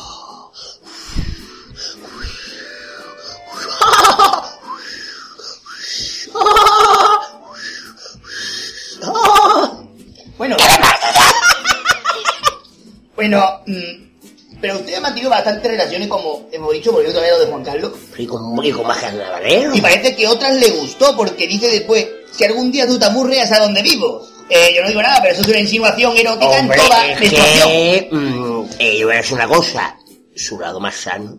bueno, 13.21 13.61
mm, 13.67 14.59
pero 14.59 14.75
usted 14.77 14.95
ha 14.95 14.99
mantenido 14.99 15.29
bastantes 15.29 15.71
relaciones, 15.71 16.07
como 16.07 16.47
hemos 16.51 16.73
dicho, 16.73 16.91
volviendo 16.91 17.19
todavía 17.19 17.35
a 17.35 17.37
lo 17.37 17.45
de 17.45 17.51
Juan 17.51 17.63
Carlos. 17.63 17.91
Y 18.17 18.25
con, 18.25 18.65
y 18.65 18.71
con 18.71 18.87
más 18.87 18.97
carnavalero. 18.97 19.75
Y 19.75 19.81
parece 19.81 20.15
que 20.15 20.27
otras 20.27 20.55
le 20.55 20.69
gustó, 20.71 21.15
porque 21.15 21.47
dice 21.47 21.67
después, 21.69 22.07
si 22.31 22.45
algún 22.45 22.71
día 22.71 22.87
tú 22.87 22.97
te 22.97 23.05
aburres 23.05 23.51
a 23.51 23.59
donde 23.59 23.81
vivo. 23.83 24.25
Eh, 24.49 24.73
yo 24.75 24.81
no 24.81 24.89
digo 24.89 25.01
nada, 25.01 25.19
pero 25.21 25.33
eso 25.33 25.43
es 25.43 25.47
una 25.47 25.59
insinuación 25.59 26.17
erótica 26.17 26.59
Hombre, 26.59 26.77
en 26.77 26.83
toda 26.85 27.07
es 27.07 27.19
que... 27.19 28.09
mm, 28.11 28.63
eh, 28.79 28.97
yo 28.97 29.07
voy 29.07 29.15
a 29.15 29.19
decir 29.19 29.33
una 29.35 29.47
cosa. 29.47 29.95
Su 30.35 30.59
lado 30.59 30.79
más 30.79 30.95
sano, 30.95 31.37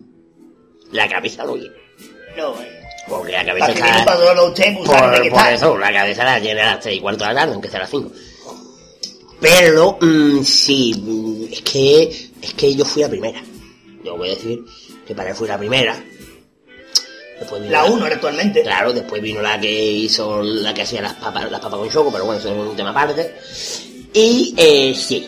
la 0.91 1.07
cabeza 1.09 1.43
lo 1.43 1.55
lleva. 1.55 1.75
No, 2.37 2.59
eh, 2.61 2.81
Porque 3.07 3.33
la 3.33 3.45
cabeza 3.45 3.71
está... 3.71 4.05
pues 4.05 4.19
de 4.19 4.71
Por, 4.85 5.25
está. 5.25 5.53
eso, 5.53 5.77
la 5.77 5.91
cabeza 5.93 6.23
la 6.23 6.39
tiene 6.41 6.61
a 6.61 6.65
las 6.75 6.79
3 6.79 6.95
y 6.95 6.99
cuarto 7.01 7.23
de 7.25 7.33
la 7.33 7.39
tarde, 7.41 7.53
aunque 7.53 7.69
sea 7.69 7.79
a 7.79 7.83
las 7.83 7.91
5. 7.91 8.11
Pero, 9.43 9.97
mm, 9.99 10.41
sí, 10.41 11.49
es 11.51 11.61
que, 11.63 12.03
es 12.41 12.53
que 12.53 12.73
yo 12.73 12.85
fui 12.85 13.01
la 13.01 13.09
primera. 13.09 13.43
Yo 14.01 14.15
voy 14.15 14.29
a 14.29 14.35
decir 14.35 14.63
que 15.05 15.13
para 15.13 15.31
él 15.31 15.35
fui 15.35 15.49
la 15.49 15.57
primera. 15.57 16.01
Después 17.37 17.61
vino 17.61 17.73
La 17.73 17.83
1 17.83 18.05
actualmente. 18.05 18.61
Claro, 18.63 18.93
después 18.93 19.21
vino 19.21 19.41
la 19.41 19.59
que 19.59 19.69
hizo, 19.69 20.41
la 20.41 20.73
que 20.73 20.83
hacía 20.83 21.01
las 21.01 21.15
papas, 21.15 21.51
las 21.51 21.59
papas 21.59 21.77
con 21.77 21.89
choco, 21.89 22.09
pero 22.09 22.23
bueno, 22.23 22.39
eso 22.39 22.53
es 22.53 22.69
un 22.69 22.75
tema 22.77 22.91
aparte. 22.91 23.35
Y, 24.13 24.53
eh, 24.55 24.95
sí. 24.95 25.27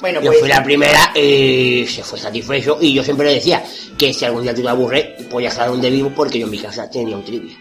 Bueno, 0.00 0.22
Yo 0.22 0.30
pues 0.30 0.40
fui 0.40 0.48
la 0.48 0.64
primera, 0.64 1.12
eh, 1.14 1.86
se 1.86 2.02
fue 2.02 2.18
satisfecho, 2.18 2.78
y 2.80 2.94
yo 2.94 3.04
siempre 3.04 3.26
le 3.26 3.34
decía 3.34 3.62
que 3.98 4.14
si 4.14 4.24
algún 4.24 4.42
día 4.42 4.54
tú 4.54 4.62
te 4.62 4.68
aburres, 4.70 5.06
pues 5.28 5.44
ya 5.44 5.50
sabes 5.50 5.72
dónde 5.72 5.90
vivo, 5.90 6.10
porque 6.16 6.38
yo 6.38 6.46
en 6.46 6.52
mi 6.52 6.58
casa 6.58 6.88
tenía 6.88 7.14
un 7.14 7.24
trivia. 7.26 7.54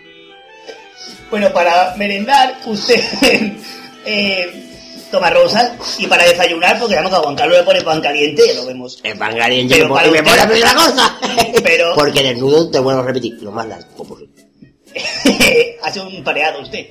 Bueno, 1.30 1.52
para 1.52 1.94
merendar, 1.98 2.58
usted 2.66 3.02
eh, 4.06 4.69
toma 5.12 5.30
rosas 5.30 5.72
y 5.98 6.08
para 6.08 6.24
desayunar, 6.26 6.78
porque 6.80 6.96
sabemos 6.96 7.12
que 7.12 7.18
a 7.18 7.24
Juan 7.24 7.36
Carlos 7.36 7.58
le 7.58 7.64
pone 7.64 7.82
pan 7.82 8.02
caliente, 8.02 8.44
ya 8.48 8.54
lo 8.56 8.66
vemos. 8.66 9.00
El 9.04 9.18
pan 9.18 9.36
caliente 9.38 9.76
Pero 9.76 9.88
me 9.90 9.94
para 9.96 10.08
pone, 10.08 10.22
me 10.22 10.30
pone 10.30 10.42
a 10.42 10.48
pedir 10.48 10.64
la 10.64 10.74
cosa. 10.76 11.20
Pero- 11.64 11.94
Porque 11.96 12.24
desnudo 12.24 12.70
te 12.70 12.80
vuelvo 12.80 13.02
a 13.02 13.06
repetir, 13.06 13.34
lo 13.42 13.52
más 13.52 13.68
largo 13.68 14.04
posible. 14.04 14.34
Hace 15.84 16.00
un 16.02 16.24
pareado 16.24 16.62
usted. 16.62 16.88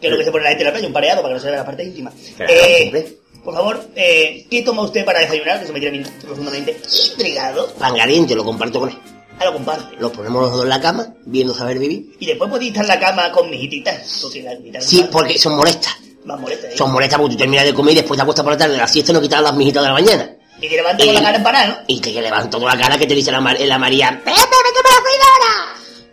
Que 0.00 0.08
es 0.08 0.10
lo 0.12 0.18
que 0.18 0.24
se 0.24 0.30
pone 0.30 0.44
la 0.44 0.50
gente 0.50 0.62
en 0.62 0.66
la 0.66 0.72
playa, 0.72 0.86
un 0.86 0.92
pareado 0.92 1.22
para 1.22 1.30
que 1.32 1.38
no 1.38 1.40
se 1.40 1.50
vea 1.50 1.58
la 1.60 1.66
parte 1.66 1.84
íntima. 1.84 2.12
Claro, 2.36 2.52
Eh, 2.52 3.16
por 3.42 3.54
favor, 3.54 3.88
eh, 3.94 4.46
¿qué 4.50 4.62
toma 4.62 4.82
usted 4.82 5.04
para 5.04 5.20
desayunar? 5.20 5.58
Que 5.58 5.64
eso 5.64 5.72
me 5.72 5.80
tiene 5.80 6.04
profundamente 6.20 6.76
intrigado. 7.12 7.68
Pan 7.78 7.96
caliente 7.96 8.34
lo 8.34 8.44
comparto 8.44 8.80
con 8.80 8.90
él. 8.90 8.98
Ah, 9.38 9.44
lo 9.46 9.52
comparte. 9.54 9.96
Lo 9.98 10.10
ponemos 10.12 10.42
los 10.42 10.52
dos 10.52 10.62
en 10.62 10.68
la 10.70 10.80
cama, 10.80 11.14
viendo 11.26 11.54
saber 11.54 11.78
vivir. 11.78 12.16
Y 12.18 12.26
después 12.26 12.50
podéis 12.50 12.70
estar 12.72 12.84
en 12.84 12.88
la 12.88 12.98
cama 13.00 13.30
con 13.32 13.48
mis 13.50 13.62
hititas. 13.62 14.18
Porque 14.22 14.42
las 14.42 14.58
hititas 14.58 14.84
Sí, 14.84 15.06
porque 15.10 15.38
son 15.38 15.56
molestas. 15.56 15.94
Más 16.26 16.38
molestas. 16.40 16.72
¿eh? 16.72 16.76
Son 16.76 16.92
molestas 16.92 17.18
porque 17.18 17.34
tú 17.34 17.38
terminas 17.38 17.64
de 17.64 17.72
comer 17.72 17.92
y 17.92 17.96
después 17.96 18.18
te 18.18 18.22
acuestas 18.22 18.42
por 18.44 18.52
la 18.52 18.58
tarde, 18.58 18.74
a 18.74 18.78
las 18.78 18.92
siesta 18.92 19.12
no 19.12 19.20
quitas 19.20 19.40
las 19.40 19.54
mijitas 19.54 19.82
de 19.82 19.88
la 19.88 19.94
mañana. 19.94 20.30
Y 20.60 20.68
te 20.68 20.76
levantas 20.76 21.06
con 21.06 21.14
la 21.14 21.22
cara 21.22 21.36
empanada, 21.38 21.66
¿no? 21.68 21.76
Y 21.86 22.00
te 22.00 22.12
que 22.12 22.20
levanto 22.22 22.58
toda 22.58 22.74
la 22.74 22.80
cara 22.80 22.98
que 22.98 23.06
te 23.06 23.14
dice 23.14 23.30
la, 23.32 23.40
Mar- 23.40 23.58
la 23.60 23.78
María, 23.78 24.10
¡Pepe, 24.24 24.30
vete 24.32 24.82
por 24.82 24.92
la 24.92 25.02
freidora! 25.02 25.72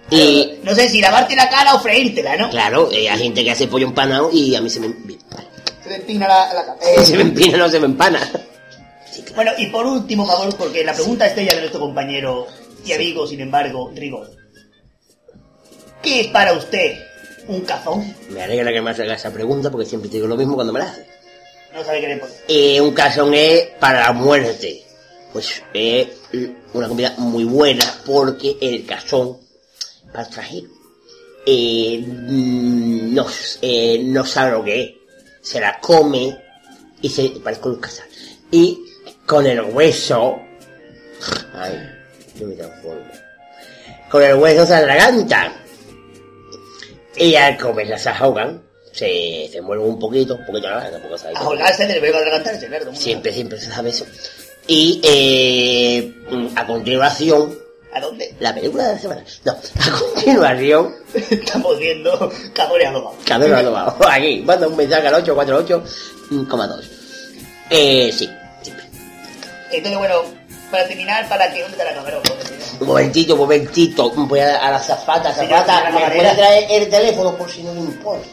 Y, 0.10 0.60
No 0.64 0.76
sé 0.76 0.90
si 0.90 0.99
lavarte 1.02 1.35
la 1.35 1.49
cara 1.49 1.73
o 1.76 1.80
freírtela, 1.80 2.35
¿no? 2.38 2.49
claro, 2.49 2.90
eh, 2.91 3.10
hay 3.10 3.19
gente 3.19 3.44
que 3.44 3.52
hace 3.52 3.68
pollo 3.68 3.88
empanado 3.88 4.30
y 4.31 4.53
a 4.56 4.61
mí 4.61 4.69
se 4.69 4.80
me. 4.81 4.88
Se 5.84 5.90
te 5.90 5.95
empina 5.95 6.27
la, 6.27 6.53
la 6.53 6.65
cara. 6.65 6.77
Eh, 6.81 7.06
se 7.06 7.15
me 7.15 7.22
empina, 7.23 7.57
no 7.57 7.69
se 7.69 7.80
me 7.80 7.85
empana. 7.85 8.19
Bueno, 9.35 9.52
y 9.57 9.68
por 9.68 9.85
último, 9.85 10.26
por 10.27 10.35
favor, 10.35 10.56
porque 10.57 10.84
la 10.84 10.94
pregunta 10.94 11.26
estrella 11.26 11.53
de 11.53 11.60
nuestro 11.61 11.80
compañero 11.80 12.45
y 12.85 12.91
amigo, 12.91 13.26
sin 13.26 13.40
embargo, 13.40 13.91
Rigor. 13.95 14.30
¿Qué 16.02 16.22
es 16.22 16.27
para 16.27 16.53
usted 16.53 16.98
un 17.47 17.61
cazón? 17.61 18.15
Me 18.29 18.43
alegra 18.43 18.71
que 18.71 18.81
me 18.81 18.91
haga 18.91 19.13
esa 19.13 19.31
pregunta 19.31 19.69
porque 19.69 19.85
siempre 19.85 20.09
te 20.09 20.17
digo 20.17 20.27
lo 20.27 20.37
mismo 20.37 20.55
cuando 20.55 20.73
me 20.73 20.79
la 20.79 20.85
haces. 20.85 21.05
No 21.73 21.83
sabe 21.83 22.01
qué 22.01 22.07
le 22.07 22.17
pone. 22.17 22.33
Eh, 22.47 22.81
un 22.81 22.93
cazón 22.93 23.33
es 23.33 23.67
para 23.79 24.01
la 24.01 24.11
muerte. 24.13 24.83
Pues 25.31 25.63
es 25.73 26.07
una 26.73 26.87
comida 26.87 27.15
muy 27.17 27.43
buena 27.43 27.83
porque 28.05 28.57
el 28.61 28.85
cazón, 28.85 29.37
para 30.11 30.25
el 30.25 30.29
trajero, 30.29 30.67
eh, 31.45 32.03
mm, 32.05 33.13
no, 33.13 33.25
eh, 33.61 34.01
no 34.03 34.25
sabe 34.25 34.51
lo 34.51 34.63
que 34.63 34.81
es. 34.81 34.91
Se 35.41 35.59
la 35.59 35.79
come 35.79 36.37
y 37.01 37.09
se 37.09 37.29
parece 37.43 37.61
con 37.61 37.73
un 37.73 37.79
cazón. 37.79 38.05
Y 38.51 38.79
con 39.25 39.45
el 39.47 39.61
hueso, 39.61 40.39
ay, 41.55 41.89
yo 42.39 42.47
me 42.47 42.55
transformo. 42.55 43.03
Con 44.11 44.21
el 44.21 44.35
hueso 44.35 44.65
se 44.67 44.75
atragantan. 44.75 45.62
Y 47.18 47.35
al 47.35 47.57
comerla 47.57 47.98
se 47.98 48.10
ahogan. 48.10 48.61
Se, 48.91 49.49
se 49.52 49.60
mueven 49.61 49.88
un 49.88 49.98
poquito, 49.99 50.35
un 50.35 50.45
poquito 50.45 50.69
nada, 50.69 50.91
tampoco 50.91 51.18
sabe 51.18 51.34
A 51.35 51.40
cómo. 51.40 51.49
holgarse 51.52 51.88
del 51.88 51.99
verbo 51.99 52.19
atragantarse, 52.19 52.68
claro. 52.68 52.94
Siempre, 52.95 53.34
siempre 53.34 53.60
se 53.60 53.72
sabe 53.72 53.90
eso. 53.90 54.06
Y 54.68 55.02
eh, 55.03 56.14
a 56.56 56.65
continuación, 56.68 57.57
¿A 57.91 57.99
dónde? 57.99 58.35
la 58.40 58.53
película 58.53 58.88
de 58.88 58.94
la 58.94 58.99
semana. 58.99 59.23
No, 59.45 59.52
a 59.52 59.99
continuación, 59.99 60.95
Estamos 61.31 61.80
viendo 61.80 62.31
cazones 62.53 62.88
adobados. 62.88 63.18
Cadero 63.26 63.57
Adobado. 63.57 63.98
Aquí, 64.07 64.41
manda 64.45 64.68
un 64.68 64.76
mensaje 64.77 65.07
al 65.07 65.15
848,2. 65.23 66.84
Eh, 67.72 68.11
sí, 68.15 68.30
siempre. 68.61 68.85
Entonces, 69.72 69.98
bueno, 69.98 70.22
para 70.73 70.87
terminar, 70.87 71.29
para 71.29 71.53
que... 71.53 71.61
¿Dónde 71.61 71.77
está 71.77 71.85
la 71.85 71.93
cámara? 71.93 72.19
Un 72.79 72.87
momentito, 72.87 73.33
un 73.35 73.39
momentito. 73.41 74.09
Voy 74.09 74.39
a, 74.39 74.57
a 74.57 74.71
la 74.71 74.79
zafata, 74.79 75.31
zafata. 75.31 75.91
¿Me 75.91 76.15
puede 76.15 76.33
traer 76.35 76.65
el 76.71 76.89
teléfono 76.89 77.37
por 77.37 77.47
si 77.49 77.61
no 77.61 77.73
le 77.75 77.79
importa? 77.81 78.25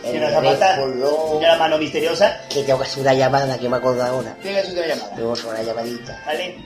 Señora 0.00 0.30
Zapata, 0.30 0.76
señora 0.76 1.58
mano 1.58 1.76
misteriosa, 1.76 2.40
Que 2.48 2.62
tengo 2.62 2.78
que 2.78 2.84
hacer 2.86 3.02
una 3.02 3.14
llamada 3.14 3.58
que 3.58 3.68
me 3.68 3.76
acuerdo 3.76 4.02
ahora. 4.04 4.34
tiene 4.40 4.62
que 4.62 4.68
hacer 4.68 4.78
una 4.78 4.86
llamada. 4.86 5.16
Tengo 5.16 5.32
que 5.34 5.40
hacer 5.40 5.50
una 5.50 5.62
llamadita. 5.62 6.22
¿Vale? 6.24 6.56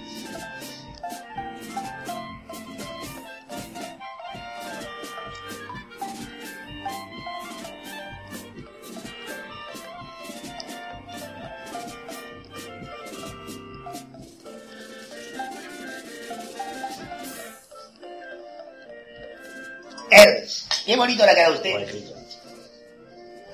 Qué 20.85 20.97
bonito 20.97 21.24
le 21.24 21.31
ha 21.31 21.35
quedado 21.35 21.53
a 21.53 21.57
usted. 21.57 21.74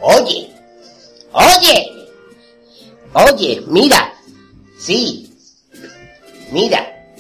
Oye, 0.01 0.55
oye, 1.33 2.07
oye, 3.13 3.63
mira, 3.67 4.15
sí, 4.79 5.31
mira, 6.53 7.13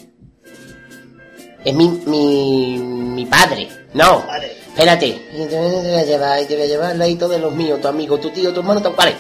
es 1.65 1.75
mi, 1.75 1.89
mi, 1.89 2.79
mi 2.79 3.27
padre, 3.27 3.69
no, 3.95 4.25
Padre. 4.25 4.57
espérate, 4.69 5.11
te 5.33 5.57
voy 5.57 5.95
a 5.95 6.05
llevar, 6.05 6.45
te 6.47 6.55
voy 6.55 6.65
a 6.65 6.69
llevar 6.69 6.91
al 6.93 6.99
ladito 6.99 7.29
de 7.29 7.41
los 7.41 7.53
míos, 7.53 7.81
tu 7.81 7.89
amigo, 7.89 8.19
tu 8.21 8.31
tío, 8.31 8.53
tu 8.55 8.61
hermano, 8.61 8.81
tu 8.81 8.95
vale, 8.95 9.17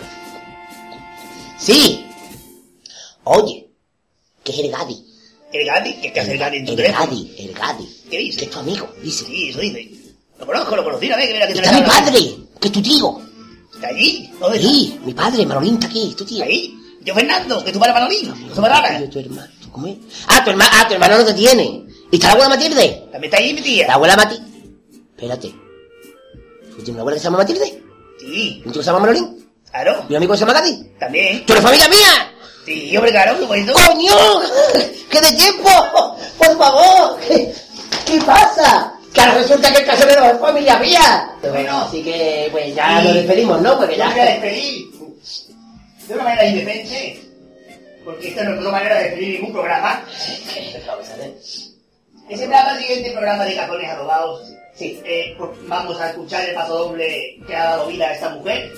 sí, 1.59 2.06
oye, 3.24 3.66
que 4.44 4.52
es 4.52 4.59
el 4.60 4.70
Gadi, 4.70 5.05
El 5.52 5.66
Gadi, 5.66 5.94
¿qué, 5.94 6.12
qué 6.12 6.20
hace 6.20 6.32
el 6.32 6.38
Gadi 6.38 6.59
en 6.59 6.64
tu 6.66 6.72
El 6.72 6.76
teléfono? 6.76 7.06
Gadi, 7.06 7.34
el 7.38 7.52
Gadi. 7.55 7.88
¿Qué 8.10 8.18
dice? 8.18 8.38
Que 8.38 8.44
es 8.44 8.50
tu 8.50 8.59
amigo, 8.59 8.88
dice. 9.02 9.24
Sí, 9.24 9.48
eso 9.50 9.60
dice. 9.60 9.97
Lo 10.39 10.47
conozco, 10.47 10.77
lo 10.77 10.85
conocí 10.85 11.09
vez 11.09 11.16
que 11.16 11.36
era 11.36 11.47
que 11.47 11.55
se 11.55 11.60
le 11.60 11.66
Está 11.66 11.81
mi 11.81 11.86
padre, 11.86 12.36
que 12.60 12.69
es 12.69 12.73
tu 12.73 12.82
tío. 12.82 13.20
¿Está 13.74 13.89
allí? 13.89 14.32
¿Dónde 14.40 14.59
está? 14.59 14.69
Sí, 14.70 15.01
mi 15.05 15.15
padre, 15.15 15.47
Manolín 15.47 15.74
está 15.74 15.86
aquí, 15.86 16.15
tu 16.16 16.24
tío. 16.24 16.44
Ahí. 16.44 16.74
Yo 17.02 17.15
Fernando, 17.15 17.65
que 17.65 17.73
tu 17.73 17.78
padre 17.78 17.93
Manolín. 17.94 18.51
Su 18.55 18.60
madre. 18.60 19.01
Yo, 19.01 19.10
tu 19.10 19.19
hermano, 19.20 19.48
¿tú 19.62 19.70
cómo 19.70 19.86
es? 19.86 19.97
Ah, 20.27 20.43
tu 20.44 20.51
hermano, 20.51 20.70
ah, 20.74 20.89
tu 20.89 20.94
hermano 20.94 21.19
no 21.19 21.24
te 21.24 21.35
tiene. 21.35 21.85
¿Y 22.10 22.16
está 22.16 22.28
la 22.28 22.32
abuela 22.35 22.48
Matilde? 22.51 23.09
También 23.12 23.24
está 23.24 23.36
ahí 23.36 23.55
mi 23.55 23.60
tía. 23.60 23.86
La 23.86 23.94
abuela 23.94 24.16
Mati. 24.16 24.40
Espérate. 25.16 25.48
¿Tú 25.48 26.77
tienes 26.77 26.89
una 26.90 27.01
abuela 27.01 27.16
que 27.16 27.20
se 27.20 27.24
llama 27.24 27.39
Matilde? 27.39 27.82
Sí, 28.20 28.62
¿Un 28.65 28.73
tío 28.73 28.81
que 28.81 28.85
se 28.85 28.85
llama 28.85 29.01
Manolín? 29.01 29.48
claro. 29.70 30.05
¿Y 30.09 30.12
un 30.12 30.16
amigo 30.16 30.32
que 30.32 30.39
se 30.39 30.44
llama 30.47 30.60
Gadi? 30.60 30.90
También. 30.98 31.47
¿Tú 31.47 31.52
eres 31.52 31.65
familia 31.65 31.89
mía? 31.89 32.32
Sí, 32.65 32.97
hombre, 32.97 33.12
claro, 33.12 33.39
qué 33.39 33.47
bonito. 33.47 33.73
¡Coño! 33.73 34.12
¡Que 35.10 35.20
de 35.20 35.32
tiempo! 35.32 35.70
¡Por 36.36 36.59
favor! 36.59 37.19
¿Qué, 37.27 37.55
qué 38.06 38.20
pasa? 38.23 38.97
Que 39.12 39.20
ahora 39.20 39.35
resulta 39.35 39.72
que 39.72 39.78
el 39.78 39.86
casonero 39.86 40.24
es 40.26 40.39
familia 40.39 40.78
mía. 40.78 41.30
Bueno, 41.43 41.78
así 41.82 42.02
que 42.02 42.48
pues 42.51 42.74
ya 42.74 43.02
nos 43.02 43.14
despedimos, 43.14 43.60
¿no? 43.62 43.78
Porque 43.78 43.97
me 43.97 44.05
voy 44.05 44.12
a 44.12 44.16
ya... 44.16 44.24
despedir. 44.24 44.86
De 46.06 46.14
una 46.14 46.24
manera 46.24 46.47
indecente. 46.47 47.20
Porque 48.05 48.28
esta 48.28 48.44
no 48.44 48.55
es 48.55 48.60
una 48.60 48.70
manera 48.70 48.97
de 48.97 49.05
despedir 49.05 49.35
ningún 49.35 49.52
programa. 49.52 50.02
Ese 52.28 52.44
programa 52.44 52.72
el 52.72 52.78
siguiente 52.80 53.10
programa 53.12 53.44
de 53.44 53.56
Cajones 53.56 53.90
Adobados. 53.90 54.52
Sí, 54.74 55.01
eh, 55.05 55.35
pues 55.39 55.51
vamos 55.66 55.98
a 55.98 56.10
escuchar 56.10 56.47
el 56.47 56.55
paso 56.55 56.78
doble 56.78 57.40
que 57.47 57.56
ha 57.56 57.64
dado 57.64 57.86
vida 57.86 58.06
a 58.06 58.12
esta 58.12 58.28
mujer. 58.28 58.70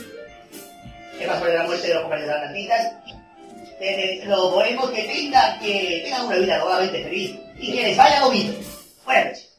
El 1.19 1.27
paso 1.27 1.45
de 1.45 1.55
la 1.55 1.65
muerte 1.65 1.89
de 1.89 1.95
los 1.95 2.03
compañeros 2.03 2.33
de 2.33 2.41
las 2.41 2.45
Nantitas. 2.45 2.93
Eh, 3.81 4.23
los 4.27 4.53
bohemos 4.53 4.91
que 4.91 5.03
tengan, 5.03 5.59
que 5.59 6.01
tengan 6.05 6.27
una 6.27 6.37
vida 6.37 6.59
dobladamente 6.59 7.03
feliz 7.03 7.37
y 7.59 7.73
que 7.73 7.83
les 7.83 7.97
vaya 7.97 8.25
bonito. 8.25 8.53
Buenas 9.05 9.25
noches. 9.27 9.50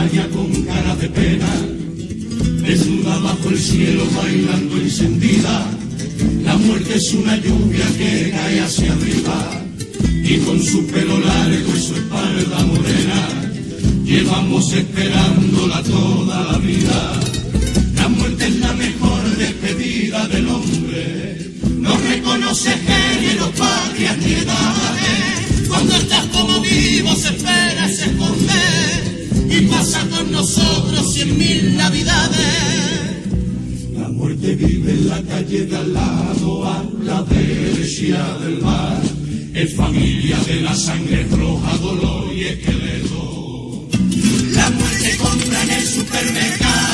Playa 0.00 0.28
con 0.30 0.50
cara 0.62 0.96
de 0.96 1.08
pena, 1.08 1.52
desnuda 2.62 3.18
bajo 3.18 3.50
el 3.50 3.58
cielo 3.58 4.04
bailando 4.16 4.76
encendida. 4.76 5.66
La 6.42 6.56
muerte 6.56 6.94
es 6.96 7.12
una 7.12 7.36
lluvia 7.36 7.86
que 7.98 8.30
cae 8.30 8.60
hacia 8.60 8.92
arriba 8.92 9.62
y 10.24 10.38
con 10.38 10.62
su 10.62 10.86
pelo 10.86 11.18
largo 11.20 11.76
y 11.76 11.80
su 11.80 11.94
espalda 11.94 12.58
morena 12.64 13.20
llevamos 14.04 14.72
esperándola 14.72 15.82
toda 15.82 16.52
la 16.52 16.58
vida. 16.58 17.20
La 17.96 18.08
muerte 18.08 18.46
es 18.46 18.56
la 18.56 18.72
mejor 18.72 19.36
despedida 19.36 20.26
del 20.28 20.48
hombre, 20.48 21.50
no 21.76 21.96
reconoce 21.98 22.70
género, 22.70 23.50
patria 23.50 24.16
ni 24.16 24.32
edades. 24.32 25.68
Cuando 25.68 25.94
estás 25.94 26.24
como 26.26 26.60
vivo 26.60 27.14
se 27.14 27.28
espera 27.28 27.88
se 27.88 28.06
esconde 28.06 28.99
pasa 29.90 30.08
con 30.08 30.30
nosotros 30.30 31.12
cien 31.12 31.36
mil 31.36 31.76
navidades. 31.76 33.26
La 33.92 34.08
muerte 34.08 34.54
vive 34.54 34.92
en 34.92 35.08
la 35.08 35.22
calle 35.22 35.66
de 35.66 35.76
al 35.76 35.92
lado, 35.92 36.64
a 36.64 36.84
la 37.02 37.22
derecha 37.22 38.38
del 38.38 38.60
mar. 38.62 39.02
Es 39.54 39.74
familia 39.74 40.38
de 40.46 40.60
la 40.60 40.74
sangre 40.76 41.26
roja, 41.30 41.76
dolor 41.78 42.32
y 42.32 42.44
esqueleto. 42.44 43.88
La 44.52 44.70
muerte 44.70 45.16
compra 45.18 45.62
en 45.64 45.70
el 45.70 45.86
supermercado 45.86 46.89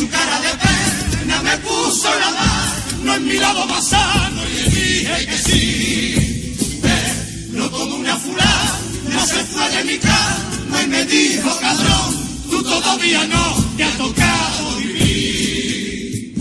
su 0.00 0.08
cara 0.08 0.40
de 0.40 0.52
pena 0.64 1.42
me 1.42 1.58
puso 1.58 2.08
la 2.22 2.30
mano 2.30 3.16
en 3.16 3.24
mi 3.26 3.36
lado 3.36 3.66
más 3.66 3.86
sano 3.86 4.40
y 4.48 4.52
le 4.54 4.64
dije 4.70 5.26
que 5.26 5.38
sí. 5.46 6.80
Pero 6.80 7.70
como 7.70 7.96
una 7.96 8.16
fulana 8.16 9.26
se 9.26 9.44
fue 9.44 9.68
de 9.76 9.84
mi 9.84 9.98
cama 9.98 10.82
y 10.84 10.86
me 10.86 11.04
dijo, 11.04 11.50
cabrón, 11.60 12.16
tú 12.50 12.62
todavía 12.62 13.26
no 13.26 13.44
te 13.76 13.84
has 13.84 13.96
tocado 13.98 14.76
vivir. 14.78 16.34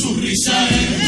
Su 0.00 0.14
risa 0.14 0.56
era 0.68 1.05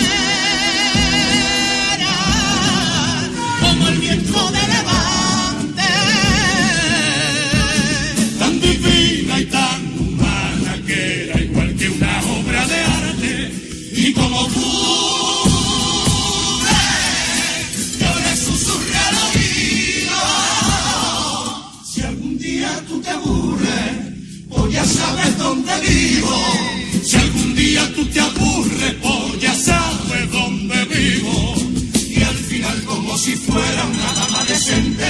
Si 27.03 27.17
algún 27.17 27.55
día 27.55 27.83
tú 27.95 28.05
te 28.07 28.21
aburres, 28.21 28.95
pues 29.03 29.41
ya 29.41 29.55
sabes 29.55 30.31
dónde 30.31 30.85
vivo. 30.87 31.55
Y 31.95 32.23
al 32.23 32.35
final, 32.35 32.83
como 32.85 33.17
si 33.19 33.37
fuera 33.37 33.85
una 33.85 34.13
dama 34.15 34.45
decente, 34.45 35.07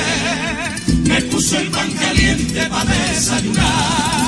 me 1.05 1.23
puso 1.23 1.59
el 1.59 1.69
pan 1.69 1.91
caliente 1.93 2.67
para 2.67 2.95
desayunar. 3.11 4.28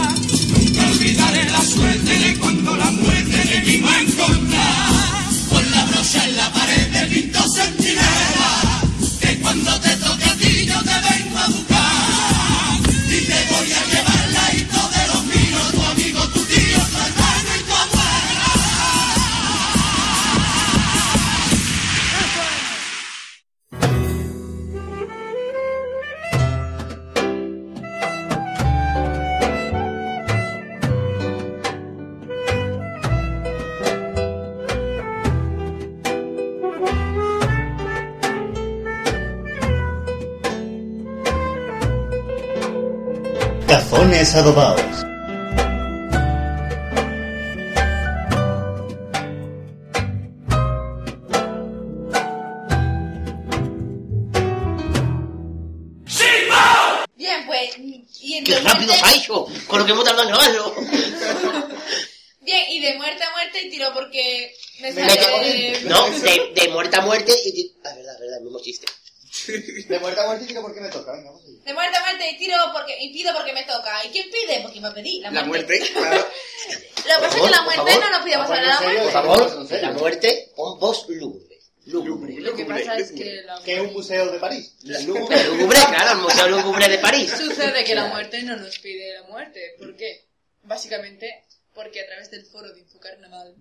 Museo 84.11 84.32
de 84.32 84.39
París. 84.41 84.73
Lúgubre, 85.07 85.45
lúgubre, 85.45 85.78
claro, 85.89 86.11
el 86.12 86.19
Museo 86.19 86.49
Lúgubre 86.49 86.89
de 86.89 86.99
París. 86.99 87.31
Sucede 87.31 87.85
que 87.85 87.95
la 87.95 88.09
muerte 88.09 88.43
no 88.43 88.57
nos 88.57 88.77
pide 88.78 89.15
la 89.15 89.23
muerte. 89.28 89.77
¿Por 89.78 89.97
qué? 89.97 90.24
Básicamente 90.65 91.45
porque 91.73 92.01
a 92.01 92.07
través 92.07 92.28
del 92.32 92.45
foro 92.45 92.73
de 92.73 92.81
Infocarnaval 92.81 93.55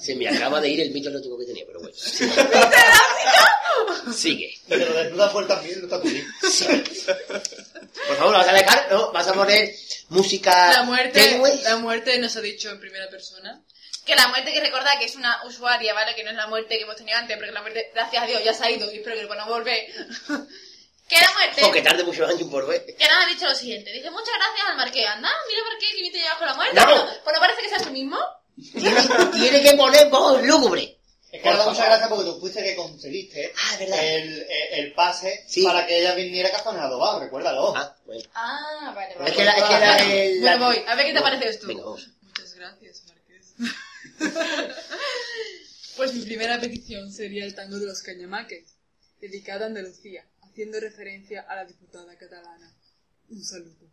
Se 0.00 0.16
me 0.16 0.26
acaba 0.28 0.62
de 0.62 0.70
ir 0.70 0.80
el 0.80 0.90
mito 0.92 1.10
lógico 1.10 1.38
que 1.38 1.44
tenía, 1.44 1.64
pero 1.66 1.80
bueno. 1.80 1.94
Sigue. 4.14 4.54
Te 4.66 4.78
lo 4.78 4.94
desnudas 4.94 5.30
por 5.32 5.46
también, 5.46 5.78
no 5.80 5.84
está 5.84 6.00
tu 6.00 6.08
Por 6.08 8.16
favor, 8.16 8.32
¿vas 8.32 8.48
a 8.48 8.52
dejar? 8.54 8.90
¿No? 8.90 9.12
¿Vas 9.12 9.28
a 9.28 9.34
poner 9.34 9.74
música 10.08 10.72
La 10.72 10.84
muerte, 10.84 11.20
tenue? 11.20 11.54
la 11.62 11.76
muerte 11.76 12.18
nos 12.18 12.34
ha 12.36 12.40
dicho 12.40 12.70
en 12.70 12.80
primera 12.80 13.10
persona. 13.10 13.62
Que 14.08 14.16
la 14.16 14.26
muerte 14.28 14.52
que 14.54 14.60
recordar 14.60 14.98
que 14.98 15.04
es 15.04 15.16
una 15.16 15.44
usuaria, 15.44 15.92
¿vale? 15.92 16.14
Que 16.14 16.24
no 16.24 16.30
es 16.30 16.36
la 16.36 16.46
muerte 16.46 16.76
que 16.78 16.84
hemos 16.84 16.96
tenido 16.96 17.18
antes, 17.18 17.36
porque 17.36 17.52
la 17.52 17.60
muerte, 17.60 17.90
gracias 17.94 18.22
a 18.22 18.26
Dios, 18.26 18.42
ya 18.42 18.54
se 18.54 18.64
ha 18.64 18.70
ido 18.70 18.90
y 18.90 18.96
espero 18.96 19.16
que 19.28 19.36
no 19.36 19.46
volver. 19.46 19.84
que 21.08 21.20
la 21.20 21.32
muerte... 21.34 21.62
O 21.64 21.70
que 21.70 21.82
tarde 21.82 22.04
muchos 22.04 22.26
años 22.28 22.48
por 22.50 22.66
ver. 22.66 22.86
Que 22.96 23.06
nada 23.06 23.24
ha 23.24 23.28
dicho 23.28 23.44
lo 23.46 23.54
siguiente. 23.54 23.92
Dice, 23.92 24.10
muchas 24.10 24.32
gracias 24.34 24.66
al 24.66 24.76
marqués. 24.78 25.06
Anda, 25.06 25.28
mira 25.48 25.62
por 25.62 25.78
qué 25.78 25.94
límite 25.96 26.18
llevas 26.18 26.38
con 26.38 26.46
la 26.46 26.54
muerte. 26.54 26.74
No. 26.74 26.86
Bueno, 26.86 27.04
pues 27.22 27.34
no 27.34 27.40
parece 27.40 27.60
que 27.62 27.68
sea 27.68 27.78
tú 27.78 27.90
mismo. 27.90 28.18
Tiene, 28.72 29.02
tiene 29.32 29.62
que 29.62 29.76
poner 29.76 30.08
voz 30.08 30.42
lúgubre. 30.42 30.96
Es 31.30 31.42
que 31.42 31.50
muchas 31.50 31.84
gracias 31.84 32.08
porque 32.08 32.24
tú 32.24 32.40
fuiste 32.40 32.64
que 32.64 32.74
conseguiste 32.76 33.52
Ah, 33.54 33.76
el, 33.80 33.92
el, 33.92 34.46
el 34.72 34.92
pase 34.94 35.44
Sí. 35.46 35.62
para 35.64 35.86
que 35.86 35.98
ella 36.00 36.14
viniera 36.14 36.50
cajonado, 36.50 36.98
va, 36.98 37.18
recuérdalo. 37.20 37.76
Ah, 37.76 37.94
bueno. 38.06 38.22
Ah, 38.34 38.92
vale, 38.94 39.14
vale. 39.18 39.30
Es 39.30 39.36
que, 39.36 39.44
la, 39.44 39.52
es 39.52 39.64
que 39.64 39.74
era 39.74 39.96
el... 39.98 40.40
Bueno, 40.40 40.56
la- 40.60 40.66
voy. 40.66 40.84
A 40.88 40.94
ver 40.94 41.06
qué 41.06 41.12
te 41.12 41.20
parece 41.20 41.48
esto. 41.50 41.66
Venga, 41.66 41.84
vamos. 41.84 42.08
Muchas 42.22 42.54
gracias, 42.54 43.02
Marqués. 43.06 43.54
Pues 45.96 46.14
mi 46.14 46.22
primera 46.22 46.60
petición 46.60 47.12
sería 47.12 47.44
el 47.44 47.54
tango 47.54 47.78
de 47.78 47.86
los 47.86 48.02
cañamaques, 48.02 48.74
dedicado 49.20 49.64
a 49.64 49.66
Andalucía, 49.66 50.26
haciendo 50.42 50.80
referencia 50.80 51.42
a 51.42 51.56
la 51.56 51.64
diputada 51.64 52.16
catalana. 52.16 52.74
Un 53.28 53.44
saludo. 53.44 53.90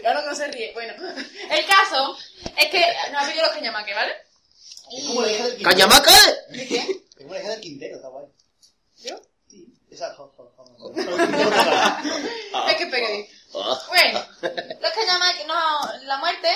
Claro 0.00 0.20
que 0.20 0.26
no 0.26 0.34
se 0.34 0.48
ríe. 0.48 0.72
Bueno, 0.72 0.92
el 0.94 1.66
caso 1.66 2.16
es 2.56 2.66
que 2.70 2.84
nos 3.12 3.22
ha 3.22 3.26
pedido 3.26 3.44
los 3.46 3.54
cañamaques, 3.54 3.94
¿vale? 3.94 4.12
Es 4.96 5.04
como 5.04 5.22
la 5.22 5.32
hija 5.32 5.44
del 5.44 5.56
Quintero. 5.56 5.70
¿Cañamaca? 5.70 6.12
¿De 6.50 6.66
qué? 6.66 6.78
Es 6.78 7.16
como 7.16 7.34
la 7.34 7.40
hija 7.40 7.50
del 7.50 7.60
Quintero, 7.60 7.96
está 7.96 8.08
guay. 8.08 8.26
¿Yo? 8.98 9.20
Sí, 9.48 9.72
esa. 9.90 10.14
jo, 10.14 10.32
jo. 10.36 10.48
Es 12.68 12.76
que 12.76 12.86
pegue. 12.86 13.30
Ah. 13.54 13.80
Bueno, 13.88 14.26
los 14.80 14.92
cañamaques, 14.92 15.46
no, 15.46 16.04
la 16.04 16.18
muerte, 16.18 16.48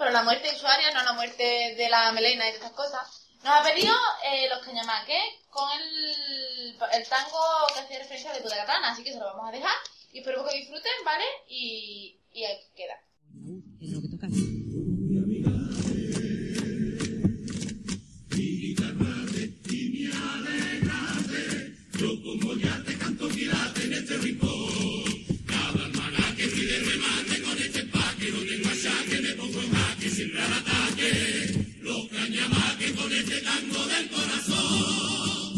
pero 0.00 0.12
la 0.12 0.22
muerte 0.22 0.48
de 0.48 0.56
usuario, 0.56 0.90
no 0.94 1.04
la 1.04 1.12
muerte 1.12 1.74
de 1.76 1.88
la 1.90 2.10
melena 2.12 2.48
y 2.48 2.52
de 2.52 2.56
estas 2.56 2.72
cosas. 2.72 3.02
Nos 3.44 3.54
ha 3.54 3.62
pedido 3.62 3.92
eh, 4.24 4.48
los 4.48 4.64
cañamaques 4.64 5.22
con 5.50 5.68
el, 5.78 6.74
el 6.92 7.08
tango 7.08 7.38
que 7.74 7.80
hacía 7.80 7.98
referencia 7.98 8.30
a 8.30 8.32
la 8.32 8.38
diputada 8.38 8.62
catalana, 8.62 8.92
así 8.92 9.04
que 9.04 9.12
se 9.12 9.18
lo 9.18 9.26
vamos 9.26 9.48
a 9.48 9.52
dejar 9.52 9.76
y 10.10 10.20
espero 10.20 10.42
que 10.46 10.56
disfruten, 10.56 11.04
¿vale? 11.04 11.24
Y, 11.48 12.18
y 12.32 12.44
ahí 12.44 12.58
queda. 12.74 12.98
Del 33.40 34.06
corazón, 34.10 35.56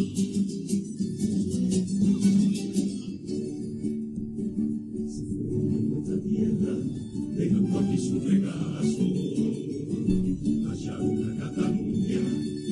se 5.09 5.23
fueron 5.27 5.67
en 5.75 5.91
nuestra 5.91 6.17
tierra, 6.23 6.75
dejando 7.37 7.79
aquí 7.81 7.99
su 7.99 8.21
regazo, 8.21 9.07
allá 10.71 10.95
una 11.01 11.37
Cataluña 11.39 12.21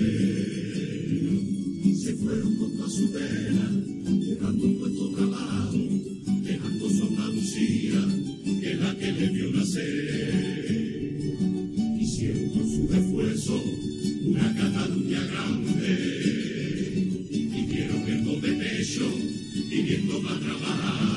Se 1.94 2.12
fueron 2.16 2.56
con 2.56 2.90
su 2.90 3.12
pera, 3.12 3.70
dejando 4.18 4.66
nuestro 4.66 5.10
trabajo, 5.10 5.78
dejando 6.42 6.90
su 6.90 7.02
Andalucía, 7.04 8.00
que 8.60 8.72
es 8.72 8.80
la 8.80 8.98
que 8.98 9.12
debió 9.12 9.52
nacer. 9.52 10.59
Y, 19.70 19.76
y 19.76 21.09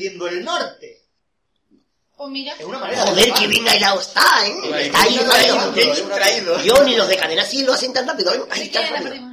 perdiendo 0.00 0.26
el 0.28 0.44
norte. 0.44 0.96
Pues 2.16 2.30
mira, 2.30 2.54
Es 2.58 2.64
una 2.66 2.78
manera 2.78 3.04
de 3.04 3.10
Joder, 3.10 3.32
que 3.34 3.46
bien 3.46 3.66
hilado 3.66 4.00
está, 4.00 4.46
¿eh? 4.46 4.52
Está 4.86 5.02
ahí, 5.02 5.16
traído, 5.18 5.74
¿eh? 5.76 6.02
traído. 6.14 6.60
Yo 6.62 6.82
ni 6.84 6.94
los 6.96 7.08
de 7.08 7.16
cadena 7.16 7.44
sí 7.44 7.64
lo 7.64 7.72
hacen 7.72 7.92
tan 7.94 8.06
rápido, 8.06 8.34
¿eh? 8.34 8.40
Ahí 8.50 8.60
¿de 8.60 8.64
está. 8.66 8.80
quién 8.80 8.92
le 8.92 9.10
rápido. 9.10 9.30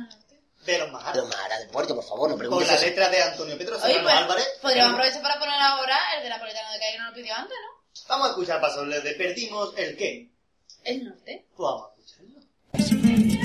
de 0.66 0.78
los 0.80 0.92
más 0.92 1.16
Los 1.16 1.28
Mara 1.30 1.60
del 1.60 1.70
puerto, 1.70 1.96
por 1.96 2.06
favor, 2.06 2.30
no 2.30 2.36
Con 2.36 2.40
preguntes 2.40 2.68
la 2.70 2.76
eso. 2.76 2.86
letra 2.86 3.10
de 3.10 3.22
Antonio 3.24 3.58
Pedro 3.58 3.76
Oye, 3.76 3.82
Serrano 3.88 4.04
pues, 4.04 4.16
Álvarez. 4.16 4.48
podríamos 4.62 4.94
aprovechar 4.94 5.22
para 5.22 5.40
poner 5.40 5.60
ahora 5.60 5.98
el 6.18 6.24
de 6.24 6.30
Napolitano 6.30 6.72
de 6.72 6.80
Calle 6.80 6.98
no 6.98 7.06
lo 7.10 7.14
pidió 7.14 7.34
antes, 7.36 7.58
¿no? 7.66 7.84
Vamos 8.08 8.28
a 8.28 8.30
escuchar 8.32 8.62
paso 8.62 8.84
el 8.84 9.04
de 9.04 9.12
perdimos 9.14 9.74
el 9.78 9.98
qué. 9.98 10.30
El 10.86 11.04
norte. 11.06 11.46
Pues 11.56 11.70
vamos 11.70 11.90
a 11.90 12.00
escucharlo. 12.00 13.37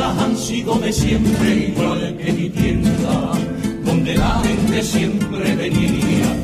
Han 0.00 0.36
sido 0.36 0.74
de 0.76 0.92
siempre 0.92 1.72
igual 1.74 2.16
que 2.18 2.32
mi 2.32 2.48
tienda, 2.50 3.32
donde 3.84 4.14
la 4.14 4.40
gente 4.44 4.82
siempre 4.82 5.56
venía 5.56 6.36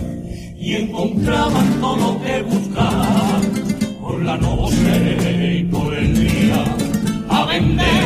y 0.59 0.74
encontraban 0.74 1.81
todo 1.81 1.97
lo 1.97 2.22
que 2.22 2.43
buscaban 2.43 3.43
por 4.01 4.22
la 4.22 4.36
noche 4.39 5.59
y 5.60 5.64
por 5.64 5.94
el 5.94 6.14
día 6.14 6.64
a 7.28 7.44
vender, 7.47 8.03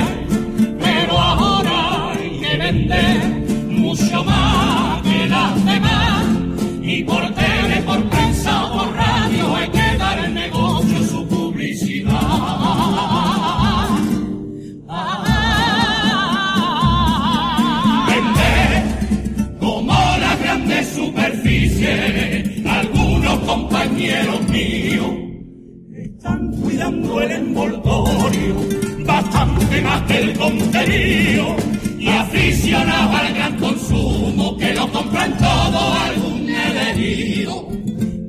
aficionado 32.78 33.16
al 33.16 33.34
gran 33.34 33.56
consumo, 33.56 34.56
que 34.56 34.74
lo 34.74 34.92
compran 34.92 35.36
todo 35.38 35.94
algún 35.94 36.48
elegido. 36.48 37.68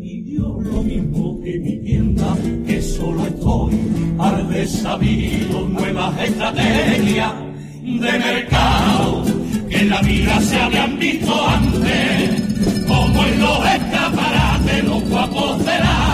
Y 0.01 0.35
yo 0.35 0.59
lo 0.61 0.83
mismo 0.83 1.39
que 1.43 1.59
mi 1.59 1.77
tienda, 1.83 2.35
que 2.65 2.81
solo 2.81 3.25
estoy 3.25 3.79
al 4.19 4.49
desabido, 4.49 5.67
nuevas 5.69 6.21
estrategias 6.21 7.33
de 7.83 8.19
mercado, 8.19 9.23
que 9.69 9.77
en 9.77 9.89
la 9.89 10.01
vida 10.01 10.41
se 10.41 10.59
habían 10.59 10.99
visto 10.99 11.47
antes, 11.47 12.41
como 12.87 13.25
en 13.25 13.39
los 13.39 13.65
escaparates, 13.65 14.83
los 14.83 15.09
guapos 15.09 15.65
delante. 15.65 16.08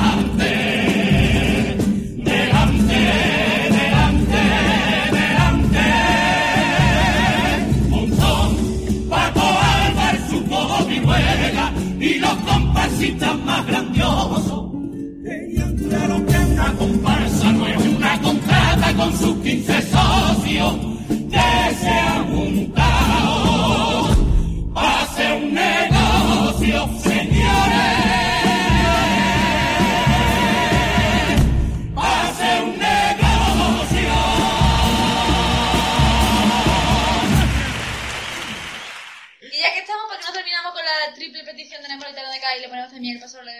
Con 19.05 19.17
sus 19.19 19.37
15 19.43 19.81
socios 19.83 20.75
que 21.07 21.75
se 21.75 21.89
han 21.89 22.33
juntado 22.33 24.09
para 24.73 25.35
un 25.35 25.53
negocio, 25.53 26.89
señores. 27.03 27.99
Para 31.93 32.27
hacer 32.29 32.63
un 32.63 32.79
negocio. 32.79 34.13
Y 39.41 39.59
ya 39.59 39.73
que 39.73 39.79
estamos, 39.81 40.05
¿por 40.09 40.17
qué 40.17 40.25
no 40.25 40.33
terminamos 40.33 40.73
con 40.73 40.83
la 40.83 41.13
triple 41.13 41.43
petición 41.43 41.83
de 41.83 41.89
Napolitano 41.89 42.31
de 42.31 42.39
K 42.39 42.57
y 42.57 42.61
le 42.61 42.69
ponemos 42.69 42.91
también 42.91 43.15
el 43.17 43.21
paso 43.21 43.37
de 43.37 43.54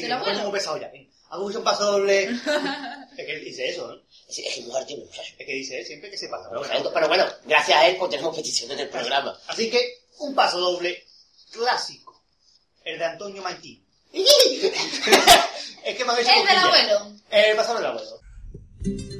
Venga, 0.00 0.16
sí, 0.18 0.24
del 0.24 0.30
abuelo? 0.30 0.42
muy 0.42 0.52
pesado 0.52 0.78
ya. 0.78 0.88
venga. 0.88 1.10
Hago 1.30 1.46
un 1.46 1.64
paso 1.64 1.84
doble. 1.92 2.24
es 3.16 3.26
que 3.26 3.36
dice 3.36 3.68
eso, 3.68 3.86
¿no? 3.86 3.94
Es 4.28 4.38
es 4.38 4.54
que 4.54 4.60
mujer 4.62 4.84
tiene 4.84 5.04
muchacho. 5.04 5.34
Es 5.38 5.46
que 5.46 5.52
dice 5.52 5.78
él 5.78 5.86
siempre 5.86 6.10
que 6.10 6.18
se 6.18 6.28
pasa. 6.28 6.48
Pero 6.48 6.60
bueno, 6.60 6.90
pero 6.92 7.08
bueno, 7.08 7.24
gracias 7.44 7.78
a 7.78 7.86
él 7.86 7.96
pues 7.96 8.10
tenemos 8.10 8.34
peticiones 8.34 8.76
del 8.76 8.88
programa. 8.88 9.38
Así 9.46 9.70
que, 9.70 10.00
un 10.18 10.34
paso 10.34 10.58
doble 10.58 11.04
clásico. 11.52 12.20
El 12.84 12.98
de 12.98 13.04
Antonio 13.04 13.42
Martín. 13.42 13.84
es 14.12 15.96
que 15.96 16.04
me 16.04 16.12
habéis 16.12 16.28
El 16.28 16.46
del 16.46 16.56
abuelo. 16.56 17.12
El 17.30 17.56
paso 17.56 17.74
del 17.74 17.86
abuelo. 17.86 19.19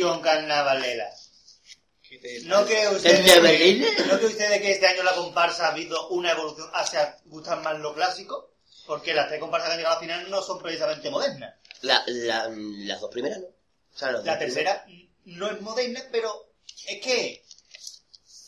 Evolución 0.00 0.20
carnavalera. 0.20 1.10
¿No 2.44 2.64
cree 2.64 2.88
usted, 2.88 3.24
¿Carnavalera? 3.24 3.86
¿No 4.06 4.18
cree 4.18 4.26
usted 4.26 4.60
que 4.60 4.72
este 4.72 4.86
año 4.86 5.02
la 5.02 5.14
comparsa 5.14 5.66
ha 5.66 5.70
habido 5.70 6.08
una 6.08 6.32
evolución 6.32 6.68
hacia 6.74 7.18
gustar 7.26 7.62
más 7.62 7.78
lo 7.78 7.94
clásico? 7.94 8.54
Porque 8.86 9.14
las 9.14 9.28
tres 9.28 9.38
comparsas 9.38 9.68
que 9.68 9.72
han 9.74 9.78
llegado 9.78 9.96
al 9.96 10.00
final 10.02 10.30
no 10.30 10.42
son 10.42 10.60
precisamente 10.60 11.10
modernas. 11.10 11.54
La, 11.82 12.02
la, 12.06 12.48
las 12.50 13.00
dos 13.00 13.10
primeras 13.10 13.38
no. 13.38 13.46
O 13.46 13.98
sea, 13.98 14.10
las 14.12 14.24
La 14.24 14.38
tercera 14.38 14.84
no 15.24 15.50
es 15.50 15.60
moderna, 15.60 16.02
pero 16.10 16.52
es 16.86 17.00
que 17.00 17.44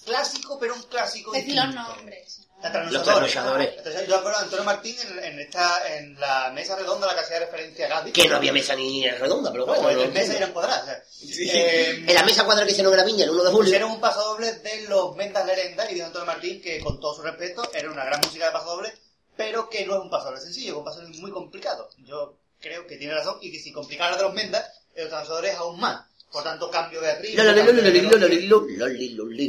clásico, 0.04 0.58
pero 0.58 0.74
un 0.74 0.82
clásico 0.82 1.32
Decir 1.32 1.54
los 1.54 1.74
nombres. 1.74 2.41
La 2.62 2.68
Los 2.68 2.72
trasnochadores. 3.02 3.32
trasnochadores. 3.32 3.74
Entonces, 3.78 4.08
yo 4.08 4.16
acuerdo 4.16 4.38
a 4.38 4.42
Antonio 4.42 4.64
Martín 4.64 4.96
en, 5.00 5.24
en 5.24 5.40
esta, 5.40 5.96
en 5.96 6.18
la 6.20 6.50
mesa 6.54 6.76
redonda 6.76 7.06
a 7.06 7.10
la 7.10 7.14
que 7.14 7.20
hacía 7.24 7.38
referencia 7.40 7.86
a 7.86 7.88
Gadi. 7.88 8.12
Que 8.12 8.28
no 8.28 8.36
había 8.36 8.52
mesa 8.52 8.74
ni 8.76 9.08
redonda, 9.10 9.50
pero 9.50 9.66
No, 9.66 9.74
bueno. 9.74 9.88
en 10.02 10.12
mesa 10.12 10.20
entiendo. 10.32 10.36
eran 10.36 10.52
cuadradas. 10.52 10.82
o 10.84 10.86
sea, 10.86 11.54
eh, 11.54 12.04
En 12.06 12.14
la 12.14 12.22
mesa 12.24 12.44
cuadra 12.44 12.64
que 12.64 12.70
hicieron 12.72 12.92
en 12.92 12.98
la 12.98 13.04
viña 13.04 13.24
el 13.24 13.30
1 13.30 13.42
de 13.44 13.50
julio. 13.50 13.64
Pusieron 13.64 13.90
un 13.90 14.00
paso 14.00 14.20
doble 14.24 14.52
de 14.52 14.82
los 14.88 15.16
Ventas 15.16 15.44
Lerenda 15.44 15.90
y 15.90 15.94
dijo 15.94 16.06
Antonio 16.06 16.26
Martín 16.26 16.62
que 16.62 16.80
con 16.80 17.00
todo 17.00 17.14
su 17.16 17.22
respeto 17.22 17.68
era 17.74 17.90
una 17.90 18.04
gran 18.04 18.20
música 18.20 18.46
de 18.46 18.52
paso 18.52 18.66
doble, 18.76 18.92
pero 19.36 19.68
que 19.68 19.84
no 19.84 19.94
es 19.96 20.00
un 20.02 20.10
paso 20.10 20.26
doble 20.26 20.40
sencillo, 20.40 20.72
es 20.72 20.78
un 20.78 20.84
paso 20.84 21.00
doble 21.00 21.18
muy 21.18 21.30
complicado. 21.32 21.88
Yo 21.98 22.38
creo 22.60 22.86
que 22.86 22.96
tiene 22.96 23.14
razón 23.14 23.38
y 23.40 23.50
que 23.50 23.58
si 23.58 23.72
complicara 23.72 24.16
de 24.16 24.22
los 24.22 24.32
Mendas, 24.34 24.64
el 24.94 25.08
pasador 25.08 25.46
es 25.46 25.56
aún 25.56 25.80
más. 25.80 26.06
Por 26.32 26.42
tanto, 26.42 26.70
cambio 26.70 27.00
de 27.02 27.12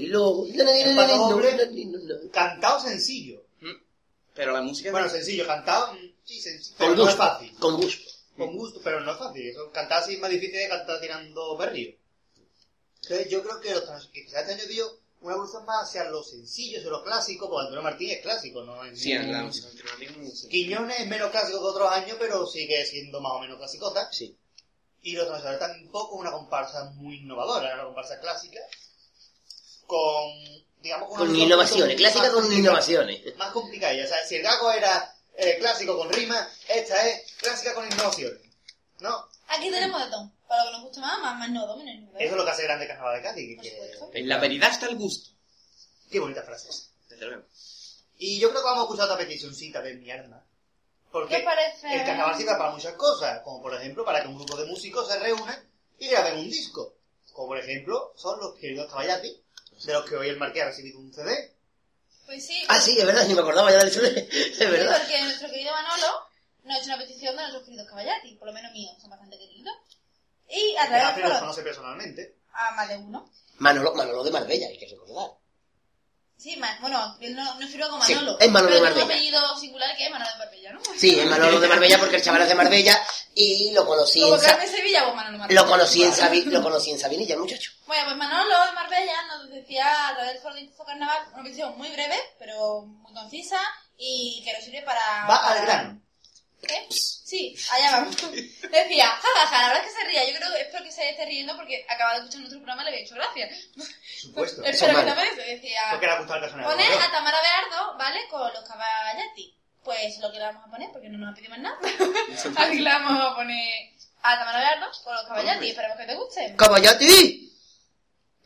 lo. 0.09 0.45
cantado 2.31 2.79
sencillo. 2.79 3.41
Pero 4.35 4.51
la 4.51 4.61
música... 4.61 4.89
Bueno, 4.91 5.07
sencillo, 5.09 5.45
cantado, 5.45 5.93
mm, 5.93 5.97
sí, 6.23 6.41
sencillo, 6.41 6.75
pero 6.79 6.95
no 6.95 7.07
es 7.07 7.15
fácil. 7.15 7.53
Con 7.59 7.77
gusto. 7.77 8.11
Con 8.35 8.55
gusto, 8.57 8.81
pero 8.83 8.99
no 9.01 9.11
es 9.11 9.17
fácil. 9.19 9.47
Eso, 9.47 9.71
cantar 9.71 10.01
así 10.01 10.15
es 10.15 10.19
más 10.19 10.31
difícil 10.31 10.55
de 10.57 10.69
cantar 10.69 10.99
tirando 10.99 11.55
berrío. 11.55 11.93
Entonces 13.03 13.29
yo 13.29 13.43
creo 13.43 13.59
que, 13.61 13.71
los 13.75 14.07
que 14.07 14.25
quizás 14.25 14.41
este 14.41 14.53
año 14.53 14.65
dio 14.67 14.87
una 15.21 15.35
evolución 15.35 15.63
más 15.65 15.87
hacia 15.87 16.05
lo 16.09 16.23
sencillo, 16.23 16.79
hacia 16.79 16.89
lo 16.89 17.03
clásico, 17.03 17.47
porque 17.47 17.65
Antonio 17.67 17.83
Martín 17.83 18.09
es 18.09 18.21
clásico, 18.23 18.63
¿no? 18.63 18.83
Es 18.83 18.99
Sí, 18.99 19.11
en 19.11 19.31
la 19.31 19.41
un- 19.41 19.45
música 19.45 19.67
alternativa 19.67 20.11
muy 20.17 20.25
sencilla. 20.25 20.49
Quiñones 20.49 20.99
es 21.01 21.07
menos 21.07 21.29
clásico 21.29 21.59
que 21.59 21.65
otros 21.65 21.91
años, 21.91 22.17
pero 22.19 22.47
sigue 22.47 22.83
siendo 22.87 23.21
más 23.21 23.33
o 23.33 23.39
menos 23.39 23.57
clasicota. 23.57 24.09
Sí. 24.11 24.35
Y 25.03 25.13
los 25.13 25.27
transmisores 25.27 25.59
tampoco 25.59 26.15
es 26.15 26.21
una 26.21 26.31
comparsa 26.31 26.85
muy 26.95 27.17
innovadora, 27.17 27.73
una 27.73 27.83
comparsa 27.83 28.19
clásica, 28.19 28.59
con, 29.85 30.31
digamos, 30.81 31.09
Con 31.09 31.27
visión 31.27 31.47
innovaciones, 31.47 31.97
clásica 31.97 32.31
con 32.31 32.51
innovaciones. 32.51 33.35
Más 33.35 33.51
complicada. 33.51 33.93
O 33.93 34.07
sea, 34.07 34.25
si 34.25 34.37
el 34.37 34.43
gago 34.43 34.71
era 34.71 35.13
eh, 35.35 35.57
clásico 35.59 35.97
con 35.97 36.11
rima, 36.11 36.47
esta 36.69 37.07
es 37.07 37.33
clásica 37.33 37.73
con 37.73 37.85
innovaciones. 37.85 38.39
¿No? 38.99 39.27
Aquí 39.49 39.69
tenemos 39.69 40.03
de 40.03 40.09
todo. 40.09 40.31
Para 40.47 40.63
lo 40.63 40.69
que 40.69 40.77
nos 40.77 40.83
guste 40.85 40.99
más, 41.01 41.19
más, 41.19 41.37
más 41.37 41.49
no 41.49 41.67
dominen. 41.67 42.09
Eso 42.17 42.31
es 42.31 42.37
lo 42.37 42.45
que 42.45 42.51
hace 42.51 42.63
grande 42.63 42.85
el 42.85 42.89
Carnaval 42.89 43.15
de 43.15 43.21
Cádiz. 43.21 43.61
que-. 43.61 44.19
En 44.19 44.29
la 44.29 44.37
veridad 44.37 44.71
está 44.71 44.87
el 44.87 44.95
gusto. 44.95 45.31
Qué 46.09 46.19
bonitas 46.19 46.45
frases. 46.45 46.91
Desde 47.09 47.25
luego. 47.25 47.43
Y 48.17 48.39
yo 48.39 48.49
creo 48.49 48.61
que 48.61 48.65
vamos 48.65 48.81
a 48.81 48.83
escuchar 48.83 49.05
otra 49.05 49.17
peticióncita 49.17 49.81
de 49.81 49.95
mi 49.95 50.09
alma. 50.11 50.43
Porque 51.13 51.37
¿Qué 51.37 51.43
parece? 51.43 51.93
el 51.95 52.03
carnaval 52.05 52.35
sirve 52.35 52.51
para 52.57 52.71
muchas 52.71 52.93
cosas, 52.95 53.39
como 53.43 53.61
por 53.61 53.73
ejemplo 53.75 54.03
para 54.03 54.21
que 54.23 54.27
un 54.27 54.35
grupo 54.35 54.57
de 54.57 54.65
músicos 54.65 55.07
se 55.07 55.19
reúna 55.19 55.63
y 55.99 56.07
graben 56.09 56.39
un 56.39 56.49
disco. 56.49 56.95
Como 57.31 57.49
por 57.49 57.59
ejemplo 57.59 58.11
son 58.17 58.39
los 58.39 58.55
queridos 58.55 58.89
Caballati, 58.89 59.41
de 59.85 59.93
los 59.93 60.09
que 60.09 60.15
hoy 60.17 60.29
el 60.29 60.37
Marqués 60.37 60.63
ha 60.63 60.65
recibido 60.65 60.99
un 60.99 61.13
CD. 61.13 61.55
Pues 62.25 62.45
sí. 62.45 62.63
Ah, 62.67 62.79
sí, 62.81 62.97
es 62.97 63.05
verdad, 63.05 63.25
ni 63.27 63.35
me 63.35 63.41
acordaba 63.41 63.71
ya 63.71 63.77
del 63.77 63.91
CD. 63.91 64.27
Es 64.31 64.57
Sí, 64.57 64.65
verdad. 64.65 64.97
porque 64.97 65.21
nuestro 65.21 65.49
querido 65.51 65.71
Manolo 65.71 66.27
nos 66.63 66.75
ha 66.75 66.79
hecho 66.79 66.87
una 66.87 66.97
petición 66.97 67.35
de 67.35 67.41
nuestros 67.43 67.63
queridos 67.63 67.87
Caballati, 67.87 68.35
por 68.35 68.47
lo 68.47 68.53
menos 68.53 68.71
míos, 68.71 68.95
son 68.99 69.09
bastante 69.11 69.37
queridos. 69.37 69.73
Y 70.49 70.75
a 70.77 70.87
través 70.87 71.15
de 71.15 71.29
los 71.29 71.37
conoce 71.39 71.61
personalmente. 71.61 72.35
a 72.53 72.71
más 72.75 72.89
de 72.89 72.97
uno. 72.97 73.29
Manolo, 73.59 73.93
Manolo 73.93 74.23
de 74.23 74.31
Marbella, 74.31 74.67
hay 74.67 74.79
que 74.79 74.87
recordar. 74.89 75.29
Sí, 76.43 76.59
bueno, 76.81 77.17
él 77.21 77.35
no, 77.37 77.55
no 77.57 77.67
firma 77.67 77.87
como 77.87 78.03
Sí, 78.03 78.15
Manolo. 78.15 78.37
es 78.37 78.51
Manolo 78.51 78.73
pero 78.73 78.83
de 78.83 78.91
tiene 78.91 79.01
un 79.03 79.07
Marbella. 79.07 79.15
apellido 79.39 79.57
singular 79.59 79.95
que 79.95 80.03
es 80.05 80.11
Manolo 80.11 80.31
de 80.31 80.37
Marbella, 80.39 80.73
¿no? 80.73 80.81
Sí, 80.97 81.17
es 81.19 81.25
Manolo 81.25 81.59
de 81.61 81.67
Marbella 81.69 81.97
porque 81.99 82.15
el 82.17 82.21
chaval 82.21 82.41
es 82.41 82.49
de 82.49 82.55
Marbella 82.55 83.07
y 83.33 83.71
lo 83.71 83.85
conocí 83.87 84.19
Como 84.21 84.35
en, 84.35 84.41
Sa- 84.41 84.67
Sevilla, 84.67 85.03
pues 85.05 85.15
Manolo 85.15 85.37
Marbella. 85.37 85.61
lo 85.61 85.67
conocí 85.69 86.03
en. 86.03 86.13
Sabi- 86.13 86.43
lo 86.43 86.61
conocí 86.61 86.91
en 86.91 86.99
Sabinilla, 86.99 87.35
el 87.35 87.39
muchacho. 87.39 87.71
Bueno, 87.87 88.03
pues 88.05 88.17
Manolo 88.17 88.65
de 88.65 88.71
Marbella 88.73 89.21
nos 89.29 89.49
decía 89.51 90.09
a 90.09 90.13
través 90.15 90.33
del 90.33 90.41
foro 90.41 90.55
de 90.55 90.69
Carnaval 90.85 91.23
una 91.33 91.43
petición 91.43 91.77
muy 91.77 91.89
breve, 91.91 92.19
pero 92.37 92.81
muy 92.81 93.13
concisa 93.13 93.57
y 93.97 94.41
que 94.43 94.51
nos 94.51 94.65
sirve 94.65 94.81
para... 94.81 94.99
Va 95.29 95.35
al 95.37 95.41
para- 95.47 95.61
grano. 95.61 96.01
¿Qué? 96.67 96.87
Sí, 96.89 97.55
allá 97.71 97.91
vamos. 97.91 98.15
Decía, 98.71 99.07
jajaja, 99.07 99.61
la 99.61 99.67
verdad 99.69 99.83
es 99.85 99.93
que 99.93 99.99
se 100.01 100.07
ría. 100.07 100.29
Yo 100.31 100.37
creo, 100.37 100.53
espero 100.55 100.83
que 100.83 100.91
se 100.91 101.09
esté 101.09 101.25
riendo 101.25 101.55
porque 101.55 101.85
acaba 101.89 102.11
de 102.13 102.17
escuchar 102.19 102.39
nuestro 102.41 102.59
programa 102.59 102.81
y 102.81 102.85
le 102.85 102.91
había 102.91 103.03
hecho 103.05 103.15
gracia. 103.15 103.49
Supuesto. 104.21 104.63
espero 104.63 104.99
que 104.99 105.05
también 105.05 105.27
eso. 105.27 105.37
Decía, 105.47 105.81
Porque 105.91 106.05
le 106.05 106.11
ha 106.11 106.17
gustado 106.19 106.39
el 106.39 106.45
personaje. 106.45 106.69
poner 106.69 106.91
a 106.93 107.11
Tamara 107.11 107.39
Beardo, 107.41 107.97
¿vale? 107.97 108.19
Con 108.29 108.53
los 108.53 108.63
caballati. 108.67 109.57
Pues 109.83 110.17
lo 110.19 110.31
que 110.31 110.37
le 110.37 110.43
vamos 110.45 110.63
a 110.65 110.69
poner, 110.71 110.89
porque 110.93 111.09
no 111.09 111.17
nos 111.17 111.31
ha 111.31 111.35
pedido 111.35 111.49
más 111.51 111.59
nada. 111.59 111.77
Así 112.55 112.77
que 112.77 112.83
le 112.83 112.89
vamos 112.89 113.19
a 113.19 113.35
poner 113.35 113.89
a 114.21 114.37
Tamara 114.39 114.59
Beardo 114.59 114.91
con 115.03 115.15
los 115.15 115.25
caballati. 115.25 115.69
Esperemos 115.69 115.97
que 115.97 116.05
te 116.05 116.15
guste. 116.15 116.55
¡Caballati! 116.55 117.39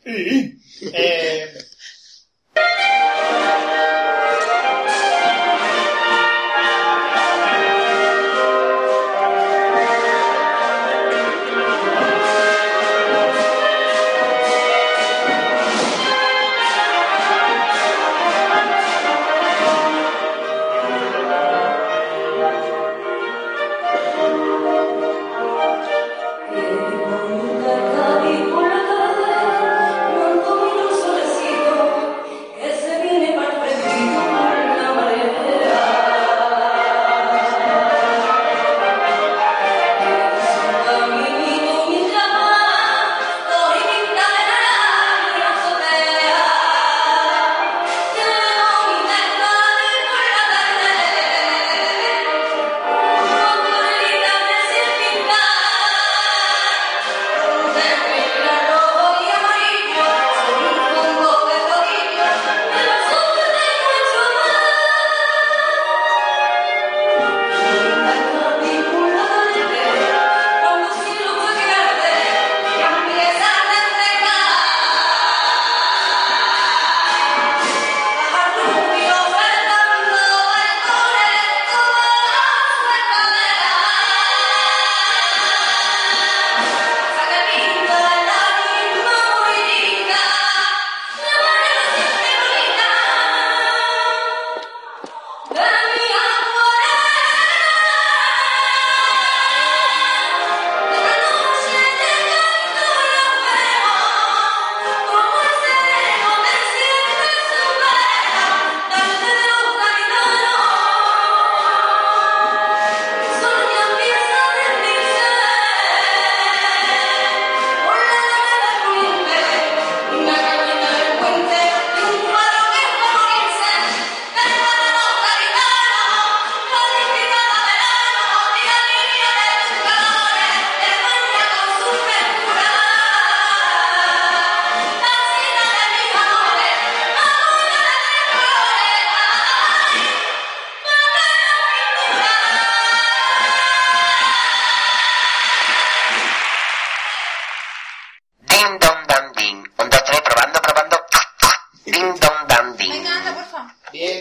Eh, 0.04 1.58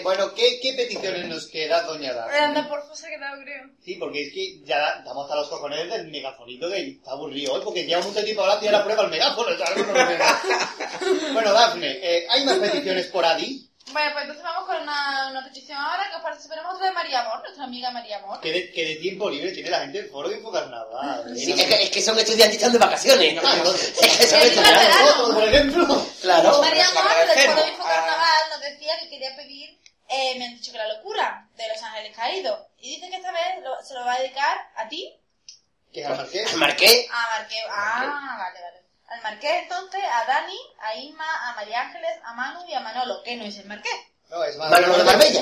bueno, 0.07 0.33
¿qué, 0.33 0.57
¿qué 0.61 0.71
peticiones 0.71 1.27
nos 1.27 1.47
queda, 1.47 1.81
doña 1.81 2.11
Eh, 2.11 2.13
Dafne? 2.15 2.37
Anda, 2.37 2.69
porfa, 2.69 2.95
se 2.95 3.07
ha 3.07 3.09
quedado, 3.09 3.41
creo. 3.43 3.63
Sí, 3.83 3.95
porque 3.95 4.23
es 4.23 4.33
que 4.33 4.61
ya 4.63 5.01
damos 5.03 5.25
hasta 5.25 5.35
los 5.35 5.49
cojones 5.49 5.89
del 5.89 6.07
megafonito 6.07 6.69
que 6.69 6.91
está 6.91 7.11
aburrido 7.11 7.51
hoy, 7.53 7.61
porque 7.61 7.83
lleva 7.83 8.01
mucho 8.01 8.23
tiempo 8.23 8.41
hablando 8.43 8.63
y 8.63 8.67
ahora 8.69 8.83
prueba 8.85 9.03
el 9.03 9.09
megáfono, 9.09 9.57
¿sabes? 9.57 9.85
No 9.85 9.93
lo 9.93 10.07
veo. 10.07 10.17
bueno, 11.33 11.51
Dafne, 11.51 11.91
eh, 12.01 12.25
¿hay 12.29 12.45
más 12.45 12.57
peticiones 12.57 13.07
por 13.07 13.25
Adi? 13.25 13.67
Bueno, 13.91 14.09
pues 14.11 14.23
entonces 14.23 14.43
vamos 14.43 14.65
con 14.67 14.81
una, 14.81 15.27
una 15.31 15.43
petición 15.45 15.77
ahora 15.77 16.09
que 16.09 16.15
os 16.17 16.21
parece. 16.21 16.41
Esperemos 16.41 16.75
otra 16.75 16.87
de 16.87 16.93
María 16.93 17.21
Amor, 17.21 17.39
nuestra 17.41 17.63
amiga 17.63 17.91
María 17.91 18.17
Amor. 18.17 18.39
¿Qué 18.41 18.51
de, 18.51 18.71
qué 18.71 18.85
de 18.85 18.95
tiempo 18.97 19.29
libre 19.29 19.51
tiene 19.51 19.69
la 19.69 19.79
gente 19.79 20.01
del 20.01 20.11
foro 20.11 20.27
de 20.29 20.35
Infocarnaval? 20.37 21.37
Sí, 21.37 21.51
es, 21.53 21.65
que, 21.65 21.83
es 21.83 21.89
que 21.89 22.01
son 22.01 22.17
estudiantes 22.19 22.53
y 22.53 22.57
están 22.57 22.73
de 22.73 22.79
vacaciones. 22.79 23.39
Ah, 23.43 23.55
no. 23.63 23.71
Es 23.73 24.17
que 24.17 24.27
son 24.27 24.39
Es 24.39 24.45
estudiantes. 24.47 24.99
Nosotros, 24.99 25.35
por 25.35 25.43
ejemplo. 25.43 26.07
Claro. 26.21 26.61
María 26.61 26.83
la 26.93 26.99
Amor, 26.99 27.27
del. 27.33 27.45
Foro 27.49 27.61
de 27.63 27.69
Info 27.69 27.83
Carnaval, 27.83 28.41
nos 28.51 28.59
decía 28.59 28.99
que 28.99 29.09
quería 29.09 29.35
pedir, 29.37 29.76
eh, 30.09 30.35
me 30.37 30.45
han 30.45 30.55
dicho 30.55 30.71
que 30.71 30.77
la 30.77 30.87
locura 30.93 31.47
de 31.55 31.67
Los 31.67 31.81
Ángeles 31.83 32.15
Caídos. 32.15 32.59
Y 32.79 32.95
dice 32.95 33.09
que 33.09 33.15
esta 33.17 33.31
vez 33.31 33.61
lo- 33.63 33.81
se 33.83 33.93
lo 33.93 34.05
va 34.05 34.13
a 34.13 34.19
dedicar 34.19 34.57
a 34.75 34.87
ti, 34.87 35.19
¿Qué 35.93 36.01
es 36.01 36.07
al 36.07 36.17
marqués? 36.17 36.51
Al 36.53 36.57
Marqués. 36.59 37.07
a 37.11 37.29
Marqués. 37.39 37.63
Ah, 37.69 38.35
vale, 38.37 38.61
vale. 38.61 38.83
Al 39.07 39.21
Marqués, 39.21 39.63
entonces, 39.63 40.01
a 40.03 40.25
Dani, 40.25 40.57
a 40.79 40.95
Inma, 40.95 41.49
a 41.49 41.55
María 41.55 41.81
Ángeles, 41.81 42.11
a 42.23 42.33
Manu 42.33 42.65
y 42.67 42.73
a 42.73 42.81
Manolo, 42.81 43.23
que 43.23 43.35
no 43.37 43.45
es 43.45 43.57
el 43.57 43.65
Marqués. 43.67 43.95
No, 44.29 44.43
es. 44.43 44.57
Manolo 44.57 44.97
de 44.97 45.03
Marbella. 45.05 45.41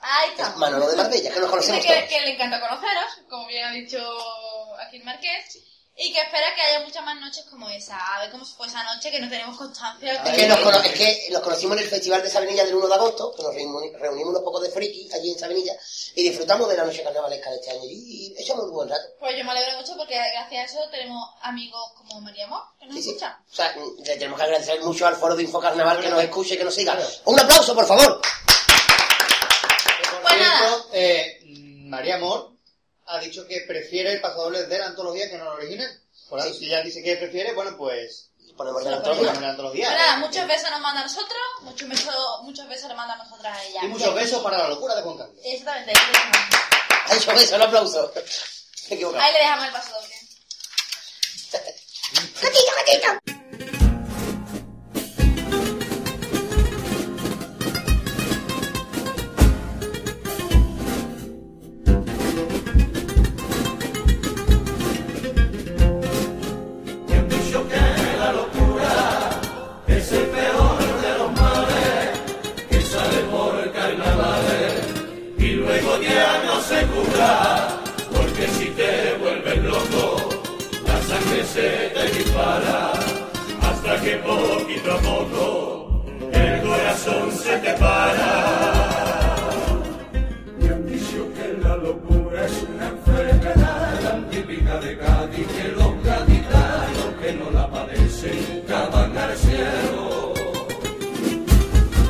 Ahí 0.00 0.30
está. 0.30 0.50
Manolo 0.56 0.88
de 0.90 0.96
Marbella, 0.96 1.22
que 1.32 1.40
nos 1.40 1.48
Dice 1.48 1.50
conocemos 1.50 1.86
que, 1.86 1.94
todos. 1.94 2.08
que 2.10 2.20
le 2.20 2.34
encanta 2.34 2.60
conoceros, 2.60 3.20
como 3.30 3.46
bien 3.46 3.64
ha 3.64 3.70
dicho 3.72 4.76
aquí 4.78 4.98
el 4.98 5.04
Marqués, 5.04 5.58
y 6.00 6.12
que 6.12 6.20
espera 6.20 6.54
que 6.54 6.60
haya 6.62 6.80
muchas 6.86 7.04
más 7.04 7.20
noches 7.20 7.44
como 7.50 7.68
esa. 7.68 7.96
A 7.98 8.20
ver 8.20 8.30
cómo 8.30 8.44
fue 8.44 8.68
esa 8.68 8.82
noche 8.84 9.10
que 9.10 9.18
no 9.18 9.28
tenemos 9.28 9.56
constancia. 9.56 10.12
Es 10.12 10.20
que, 10.36 10.48
cono- 10.62 10.80
es 10.82 10.92
que 10.92 11.26
los 11.30 11.42
conocimos 11.42 11.76
en 11.76 11.82
el 11.82 11.88
Festival 11.90 12.22
de 12.22 12.30
Sabenilla 12.30 12.64
del 12.64 12.76
1 12.76 12.86
de 12.86 12.94
agosto, 12.94 13.34
que 13.36 13.42
nos 13.42 13.52
reunimos, 13.52 13.82
reunimos 13.98 14.30
unos 14.30 14.42
pocos 14.42 14.62
de 14.62 14.70
friki 14.70 15.08
allí 15.12 15.32
en 15.32 15.38
Sabenilla 15.38 15.72
y 16.14 16.22
disfrutamos 16.28 16.68
de 16.68 16.76
la 16.76 16.84
noche 16.84 17.02
carnavalesca 17.02 17.50
de 17.50 17.56
este 17.56 17.70
año 17.72 17.82
y, 17.84 18.32
y 18.32 18.40
echamos 18.40 18.64
un 18.66 18.72
buen 18.72 18.88
rato. 18.88 19.02
Pues 19.18 19.36
yo 19.36 19.44
me 19.44 19.50
alegro 19.50 19.76
mucho 19.80 19.96
porque 19.96 20.14
gracias 20.14 20.52
a 20.52 20.64
eso 20.64 20.88
tenemos 20.90 21.28
amigos 21.42 21.82
como 21.96 22.20
María 22.20 22.44
Amor, 22.46 22.62
que 22.78 22.86
nos 22.86 22.94
Sí, 22.94 23.02
sí. 23.02 23.08
escuchan. 23.10 23.36
O 23.50 23.54
sea, 23.54 23.74
le 23.76 24.14
tenemos 24.16 24.38
que 24.38 24.44
agradecer 24.44 24.80
mucho 24.82 25.06
al 25.06 25.16
foro 25.16 25.34
de 25.34 25.42
Infocarnaval 25.42 26.00
que 26.00 26.08
nos 26.10 26.22
escuche 26.22 26.54
y 26.54 26.58
que 26.58 26.64
nos 26.64 26.74
siga. 26.74 26.96
Un 27.24 27.40
aplauso, 27.40 27.74
por 27.74 27.86
favor. 27.86 28.20
María 31.86 32.16
Amor 32.16 32.52
ha 33.08 33.18
dicho 33.18 33.46
que 33.46 33.64
prefiere 33.66 34.12
el 34.12 34.20
pasodoble 34.20 34.66
de 34.66 34.78
la 34.78 34.86
antología 34.86 35.30
que 35.30 35.38
no 35.38 35.44
el 35.44 35.58
original. 35.58 36.00
Por 36.28 36.40
tanto, 36.40 36.54
si 36.54 36.66
ella 36.66 36.82
dice 36.82 37.02
que 37.02 37.16
prefiere, 37.16 37.54
bueno, 37.54 37.76
pues... 37.76 38.26
Ponemos 38.56 38.82
de 38.82 38.90
la 38.90 38.96
antología. 38.96 39.32
de 39.32 39.40
la 39.40 39.50
antología. 39.50 39.90
Nada, 39.90 40.16
muchas 40.16 40.48
veces 40.48 40.68
nos 40.70 40.80
manda 40.80 41.00
a 41.00 41.04
nosotros, 41.04 41.38
muchos 41.62 41.88
besos, 41.88 42.14
muchos 42.42 42.68
besos 42.68 42.88
le 42.88 42.96
manda 42.96 43.14
a 43.14 43.18
nosotras 43.18 43.56
a 43.56 43.64
ella. 43.64 43.80
Y 43.84 43.86
muchos 43.88 44.12
besos 44.14 44.42
para 44.42 44.58
la 44.58 44.68
locura 44.68 44.96
de 44.96 45.02
Juan 45.02 45.16
Carlos. 45.16 45.36
Exactamente, 45.44 45.92
ahí 45.92 47.18
dicho 47.18 47.32
eso, 47.32 47.56
un 47.56 47.62
aplauso. 47.62 48.12
Ahí 48.90 49.32
le 49.32 49.38
dejamos 49.38 49.66
el 49.66 49.72
paso 49.72 49.92
doble. 49.92 50.14
¡Gatito, 52.42 52.72
gatito! 52.76 53.37
Hasta 83.62 84.00
que 84.02 84.16
poquito 84.16 84.92
a 84.92 84.98
poco 84.98 86.02
el 86.32 86.62
corazón 86.62 87.32
se 87.32 87.56
te 87.58 87.72
para. 87.74 89.34
Me 90.58 90.68
han 90.68 90.86
dicho 90.86 91.28
que 91.34 91.58
la 91.62 91.76
locura 91.76 92.46
es 92.46 92.64
una 92.74 92.88
enfermedad 92.88 94.00
tan 94.02 94.30
típica 94.30 94.78
de 94.80 94.98
Cádiz 94.98 95.46
que 95.48 95.68
los 95.76 96.02
gaditanos 96.02 97.10
que 97.20 97.32
no 97.34 97.50
la 97.50 97.70
padecen 97.70 98.54
nunca 98.54 98.86
van 98.88 99.18
al 99.18 99.36
cielo. 99.36 100.34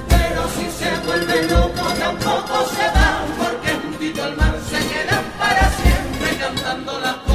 Pero 0.09 0.43
si 0.55 0.66
se 0.79 0.91
vuelve 1.07 1.43
loco 1.49 1.85
tampoco 1.99 2.66
se 2.77 2.87
van 2.97 3.27
porque 3.39 3.70
juntito 3.83 4.23
al 4.23 4.37
mar 4.37 4.55
se 4.70 4.79
quedan 4.93 5.25
para 5.39 5.70
siempre 5.70 6.37
cantando 6.39 7.01
las 7.01 7.28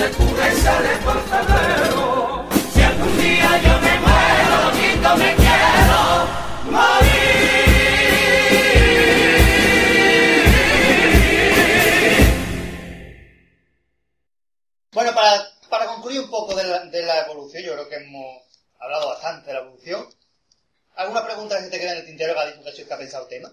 se 0.00 0.10
cura 0.12 0.50
y 0.50 0.56
sale 0.56 0.96
por 1.04 1.22
febrero, 1.28 2.48
si 2.72 2.80
algún 2.80 3.20
día 3.20 3.50
yo 3.64 3.74
me 3.84 3.94
muero, 4.00 5.16
me 5.18 5.36
quiero 5.36 6.00
morir. 6.64 7.20
Bueno, 14.92 15.14
para, 15.14 15.50
para 15.68 15.86
concluir 15.86 16.20
un 16.20 16.30
poco 16.30 16.54
de 16.54 16.64
la, 16.64 16.86
de 16.86 17.02
la 17.02 17.20
evolución, 17.26 17.62
yo 17.62 17.74
creo 17.74 17.88
que 17.90 17.96
hemos 17.96 18.42
hablado 18.78 19.08
bastante 19.08 19.48
de 19.48 19.52
la 19.52 19.60
evolución. 19.60 20.08
¿Alguna 20.96 21.26
pregunta 21.26 21.58
que 21.58 21.64
se 21.64 21.70
te 21.70 21.78
queda 21.78 21.92
en 21.92 21.98
el 21.98 22.06
tintero 22.06 22.32
que 22.32 22.40
ha 22.40 22.46
dicho 22.46 22.86
que 22.86 22.94
ha 22.94 22.98
pensado 22.98 23.24
el 23.24 23.28
tema? 23.28 23.52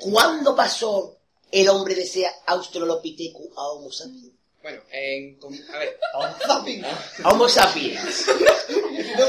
¿Cuándo 0.00 0.56
pasó 0.56 1.16
el 1.52 1.68
hombre 1.68 1.94
de 1.94 2.02
ese 2.02 2.28
Australopithecus 2.46 3.56
a 3.56 3.68
Homo 3.68 3.92
sapiens? 3.92 4.29
Bueno, 4.62 4.82
en, 4.90 5.38
a 5.74 5.78
ver. 5.78 5.98
A 6.12 6.18
Homo 7.30 7.48
sapiens. 7.48 8.26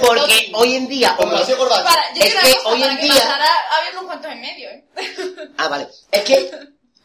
Porque 0.05 0.51
hoy 0.53 0.75
en 0.75 0.87
día... 0.87 1.15
Corbata. 1.17 1.83
Para, 1.83 2.13
yo 2.13 2.21
es 2.23 2.33
que 2.35 2.53
cosa, 2.55 2.69
hoy 2.69 2.83
en 2.83 2.95
que 2.97 3.03
día... 3.03 3.13
pasara, 3.13 3.49
había 3.77 3.91
unos 3.91 4.03
cuantos 4.05 4.31
en 4.31 4.41
medio, 4.41 4.69
¿eh? 4.69 4.85
Ah, 5.57 5.67
vale. 5.69 5.87
Es 6.11 6.23
que 6.23 6.51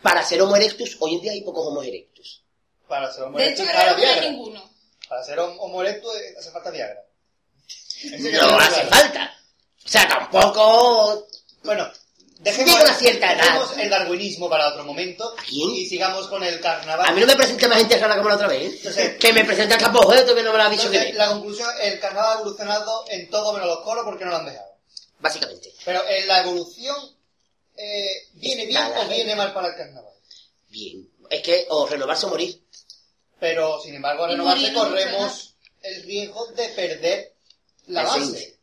para 0.03 0.25
ser 0.25 0.43
Homo 0.43 0.57
erectus, 0.57 0.97
hoy 1.01 1.15
en 1.15 1.21
día 1.21 1.33
hay 1.33 1.43
pocos 1.43 1.67
Homo 1.67 1.83
erectus. 1.83 2.43
Para 2.89 3.13
ser 3.13 3.25
Homo 3.25 3.39
De 3.39 3.45
erectus, 3.45 3.65
hecho, 3.69 3.77
para 3.77 3.95
creo 3.95 3.97
que 3.97 4.07
no 4.07 4.23
hay 4.23 4.31
ninguno. 4.31 4.71
Para 5.09 5.23
ser 5.25 5.39
hom- 5.39 5.57
Homo 5.61 5.83
erectus 5.83 6.13
hace 6.39 6.51
falta 6.51 6.71
Viagra. 6.71 7.01
No 8.51 8.59
hace 8.59 8.83
falta. 8.87 9.35
O 9.85 9.89
sea, 9.89 10.09
tampoco... 10.09 11.29
Bueno, 11.63 11.91
Llega 12.45 12.83
una 12.83 12.95
cierta 12.95 13.33
edad. 13.33 13.45
dejemos 13.45 13.79
el 13.79 13.91
darwinismo 13.91 14.49
para 14.49 14.69
otro 14.69 14.85
momento 14.85 15.35
y 15.51 15.87
sigamos 15.87 16.29
con 16.29 16.45
el 16.45 16.61
carnaval. 16.61 17.07
A 17.09 17.13
mí 17.13 17.21
no 17.21 17.27
me 17.27 17.37
presenta 17.37 17.69
más 17.69 17.79
gente 17.79 17.99
rara 17.99 18.17
como 18.17 18.29
la 18.29 18.35
otra 18.37 18.49
vez. 18.49 18.85
¿eh? 18.99 19.17
que 19.19 19.33
me 19.33 19.45
presenta 19.45 19.77
el 19.77 19.81
campo 19.81 20.03
Joto 20.03 20.35
que 20.35 20.43
no 20.43 20.53
me 20.53 20.59
lo 20.59 20.65
ha 20.65 20.71
dicho 20.71 20.87
Entonces, 20.87 21.13
que 21.13 21.19
la 21.19 21.29
conclusión, 21.29 21.69
el 21.83 21.99
carnaval 21.99 22.31
ha 22.31 22.41
evolucionado 22.41 23.05
en 23.09 23.31
todo 23.31 23.53
menos 23.53 23.69
los 23.69 23.81
coros 23.81 24.05
porque 24.05 24.25
no 24.25 24.31
lo 24.33 24.37
han 24.37 24.47
dejado. 24.47 24.77
Básicamente. 25.19 25.73
Pero 25.85 26.07
en 26.09 26.29
la 26.29 26.41
evolución, 26.41 26.97
eh, 27.77 28.29
¿viene 28.35 28.67
bien 28.67 28.83
o 28.83 28.95
la 28.95 29.05
viene 29.05 29.35
mal 29.35 29.53
para 29.53 29.69
el 29.69 29.77
carnaval? 29.77 30.13
Bien. 30.69 31.09
Es 31.31 31.43
que 31.43 31.67
o 31.71 31.87
renovarse 31.87 32.27
o 32.27 32.29
morir. 32.29 32.63
Pero, 33.41 33.81
sin 33.81 33.95
embargo, 33.95 34.25
al 34.25 34.33
renovarse 34.33 34.73
morir 34.73 34.73
no 34.75 34.83
corremos 34.85 35.55
el 35.83 36.03
riesgo 36.03 36.47
de 36.49 36.69
perder 36.69 37.33
la 37.87 38.03
La 38.03 38.09
base. 38.11 38.56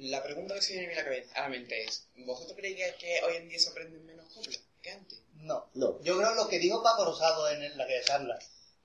La 0.00 0.22
pregunta 0.22 0.54
que 0.54 0.62
se 0.62 0.78
viene 0.78 0.94
a 0.94 0.96
la 0.96 1.04
cabeza, 1.04 1.34
a 1.34 1.42
la 1.42 1.48
mente 1.50 1.84
es, 1.84 2.06
¿vosotros 2.16 2.56
creéis 2.56 2.76
que, 2.76 2.94
que 2.98 3.20
hoy 3.22 3.36
en 3.36 3.48
día 3.50 3.58
se 3.58 3.68
aprenden 3.68 4.06
menos 4.06 4.32
coplas 4.32 4.60
que 4.80 4.90
antes? 4.90 5.20
No. 5.34 5.68
No. 5.74 6.02
Yo 6.02 6.16
creo 6.16 6.34
lo 6.34 6.48
que 6.48 6.58
dijo 6.58 6.82
Paco 6.82 7.04
Rosado 7.04 7.50
en 7.50 7.76
la 7.76 7.86
que 7.86 8.00
charla, 8.02 8.38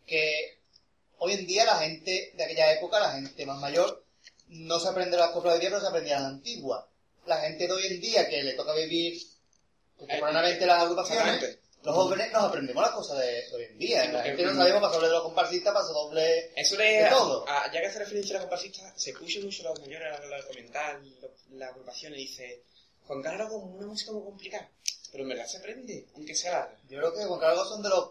que 0.06 0.60
hoy 1.20 1.34
en 1.34 1.48
día 1.48 1.64
la 1.64 1.78
gente 1.78 2.34
de 2.36 2.44
aquella 2.44 2.74
época, 2.74 3.00
la 3.00 3.14
gente 3.14 3.46
más 3.46 3.60
mayor, 3.60 4.04
no 4.50 4.78
se 4.78 4.90
aprende 4.90 5.16
las 5.16 5.32
coplas 5.32 5.54
de 5.54 5.60
hoy 5.60 5.62
día, 5.62 5.70
pero 5.70 5.82
se 5.82 5.88
aprendía 5.88 6.20
las 6.20 6.32
antiguas. 6.32 6.84
La 7.26 7.40
gente 7.40 7.66
de 7.66 7.74
hoy 7.74 7.88
en 7.88 8.02
día 8.02 8.28
que 8.28 8.44
le 8.44 8.54
toca 8.54 8.74
vivir 8.74 9.22
contemporáneamente 9.98 10.66
las 10.66 10.84
agrupaciones. 10.84 11.60
Los 11.86 11.95
jóvenes 11.95 12.32
nos 12.34 12.44
aprendemos 12.44 12.84
las 12.84 12.91
cosas 12.94 13.20
de, 13.20 13.44
hoy 13.53 13.64
en 13.64 13.78
día. 13.78 14.06
Sí, 14.06 14.12
la 14.12 14.24
gente 14.24 14.44
no 14.44 14.56
sabemos 14.56 14.82
paso 14.82 14.95
doble 14.95 15.07
de 15.07 15.14
los 15.14 15.24
comparsistas, 15.24 15.74
paso 15.74 15.94
doble 15.94 16.52
Eso 16.56 16.76
de 16.78 16.84
de, 16.84 17.10
todo. 17.10 17.45
a- 17.48 17.72
ya 17.72 17.80
que 17.82 17.88
hace 17.88 17.99
referencia 17.99 18.36
a 18.36 18.40
la 18.40 18.41
comparsista, 18.48 18.94
se 18.98 19.12
escucha 19.12 19.40
mucho 19.41 19.64
los 19.64 19.80
mayores 19.80 20.07
a 20.14 20.20
la 20.20 20.26
hora 20.28 20.38
de 20.38 20.48
comentar 20.48 20.99
lo- 21.22 21.57
la 21.57 21.68
agrupación 21.68 22.14
y 22.14 22.18
dice, 22.18 22.64
Juan 23.07 23.22
Carlos 23.22 23.49
como 23.49 23.66
una 23.78 23.88
música 23.88 24.12
muy 24.12 24.24
complicada, 24.24 24.70
pero 25.12 25.24
en 25.24 25.30
verdad 25.30 25.45
se 25.48 25.57
aprende, 25.57 26.06
aunque 26.16 26.36
sea 26.36 26.52
larga. 26.52 26.78
Yo 26.90 26.98
creo 26.98 27.14
que 27.14 27.24
Juan 27.26 27.40
Carlos 27.40 27.70
son 27.70 27.82
de 27.84 27.90
los 27.90 28.10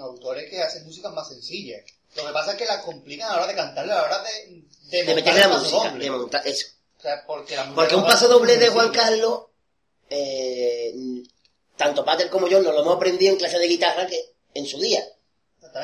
autores 0.00 0.50
que 0.50 0.60
hacen 0.60 0.84
músicas 0.84 1.12
más 1.12 1.28
sencillas. 1.28 1.82
Lo 2.16 2.26
que 2.26 2.32
pasa 2.32 2.52
es 2.52 2.58
que 2.58 2.66
las 2.66 2.82
complican 2.84 3.28
a 3.30 3.32
la 3.32 3.38
hora 3.38 3.46
de 3.46 3.54
cantarle, 3.54 3.92
a 3.92 3.96
la 3.96 4.02
hora 4.04 4.22
de, 4.22 4.62
de, 4.90 4.98
De 4.98 5.04
montar 5.04 5.14
meterle 5.14 5.40
la 5.40 5.48
música. 5.48 5.90
doble. 5.90 6.04
De 6.04 6.10
montar 6.10 6.46
eso. 6.46 6.66
O 6.98 7.00
sea, 7.02 7.24
porque 7.26 7.56
la 7.56 7.74
Porque 7.74 7.94
un 7.94 8.04
paso 8.04 8.28
doble 8.28 8.56
de 8.58 8.68
Juan. 8.68 8.90
Carlos, 8.92 9.44
eh, 10.10 10.92
tanto 11.76 12.04
Pater 12.04 12.28
como 12.30 12.48
yo 12.48 12.60
nos 12.60 12.74
lo 12.74 12.82
hemos 12.82 12.96
aprendido 12.96 13.32
en 13.32 13.38
clase 13.38 13.58
de 13.58 13.68
guitarra 13.68 14.06
que 14.06 14.34
en 14.54 14.66
su 14.66 14.80
día. 14.80 15.04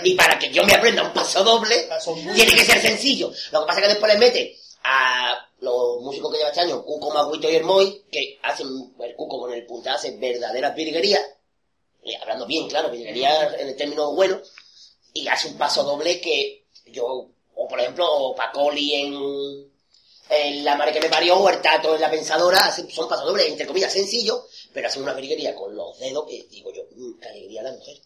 Y 0.04 0.14
para 0.14 0.38
que 0.38 0.50
yo 0.50 0.64
me 0.64 0.74
aprenda 0.74 1.02
un 1.02 1.12
paso 1.12 1.42
doble, 1.42 1.88
tiene 2.34 2.54
que 2.54 2.64
ser 2.64 2.80
sencillo. 2.80 3.32
Lo 3.52 3.60
que 3.60 3.66
pasa 3.66 3.80
es 3.80 3.86
que 3.86 3.92
después 3.92 4.12
le 4.12 4.18
mete 4.18 4.58
a 4.84 5.48
los 5.60 6.00
músicos 6.02 6.30
que 6.30 6.38
lleva 6.38 6.50
este 6.50 6.60
año, 6.60 6.84
Cuco, 6.84 7.10
Maguito 7.10 7.50
y 7.50 7.56
Hermoy, 7.56 8.04
que 8.10 8.38
hacen, 8.42 8.66
el 9.00 9.14
Cuco 9.16 9.40
con 9.40 9.52
el 9.52 9.66
punta 9.66 9.94
hace 9.94 10.16
verdaderas 10.16 10.74
virguerías, 10.74 11.22
hablando 12.20 12.46
bien, 12.46 12.68
claro, 12.68 12.90
virguerías 12.90 13.54
en 13.58 13.68
el 13.68 13.76
término 13.76 14.12
bueno, 14.14 14.40
y 15.12 15.26
hace 15.26 15.48
un 15.48 15.58
paso 15.58 15.82
doble 15.82 16.20
que 16.20 16.66
yo, 16.86 17.28
o 17.54 17.68
por 17.68 17.80
ejemplo, 17.80 18.34
Pacoli 18.36 18.94
en, 18.94 19.70
en 20.30 20.64
La 20.64 20.76
Madre 20.76 20.92
que 20.92 21.00
me 21.00 21.08
parió, 21.08 21.38
o 21.38 21.48
el 21.48 21.60
Tato 21.60 21.94
en 21.94 22.00
La 22.00 22.10
Pensadora, 22.10 22.58
hacen, 22.66 22.88
son 22.90 23.08
pasos 23.08 23.26
dobles, 23.26 23.48
entre 23.48 23.66
comillas, 23.66 23.92
sencillos, 23.92 24.44
pero 24.72 24.88
hacen 24.88 25.02
una 25.02 25.14
virguería 25.14 25.54
con 25.54 25.74
los 25.74 25.98
dedos 25.98 26.26
que, 26.28 26.46
digo 26.50 26.72
yo, 26.72 26.82
mm, 26.90 27.18
qué 27.20 27.28
alegría 27.28 27.62
la 27.62 27.72
mujer. 27.72 27.96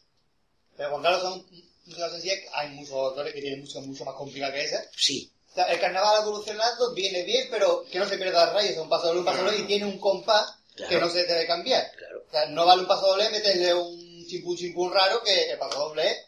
Pero 0.76 0.90
Juan 0.90 1.02
Carlos 1.02 1.22
son 1.22 1.47
músicas 1.84 2.12
sencillas, 2.12 2.39
hay 2.55 2.68
muchos 2.70 2.94
autores 2.94 3.34
que 3.34 3.40
tienen 3.40 3.60
música 3.60 3.80
mucho 3.80 4.05
más 4.05 4.14
complicada 4.14 4.52
que 4.52 4.64
esa. 4.64 4.82
Sí. 4.97 5.30
O 5.51 5.55
sea, 5.55 5.64
el 5.64 5.80
carnaval 5.80 6.22
evolucionando 6.22 6.94
viene 6.94 7.24
bien, 7.24 7.48
pero 7.51 7.84
que 7.90 7.98
no 7.98 8.09
se 8.09 8.16
pierda 8.16 8.47
las 8.47 8.55
raíces, 8.55 8.78
un 8.78 8.89
paso 8.89 9.09
doble, 9.09 9.20
un 9.20 9.26
paso 9.26 9.44
doble, 9.44 9.59
y 9.59 9.64
tiene 9.66 9.84
un 9.84 9.98
compás 9.98 10.55
Claro. 10.74 10.89
que 10.89 11.01
no 11.01 11.10
se 11.10 11.24
debe 11.24 11.47
cambiar. 11.47 11.93
Claro. 11.94 12.24
O 12.26 12.30
sea, 12.30 12.47
no 12.47 12.64
vale 12.64 12.80
un 12.80 12.89
paso 12.89 13.06
doble 13.09 13.28
meterle 13.28 13.74
un 13.74 14.26
chimpún 14.26 14.56
chimpún 14.56 14.90
raro 14.90 15.22
que 15.22 15.51
el 15.51 15.59
paso 15.59 15.78
doble 15.80 16.10
es 16.10 16.18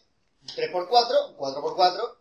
3x4, 0.55 1.37
4x4, 1.37 2.15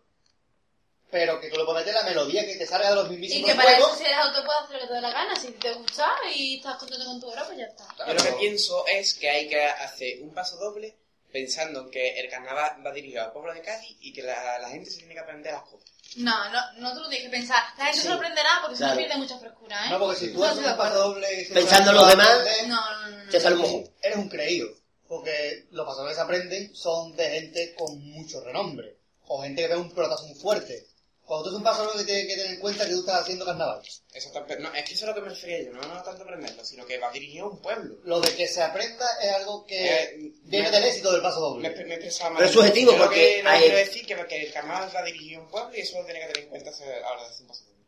pero 1.13 1.39
que 1.39 1.47
tú 1.49 1.57
le 1.57 1.63
puedes 1.63 1.85
meter 1.85 1.93
la 1.93 2.09
melodía 2.09 2.43
que 2.45 2.55
te 2.55 2.65
salga 2.65 2.89
de 2.89 2.95
los 2.95 3.05
Y 3.07 3.09
mismísimos 3.11 3.49
que 3.51 3.55
para 3.55 3.69
juegos. 3.75 3.89
eso 3.89 3.97
si 3.99 4.03
eres 4.05 4.17
autor 4.17 4.45
puedes 4.45 4.61
hacer 4.63 4.73
lo 4.75 4.81
que 4.81 4.87
te 4.87 4.93
dé 4.95 5.01
la 5.01 5.11
gana. 5.11 5.35
Si 5.39 5.51
te 5.51 5.73
gusta 5.73 6.11
y 6.35 6.57
estás 6.57 6.75
contento 6.77 7.05
con 7.05 7.21
tu 7.21 7.29
obra, 7.29 7.45
pues 7.45 7.57
ya 7.59 7.65
está. 7.65 7.87
Yo 8.07 8.13
lo 8.13 8.23
que 8.23 8.31
pienso 8.33 8.85
es 8.87 9.13
que 9.13 9.29
hay 9.29 9.47
que 9.47 9.63
hacer 9.63 10.21
un 10.23 10.33
paso 10.33 10.57
doble 10.57 10.97
pensando 11.31 11.81
en 11.81 11.91
que 11.91 12.19
el 12.19 12.29
carnaval 12.29 12.83
va 12.85 12.91
dirigido 12.91 13.23
al 13.23 13.31
pueblo 13.31 13.53
de 13.53 13.61
Cádiz 13.61 13.95
y 14.01 14.11
que 14.11 14.21
la, 14.23 14.57
la 14.59 14.69
gente 14.69 14.89
se 14.89 14.97
tiene 14.97 15.13
que 15.13 15.19
aprender 15.19 15.53
las 15.53 15.63
cosas. 15.63 15.89
No, 16.17 16.49
no, 16.51 16.59
no 16.77 16.93
te 16.93 16.99
lo 16.99 17.09
tienes 17.09 17.27
que 17.27 17.31
pensar. 17.37 17.63
La 17.77 17.85
gente 17.85 17.97
Sí. 17.97 18.03
se 18.03 18.09
lo 18.09 18.15
aprenderá 18.15 18.49
porque 18.61 18.75
si 18.75 18.79
Claro. 18.83 18.93
no 18.95 18.99
pierde 18.99 19.17
mucha 19.17 19.37
frescura, 19.39 19.85
¿eh? 19.85 19.89
No, 19.89 19.99
porque 19.99 20.19
si 20.19 20.27
tú 20.33 20.39
Yo 20.39 20.45
haces 20.45 20.67
acuerdo. 20.67 21.07
doble... 21.09 21.41
y 21.41 21.45
Pensando 21.53 21.89
en 21.91 21.95
los 21.97 22.07
demás, 22.09 22.39
No, 22.67 22.91
no, 23.01 23.07
no. 23.09 23.23
no. 23.25 23.31
Te 23.31 23.39
sale 23.39 23.55
un 23.55 23.61
mojón. 23.61 23.89
Eres 24.01 24.17
un 24.17 24.29
creído. 24.29 24.67
Porque 25.07 25.65
los 25.71 25.85
pasadores 25.85 26.13
que 26.13 26.15
se 26.15 26.21
aprenden 26.21 26.75
son 26.75 27.15
de 27.15 27.29
gente 27.29 27.75
con 27.75 27.99
mucho 28.11 28.41
renombre. 28.41 28.97
O 29.27 29.41
gente 29.41 29.61
que 29.63 29.67
ve 29.69 29.75
un 29.77 29.91
pelotazo 29.93 30.25
muy 30.27 30.35
fuerte. 30.39 30.85
Cuando 31.25 31.43
tú 31.43 31.49
haces 31.49 31.57
un 31.57 31.63
paso 31.63 31.85
doble, 31.85 32.03
tienes 32.03 32.27
que 32.27 32.35
tener 32.35 32.51
en 32.55 32.59
cuenta 32.59 32.85
que 32.85 32.91
tú 32.91 32.99
estás 32.99 33.21
haciendo 33.21 33.45
carnaval. 33.45 33.81
Exacto, 34.13 34.43
pero 34.45 34.59
no, 34.61 34.73
es 34.73 34.83
que 34.83 34.93
eso 34.93 35.05
es 35.05 35.09
lo 35.09 35.15
que 35.15 35.21
me 35.21 35.29
refería 35.29 35.63
yo, 35.63 35.71
no, 35.71 35.81
no 35.81 36.03
tanto 36.03 36.23
aprenderlo, 36.23 36.65
sino 36.65 36.85
que 36.85 36.97
va 36.97 37.11
dirigido 37.11 37.45
a 37.45 37.49
un 37.49 37.61
pueblo. 37.61 37.95
Lo 38.03 38.19
de 38.19 38.35
que 38.35 38.45
se 38.47 38.61
aprenda 38.61 39.05
es 39.21 39.31
algo 39.31 39.65
que 39.65 39.85
Eh, 39.85 40.17
viene 40.43 40.69
me- 40.69 40.71
del 40.71 40.83
éxito 40.83 41.11
del 41.13 41.21
paso 41.21 41.39
Me, 41.57 41.69
doble. 41.69 41.85
me 41.85 41.97
mal. 41.97 42.33
Pero 42.35 42.45
es 42.45 42.51
subjetivo, 42.51 42.91
Yo 42.91 42.97
lo 42.97 43.03
porque 43.05 43.35
que 43.37 43.43
no 43.43 43.49
hay- 43.49 43.61
quiero 43.61 43.77
decir 43.77 44.05
que, 44.05 44.27
que 44.27 44.45
el 44.47 44.51
carnaval 44.53 44.91
va 44.93 45.03
dirigido 45.03 45.39
a 45.39 45.43
un 45.45 45.49
pueblo 45.49 45.75
y 45.77 45.79
eso 45.79 45.97
lo 45.99 46.05
tiene 46.05 46.19
que 46.19 46.25
tener 46.27 46.43
en 46.43 46.49
cuenta 46.49 46.69
hacer- 46.71 46.93
a 46.95 46.99
la 46.99 47.11
hora 47.11 47.23
de 47.23 47.29
hacer 47.29 47.41
un 47.43 47.47
paso 47.47 47.63
doble. 47.65 47.83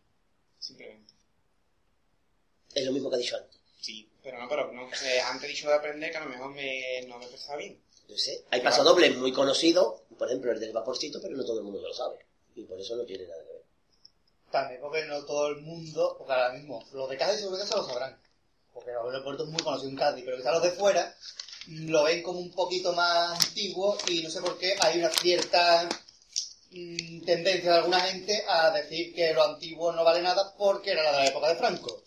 Simplemente. 0.60 1.14
Es 2.74 2.86
lo 2.86 2.92
mismo 2.94 3.10
que 3.10 3.16
he 3.18 3.20
dicho 3.20 3.36
antes. 3.36 3.60
Sí, 3.82 4.10
pero 4.24 4.40
no, 4.40 4.48
pero 4.50 4.72
no 4.72 4.90
sé, 4.96 5.20
antes 5.22 5.44
he 5.44 5.48
dicho 5.54 5.68
de 5.68 5.76
aprender 5.76 6.10
que 6.12 6.18
a 6.18 6.24
lo 6.24 6.30
mejor 6.30 6.52
me, 6.54 7.02
no 7.08 7.18
me 7.18 7.26
expresaba 7.26 7.58
bien. 7.58 7.80
Yo 8.08 8.18
sé. 8.18 8.44
Hay 8.52 8.62
pasodobles 8.62 9.16
muy 9.18 9.32
conocidos, 9.34 10.02
por 10.18 10.28
ejemplo 10.30 10.52
el 10.52 10.60
del 10.60 10.72
vaporcito, 10.74 11.20
pero 11.22 11.36
no 11.36 11.44
todo 11.44 11.58
el 11.60 11.64
mundo 11.66 11.82
lo 11.82 11.94
sabe. 11.94 12.26
Y 12.56 12.64
por 12.64 12.80
eso 12.80 12.96
no 12.96 13.06
tiene 13.06 13.28
nada 13.28 13.44
que 13.44 13.54
ver. 13.54 13.64
También 14.50 14.82
porque 14.82 15.06
no 15.06 15.24
todo 15.26 15.50
el 15.50 15.58
mundo, 15.58 16.16
porque 16.18 16.34
ahora 16.34 16.54
mismo, 16.54 16.84
los 16.94 17.10
de 17.10 17.18
Cádiz 17.18 17.40
seguro 17.40 17.58
que 17.58 17.68
se 17.68 17.76
lo 17.76 17.86
sabrán. 17.86 18.18
Porque 18.74 18.92
el 18.92 18.98
aeropuerto 18.98 19.44
es 19.44 19.50
muy 19.50 19.62
conocido 19.62 19.90
en 19.90 19.98
Cádiz, 19.98 20.24
pero 20.26 20.38
quizás 20.38 20.54
los 20.54 20.64
de 20.64 20.72
fuera 20.72 21.16
mm, 21.68 21.90
lo 21.90 22.04
ven 22.04 22.24
como 22.24 22.40
un 22.40 22.52
poquito 22.52 22.94
más 22.94 23.46
antiguo 23.46 23.98
y 24.08 24.22
no 24.22 24.30
sé 24.30 24.42
por 24.42 24.58
qué 24.58 24.76
hay 24.80 25.00
una 25.00 25.10
cierta 25.10 25.90
mm, 26.72 27.22
tendencia 27.26 27.72
de 27.72 27.78
alguna 27.78 28.00
gente 28.02 28.44
a 28.48 28.72
decir 28.72 29.14
que 29.14 29.34
lo 29.34 29.44
antiguo 29.44 29.92
no 29.92 30.04
vale 30.04 30.22
nada 30.22 30.56
porque 30.58 30.92
era 30.92 31.04
la 31.04 31.12
de 31.12 31.18
la 31.18 31.28
época 31.28 31.50
de 31.50 31.56
Franco. 31.56 32.04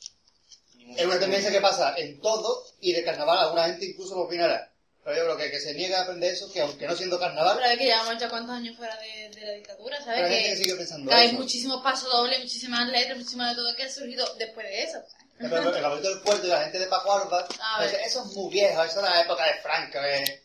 Es 0.97 1.05
una 1.05 1.19
tendencia 1.19 1.51
que 1.51 1.61
pasa 1.61 1.95
en 1.99 2.19
todo 2.21 2.65
y 2.81 2.93
de 2.93 3.05
carnaval 3.05 3.39
alguna 3.39 3.65
gente 3.65 3.85
incluso 3.85 4.15
lo 4.15 4.23
opinará. 4.23 4.68
Pero 5.09 5.21
yo 5.21 5.25
creo 5.25 5.37
que 5.39 5.51
que 5.53 5.61
se 5.61 5.73
niega 5.73 6.01
a 6.01 6.03
aprender 6.03 6.35
eso, 6.35 6.53
que 6.53 6.61
aunque 6.61 6.87
no 6.87 6.95
siendo 6.95 7.19
carnaval, 7.19 7.57
Pero 7.57 7.71
es 7.71 7.79
que 7.79 7.85
llevamos 7.85 8.19
ya 8.19 8.29
cuántos 8.29 8.55
años 8.55 8.77
fuera 8.77 8.95
de, 8.99 9.31
de 9.31 9.47
la 9.47 9.53
dictadura, 9.53 9.97
pero 10.05 10.19
¿sabes? 10.19 10.31
gente 10.31 10.51
que 10.51 10.57
sigue 10.57 10.77
pensando 10.77 11.09
que 11.09 11.15
hay 11.17 11.33
muchísimos 11.33 11.83
pasos 11.83 12.13
dobles, 12.13 12.41
muchísimas 12.41 12.87
letras, 12.89 13.17
muchísimo 13.17 13.47
de 13.47 13.55
todo 13.55 13.75
que 13.75 13.85
ha 13.85 13.91
surgido 13.91 14.27
después 14.37 14.67
de 14.67 14.83
eso. 14.83 14.99
el 15.39 15.51
cabrito 15.51 16.11
del 16.11 16.21
puerto 16.21 16.47
y 16.47 16.51
la 16.51 16.61
gente 16.61 16.79
de 16.79 16.87
Paco 16.89 17.11
Alba, 17.11 17.49
A 17.59 17.81
ver. 17.81 17.91
dice, 17.91 18.03
eso 18.05 18.23
es 18.23 18.37
muy 18.37 18.53
viejo, 18.53 18.85
eso 18.85 18.99
es 19.01 19.05
de 19.07 19.11
la 19.11 19.23
época 19.23 19.47
de 19.47 19.55
Franco. 19.63 19.99
Eh. 19.99 20.43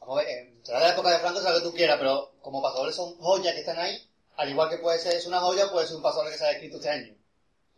Vamos 0.00 0.18
a 0.18 0.22
ver, 0.24 0.28
eh, 0.30 0.54
será 0.62 0.78
de 0.80 0.84
la 0.88 0.92
época 0.92 1.10
de 1.12 1.18
Franco, 1.20 1.38
será 1.38 1.52
lo 1.52 1.58
que 1.60 1.64
tú 1.64 1.74
quieras, 1.74 1.96
pero 1.96 2.34
como 2.42 2.60
pasadores 2.60 2.96
son 2.96 3.16
joyas 3.16 3.54
que 3.54 3.60
están 3.60 3.78
ahí, 3.78 3.98
al 4.36 4.50
igual 4.50 4.68
que 4.68 4.76
puede 4.76 4.98
ser 4.98 5.14
es 5.14 5.24
una 5.24 5.40
joya, 5.40 5.70
puede 5.70 5.86
ser 5.86 5.96
un 5.96 6.02
pasador 6.02 6.30
que 6.30 6.36
se 6.36 6.44
ha 6.44 6.50
escrito 6.50 6.76
este 6.76 6.90
año. 6.90 7.16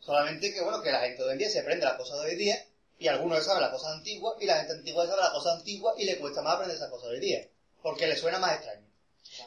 Solamente 0.01 0.53
que, 0.53 0.63
bueno, 0.63 0.83
que 0.83 0.91
la 0.91 0.99
gente 0.99 1.23
de 1.23 1.29
hoy 1.29 1.33
en 1.35 1.39
día 1.39 1.49
se 1.49 1.61
aprende 1.61 1.85
las 1.87 1.95
cosas 1.97 2.21
de 2.23 2.31
hoy 2.31 2.35
día, 2.35 2.61
y 2.99 3.09
algunos 3.09 3.45
saben 3.45 3.63
las 3.63 3.71
cosas 3.71 3.93
antiguas, 3.95 4.35
y 4.41 4.47
la 4.47 4.57
gente 4.57 4.73
antigua 4.73 5.07
sabe 5.07 5.21
las 5.21 5.31
cosas 5.31 5.59
antiguas, 5.59 5.95
y 5.99 6.05
le 6.05 6.19
cuesta 6.19 6.43
más 6.43 6.55
aprender 6.55 6.77
esas 6.77 6.91
cosas 6.91 7.11
de 7.11 7.15
hoy 7.15 7.21
día, 7.21 7.49
porque 7.83 8.07
le 8.07 8.17
suena 8.17 8.39
más 8.39 8.55
extraño. 8.55 8.89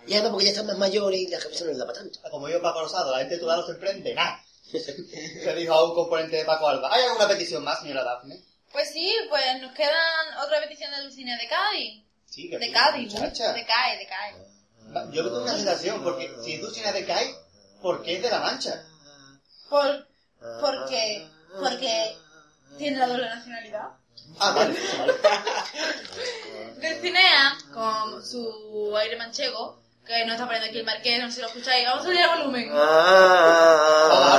Y 0.07 0.13
además 0.13 0.31
porque 0.31 0.45
ya 0.45 0.51
están 0.51 0.67
más 0.67 0.77
mayores 0.77 1.19
y 1.19 1.27
la 1.27 1.39
cabeza 1.39 1.65
no 1.65 1.71
les 1.71 1.79
da 1.79 1.85
para 1.85 1.99
tanto. 1.99 2.19
Como 2.29 2.49
yo 2.49 2.61
Paco 2.61 2.81
Rosado, 2.81 3.11
la 3.11 3.19
gente 3.19 3.35
de 3.35 3.39
tu 3.41 3.47
lado 3.47 3.65
se 3.65 3.73
emprende, 3.73 4.13
nada. 4.13 4.43
Se 4.71 5.55
dijo 5.55 5.73
a 5.73 5.83
un 5.83 5.95
componente 5.95 6.37
de 6.37 6.45
Paco 6.45 6.67
Alba. 6.67 6.93
¿Hay 6.93 7.03
alguna 7.03 7.27
petición 7.27 7.63
más, 7.63 7.81
señora 7.81 8.03
Dafne? 8.03 8.39
Pues 8.71 8.89
sí, 8.93 9.13
pues 9.29 9.43
nos 9.61 9.73
quedan 9.75 10.37
otra 10.41 10.61
petición 10.61 10.91
de 10.91 11.01
Dulcinea 11.01 11.37
de 11.37 11.47
Cádiz. 11.47 12.03
Sí, 12.25 12.49
que 12.49 12.57
De 12.57 12.71
Cádiz. 12.71 13.13
De 13.13 13.19
Cádiz, 13.19 13.99
de 13.99 14.07
Cádiz. 14.07 15.13
Yo 15.13 15.23
tengo 15.23 15.41
una 15.41 15.55
sensación, 15.55 16.01
porque 16.03 16.31
si 16.41 16.57
Dulcinea 16.57 16.93
de 16.93 17.05
Cádiz, 17.05 17.35
¿por 17.81 18.01
qué 18.01 18.15
es 18.15 18.21
de 18.21 18.29
la 18.29 18.39
Mancha? 18.39 18.85
Por, 19.69 20.07
porque, 20.61 21.27
porque 21.59 22.17
tiene 22.77 22.97
la 22.97 23.07
doble 23.07 23.29
nacionalidad. 23.29 23.87
Ah, 24.39 24.51
vale. 24.51 24.75
Dulcinea, 26.81 27.57
con 27.73 28.25
su 28.25 28.95
aire 28.97 29.15
manchego, 29.17 29.81
que 30.05 30.25
no 30.25 30.33
está 30.33 30.45
poniendo 30.45 30.67
aquí 30.69 30.79
el 30.79 30.85
marqués, 30.85 31.19
no 31.21 31.27
sé 31.27 31.35
si 31.35 31.41
lo 31.41 31.47
escucháis, 31.47 31.85
vamos 31.85 32.03
a 32.03 32.05
subir 32.05 32.19
el 32.21 32.29
volumen. 32.29 32.71
Ah. 32.73 34.37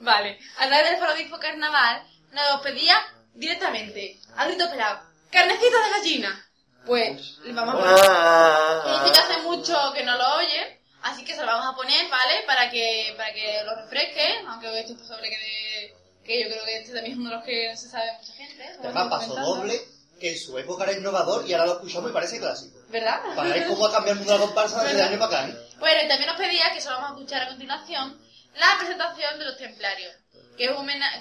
Vale, 0.00 0.38
a 0.58 0.66
través 0.66 0.90
del 0.90 0.98
Forodisco 0.98 1.38
Carnaval 1.38 2.02
nos 2.32 2.60
pedía 2.62 2.96
directamente, 3.34 4.18
a 4.36 4.46
grito 4.46 4.68
pelado, 4.70 5.00
carnecita 5.30 5.76
de 5.84 5.90
gallina. 5.90 6.46
Pues 6.84 7.38
le 7.44 7.52
vamos 7.52 7.76
a 7.76 7.78
poner. 7.78 7.96
Ah. 8.10 8.80
Que 8.84 8.90
dice 8.90 9.12
que 9.12 9.20
hace 9.20 9.38
mucho 9.42 9.92
que 9.94 10.02
no 10.02 10.16
lo 10.16 10.34
oye, 10.38 10.80
así 11.02 11.24
que 11.24 11.32
se 11.34 11.40
lo 11.42 11.46
vamos 11.46 11.72
a 11.72 11.76
poner, 11.76 12.10
¿vale? 12.10 12.42
Para 12.44 12.68
que, 12.70 13.14
para 13.16 13.32
que 13.32 13.62
lo 13.64 13.76
refresque, 13.76 14.40
aunque 14.48 14.80
esto 14.80 14.94
es 14.94 14.98
posible 14.98 15.30
que, 15.30 15.38
de- 15.38 15.94
que 16.24 16.40
yo 16.42 16.48
creo 16.48 16.64
que 16.64 16.76
este 16.78 16.92
también 16.94 17.12
es 17.12 17.18
uno 17.18 17.30
de 17.30 17.36
los 17.36 17.44
que 17.44 17.68
no 17.70 17.76
se 17.76 17.88
sabe 17.88 18.12
mucha 18.20 18.32
gente. 18.34 18.64
Además, 18.82 19.08
paso 19.08 19.34
doble, 19.34 19.80
que 20.20 20.30
en 20.32 20.38
su 20.38 20.56
época 20.58 20.84
era 20.84 20.92
innovador 20.92 21.48
y 21.48 21.52
ahora 21.52 21.66
lo 21.66 21.72
escuchamos 21.74 22.10
y 22.10 22.14
parece 22.14 22.38
clásico. 22.38 22.78
¿Verdad? 22.88 23.20
Para 23.34 23.48
ver 23.50 23.66
cómo 23.66 23.86
ha 23.86 23.92
cambiado 23.92 24.12
el 24.12 24.18
mundo 24.18 24.32
de 24.34 24.38
la 24.38 24.44
comparsa 24.46 24.84
desde 24.84 25.02
año 25.02 25.18
para 25.18 25.42
acá, 25.44 25.48
¿eh? 25.50 25.56
Bueno, 25.78 26.00
y 26.04 26.08
también 26.08 26.28
nos 26.30 26.36
pedía, 26.38 26.70
que 26.72 26.78
eso 26.78 26.90
lo 26.90 26.96
vamos 26.96 27.10
a 27.10 27.14
escuchar 27.14 27.42
a 27.42 27.48
continuación, 27.48 28.20
la 28.56 28.76
presentación 28.78 29.38
de 29.38 29.44
los 29.46 29.56
templarios. 29.56 30.12
Que, 30.56 30.64
es 30.66 30.72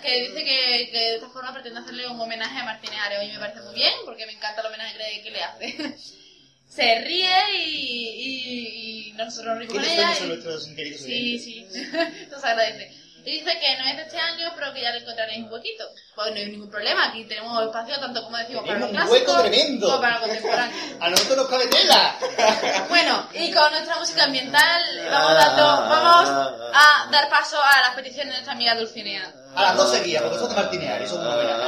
que 0.01 0.21
dice 0.27 0.43
que, 0.43 0.89
que 0.91 0.97
de 0.97 1.15
esta 1.15 1.29
forma 1.29 1.53
pretende 1.53 1.79
hacerle 1.79 2.05
un 2.07 2.19
homenaje 2.19 2.59
a 2.59 2.65
Martínez 2.65 2.99
Ares. 2.99 3.23
Y 3.23 3.31
me 3.31 3.39
parece 3.39 3.61
muy 3.61 3.73
bien, 3.73 3.93
porque 4.05 4.25
me 4.25 4.33
encanta 4.33 4.59
el 4.61 4.67
homenaje 4.67 4.97
que, 4.97 5.23
que 5.23 5.31
le 5.31 5.41
hace. 5.43 5.95
Se 6.71 7.01
ríe 7.01 7.29
y, 7.57 8.07
y, 8.07 9.07
y 9.09 9.11
nosotros 9.13 9.47
nos 9.47 9.59
rimos 9.59 9.73
con 9.73 9.83
¿Quiénes 9.83 9.99
ella. 9.99 10.25
y- 10.25 10.27
nuestros 10.27 10.63
Sí, 10.65 11.39
sí, 11.39 11.67
se 11.71 12.47
agradece. 12.47 12.91
Y 13.23 13.39
dice 13.39 13.59
que 13.59 13.77
no 13.77 13.87
es 13.87 13.97
de 13.97 14.03
este 14.03 14.17
año, 14.17 14.51
pero 14.55 14.73
que 14.73 14.81
ya 14.81 14.91
le 14.91 14.99
encontraréis 14.99 15.43
un 15.45 15.51
huequito. 15.53 15.83
Pues 16.15 16.31
no 16.31 16.37
hay 16.37 16.45
ningún 16.47 16.69
problema, 16.69 17.05
aquí 17.05 17.23
tenemos 17.25 17.63
espacio 17.63 17.99
tanto 17.99 18.23
como 18.23 18.37
decimos 18.37 18.65
para 18.65 18.79
los 18.79 18.89
un 18.89 18.95
hueco 18.97 19.09
clásicos 19.09 19.43
tremendo. 19.43 19.87
como 19.87 20.01
para 20.01 20.13
los 20.13 20.21
contemporáneos. 20.21 20.81
A 21.01 21.09
nosotros 21.09 21.37
nos 21.37 21.47
cabe 21.47 21.67
tela. 21.67 22.15
Bueno, 22.89 23.27
y 23.33 23.51
con 23.51 23.71
nuestra 23.71 23.97
música 23.97 24.23
ambiental 24.25 24.83
vamos 25.09 25.33
dando, 25.33 25.63
vamos 25.65 26.29
a 26.73 27.07
dar 27.11 27.29
paso 27.29 27.57
a 27.61 27.81
las 27.81 27.95
peticiones 27.95 28.27
de 28.27 28.31
nuestra 28.33 28.53
amiga 28.53 28.75
Dulcinea. 28.75 29.33
A 29.55 29.61
las 29.63 29.77
dos 29.77 29.91
seguidas, 29.91 30.23
porque 30.23 30.37
son 30.39 30.49
de 30.49 30.55
Martínez 30.55 30.89
Ares, 30.89 31.09
son 31.09 31.23
muy 31.23 31.33
buenas. 31.33 31.61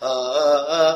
Ah, 0.00 0.88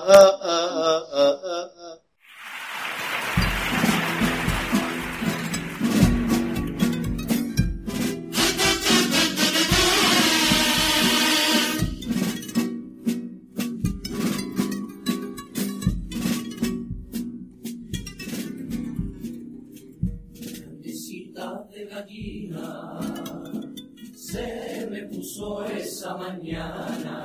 esa 26.12 26.16
mañana 26.16 27.22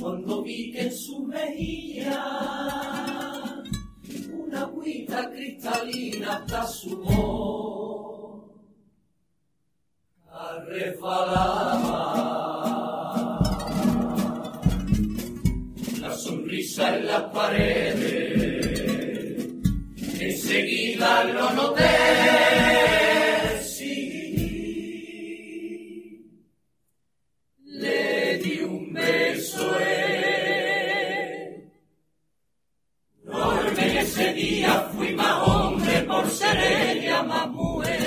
cuando 0.00 0.42
vi 0.42 0.72
que 0.72 0.82
en 0.82 0.92
su 0.92 1.24
mejilla 1.24 2.24
una 4.32 4.60
agüita 4.62 5.30
cristalina 5.30 6.36
hasta 6.36 6.66
su 6.66 6.96
voz 6.98 8.42
resbalaba 10.66 12.10
la 16.00 16.14
sonrisa 16.14 16.96
en 16.96 17.06
las 17.06 17.22
paredes 17.32 18.70
enseguida 20.20 21.24
lo 21.24 21.50
noté. 21.52 22.99
querella 36.52 37.22
Mamue. 37.22 37.98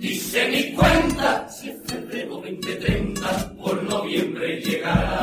Hice 0.00 0.48
mi 0.48 0.72
cuenta, 0.72 1.48
si 1.48 1.70
es 1.70 1.76
febrero 1.86 2.34
2030, 2.36 3.54
por 3.56 3.82
noviembre 3.82 4.60
llegará. 4.60 5.20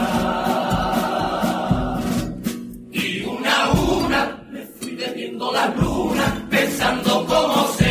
Y 2.92 3.22
una 3.22 3.64
a 3.64 3.72
una 3.72 4.44
me 4.52 4.62
fui 4.62 4.96
bebiendo 4.96 5.52
la 5.52 5.68
luna, 5.76 6.48
pensando 6.50 7.26
cómo 7.28 7.68
se 7.78 7.87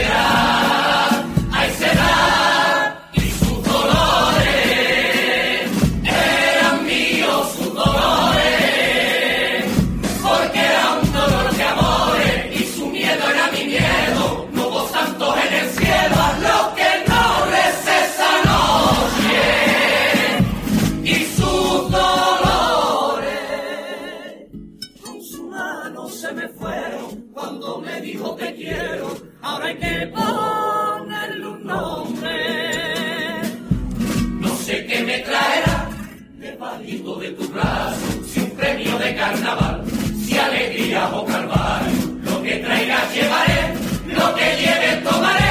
si 38.26 38.40
un 38.40 38.50
premio 38.50 38.98
de 38.98 39.14
carnaval, 39.14 39.82
si 40.24 40.36
alegría 40.36 41.08
o 41.12 41.24
calvario, 41.24 41.92
lo 42.22 42.42
que 42.42 42.56
traigas 42.56 43.14
llevaré, 43.14 43.74
lo 44.06 44.34
que 44.34 44.56
lleves 44.60 45.04
tomaré, 45.04 45.45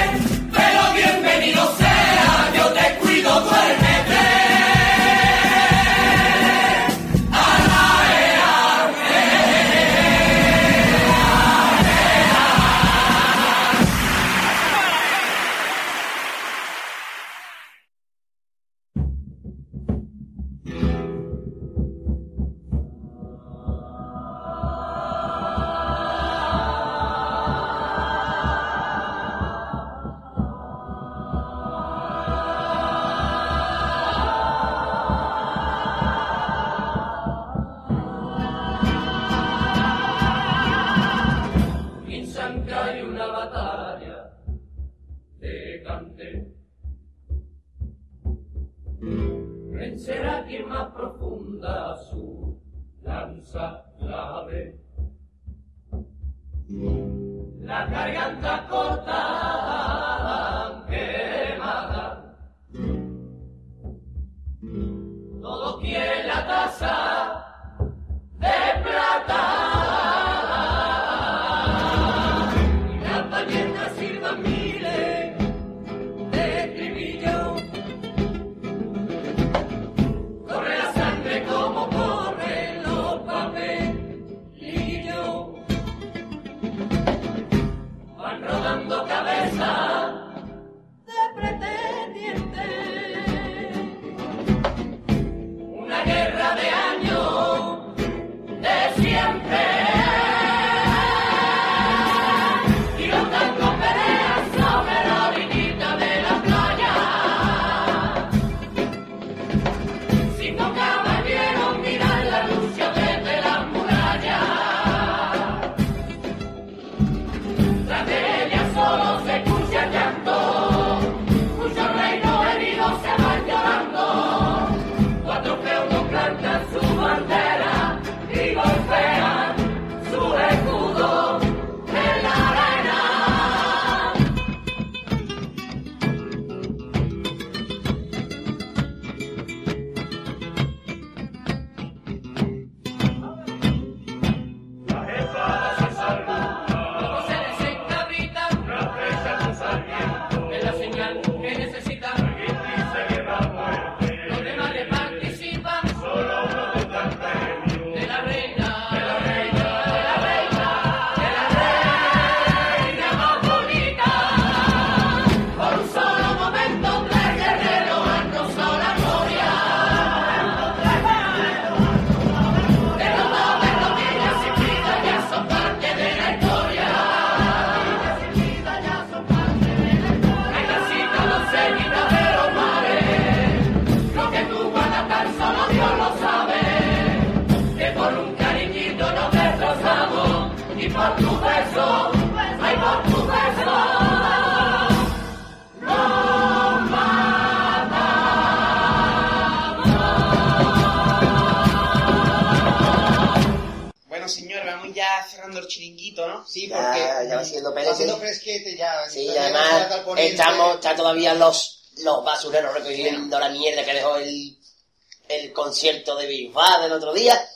concierto 215.80 216.16
de 216.16 216.26
Bisbal 216.28 216.84
del 216.84 216.94
otro 216.94 217.14
día. 217.14 217.50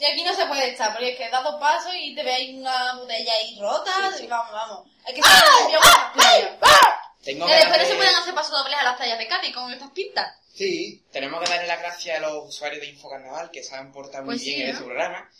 Y 0.00 0.04
aquí 0.06 0.22
no 0.24 0.34
se 0.34 0.46
puede 0.46 0.70
estar, 0.70 0.92
porque 0.92 1.10
es 1.10 1.18
que 1.18 1.28
da 1.28 1.42
dos 1.42 1.56
pasos 1.60 1.92
y 1.94 2.14
te 2.14 2.22
veis 2.22 2.56
una 2.56 2.94
botella 2.94 3.32
ahí 3.34 3.58
rota. 3.60 3.90
y 4.22 4.26
vamos, 4.26 4.52
vamos. 4.52 4.86
Hay 5.04 5.12
que 5.14 5.20
limpio 5.20 5.80
con 5.80 5.90
las 5.90 6.12
playas. 6.14 6.50
Tengo 7.22 7.46
Que 7.46 7.52
después 7.54 7.76
no 7.78 7.84
de- 7.84 7.90
se 7.90 7.94
pueden 7.96 8.14
hacer 8.14 8.34
pasodobles 8.34 8.78
a 8.78 8.84
las 8.84 8.96
tallas 8.96 9.18
de 9.18 9.26
Cádiz 9.28 9.54
con 9.54 9.70
estas 9.72 9.90
pistas. 9.90 10.34
Sí. 10.54 11.04
Tenemos 11.12 11.42
que 11.44 11.50
darle 11.50 11.66
las 11.66 11.80
gracias 11.80 12.16
a 12.16 12.20
los 12.20 12.48
usuarios 12.48 12.80
de 12.80 12.86
Infocarnaval 12.88 13.50
que 13.50 13.62
se 13.62 13.74
han 13.74 13.92
portado 13.92 14.24
muy 14.24 14.36
Pues 14.36 14.44
bien 14.44 14.56
sí, 14.56 14.60
en 14.62 14.66
¿no? 14.68 14.72
este 14.72 14.84
programa. 14.86 15.30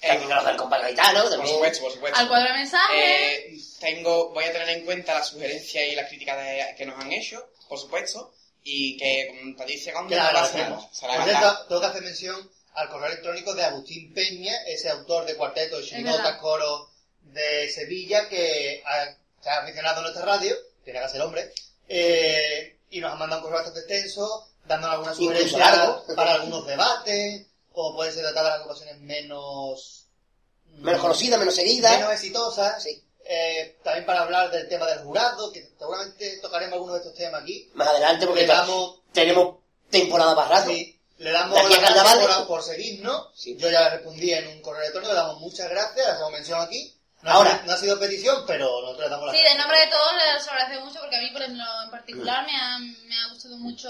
También 0.00 0.28
nos 0.30 0.44
del 0.46 0.56
compadre 0.56 0.84
Gaetano, 0.94 1.20
Por 1.22 1.30
también. 1.30 1.54
supuesto, 1.54 1.82
por 1.84 1.92
supuesto. 1.92 2.18
Al 2.18 2.28
cuadro 2.28 2.48
de 2.48 2.54
mensajes. 2.54 2.96
Eh, 2.98 3.56
tengo, 3.80 4.30
voy 4.30 4.44
a 4.44 4.52
tener 4.52 4.68
en 4.70 4.84
cuenta 4.84 5.14
las 5.14 5.28
sugerencias 5.28 5.84
y 5.86 5.94
las 5.94 6.08
críticas 6.08 6.36
de- 6.38 6.74
que 6.76 6.86
nos 6.86 6.98
han 6.98 7.12
hecho, 7.12 7.46
por 7.68 7.78
supuesto, 7.78 8.32
y 8.70 8.96
que, 8.98 9.28
como 9.28 9.56
te 9.56 9.64
dice 9.64 9.92
Gonda, 9.92 10.08
Que 10.10 10.16
la 10.16 10.42
hacemos. 10.42 10.88
Tengo 11.68 11.80
que 11.80 11.86
hacer 11.86 12.02
mención 12.02 12.50
al 12.74 12.88
correo 12.90 13.06
electrónico 13.08 13.54
de 13.54 13.64
Agustín 13.64 14.12
Peña, 14.12 14.54
ese 14.66 14.90
autor 14.90 15.24
de 15.24 15.36
cuarteto, 15.36 15.80
chirigota, 15.82 16.38
coro 16.38 16.90
de 17.22 17.70
Sevilla, 17.70 18.28
que 18.28 18.82
ha- 18.86 19.16
se 19.42 19.48
ha 19.50 19.62
aficionado 19.62 20.00
a 20.00 20.02
nuestra 20.02 20.24
radio, 20.24 20.54
tiene 20.84 21.00
que 21.00 21.08
ser 21.08 21.20
hombre, 21.22 21.50
eh, 21.88 22.76
y 22.90 23.00
nos 23.00 23.12
ha 23.12 23.16
mandado 23.16 23.40
un 23.40 23.44
correo 23.48 23.58
bastante 23.64 23.80
extenso, 23.80 24.48
dándonos 24.66 24.94
algunas 24.96 25.16
sugerencias 25.16 25.60
largo. 25.60 26.04
para 26.14 26.34
algunos 26.34 26.66
debates, 26.66 27.46
o 27.72 27.94
pueden 27.94 28.12
ser 28.12 28.22
tratadas 28.24 28.58
las 28.58 28.66
ocasiones 28.66 28.98
menos... 29.00 30.04
Menos 30.78 31.00
conocida, 31.00 31.38
menos 31.38 31.54
seguida. 31.54 31.90
Menos 31.96 32.12
exitosas. 32.12 32.82
Sí. 32.82 33.02
Eh, 33.30 33.76
también 33.84 34.06
para 34.06 34.22
hablar 34.22 34.50
del 34.50 34.66
tema 34.68 34.86
del 34.86 35.00
jurado, 35.00 35.52
que 35.52 35.68
seguramente 35.78 36.38
tocaremos 36.40 36.72
algunos 36.74 36.94
de 36.94 37.00
estos 37.00 37.14
temas 37.14 37.42
aquí. 37.42 37.70
Más 37.74 37.88
adelante, 37.88 38.26
porque 38.26 38.46
damos- 38.46 39.00
tenemos 39.12 39.56
temporada 39.90 40.34
para 40.34 40.48
rato. 40.60 40.70
Sí, 40.70 40.98
le 41.18 41.30
damos 41.30 41.58
las 41.58 41.68
gracias 41.78 41.94
carnaval. 42.04 42.36
por, 42.38 42.46
por 42.46 42.62
seguirnos. 42.62 43.28
Yo 43.44 43.68
ya 43.70 43.82
le 43.82 43.90
respondí 43.90 44.32
en 44.32 44.46
un 44.48 44.62
correo 44.62 44.80
electrónico, 44.80 45.12
le 45.12 45.18
damos 45.18 45.40
muchas 45.40 45.68
gracias, 45.68 46.06
le 46.06 46.12
hacemos 46.12 46.32
mención 46.32 46.60
aquí. 46.60 46.94
No, 47.20 47.32
Ahora. 47.32 47.62
no 47.66 47.72
ha 47.72 47.76
sido 47.76 47.98
petición, 47.98 48.44
pero 48.46 48.80
nosotros 48.80 49.04
le 49.04 49.10
damos 49.10 49.26
la 49.26 49.32
Sí, 49.32 49.42
de 49.42 49.58
nombre 49.58 49.78
de 49.80 49.86
todos 49.88 50.12
les 50.14 50.48
agradezco 50.48 50.84
mucho 50.86 51.00
porque 51.00 51.16
a 51.16 51.20
mí, 51.20 51.30
por 51.32 51.42
ejemplo, 51.42 51.64
en 51.84 51.90
particular 51.90 52.46
me 52.46 52.56
ha, 52.56 52.78
me 52.78 53.14
ha 53.20 53.28
gustado 53.32 53.56
mucho. 53.58 53.88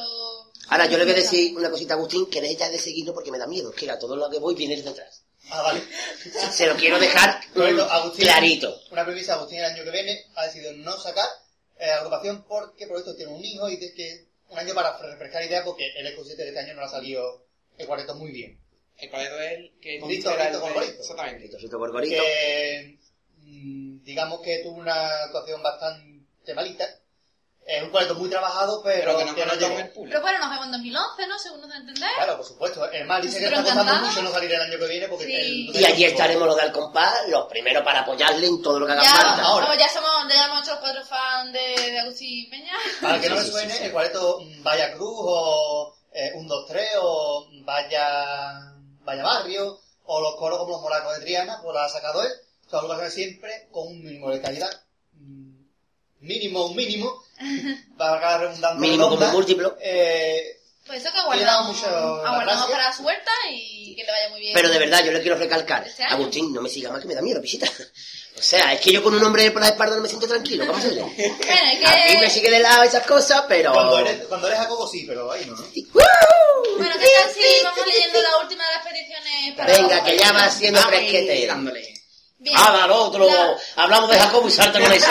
Ahora, 0.71 0.87
yo 0.87 0.97
le 0.99 1.05
voy 1.05 1.13
a 1.13 1.17
decir 1.17 1.55
una 1.57 1.71
cosita 1.71 1.93
a 1.95 1.97
Agustín, 1.99 2.29
que 2.31 2.41
deje 2.41 2.57
ya 2.57 2.71
de 2.71 2.79
seguirlo 2.79 3.13
porque 3.15 3.31
me 3.31 3.39
da 3.39 3.47
miedo. 3.47 3.71
Que 3.71 3.91
a 3.91 3.99
todo 3.99 4.17
lo 4.17 4.31
que 4.31 4.39
voy 4.39 4.55
viene 4.55 4.77
detrás. 4.81 5.23
Ah, 5.51 5.63
vale. 5.63 5.83
Se 6.53 6.67
lo 6.67 6.77
quiero 6.77 6.99
dejar 6.99 7.41
mm, 7.55 7.81
Agustín, 7.91 8.25
clarito. 8.25 8.81
Una 8.91 9.05
premisa, 9.05 9.35
Agustín 9.35 9.59
el 9.59 9.65
año 9.65 9.85
que 9.85 9.91
viene 9.91 10.25
ha 10.35 10.45
decidido 10.45 10.73
no 10.75 10.93
sacar 10.99 11.27
eh, 11.79 11.91
agrupación 11.91 12.45
porque 12.45 12.87
por 12.87 12.99
esto 12.99 13.15
tiene 13.17 13.33
un 13.33 13.45
hijo 13.45 13.69
y 13.69 13.77
dice 13.77 13.95
que 13.95 14.29
un 14.49 14.59
año 14.59 14.75
para 14.75 14.97
refrescar 14.99 15.45
ideas 15.45 15.65
porque 15.65 15.87
es 15.97 16.15
consciente 16.15 16.43
de 16.43 16.49
este 16.49 16.61
año 16.61 16.75
no 16.75 16.81
le 16.81 16.87
ha 16.87 16.91
salido 16.91 17.47
el 17.77 17.87
cuarteto 17.87 18.15
muy 18.15 18.31
bien. 18.31 18.59
El 18.97 19.11
cuarteto 19.11 19.41
es 19.41 19.53
el 19.53 19.73
que... 19.81 19.99
El. 20.81 20.99
Exactamente. 20.99 21.49
Gorito. 21.93 22.23
Que 22.23 22.99
mm, 23.39 24.03
digamos 24.03 24.41
que 24.41 24.59
tuvo 24.59 24.79
una 24.79 25.25
actuación 25.25 25.63
bastante 25.63 26.55
malita. 26.55 26.98
Es 27.71 27.83
un 27.83 27.91
cuarteto 27.91 28.15
muy 28.15 28.31
trabajado, 28.31 28.81
pero, 28.83 29.05
Pero 29.05 29.19
que 29.19 29.25
no 29.27 29.35
que 29.35 29.45
no 29.47 29.55
llegó. 29.55 29.79
el 29.79 29.91
público. 29.91 30.09
Pero 30.09 30.23
bueno, 30.23 30.39
nos 30.39 30.49
vemos 30.51 30.65
en 30.67 30.73
2011, 30.73 31.27
¿no? 31.27 31.39
Según 31.39 31.61
nos 31.61 31.75
entender. 31.77 32.09
Claro, 32.17 32.37
por 32.39 32.47
supuesto. 32.47 32.91
El 32.91 33.07
mal 33.07 33.21
dice 33.21 33.39
que 33.41 33.45
está 33.45 33.63
costando 33.63 34.07
mucho 34.07 34.23
no 34.23 34.31
salir 34.31 34.53
el 34.55 34.61
año 34.63 34.79
que 34.79 34.87
viene 34.87 35.07
porque... 35.09 35.27
Sí. 35.27 35.35
el- 35.35 35.77
Y 35.77 35.85
allí 35.85 36.05
estaremos 36.05 36.47
los 36.47 36.57
de 36.57 36.63
Alcompás, 36.63 37.29
los 37.29 37.45
primeros 37.47 37.85
para 37.85 38.01
apoyarle 38.01 38.47
en 38.47 38.63
todo 38.63 38.81
lo 38.81 38.87
que 38.87 38.93
haga 38.93 39.03
Ya, 39.03 39.11
falta. 39.11 39.43
ahora. 39.45 39.77
ya 39.77 39.89
somos, 39.91 40.09
ya 40.33 40.47
hemos 40.47 40.63
hecho 40.63 40.71
los 40.71 40.81
cuatro 40.81 41.05
fans 41.05 41.53
de, 41.53 41.91
de 41.93 41.99
Agustín 42.01 42.49
Peña. 42.51 42.73
Para 43.03 43.21
que 43.21 43.29
no 43.29 43.39
sí, 43.43 43.51
suene, 43.51 43.73
sí, 43.73 43.79
sí. 43.81 43.85
el 43.85 43.93
cuarteto 43.93 44.41
mm, 44.41 44.63
Vaya 44.63 44.93
Cruz 44.95 45.17
o 45.21 45.95
eh, 46.13 46.33
Un 46.37 46.49
2 46.49 46.67
3 46.69 46.89
o 47.03 47.49
Vaya 47.65 48.73
Vaya 49.05 49.23
Barrio 49.23 49.79
o 50.05 50.21
los 50.23 50.37
coros 50.37 50.59
como 50.61 50.73
los 50.73 50.81
moracos 50.81 51.15
de 51.19 51.21
Triana, 51.21 51.61
pues 51.63 51.75
la 51.75 51.85
ha 51.85 51.89
sacado 51.91 52.23
él. 52.23 52.31
Son 52.67 52.79
agrupaciones 52.79 53.13
siempre 53.13 53.69
con 53.71 53.89
un 53.89 54.03
mínimo 54.03 54.31
de 54.31 54.41
calidad. 54.41 54.71
Mínimo, 56.21 56.67
un 56.67 56.77
mínimo. 56.77 57.23
Va 58.01 58.11
a 58.15 58.17
acabar 58.17 58.41
redundando. 58.41 58.81
Mínimo 58.81 59.05
como 59.05 59.17
redonda. 59.21 59.33
múltimo. 59.33 59.69
Pues 59.71 59.81
Eh, 59.83 60.61
eso 60.95 61.13
que 61.13 61.19
aguardamos, 61.19 61.83
la 61.83 62.69
para 62.71 62.93
su 62.93 63.03
vuelta 63.03 63.31
y 63.51 63.95
que 63.95 64.05
le 64.05 64.11
vaya 64.13 64.29
muy 64.31 64.41
bien. 64.41 64.55
Pero 64.55 64.69
de 64.71 64.79
verdad, 64.79 65.05
yo 65.05 65.13
le 65.13 65.21
quiero 65.21 65.37
recalcar. 65.37 65.87
Este. 65.87 66.03
Agustín, 66.05 66.53
no 66.53 66.63
me 66.63 66.69
siga 66.69 66.91
más 66.91 67.01
que 67.03 67.09
me 67.09 67.15
da 67.15 67.21
miedo, 67.23 67.41
visita. 67.41 67.67
O 68.39 68.43
sea, 68.43 68.73
es 68.73 68.81
que 68.81 68.93
yo 68.93 69.03
con 69.03 69.13
un 69.15 69.23
hombre 69.25 69.51
por 69.51 69.61
la 69.61 69.69
espalda 69.69 69.97
no 69.97 70.03
me 70.03 70.09
siento 70.09 70.29
tranquilo. 70.29 70.65
¿Cómo 70.67 70.81
se? 70.81 70.91
Bueno, 70.91 71.13
es 71.19 71.79
que... 71.81 71.87
A 71.87 72.07
mí 72.13 72.17
me 72.21 72.31
sigue 72.31 72.49
de 72.51 72.61
lado 72.61 72.85
esas 72.85 73.05
cosas, 73.05 73.43
pero... 73.49 73.73
cuando, 73.73 73.99
eres, 73.99 74.27
cuando 74.29 74.47
eres 74.47 74.61
Jacobo 74.61 74.87
sí, 74.89 75.05
pero 75.09 75.31
ahí 75.33 75.45
no. 75.45 75.57
Bueno, 75.57 76.95
¿qué 77.01 77.07
tal 77.21 77.35
si 77.35 77.65
vamos 77.65 77.87
leyendo 77.87 78.23
la 78.23 78.37
última 78.43 78.65
de 78.65 78.73
las 78.77 78.87
peticiones 78.87 79.55
para 79.57 79.73
Venga, 79.73 80.05
que 80.05 80.17
ya 80.17 80.33
va 80.33 80.51
siendo 80.51 80.81
fresquete. 80.83 81.47
dándole. 81.49 81.95
Bien. 82.39 82.55
Nada, 82.55 82.85
al 82.85 82.91
otro. 82.93 83.27
La- 83.27 83.57
Hablamos 83.77 84.09
de 84.11 84.19
Jacobo 84.21 84.47
y 84.49 84.51
salta 84.53 84.81
con 84.81 84.93
eso. 84.93 85.11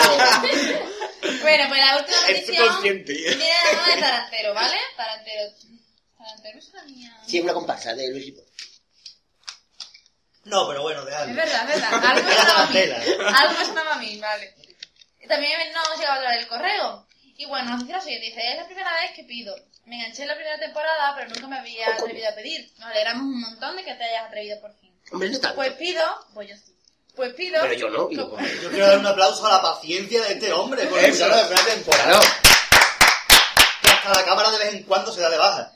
Bueno, 1.48 1.68
pues 1.68 1.80
la 1.80 1.96
última 1.96 2.16
Estoy 2.18 2.34
petición 2.34 2.68
consciente. 2.68 3.12
viene 3.14 3.36
de 3.36 3.46
la 3.46 3.72
mano 3.72 3.94
de 3.94 4.00
Tarantero, 4.00 4.54
¿vale? 4.54 4.76
Tarantero. 4.96 5.42
Tarantero 6.18 6.58
es 6.58 6.68
una 6.68 6.84
niña. 6.84 7.20
Sí, 7.26 7.38
es 7.38 7.44
una 7.44 7.52
comparsa 7.54 7.94
de 7.94 8.10
Luis. 8.10 8.34
No, 10.44 10.68
pero 10.68 10.82
bueno, 10.82 11.04
dejadlo. 11.04 11.30
Es 11.30 11.36
verdad, 11.36 11.70
es 11.70 11.80
verdad. 11.80 12.04
Algo 12.04 12.28
me 12.28 12.34
sonaba 12.34 12.62
a 12.64 12.66
mí. 12.66 12.78
Algo 13.34 13.58
me 13.58 13.64
sonaba 13.64 13.94
a 13.94 13.98
mí, 13.98 14.18
vale. 14.18 14.54
También 15.26 15.72
nos 15.72 15.86
hemos 15.86 15.98
llegado 15.98 16.14
a 16.14 16.16
hablar 16.16 16.38
del 16.38 16.48
correo. 16.48 17.06
Y 17.36 17.46
bueno, 17.46 17.70
nos 17.70 17.80
dice 17.80 17.92
lo 17.92 18.00
siguiente, 18.00 18.26
dice, 18.26 18.50
es 18.50 18.56
la 18.56 18.66
primera 18.66 18.92
vez 19.00 19.12
que 19.12 19.24
pido. 19.24 19.54
Me 19.84 19.96
enganché 19.96 20.22
en 20.22 20.28
la 20.28 20.34
primera 20.34 20.58
temporada, 20.58 21.14
pero 21.16 21.30
nunca 21.30 21.46
me 21.46 21.58
había 21.58 21.94
atrevido 21.94 22.28
a 22.28 22.34
pedir. 22.34 22.70
Nos 22.78 22.90
alegramos 22.90 23.22
un 23.22 23.40
montón 23.40 23.76
de 23.76 23.84
que 23.84 23.94
te 23.94 24.04
hayas 24.04 24.26
atrevido 24.26 24.60
por 24.60 24.74
fin. 24.78 24.92
Hombre, 25.12 25.30
no 25.30 25.40
tanto. 25.40 25.56
Pues 25.56 25.72
pido, 25.74 26.02
pues 26.34 26.48
yo 26.50 26.56
sí. 26.56 26.77
Pues 27.18 27.34
pido... 27.34 27.60
Pero 27.62 27.74
yo 27.74 27.90
no. 27.90 27.98
lo- 28.10 28.10
Yo 28.62 28.70
quiero 28.70 28.86
dar 28.86 28.98
un 28.98 29.06
aplauso 29.06 29.44
a 29.44 29.50
la 29.56 29.60
paciencia 29.62 30.22
de 30.22 30.34
este 30.34 30.52
hombre 30.52 30.86
por 30.86 30.98
Eso. 31.00 31.08
escuchar 31.08 31.30
la 31.30 31.48
primera 31.48 31.66
temporada. 31.66 32.10
Claro. 32.20 32.26
Que 33.82 33.88
hasta 33.88 34.14
la 34.20 34.24
cámara 34.24 34.50
de 34.52 34.58
vez 34.58 34.74
en 34.74 34.82
cuando 34.84 35.12
se 35.12 35.20
da 35.20 35.28
de 35.30 35.36
baja. 35.36 35.72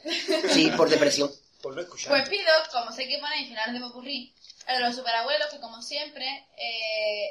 Sí, 0.52 0.70
por 0.76 0.88
depresión. 0.88 1.30
Por 1.60 1.74
no 1.74 1.80
escuchar. 1.82 2.10
Pues 2.10 2.28
pido, 2.28 2.46
como 2.70 2.92
sé 2.92 3.08
que 3.08 3.18
pone 3.18 3.38
en 3.40 3.48
finales 3.48 3.74
de 3.74 3.80
Popurrí, 3.80 4.32
el 4.68 4.76
de 4.76 4.80
los 4.84 4.94
superabuelos, 4.94 5.48
que 5.50 5.58
como 5.58 5.82
siempre, 5.82 6.26
eh, 6.56 7.26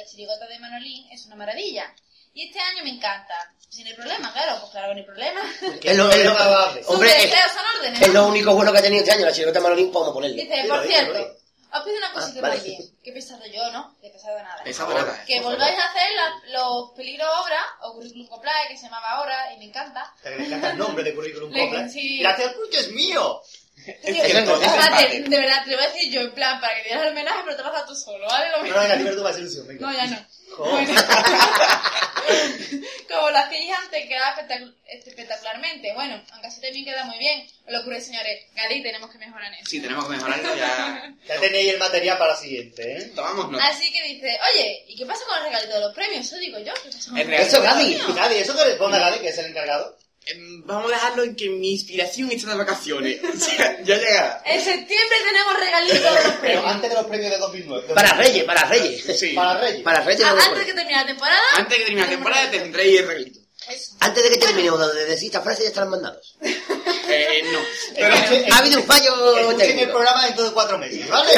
el 0.00 0.08
chirigota 0.10 0.46
de 0.48 0.58
Manolín 0.58 1.08
es 1.12 1.24
una 1.26 1.36
maravilla. 1.36 1.94
Y 2.34 2.48
este 2.48 2.58
año 2.58 2.82
me 2.82 2.90
encanta. 2.90 3.34
Si 3.68 3.84
no 3.84 3.90
hay 3.90 3.94
problema, 3.96 4.32
claro, 4.32 4.58
pues 4.60 4.72
claro 4.72 4.88
que 4.88 4.94
no 4.94 5.00
hay 5.00 5.06
problema. 5.06 5.40
Es 5.82 5.96
lo, 5.96 6.10
es 6.10 6.24
lo- 6.24 6.88
hombre, 6.88 7.10
es, 7.10 7.22
deseos 7.30 7.52
son 7.52 7.64
órdenes, 7.78 8.02
es 8.02 8.08
¿no? 8.08 8.14
lo 8.14 8.26
único 8.26 8.54
bueno 8.54 8.72
que 8.72 8.78
ha 8.78 8.82
tenido 8.82 9.02
este 9.04 9.12
año. 9.12 9.24
La 9.24 9.32
chirigota 9.32 9.60
Manolín, 9.60 9.92
podemos 9.92 10.14
ponerle. 10.14 10.42
Dice, 10.42 10.64
por 10.68 10.84
cierto. 10.84 11.36
Os 11.74 11.82
pido 11.84 11.96
una 11.98 12.12
cosita 12.12 12.38
Ah, 12.38 12.42
vale. 12.42 12.56
también. 12.56 12.82
Que 13.02 13.10
he 13.10 13.12
pesado 13.12 13.46
yo, 13.46 13.72
¿no? 13.72 13.96
Que 14.00 14.06
he 14.08 14.10
pesado 14.10 14.38
nada. 14.38 14.62
Esa 14.64 14.84
bonita. 14.84 15.24
Que 15.26 15.40
volváis 15.40 15.78
a 15.78 15.84
hacer 15.90 16.08
la- 16.14 16.60
los 16.60 16.90
peligros 16.92 17.28
obra 17.42 17.60
o 17.82 17.94
currículum 17.94 18.26
coplae, 18.28 18.68
que 18.68 18.76
se 18.76 18.84
llamaba 18.84 19.10
ahora 19.12 19.52
y 19.54 19.58
me 19.58 19.64
encanta. 19.66 20.14
Te 20.22 20.34
encanta 20.34 20.70
el 20.72 20.78
nombre 20.78 21.04
de 21.04 21.14
currículum 21.14 21.52
copla. 21.52 21.88
sí. 21.88 22.18
Gracias 22.20 22.52
porque 22.54 22.78
es 22.80 22.92
mío. 22.92 23.40
Tío, 23.84 23.94
cierto, 24.24 24.60
es 24.60 24.66
espérate, 24.68 25.16
empate. 25.16 25.22
de 25.30 25.36
verdad, 25.40 25.64
te 25.64 25.70
lo 25.72 25.76
voy 25.78 25.86
a 25.86 25.88
decir 25.88 26.12
yo 26.12 26.20
en 26.20 26.34
plan 26.34 26.60
para 26.60 26.74
que 26.76 26.82
te 26.82 26.88
des 26.94 27.02
el 27.02 27.08
homenaje, 27.08 27.40
pero 27.44 27.56
te 27.56 27.62
lo 27.62 27.68
haces 27.74 27.86
tú 27.86 27.94
solo, 27.96 28.26
¿vale? 28.28 28.50
Lo 28.50 28.58
No, 28.58 28.64
no, 28.74 28.80
venga, 28.80 28.94
Liberto 28.96 29.24
va 29.24 29.30
a 29.30 29.32
ser 29.32 29.42
ilusión, 29.42 29.66
venga. 29.66 29.86
No, 29.86 29.92
ya 29.92 30.06
no. 30.06 30.16
Bueno. 30.58 30.94
Como 33.08 33.30
lo 33.30 33.38
hacéis 33.38 33.70
antes, 33.76 34.06
queda 34.08 34.34
espectac- 34.36 34.74
espectacularmente. 34.86 35.92
Bueno, 35.94 36.22
aunque 36.32 36.46
así 36.48 36.60
también 36.60 36.84
queda 36.84 37.04
muy 37.04 37.18
bien. 37.18 37.46
Os 37.66 37.72
lo 37.72 37.80
ocurre, 37.80 38.00
señores. 38.00 38.44
Gali, 38.54 38.82
tenemos 38.82 39.10
que 39.10 39.18
mejorar 39.18 39.48
en 39.48 39.54
eso. 39.54 39.66
Sí, 39.70 39.80
tenemos 39.80 40.04
que 40.06 40.12
mejorarlo 40.12 40.54
ya. 40.56 41.12
Ya 41.26 41.38
tenéis 41.40 41.72
el 41.74 41.78
material 41.78 42.18
para 42.18 42.32
la 42.32 42.38
siguiente, 42.38 42.96
¿eh? 42.98 43.12
Tomamos 43.14 43.50
nota. 43.50 43.64
Así 43.66 43.92
que 43.92 44.02
dice, 44.04 44.38
oye, 44.52 44.84
¿y 44.88 44.96
qué 44.96 45.06
pasa 45.06 45.24
con 45.26 45.36
el 45.38 45.44
regalito 45.44 45.74
de 45.74 45.80
los 45.80 45.94
premios? 45.94 46.26
Eso 46.26 46.36
digo 46.38 46.58
yo. 46.58 46.72
¿Qué 46.82 46.90
pasa 46.90 47.10
con 47.10 47.18
El 47.18 47.32
Eso, 47.34 47.62
premios? 47.62 48.14
nadie, 48.14 48.40
eso 48.40 48.56
que 48.56 48.64
responda 48.64 48.98
Gale, 48.98 49.20
que 49.20 49.28
es 49.28 49.38
el 49.38 49.46
encargado. 49.46 49.96
Em, 50.26 50.62
Vamos 50.66 50.92
a 50.92 50.94
dejarlo 50.94 51.24
en 51.24 51.34
que 51.34 51.48
mi 51.50 51.72
inspiración 51.72 52.30
está 52.30 52.50
de 52.50 52.56
vacaciones. 52.56 53.20
O 53.24 53.36
sea, 53.38 53.82
ya 53.82 53.96
llegará. 53.96 54.42
En 54.44 54.60
septiembre 54.62 55.16
tenemos 55.24 55.58
regalito 55.58 55.94
de 55.94 56.10
los 56.22 56.34
Pero 56.40 56.66
antes 56.66 56.90
de 56.90 56.96
los 56.96 57.06
premios 57.06 57.30
de 57.32 57.38
2009. 57.38 57.94
Para 57.94 58.12
Reyes, 58.14 58.44
para 58.44 58.64
Reyes. 58.66 59.18
Sí. 59.18 59.32
Para 59.34 59.60
Reyes. 59.60 59.82
Para 59.82 60.00
Reyes. 60.02 60.22
Ah, 60.24 60.34
no 60.34 60.42
antes 60.42 60.58
de 60.60 60.66
que 60.66 60.72
termine 60.74 60.96
la 60.98 61.06
temporada. 61.06 61.40
Antes 61.56 61.70
de 61.70 61.76
que 61.78 61.84
termine 61.84 62.06
la 62.06 62.10
temporada 62.12 62.50
tendréis 62.50 63.00
el 63.00 63.06
regalito. 63.08 63.40
Eso. 63.68 63.92
Antes 64.00 64.22
de 64.24 64.30
que 64.30 64.38
terminemos 64.38 64.94
de 64.94 65.04
decir 65.06 65.26
esta 65.26 65.40
frase 65.40 65.62
ya 65.62 65.68
estarán 65.68 65.90
mandados. 65.90 66.36
Eh, 67.14 67.42
no. 67.52 67.58
Pero, 67.94 68.14
Ha 68.54 68.58
habido 68.58 68.80
un 68.80 68.86
fallo 68.86 69.36
Escuchen 69.36 69.78
el 69.80 69.90
programa 69.90 70.24
dentro 70.24 70.44
de 70.44 70.52
cuatro 70.52 70.78
meses, 70.78 71.06
¿vale? 71.10 71.30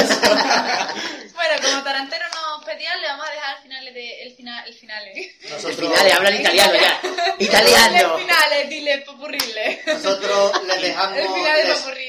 Bueno, 1.35 1.55
como 1.63 1.83
Tarantero 1.83 2.25
nos 2.29 2.44
pedía, 2.65 2.97
le 2.97 3.07
vamos 3.09 3.27
a 3.29 3.33
dejar 3.33 3.57
el 3.57 3.63
final 3.63 3.85
de, 3.95 4.23
el 4.23 4.35
final, 4.35 4.69
el 4.69 4.75
final. 4.75 5.05
Nosotros, 5.51 5.77
Finales, 5.77 6.13
hablan 6.15 6.41
italiano 6.41 6.75
ya. 6.75 7.01
Italiano. 7.39 8.17
El 8.19 8.23
final, 8.23 8.69
dile, 8.69 8.99
popurrile. 8.99 9.83
nosotros 9.87 10.53
les 10.67 10.83
dejamos, 10.83 11.19
El 11.19 11.25
les- 11.25 11.35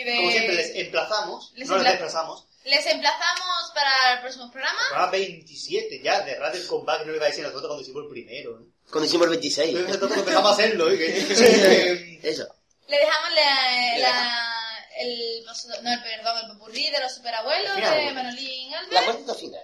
de- 0.05 0.15
como 0.17 0.31
siempre, 0.31 0.55
les 0.55 0.75
emplazamos, 0.75 1.51
Les 1.55 1.67
no 1.67 1.75
les 1.77 1.83
empla- 1.85 1.91
desplazamos, 1.91 2.47
Les 2.63 2.85
emplazamos 2.85 3.71
para 3.73 4.13
el 4.13 4.19
próximo 4.21 4.51
programa. 4.51 4.79
programa 4.89 5.11
27 5.11 6.01
ya, 6.03 6.21
de 6.21 6.35
Radio 6.35 6.61
El 6.61 6.67
Comeback, 6.67 7.05
no 7.05 7.11
le 7.11 7.17
iba 7.17 7.25
a 7.25 7.29
decir 7.29 7.43
a 7.45 7.47
nosotros 7.49 7.67
cuando 7.69 7.81
hicimos 7.83 8.03
el 8.03 8.09
primero, 8.09 8.59
¿eh? 8.59 8.63
Cuando 8.91 9.05
hicimos 9.07 9.25
el 9.25 9.31
26. 9.31 9.73
Nosotros 9.87 10.11
empezamos 10.17 10.51
a 10.51 10.53
hacerlo, 10.53 10.91
¿eh? 10.91 12.19
Eso. 12.23 12.47
Le 12.87 12.97
dejamos 12.99 13.29
la, 13.33 13.97
la- 13.99 14.51
el, 14.97 15.43
no, 15.45 15.91
el, 15.91 16.01
perdón, 16.03 16.37
el 16.45 16.57
popurrí 16.57 16.89
de 16.89 16.99
los 16.99 17.13
superabuelos 17.13 17.69
El 17.71 17.83
final, 17.83 17.97
de. 18.05 18.13
Manolín 18.13 18.71
La 18.71 18.79
Alves. 18.79 19.01
cuarta 19.03 19.35
final. 19.35 19.61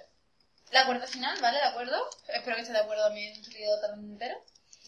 La 0.71 0.85
cuarta 0.85 1.05
final, 1.07 1.37
¿vale? 1.41 1.57
¿De 1.57 1.65
acuerdo? 1.65 2.09
Espero 2.27 2.55
que 2.55 2.61
esté 2.61 2.73
de 2.73 2.79
acuerdo 2.79 3.03
también, 3.05 3.33
querido 3.43 3.75
entero. 3.93 4.35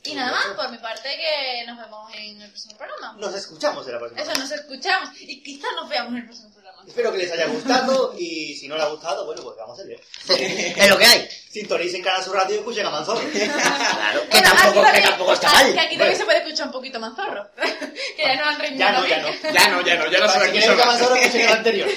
Y 0.06 0.16
nada 0.16 0.32
más, 0.34 0.45
por 0.48 0.70
mi 0.70 0.78
parte, 0.80 1.10
que 1.16 1.66
nos 1.66 1.78
vemos 1.78 2.14
en 2.14 2.42
el 2.42 2.50
próximo 2.50 2.78
programa. 2.78 3.16
nos 3.18 3.34
escuchamos 3.36 3.86
en 3.88 3.94
la 3.94 4.00
próxima. 4.00 4.22
Eso, 4.22 4.34
nos 4.38 4.52
escuchamos. 4.52 5.10
Y 5.22 5.42
quizás 5.42 5.72
nos 5.78 5.88
veamos 5.88 6.12
en 6.12 6.18
el 6.20 6.26
próximo 6.26 6.52
programa. 6.52 6.84
Espero 6.86 7.12
que 7.14 7.20
les 7.20 7.32
haya 7.32 7.45
gustado 7.48 8.14
y 8.18 8.53
si 8.56 8.68
no 8.68 8.76
les 8.76 8.84
ha 8.84 8.90
gustado, 8.90 9.26
bueno, 9.26 9.42
pues 9.44 9.56
vamos 9.58 9.80
a 9.80 9.84
hacer. 9.84 10.02
Es 10.78 10.90
lo 10.90 10.98
que 10.98 11.06
hay. 11.06 11.30
Sintonicen 11.50 12.02
Canal 12.03 12.22
Sur 12.22 12.36
Radio 12.36 12.56
y 12.56 12.58
escuchen 12.60 12.86
a 12.86 12.90
Manzorro. 12.90 13.22
Claro. 13.34 14.22
Que 14.30 14.40
Bueno, 14.42 14.50
tampoco, 14.50 14.74
que 14.74 14.82
también- 14.82 15.03
tampoco 15.10 15.34
está 15.34 15.53
mal. 15.53 15.74
Que 15.74 15.80
aquí 15.80 15.98
también 15.98 16.18
se 16.18 16.26
puede 16.26 16.38
escuchar 16.40 16.66
un 16.68 16.74
poquito 16.74 17.00
más 17.00 17.16
zorro. 17.16 17.50
que 18.18 18.24
ya 18.24 18.36
no 18.36 18.45
han 18.45 18.60
reñido. 18.60 18.80
Ya 18.80 18.92
no, 18.92 19.08
ya 19.08 19.18
no. 19.22 19.30
Ya 19.32 19.68
no, 19.70 19.82
ya 19.86 19.95
no, 19.95 20.12
ya 20.12 20.20
no 20.20 20.30
se 20.30 20.40
me 20.40 20.52
que 20.52 20.86
Manzorro 20.86 21.16
escuchen 21.16 21.42
el 21.42 21.53
anterior. 21.53 21.90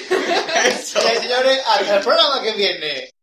Eso. 0.63 1.01
Sí, 1.01 1.17
señores, 1.17 1.61
hasta 1.67 1.97
el 1.97 2.03
programa 2.03 2.41
que 2.41 2.51
viene. 2.53 3.16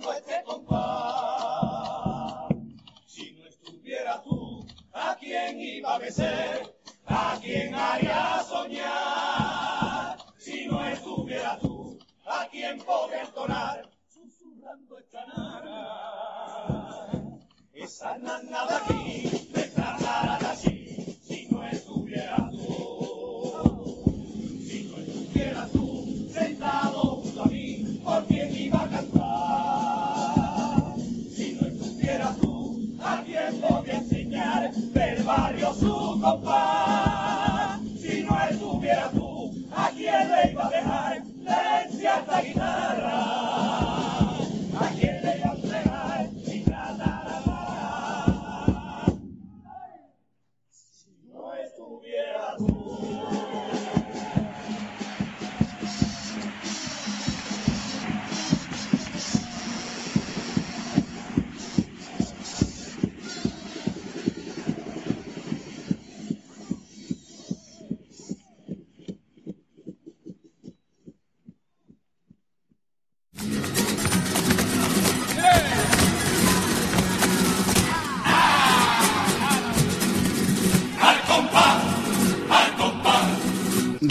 Este 0.00 0.42
compás? 0.44 1.94
Si 3.06 3.32
no 3.32 3.46
estuviera 3.46 4.22
tú, 4.22 4.66
¿a 4.92 5.16
quién 5.18 5.60
iba 5.60 5.94
a 5.94 5.98
besar? 5.98 6.74
¿A 7.06 7.38
quién 7.40 7.74
haría 7.74 8.42
soñar? 8.48 10.16
Si 10.38 10.66
no 10.66 10.84
estuviera 10.86 11.58
tú, 11.58 11.98
¿a 12.26 12.46
quién 12.50 12.78
podría 12.80 13.22
entonar 13.22 13.88
susurrando 14.08 14.98
esta 14.98 15.26
nana? 15.26 15.86
Esa 17.72 18.18
nana 18.18 18.66
de 18.66 18.74
aquí, 18.74 19.25
barrio 35.36 35.74
su 35.74 36.20
compás. 36.20 37.80
Si 38.00 38.22
no 38.24 38.40
estuviera 38.50 39.10
tú, 39.10 39.50
¿a 39.74 39.90
quién 39.90 40.28
le 40.30 40.50
iba 40.52 40.66
a 40.66 40.70
dejar? 40.70 41.22
Vence 41.24 42.06
esta 42.06 42.40
guitarra. 42.40 43.85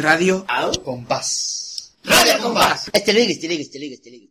Radio 0.05 0.45
Compás. 0.83 1.91
Radio 2.03 2.39
Compás. 2.39 2.91
Este 2.93 3.11
ligue, 3.11 3.33
este 3.33 3.47
ligue, 3.47 3.63
este 3.63 3.79
ligue, 3.79 3.95
este 3.95 4.11
ligue. 4.11 4.29